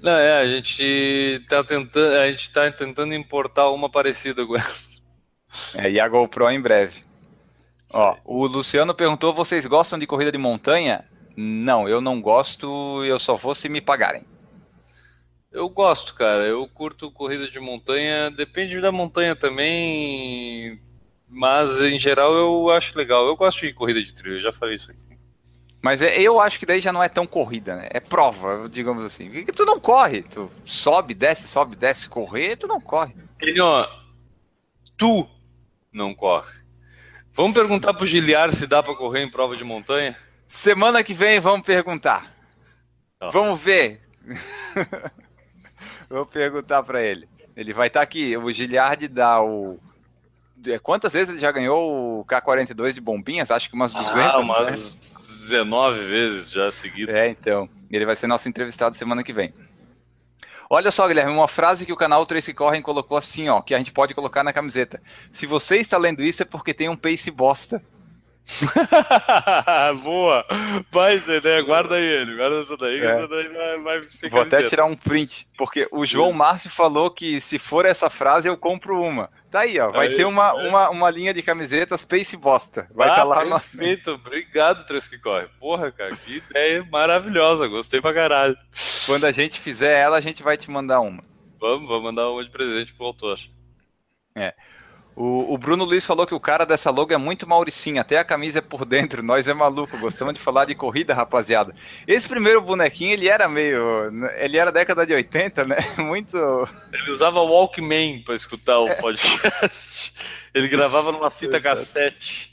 Não, 0.02 0.14
é, 0.14 0.40
a 0.40 0.48
gente 0.48 1.46
tá 1.50 1.62
tentando, 1.62 2.16
a 2.16 2.32
gente 2.32 2.50
tá 2.54 2.72
tentando 2.72 3.14
importar 3.14 3.70
uma 3.70 3.90
parecida 3.90 4.48
com 4.48 4.56
essa. 4.56 4.88
É, 5.76 5.92
e 5.92 6.00
a 6.00 6.08
GoPro 6.08 6.50
em 6.50 6.62
breve. 6.62 7.04
Ó, 7.92 8.16
o 8.24 8.48
Luciano 8.48 8.96
perguntou: 8.96 9.34
vocês 9.34 9.66
gostam 9.66 10.00
de 10.00 10.08
corrida 10.08 10.32
de 10.32 10.38
montanha? 10.38 11.04
Não, 11.36 11.86
eu 11.86 12.00
não 12.00 12.22
gosto, 12.22 13.04
eu 13.04 13.20
só 13.20 13.36
vou 13.36 13.54
se 13.54 13.68
me 13.68 13.82
pagarem. 13.82 14.24
Eu 15.52 15.68
gosto, 15.68 16.16
cara. 16.16 16.44
Eu 16.44 16.66
curto 16.70 17.12
corrida 17.12 17.52
de 17.52 17.60
montanha, 17.60 18.32
depende 18.32 18.80
da 18.80 18.90
montanha 18.90 19.36
também, 19.36 20.82
mas 21.32 21.80
em 21.82 21.98
geral 21.98 22.34
eu 22.34 22.70
acho 22.70 22.98
legal. 22.98 23.26
Eu 23.26 23.38
gosto 23.38 23.62
de 23.62 23.74
corrida 23.74 24.04
de 24.04 24.14
trilha, 24.14 24.36
eu 24.36 24.42
já 24.42 24.52
falei 24.52 24.76
isso 24.76 24.92
aqui. 24.92 25.00
Mas 25.82 26.02
é, 26.02 26.22
eu 26.22 26.40
acho 26.40 26.60
que 26.60 26.66
daí 26.66 26.80
já 26.80 26.94
não 26.94 27.02
é 27.02 27.10
tão 27.10 27.26
corrida, 27.26 27.76
né? 27.76 27.88
É 27.90 28.00
prova, 28.00 28.70
digamos 28.70 29.04
assim. 29.04 29.32
Porque 29.32 29.52
tu 29.52 29.66
não 29.66 29.80
corre, 29.80 30.22
tu 30.22 30.52
sobe, 30.64 31.16
desce, 31.16 31.48
sobe, 31.48 31.76
desce, 31.76 32.08
correr, 32.08 32.58
tu 32.58 32.68
não 32.68 32.80
corre. 32.80 33.16
Ó, 33.60 33.88
tu 34.96 35.28
não 35.92 36.14
corre. 36.14 36.62
Vamos 37.34 37.54
perguntar 37.54 37.94
pro 37.94 38.06
Giliar 38.06 38.52
se 38.52 38.68
dá 38.68 38.84
para 38.84 38.94
correr 38.94 39.24
em 39.24 39.32
prova 39.32 39.56
de 39.56 39.64
montanha? 39.64 40.16
Semana 40.48 41.04
que 41.04 41.14
vem 41.14 41.40
vamos 41.40 41.66
perguntar. 41.66 42.36
Tá. 43.18 43.30
Vamos 43.30 43.60
ver. 43.60 44.02
Vou 46.10 46.26
perguntar 46.26 46.84
para 46.84 47.02
ele. 47.02 47.28
Ele 47.56 47.74
vai 47.74 47.88
estar 47.88 48.02
tá 48.02 48.04
aqui. 48.04 48.36
O 48.36 48.52
Giliard 48.52 49.08
dá 49.08 49.42
o. 49.42 49.80
É, 50.68 50.80
quantas 50.80 51.14
vezes 51.14 51.30
ele 51.30 51.40
já 51.40 51.52
ganhou 51.52 52.20
o 52.20 52.26
K42 52.26 52.94
de 52.94 53.02
bombinhas? 53.02 53.52
Acho 53.52 53.70
que 53.70 53.76
umas 53.76 53.94
200. 53.94 54.18
Ah, 54.18 54.40
umas 54.40 54.96
né? 54.96 55.02
19 55.42 56.00
vezes 56.06 56.52
já 56.52 56.72
seguido. 56.72 57.12
É, 57.12 57.30
então. 57.30 57.70
Ele 57.90 58.06
vai 58.06 58.16
ser 58.16 58.28
nosso 58.28 58.48
entrevistado 58.48 58.96
semana 58.96 59.24
que 59.24 59.34
vem. 59.34 59.54
Olha 60.70 60.90
só, 60.90 61.06
Guilherme, 61.06 61.34
uma 61.34 61.50
frase 61.50 61.86
que 61.86 61.92
o 61.92 61.98
canal 61.98 62.26
Tracy 62.26 62.54
Corren 62.54 62.82
colocou 62.82 63.18
assim, 63.18 63.50
ó, 63.50 63.62
que 63.62 63.76
a 63.76 63.78
gente 63.78 63.92
pode 63.92 64.14
colocar 64.14 64.42
na 64.42 64.54
camiseta. 64.54 65.02
Se 65.30 65.46
você 65.46 65.78
está 65.78 65.98
lendo 65.98 66.24
isso 66.24 66.44
é 66.44 66.46
porque 66.46 66.74
tem 66.74 66.88
um 66.88 66.96
pace 66.96 67.30
bosta. 67.30 67.84
Boa! 70.02 70.46
Vai 70.90 71.18
entender, 71.18 71.64
guarda 71.64 71.96
aí 71.96 72.04
ele, 72.04 72.38
guarda 72.38 72.62
essa 72.62 72.78
daí, 72.78 73.02
é. 73.02 73.06
essa 73.06 73.28
daí 73.28 73.48
vai, 73.50 73.80
vai 73.80 74.04
ser 74.10 74.30
Vou 74.30 74.40
camiseta. 74.40 74.60
até 74.60 74.70
tirar 74.70 74.86
um 74.86 74.96
print, 74.96 75.46
porque 75.58 75.88
o 75.92 76.06
João 76.06 76.32
Márcio 76.32 76.70
falou 76.70 77.12
que 77.12 77.42
se 77.42 77.60
for 77.60 77.86
essa 77.86 78.10
frase 78.10 78.48
eu 78.48 78.56
compro 78.56 79.02
uma. 79.02 79.30
Tá 79.52 79.60
aí, 79.62 79.78
ó. 79.78 79.90
Vai 79.90 80.08
aí, 80.08 80.16
ser 80.16 80.26
uma, 80.26 80.50
é. 80.50 80.70
uma, 80.70 80.90
uma 80.90 81.10
linha 81.10 81.34
de 81.34 81.42
camisetas 81.42 82.02
Space 82.02 82.38
Bosta. 82.38 82.88
Vai 82.96 83.10
estar 83.10 83.24
ah, 83.24 83.36
tá 83.36 83.44
lá 83.44 83.60
perfeito. 83.60 84.12
No... 84.12 84.16
Obrigado, 84.16 84.86
Três 84.86 85.10
que 85.10 85.18
Corre. 85.18 85.48
Porra, 85.60 85.92
cara, 85.92 86.16
que 86.16 86.38
ideia 86.38 86.88
maravilhosa. 86.90 87.68
Gostei 87.68 88.00
pra 88.00 88.14
caralho. 88.14 88.58
Quando 89.06 89.26
a 89.26 89.32
gente 89.34 89.60
fizer 89.60 90.00
ela, 90.00 90.16
a 90.16 90.22
gente 90.22 90.42
vai 90.42 90.56
te 90.56 90.72
mandar 90.72 91.02
uma. 91.02 91.22
Vamos, 91.60 91.88
vamos 91.88 92.04
mandar 92.04 92.30
uma 92.30 92.44
de 92.46 92.50
presente 92.50 92.94
pro 92.94 93.08
autor. 93.08 93.38
É. 94.34 94.54
O, 95.24 95.54
o, 95.54 95.58
Bruno 95.60 95.84
Luiz 95.84 96.04
falou 96.04 96.26
que 96.26 96.34
o 96.34 96.40
cara 96.40 96.66
dessa 96.66 96.90
logo 96.90 97.14
é 97.14 97.18
muito 97.18 97.48
Mauricinho, 97.48 98.02
até 98.02 98.18
a 98.18 98.26
camisa 98.26 98.58
é 98.58 98.62
por 98.62 98.84
dentro, 98.86 99.22
nós 99.22 99.48
é 99.48 99.54
maluco, 99.54 99.96
gostamos 100.00 100.34
de 100.34 100.40
falar 100.40 100.66
de 100.66 100.74
corrida, 100.74 101.14
rapaziada. 101.14 101.76
Esse 102.08 102.28
primeiro 102.28 102.60
bonequinho, 102.60 103.14
ele 103.14 103.30
era 103.30 103.48
meio. 103.48 103.80
Ele 104.38 104.58
era 104.58 104.72
década 104.72 105.06
de 105.06 105.14
80, 105.14 105.64
né? 105.66 105.76
Muito. 106.02 106.36
Ele 106.92 107.12
usava 107.12 107.40
Walkman 107.40 108.24
para 108.24 108.34
escutar 108.34 108.80
o 108.80 108.96
podcast. 108.96 110.12
ele 110.56 110.68
gravava 110.68 111.12
numa 111.12 111.30
fita 111.30 111.62
cassete. 111.62 112.52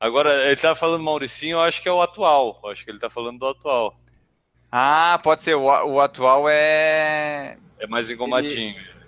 Agora, 0.00 0.48
ele 0.48 0.56
tá 0.56 0.74
falando 0.74 1.04
Mauricinho, 1.04 1.58
eu 1.58 1.62
acho 1.62 1.80
que 1.80 1.88
é 1.88 1.92
o 1.92 2.02
atual. 2.02 2.58
Eu 2.64 2.70
acho 2.70 2.84
que 2.84 2.90
ele 2.90 2.98
tá 2.98 3.08
falando 3.08 3.38
do 3.38 3.46
atual. 3.46 3.94
Ah, 4.72 5.20
pode 5.22 5.44
ser. 5.44 5.54
O, 5.54 5.66
o 5.66 6.00
atual 6.00 6.48
é. 6.48 7.56
É 7.78 7.86
mais 7.86 8.10
engomadinho. 8.10 8.76
Ele... 8.76 8.99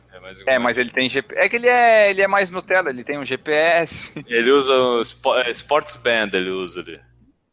É, 0.47 0.59
mas 0.59 0.79
ele 0.79 0.91
tem 0.91 1.09
GPS. 1.09 1.45
É 1.45 1.49
que 1.49 1.57
ele 1.57 1.69
é, 1.69 2.11
ele 2.11 2.23
é 2.23 2.27
mais 2.27 2.51
Nutella, 2.51 2.91
ele 2.91 3.05
tem 3.05 3.19
um 3.19 3.25
GPS. 3.25 4.13
Ele 4.27 4.51
usa 4.51 4.73
o 4.73 5.03
é, 5.37 5.51
Sports 5.51 5.97
Band, 5.97 6.31
ele 6.33 6.51
usa 6.51 6.81
ali. 6.81 7.01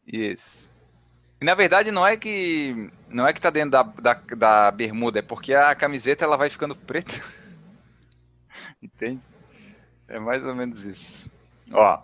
Isso. 0.06 0.68
E 1.40 1.44
na 1.44 1.54
verdade 1.54 1.90
não 1.90 2.06
é 2.06 2.16
que 2.16 2.90
não 3.08 3.26
é 3.26 3.32
que 3.32 3.40
tá 3.40 3.50
dentro 3.50 3.70
da, 3.70 3.82
da, 3.82 4.14
da 4.36 4.70
bermuda, 4.70 5.20
é 5.20 5.22
porque 5.22 5.54
a 5.54 5.74
camiseta 5.74 6.24
ela 6.24 6.36
vai 6.36 6.50
ficando 6.50 6.76
preta. 6.76 7.20
Entende? 8.82 9.20
É 10.08 10.18
mais 10.18 10.44
ou 10.44 10.54
menos 10.54 10.84
isso. 10.84 11.30
Ó. 11.72 12.02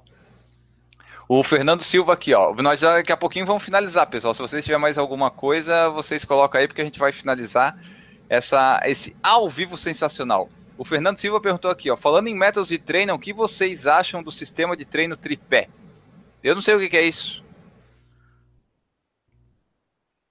O 1.28 1.42
Fernando 1.42 1.82
Silva 1.82 2.12
aqui, 2.12 2.32
ó. 2.32 2.54
Nós 2.54 2.78
já 2.78 2.94
daqui 2.94 3.12
a 3.12 3.16
pouquinho 3.16 3.44
vamos 3.44 3.64
finalizar, 3.64 4.06
pessoal. 4.06 4.32
Se 4.32 4.40
vocês 4.40 4.64
tiverem 4.64 4.80
mais 4.80 4.96
alguma 4.96 5.30
coisa, 5.30 5.88
vocês 5.90 6.24
colocam 6.24 6.60
aí 6.60 6.68
porque 6.68 6.80
a 6.80 6.84
gente 6.84 7.00
vai 7.00 7.12
finalizar 7.12 7.76
essa, 8.28 8.80
esse 8.84 9.16
ao 9.22 9.48
vivo 9.48 9.76
sensacional. 9.76 10.48
O 10.78 10.84
Fernando 10.84 11.18
Silva 11.18 11.40
perguntou 11.40 11.70
aqui, 11.70 11.90
ó, 11.90 11.96
falando 11.96 12.28
em 12.28 12.34
métodos 12.34 12.68
de 12.68 12.78
treino, 12.78 13.14
o 13.14 13.18
que 13.18 13.32
vocês 13.32 13.86
acham 13.86 14.22
do 14.22 14.30
sistema 14.30 14.76
de 14.76 14.84
treino 14.84 15.16
tripé? 15.16 15.68
Eu 16.42 16.54
não 16.54 16.62
sei 16.62 16.74
o 16.74 16.78
que, 16.78 16.88
que 16.88 16.96
é 16.96 17.02
isso. 17.02 17.42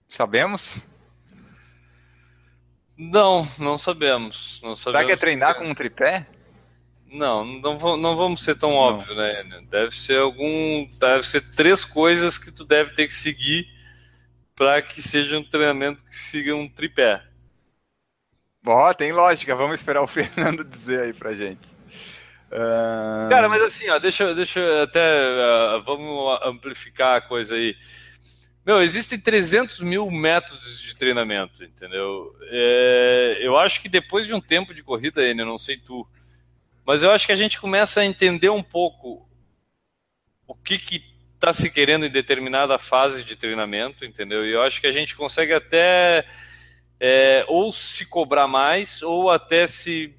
Sabemos? 0.08 0.78
Não, 2.98 3.46
não 3.58 3.78
sabemos. 3.78 4.62
Não 4.64 4.76
sabemos 4.76 4.80
Será 4.80 5.06
que 5.06 5.12
é 5.12 5.16
treinar 5.18 5.56
que 5.56 5.62
é. 5.62 5.64
com 5.66 5.72
um 5.72 5.76
tripé? 5.76 6.28
Não, 7.12 7.46
não, 7.46 7.98
não 7.98 8.16
vamos 8.16 8.44
ser 8.44 8.56
tão 8.56 8.72
não. 8.72 8.78
óbvio, 8.78 9.16
né? 9.16 9.44
Deve 9.70 9.96
ser 9.96 10.20
algum. 10.20 10.88
Deve 11.00 11.24
ser 11.24 11.42
três 11.52 11.84
coisas 11.84 12.38
que 12.38 12.52
tu 12.52 12.64
deve 12.64 12.94
ter 12.94 13.08
que 13.08 13.14
seguir 13.14 13.68
para 14.56 14.82
que 14.82 15.02
seja 15.02 15.38
um 15.38 15.44
treinamento 15.44 16.04
que 16.06 16.16
siga 16.16 16.56
um 16.56 16.68
tripé. 16.68 17.22
Ó, 18.66 18.94
tem 18.94 19.12
lógica. 19.12 19.56
Vamos 19.56 19.76
esperar 19.76 20.02
o 20.02 20.08
Fernando 20.08 20.64
dizer 20.64 21.02
aí 21.02 21.14
pra 21.14 21.34
gente. 21.34 21.76
Cara, 23.30 23.50
mas 23.50 23.62
assim, 23.62 23.90
ó, 23.90 24.00
deixa, 24.00 24.34
deixa 24.34 24.84
até. 24.84 25.02
Uh, 25.02 25.84
vamos 25.84 26.40
amplificar 26.44 27.18
a 27.18 27.22
coisa 27.22 27.56
aí. 27.56 27.76
Meu, 28.66 28.82
existem 28.82 29.20
300 29.20 29.82
mil 29.82 30.10
métodos 30.10 30.82
de 30.82 30.96
treinamento, 30.96 31.64
entendeu? 31.64 32.36
É, 32.50 33.38
eu 33.42 33.58
acho 33.58 33.80
que 33.80 33.88
depois 33.88 34.26
de 34.26 34.34
um 34.34 34.42
tempo 34.42 34.74
de 34.74 34.82
corrida, 34.82 35.24
Enio, 35.24 35.44
eu 35.44 35.48
não 35.48 35.58
sei 35.58 35.78
tu, 35.78 36.08
mas 36.84 37.04
eu 37.04 37.12
acho 37.12 37.28
que 37.28 37.32
a 37.32 37.36
gente 37.36 37.60
começa 37.60 38.02
a 38.02 38.06
entender 38.06 38.50
um 38.50 38.64
pouco 38.64 39.30
o 40.48 40.56
que 40.56 40.80
que 40.80 41.04
está 41.36 41.54
se 41.54 41.70
querendo 41.70 42.08
em 42.08 42.12
determinada 42.12 42.80
fase 42.80 43.24
de 43.24 43.36
treinamento, 43.36 44.04
entendeu? 44.04 44.44
E 44.44 44.52
eu 44.52 44.64
acho 44.64 44.82
que 44.82 44.88
a 44.88 44.92
gente 44.92 45.16
consegue 45.16 45.54
até 45.54 46.26
é, 47.00 47.46
ou 47.48 47.72
se 47.72 48.06
cobrar 48.06 48.48
mais, 48.48 49.02
ou 49.02 49.30
até 49.30 49.68
se, 49.68 50.16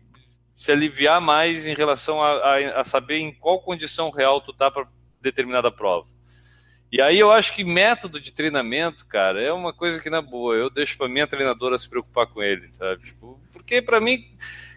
se 0.55 0.73
aliviar 0.73 1.21
mais 1.21 1.67
em 1.67 1.75
relação 1.75 2.23
a, 2.23 2.33
a, 2.33 2.81
a 2.81 2.85
saber 2.85 3.19
em 3.19 3.33
qual 3.33 3.61
condição 3.61 4.11
real 4.11 4.41
tu 4.41 4.53
tá 4.53 4.71
para 4.71 4.87
determinada 5.21 5.71
prova. 5.71 6.07
E 6.91 7.03
aí 7.03 7.19
eu 7.19 7.33
acho 7.33 7.55
que 7.55 7.65
método 7.65 8.21
de 8.21 8.33
treinamento, 8.33 9.05
cara, 9.07 9.43
é 9.43 9.53
uma 9.53 9.73
coisa 9.73 10.01
que 10.01 10.09
na 10.09 10.23
boa, 10.23 10.55
eu 10.55 10.71
deixo 10.71 10.97
para 10.97 11.09
minha 11.09 11.27
treinadora 11.27 11.77
se 11.77 11.89
preocupar 11.89 12.27
com 12.29 12.43
ele, 12.43 12.69
sabe? 12.73 13.05
Tipo, 13.05 13.41
porque 13.53 13.83
para 13.83 14.01
mim 14.01 14.25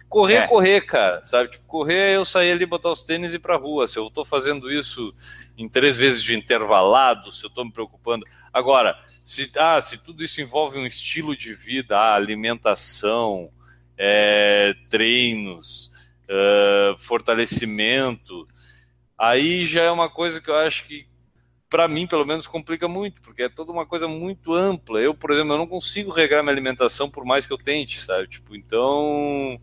correr 0.08 0.34
é 0.34 0.46
correr, 0.46 0.80
cara, 0.80 1.24
sabe? 1.24 1.50
Tipo, 1.50 1.64
correr 1.66 2.16
eu 2.16 2.24
sair 2.24 2.50
ali 2.50 2.66
botar 2.66 2.90
os 2.90 3.04
tênis 3.04 3.32
e 3.32 3.36
ir 3.36 3.38
pra 3.38 3.56
rua. 3.56 3.86
Se 3.86 3.96
eu 3.96 4.10
tô 4.10 4.24
fazendo 4.24 4.70
isso 4.70 5.14
em 5.56 5.68
três 5.68 5.96
vezes 5.96 6.22
de 6.22 6.36
intervalado, 6.36 7.30
se 7.30 7.46
eu 7.46 7.50
tô 7.50 7.64
me 7.64 7.72
preocupando, 7.72 8.26
Agora, 8.52 8.98
se, 9.24 9.50
ah, 9.56 9.80
se 9.80 10.04
tudo 10.04 10.24
isso 10.24 10.40
envolve 10.40 10.78
um 10.78 10.86
estilo 10.86 11.36
de 11.36 11.54
vida, 11.54 11.96
ah, 11.96 12.14
alimentação, 12.14 13.50
é, 13.96 14.74
treinos, 14.88 15.92
é, 16.28 16.94
fortalecimento, 16.98 18.48
aí 19.16 19.64
já 19.66 19.82
é 19.82 19.90
uma 19.90 20.10
coisa 20.10 20.40
que 20.40 20.50
eu 20.50 20.56
acho 20.56 20.84
que, 20.84 21.06
para 21.68 21.86
mim, 21.86 22.06
pelo 22.06 22.26
menos, 22.26 22.46
complica 22.46 22.88
muito, 22.88 23.22
porque 23.22 23.44
é 23.44 23.48
toda 23.48 23.70
uma 23.70 23.86
coisa 23.86 24.08
muito 24.08 24.52
ampla. 24.52 25.00
Eu, 25.00 25.14
por 25.14 25.30
exemplo, 25.30 25.52
eu 25.52 25.58
não 25.58 25.66
consigo 25.66 26.10
regrar 26.10 26.42
minha 26.42 26.52
alimentação 26.52 27.08
por 27.08 27.24
mais 27.24 27.46
que 27.46 27.52
eu 27.52 27.58
tente, 27.58 28.00
sabe? 28.00 28.26
Tipo, 28.26 28.56
então. 28.56 29.60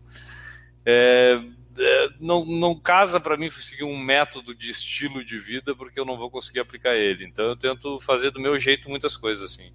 É, 0.86 1.38
é, 1.78 2.08
não, 2.20 2.44
não 2.44 2.78
casa 2.78 3.20
para 3.20 3.36
mim 3.36 3.50
seguir 3.50 3.84
um 3.84 3.96
método 3.96 4.54
de 4.54 4.70
estilo 4.70 5.24
de 5.24 5.38
vida 5.38 5.74
porque 5.74 5.98
eu 5.98 6.04
não 6.04 6.16
vou 6.16 6.30
conseguir 6.30 6.60
aplicar 6.60 6.94
ele. 6.94 7.24
Então 7.24 7.44
eu 7.44 7.56
tento 7.56 8.00
fazer 8.00 8.30
do 8.30 8.40
meu 8.40 8.58
jeito 8.58 8.88
muitas 8.88 9.16
coisas 9.16 9.52
assim. 9.52 9.72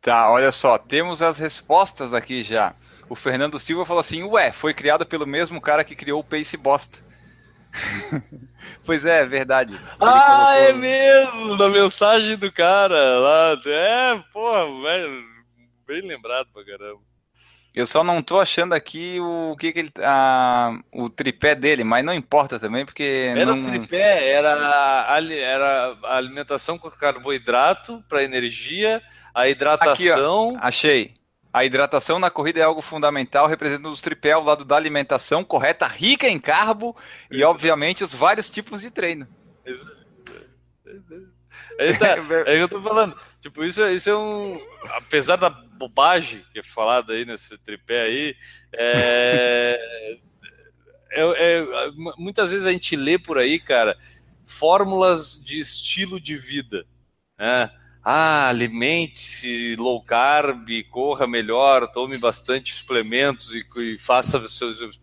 Tá, 0.00 0.30
olha 0.30 0.52
só, 0.52 0.78
temos 0.78 1.20
as 1.20 1.38
respostas 1.38 2.14
aqui 2.14 2.42
já. 2.42 2.74
O 3.08 3.16
Fernando 3.16 3.58
Silva 3.58 3.84
falou 3.84 4.00
assim: 4.00 4.22
Ué, 4.22 4.52
foi 4.52 4.72
criado 4.72 5.04
pelo 5.04 5.26
mesmo 5.26 5.60
cara 5.60 5.84
que 5.84 5.96
criou 5.96 6.20
o 6.20 6.24
Pace 6.24 6.56
Bosta. 6.56 6.98
pois 8.84 9.04
é, 9.04 9.20
é 9.20 9.26
verdade. 9.26 9.74
Ele 9.74 9.82
ah, 10.00 10.52
colocou... 10.52 10.52
é 10.52 10.72
mesmo! 10.72 11.56
Na 11.56 11.68
mensagem 11.68 12.36
do 12.36 12.50
cara 12.52 13.18
lá. 13.18 13.60
É, 13.66 14.22
porra, 14.32 14.66
bem 15.86 16.02
lembrado 16.02 16.48
pra 16.52 16.64
caramba. 16.64 17.07
Eu 17.78 17.86
só 17.86 18.02
não 18.02 18.20
tô 18.20 18.40
achando 18.40 18.72
aqui 18.72 19.20
o 19.20 19.56
que, 19.56 19.72
que 19.72 19.78
ele. 19.78 19.92
A, 20.02 20.76
o 20.92 21.08
tripé 21.08 21.54
dele, 21.54 21.84
mas 21.84 22.04
não 22.04 22.12
importa 22.12 22.58
também, 22.58 22.84
porque. 22.84 23.32
Era 23.36 23.54
não... 23.54 23.62
o 23.62 23.64
tripé, 23.64 24.32
era, 24.32 24.50
era 25.30 25.96
a 26.02 26.16
alimentação 26.16 26.76
com 26.76 26.90
carboidrato 26.90 28.02
para 28.08 28.24
energia, 28.24 29.00
a 29.32 29.48
hidratação. 29.48 30.56
Aqui, 30.56 30.66
achei. 30.66 31.14
A 31.52 31.64
hidratação 31.64 32.18
na 32.18 32.32
corrida 32.32 32.58
é 32.58 32.64
algo 32.64 32.82
fundamental, 32.82 33.46
representando 33.46 33.92
os 33.92 34.00
tripé 34.00 34.32
ao 34.32 34.42
lado 34.42 34.64
da 34.64 34.74
alimentação 34.74 35.44
correta, 35.44 35.86
rica 35.86 36.28
em 36.28 36.40
carbo 36.40 36.96
e, 37.30 37.44
obviamente, 37.44 38.02
os 38.02 38.12
vários 38.12 38.50
tipos 38.50 38.80
de 38.80 38.90
treino. 38.90 39.28
Aí 41.78 41.96
tá, 41.96 42.16
é 42.44 42.56
que 42.56 42.62
eu 42.62 42.68
tô 42.68 42.82
falando. 42.82 43.16
Tipo, 43.40 43.64
isso, 43.64 43.86
isso 43.88 44.10
é 44.10 44.16
um. 44.16 44.60
Apesar 44.96 45.36
da 45.36 45.48
bobagem 45.48 46.44
que 46.52 46.58
é 46.58 46.62
falada 46.62 47.12
aí 47.12 47.24
nesse 47.24 47.56
tripé 47.58 48.02
aí, 48.02 48.36
é, 48.72 50.18
é, 51.12 51.22
é, 51.22 51.64
muitas 52.16 52.50
vezes 52.50 52.66
a 52.66 52.72
gente 52.72 52.96
lê 52.96 53.18
por 53.18 53.38
aí, 53.38 53.60
cara, 53.60 53.96
fórmulas 54.44 55.42
de 55.42 55.60
estilo 55.60 56.20
de 56.20 56.36
vida. 56.36 56.84
Né? 57.38 57.70
Ah, 58.02 58.48
alimente-se 58.48 59.76
low 59.76 60.02
carb, 60.02 60.68
corra 60.90 61.26
melhor, 61.26 61.90
tome 61.92 62.18
bastante 62.18 62.74
suplementos 62.74 63.54
e, 63.54 63.64
e 63.76 63.98
faça 63.98 64.48
seus. 64.48 65.00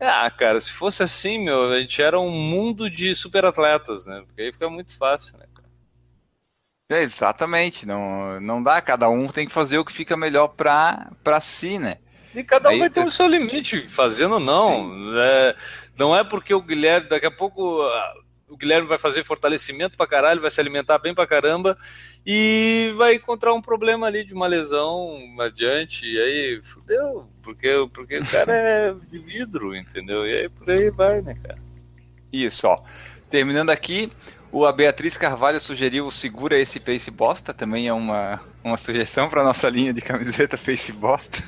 Ah, 0.00 0.30
cara, 0.30 0.60
se 0.60 0.72
fosse 0.72 1.02
assim, 1.02 1.38
meu, 1.38 1.70
a 1.70 1.80
gente 1.80 2.00
era 2.02 2.18
um 2.18 2.30
mundo 2.30 2.90
de 2.90 3.14
super 3.14 3.44
atletas, 3.44 4.06
né? 4.06 4.22
Porque 4.26 4.42
aí 4.42 4.52
fica 4.52 4.68
muito 4.68 4.96
fácil, 4.96 5.38
né? 5.38 5.41
É, 6.92 7.02
exatamente, 7.02 7.86
não, 7.86 8.40
não 8.40 8.62
dá, 8.62 8.80
cada 8.80 9.08
um 9.08 9.26
tem 9.26 9.46
que 9.46 9.52
fazer 9.52 9.78
o 9.78 9.84
que 9.84 9.92
fica 9.92 10.16
melhor 10.16 10.48
para 10.48 11.40
si, 11.40 11.78
né? 11.78 11.96
E 12.34 12.42
cada 12.44 12.68
um 12.68 12.72
Aí, 12.72 12.78
vai 12.78 12.90
ter 12.90 13.00
o 13.00 13.10
seu 13.10 13.26
limite, 13.26 13.80
fazendo 13.80 14.34
ou 14.34 14.40
não. 14.40 14.90
É, 15.18 15.56
não 15.98 16.16
é 16.16 16.24
porque 16.24 16.54
o 16.54 16.62
Guilherme, 16.62 17.08
daqui 17.08 17.26
a 17.26 17.30
pouco 17.30 17.82
o 18.52 18.56
Guilherme 18.56 18.86
vai 18.86 18.98
fazer 18.98 19.24
fortalecimento 19.24 19.96
pra 19.96 20.06
caralho, 20.06 20.40
vai 20.40 20.50
se 20.50 20.60
alimentar 20.60 20.98
bem 20.98 21.14
pra 21.14 21.26
caramba 21.26 21.76
e 22.24 22.92
vai 22.96 23.14
encontrar 23.14 23.54
um 23.54 23.62
problema 23.62 24.06
ali 24.06 24.24
de 24.24 24.34
uma 24.34 24.46
lesão 24.46 25.16
adiante, 25.40 26.06
e 26.06 26.18
aí 26.18 26.60
fudeu, 26.62 27.26
porque, 27.42 27.88
porque 27.94 28.18
o 28.18 28.26
cara 28.26 28.52
é 28.52 28.94
de 29.10 29.18
vidro, 29.18 29.74
entendeu? 29.74 30.26
E 30.26 30.40
aí 30.40 30.48
por 30.50 30.70
aí 30.70 30.90
vai, 30.90 31.22
né, 31.22 31.34
cara? 31.42 31.58
Isso, 32.30 32.66
ó. 32.66 32.78
Terminando 33.30 33.70
aqui, 33.70 34.12
o, 34.52 34.66
a 34.66 34.72
Beatriz 34.72 35.16
Carvalho 35.16 35.58
sugeriu 35.58 36.10
segura 36.10 36.58
esse 36.58 36.78
Face 36.78 37.10
Bosta, 37.10 37.54
também 37.54 37.88
é 37.88 37.92
uma, 37.92 38.40
uma 38.62 38.76
sugestão 38.76 39.28
para 39.28 39.42
nossa 39.42 39.68
linha 39.68 39.92
de 39.92 40.00
camiseta 40.02 40.58
Face 40.58 40.92
Bosta. 40.92 41.42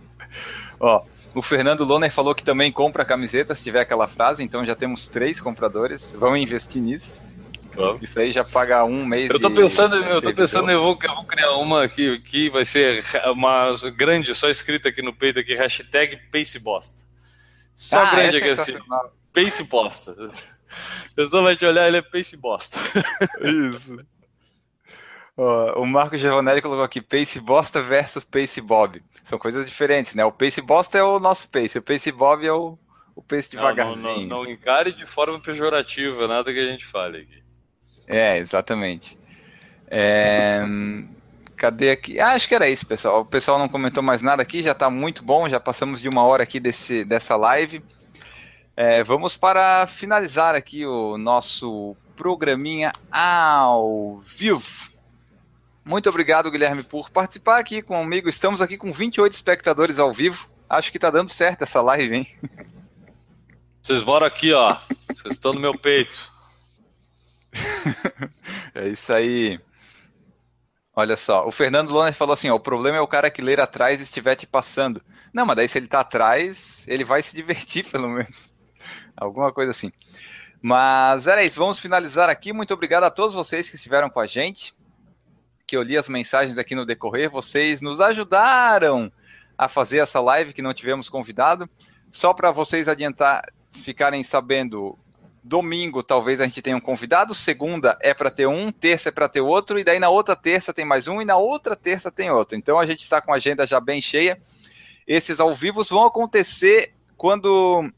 Ó, 0.78 1.02
o 1.34 1.42
Fernando 1.42 1.84
Loner 1.84 2.10
falou 2.10 2.34
que 2.34 2.44
também 2.44 2.72
compra 2.72 3.04
camiseta 3.04 3.54
se 3.54 3.62
tiver 3.62 3.80
aquela 3.80 4.08
frase, 4.08 4.42
então 4.42 4.64
já 4.64 4.74
temos 4.74 5.08
três 5.08 5.40
compradores. 5.40 6.14
Vamos 6.16 6.40
investir 6.40 6.80
nisso. 6.80 7.22
Isso 8.02 8.18
aí 8.18 8.32
já 8.32 8.44
paga 8.44 8.84
um 8.84 9.04
mês. 9.04 9.30
Eu 9.30 9.40
tô 9.40 9.50
pensando, 9.50 9.96
eu 9.96 10.20
tô 10.20 10.34
pensando, 10.34 10.70
eu 10.70 10.82
vou, 10.82 10.98
eu 11.02 11.14
vou 11.14 11.24
criar 11.24 11.52
uma 11.56 11.88
que, 11.88 12.18
que 12.20 12.50
vai 12.50 12.64
ser 12.64 13.02
uma 13.26 13.74
grande, 13.96 14.34
só 14.34 14.48
escrita 14.48 14.88
aqui 14.88 15.02
no 15.02 15.12
peito 15.14 15.38
aqui, 15.38 15.54
hashtag 15.54 16.18
Bosta. 16.60 17.02
Só 17.74 18.00
ah, 18.00 18.10
grande 18.10 18.36
é 18.36 18.40
aqui 18.40 18.50
assim. 18.50 18.74
Pace 19.32 19.62
bosta. 19.62 20.14
A 20.70 21.14
pessoa 21.14 21.42
vai 21.42 21.56
te 21.56 21.66
olhar, 21.66 21.86
ele 21.88 21.98
é 21.98 22.02
pace 22.02 22.36
bosta. 22.36 22.78
Isso. 23.42 23.98
o 25.76 25.86
Marco 25.86 26.16
Giovanelli 26.16 26.62
colocou 26.62 26.84
aqui 26.84 27.00
Pace 27.00 27.40
Bosta 27.40 27.82
versus 27.82 28.24
Pace 28.24 28.60
Bob. 28.60 29.02
São 29.24 29.38
coisas 29.38 29.66
diferentes, 29.66 30.14
né? 30.14 30.24
O 30.24 30.32
Pace 30.32 30.60
Bosta 30.60 30.98
é 30.98 31.02
o 31.02 31.18
nosso 31.18 31.48
Pace, 31.48 31.78
o 31.78 31.82
Pace 31.82 32.12
Bob 32.12 32.46
é 32.46 32.52
o, 32.52 32.78
o 33.14 33.22
Pace 33.22 33.50
devagarzinho. 33.50 34.02
Não, 34.02 34.12
não, 34.12 34.20
não, 34.20 34.44
não 34.44 34.50
encare 34.50 34.92
de 34.92 35.06
forma 35.06 35.38
pejorativa 35.40 36.28
nada 36.28 36.52
que 36.52 36.58
a 36.58 36.66
gente 36.66 36.86
fale 36.86 37.18
aqui. 37.18 37.42
É, 38.06 38.38
exatamente. 38.38 39.18
É... 39.88 40.62
Cadê 41.56 41.90
aqui? 41.90 42.18
Ah, 42.18 42.32
acho 42.32 42.48
que 42.48 42.54
era 42.54 42.68
isso, 42.70 42.86
pessoal. 42.86 43.20
O 43.20 43.24
pessoal 43.24 43.58
não 43.58 43.68
comentou 43.68 44.02
mais 44.02 44.22
nada 44.22 44.40
aqui, 44.40 44.62
já 44.62 44.72
está 44.72 44.88
muito 44.88 45.22
bom, 45.22 45.48
já 45.48 45.60
passamos 45.60 46.00
de 46.00 46.08
uma 46.08 46.24
hora 46.24 46.42
aqui 46.42 46.58
desse, 46.58 47.04
dessa 47.04 47.36
live. 47.36 47.82
É, 48.82 49.04
vamos 49.04 49.36
para 49.36 49.86
finalizar 49.86 50.54
aqui 50.54 50.86
o 50.86 51.18
nosso 51.18 51.94
programinha 52.16 52.90
ao 53.12 54.20
vivo. 54.20 54.90
Muito 55.84 56.08
obrigado, 56.08 56.50
Guilherme, 56.50 56.82
por 56.82 57.10
participar 57.10 57.58
aqui 57.58 57.82
comigo. 57.82 58.26
Estamos 58.26 58.62
aqui 58.62 58.78
com 58.78 58.90
28 58.90 59.34
espectadores 59.34 59.98
ao 59.98 60.14
vivo. 60.14 60.48
Acho 60.66 60.90
que 60.90 60.96
está 60.96 61.10
dando 61.10 61.28
certo 61.28 61.60
essa 61.60 61.82
live, 61.82 62.16
hein? 62.16 62.26
Vocês 63.82 64.02
moram 64.02 64.26
aqui, 64.26 64.50
ó. 64.54 64.78
Vocês 65.14 65.34
estão 65.34 65.52
no 65.52 65.60
meu 65.60 65.78
peito. 65.78 66.32
é 68.74 68.88
isso 68.88 69.12
aí. 69.12 69.60
Olha 70.96 71.18
só, 71.18 71.46
o 71.46 71.52
Fernando 71.52 71.90
Loner 71.90 72.14
falou 72.14 72.32
assim: 72.32 72.48
ó, 72.48 72.54
o 72.54 72.60
problema 72.60 72.96
é 72.96 73.00
o 73.02 73.06
cara 73.06 73.30
que 73.30 73.42
ler 73.42 73.60
atrás 73.60 74.00
e 74.00 74.04
estiver 74.04 74.36
te 74.36 74.46
passando. 74.46 75.02
Não, 75.34 75.44
mas 75.44 75.56
daí 75.56 75.68
se 75.68 75.76
ele 75.76 75.86
tá 75.86 76.00
atrás, 76.00 76.82
ele 76.88 77.04
vai 77.04 77.22
se 77.22 77.36
divertir, 77.36 77.84
pelo 77.92 78.08
menos. 78.08 78.49
Alguma 79.20 79.52
coisa 79.52 79.70
assim. 79.70 79.92
Mas 80.62 81.26
era 81.26 81.44
isso, 81.44 81.58
vamos 81.58 81.78
finalizar 81.78 82.28
aqui. 82.28 82.52
Muito 82.52 82.74
obrigado 82.74 83.04
a 83.04 83.10
todos 83.10 83.34
vocês 83.34 83.68
que 83.68 83.76
estiveram 83.76 84.10
com 84.10 84.18
a 84.18 84.26
gente, 84.26 84.74
que 85.66 85.76
eu 85.76 85.82
li 85.82 85.96
as 85.96 86.08
mensagens 86.08 86.58
aqui 86.58 86.74
no 86.74 86.86
decorrer. 86.86 87.30
Vocês 87.30 87.80
nos 87.80 88.00
ajudaram 88.00 89.12
a 89.56 89.68
fazer 89.68 89.98
essa 89.98 90.20
live 90.20 90.52
que 90.52 90.62
não 90.62 90.74
tivemos 90.74 91.08
convidado. 91.08 91.68
Só 92.10 92.32
para 92.32 92.50
vocês 92.50 92.88
adiantar, 92.88 93.44
ficarem 93.70 94.24
sabendo, 94.24 94.98
Domingo 95.42 96.02
talvez 96.02 96.40
a 96.40 96.44
gente 96.44 96.60
tenha 96.60 96.76
um 96.76 96.80
convidado, 96.80 97.34
segunda 97.34 97.96
é 98.00 98.12
para 98.12 98.30
ter 98.30 98.46
um, 98.46 98.70
terça 98.70 99.08
é 99.08 99.12
para 99.12 99.28
ter 99.28 99.40
outro, 99.40 99.78
e 99.78 99.84
daí 99.84 99.98
na 99.98 100.10
outra 100.10 100.36
terça 100.36 100.72
tem 100.72 100.84
mais 100.84 101.08
um, 101.08 101.22
e 101.22 101.24
na 101.24 101.36
outra 101.36 101.74
terça 101.74 102.10
tem 102.10 102.30
outro. 102.30 102.56
Então 102.56 102.78
a 102.78 102.84
gente 102.84 103.00
está 103.02 103.20
com 103.20 103.32
a 103.32 103.36
agenda 103.36 103.66
já 103.66 103.80
bem 103.80 104.02
cheia. 104.02 104.40
Esses 105.06 105.40
ao 105.40 105.54
vivo 105.54 105.82
vão 105.84 106.04
acontecer 106.04 106.94
quando 107.16 107.90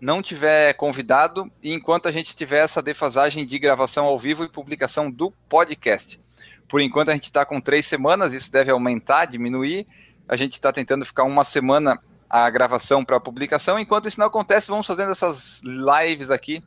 não 0.00 0.22
tiver 0.22 0.72
convidado 0.74 1.50
e 1.62 1.72
enquanto 1.72 2.08
a 2.08 2.12
gente 2.12 2.34
tiver 2.34 2.64
essa 2.64 2.80
defasagem 2.80 3.44
de 3.44 3.58
gravação 3.58 4.06
ao 4.06 4.18
vivo 4.18 4.44
e 4.44 4.48
publicação 4.48 5.10
do 5.10 5.30
podcast. 5.48 6.18
Por 6.66 6.80
enquanto 6.80 7.10
a 7.10 7.12
gente 7.12 7.24
está 7.24 7.44
com 7.44 7.60
três 7.60 7.84
semanas, 7.84 8.32
isso 8.32 8.50
deve 8.50 8.70
aumentar, 8.70 9.26
diminuir. 9.26 9.86
A 10.28 10.36
gente 10.36 10.52
está 10.52 10.72
tentando 10.72 11.04
ficar 11.04 11.24
uma 11.24 11.44
semana 11.44 12.00
a 12.30 12.48
gravação 12.48 13.04
para 13.04 13.16
a 13.16 13.20
publicação. 13.20 13.78
Enquanto 13.78 14.06
isso 14.06 14.20
não 14.20 14.28
acontece, 14.28 14.68
vamos 14.68 14.86
fazendo 14.86 15.10
essas 15.10 15.60
lives 15.64 16.30
aqui 16.30 16.62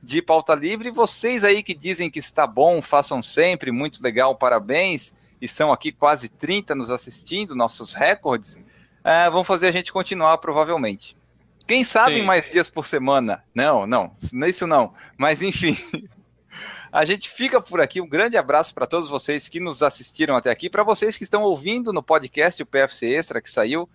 de 0.00 0.22
pauta 0.22 0.54
livre. 0.54 0.92
Vocês 0.92 1.42
aí 1.42 1.62
que 1.62 1.74
dizem 1.74 2.08
que 2.08 2.20
está 2.20 2.46
bom, 2.46 2.80
façam 2.80 3.20
sempre, 3.20 3.72
muito 3.72 4.00
legal, 4.00 4.36
parabéns. 4.36 5.12
E 5.40 5.48
são 5.48 5.72
aqui 5.72 5.90
quase 5.90 6.28
30 6.28 6.74
nos 6.76 6.88
assistindo, 6.88 7.56
nossos 7.56 7.92
recordes. 7.92 8.54
Uh, 8.54 9.30
vão 9.32 9.42
fazer 9.42 9.66
a 9.66 9.72
gente 9.72 9.92
continuar, 9.92 10.38
provavelmente. 10.38 11.17
Quem 11.68 11.84
sabe 11.84 12.14
Sim. 12.14 12.22
mais 12.22 12.50
dias 12.50 12.70
por 12.70 12.86
semana? 12.86 13.44
Não, 13.54 13.86
não, 13.86 14.16
isso 14.46 14.66
não. 14.66 14.94
Mas 15.18 15.42
enfim, 15.42 15.76
a 16.90 17.04
gente 17.04 17.28
fica 17.28 17.60
por 17.60 17.78
aqui. 17.78 18.00
Um 18.00 18.08
grande 18.08 18.38
abraço 18.38 18.74
para 18.74 18.86
todos 18.86 19.10
vocês 19.10 19.48
que 19.48 19.60
nos 19.60 19.82
assistiram 19.82 20.34
até 20.34 20.50
aqui. 20.50 20.70
Para 20.70 20.82
vocês 20.82 21.18
que 21.18 21.24
estão 21.24 21.42
ouvindo 21.42 21.92
no 21.92 22.02
podcast, 22.02 22.62
o 22.62 22.66
PFC 22.66 23.12
Extra 23.12 23.42
que 23.42 23.50
saiu. 23.50 23.86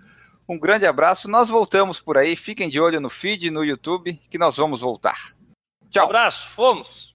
Um 0.48 0.60
grande 0.60 0.86
abraço. 0.86 1.28
Nós 1.28 1.50
voltamos 1.50 2.00
por 2.00 2.16
aí. 2.16 2.36
Fiquem 2.36 2.70
de 2.70 2.80
olho 2.80 3.02
no 3.02 3.10
feed, 3.10 3.50
no 3.50 3.66
YouTube, 3.66 4.22
que 4.30 4.38
nós 4.38 4.56
vamos 4.56 4.82
voltar. 4.82 5.34
Tchau. 5.90 6.04
Um 6.04 6.10
abraço. 6.10 6.50
Fomos. 6.50 7.13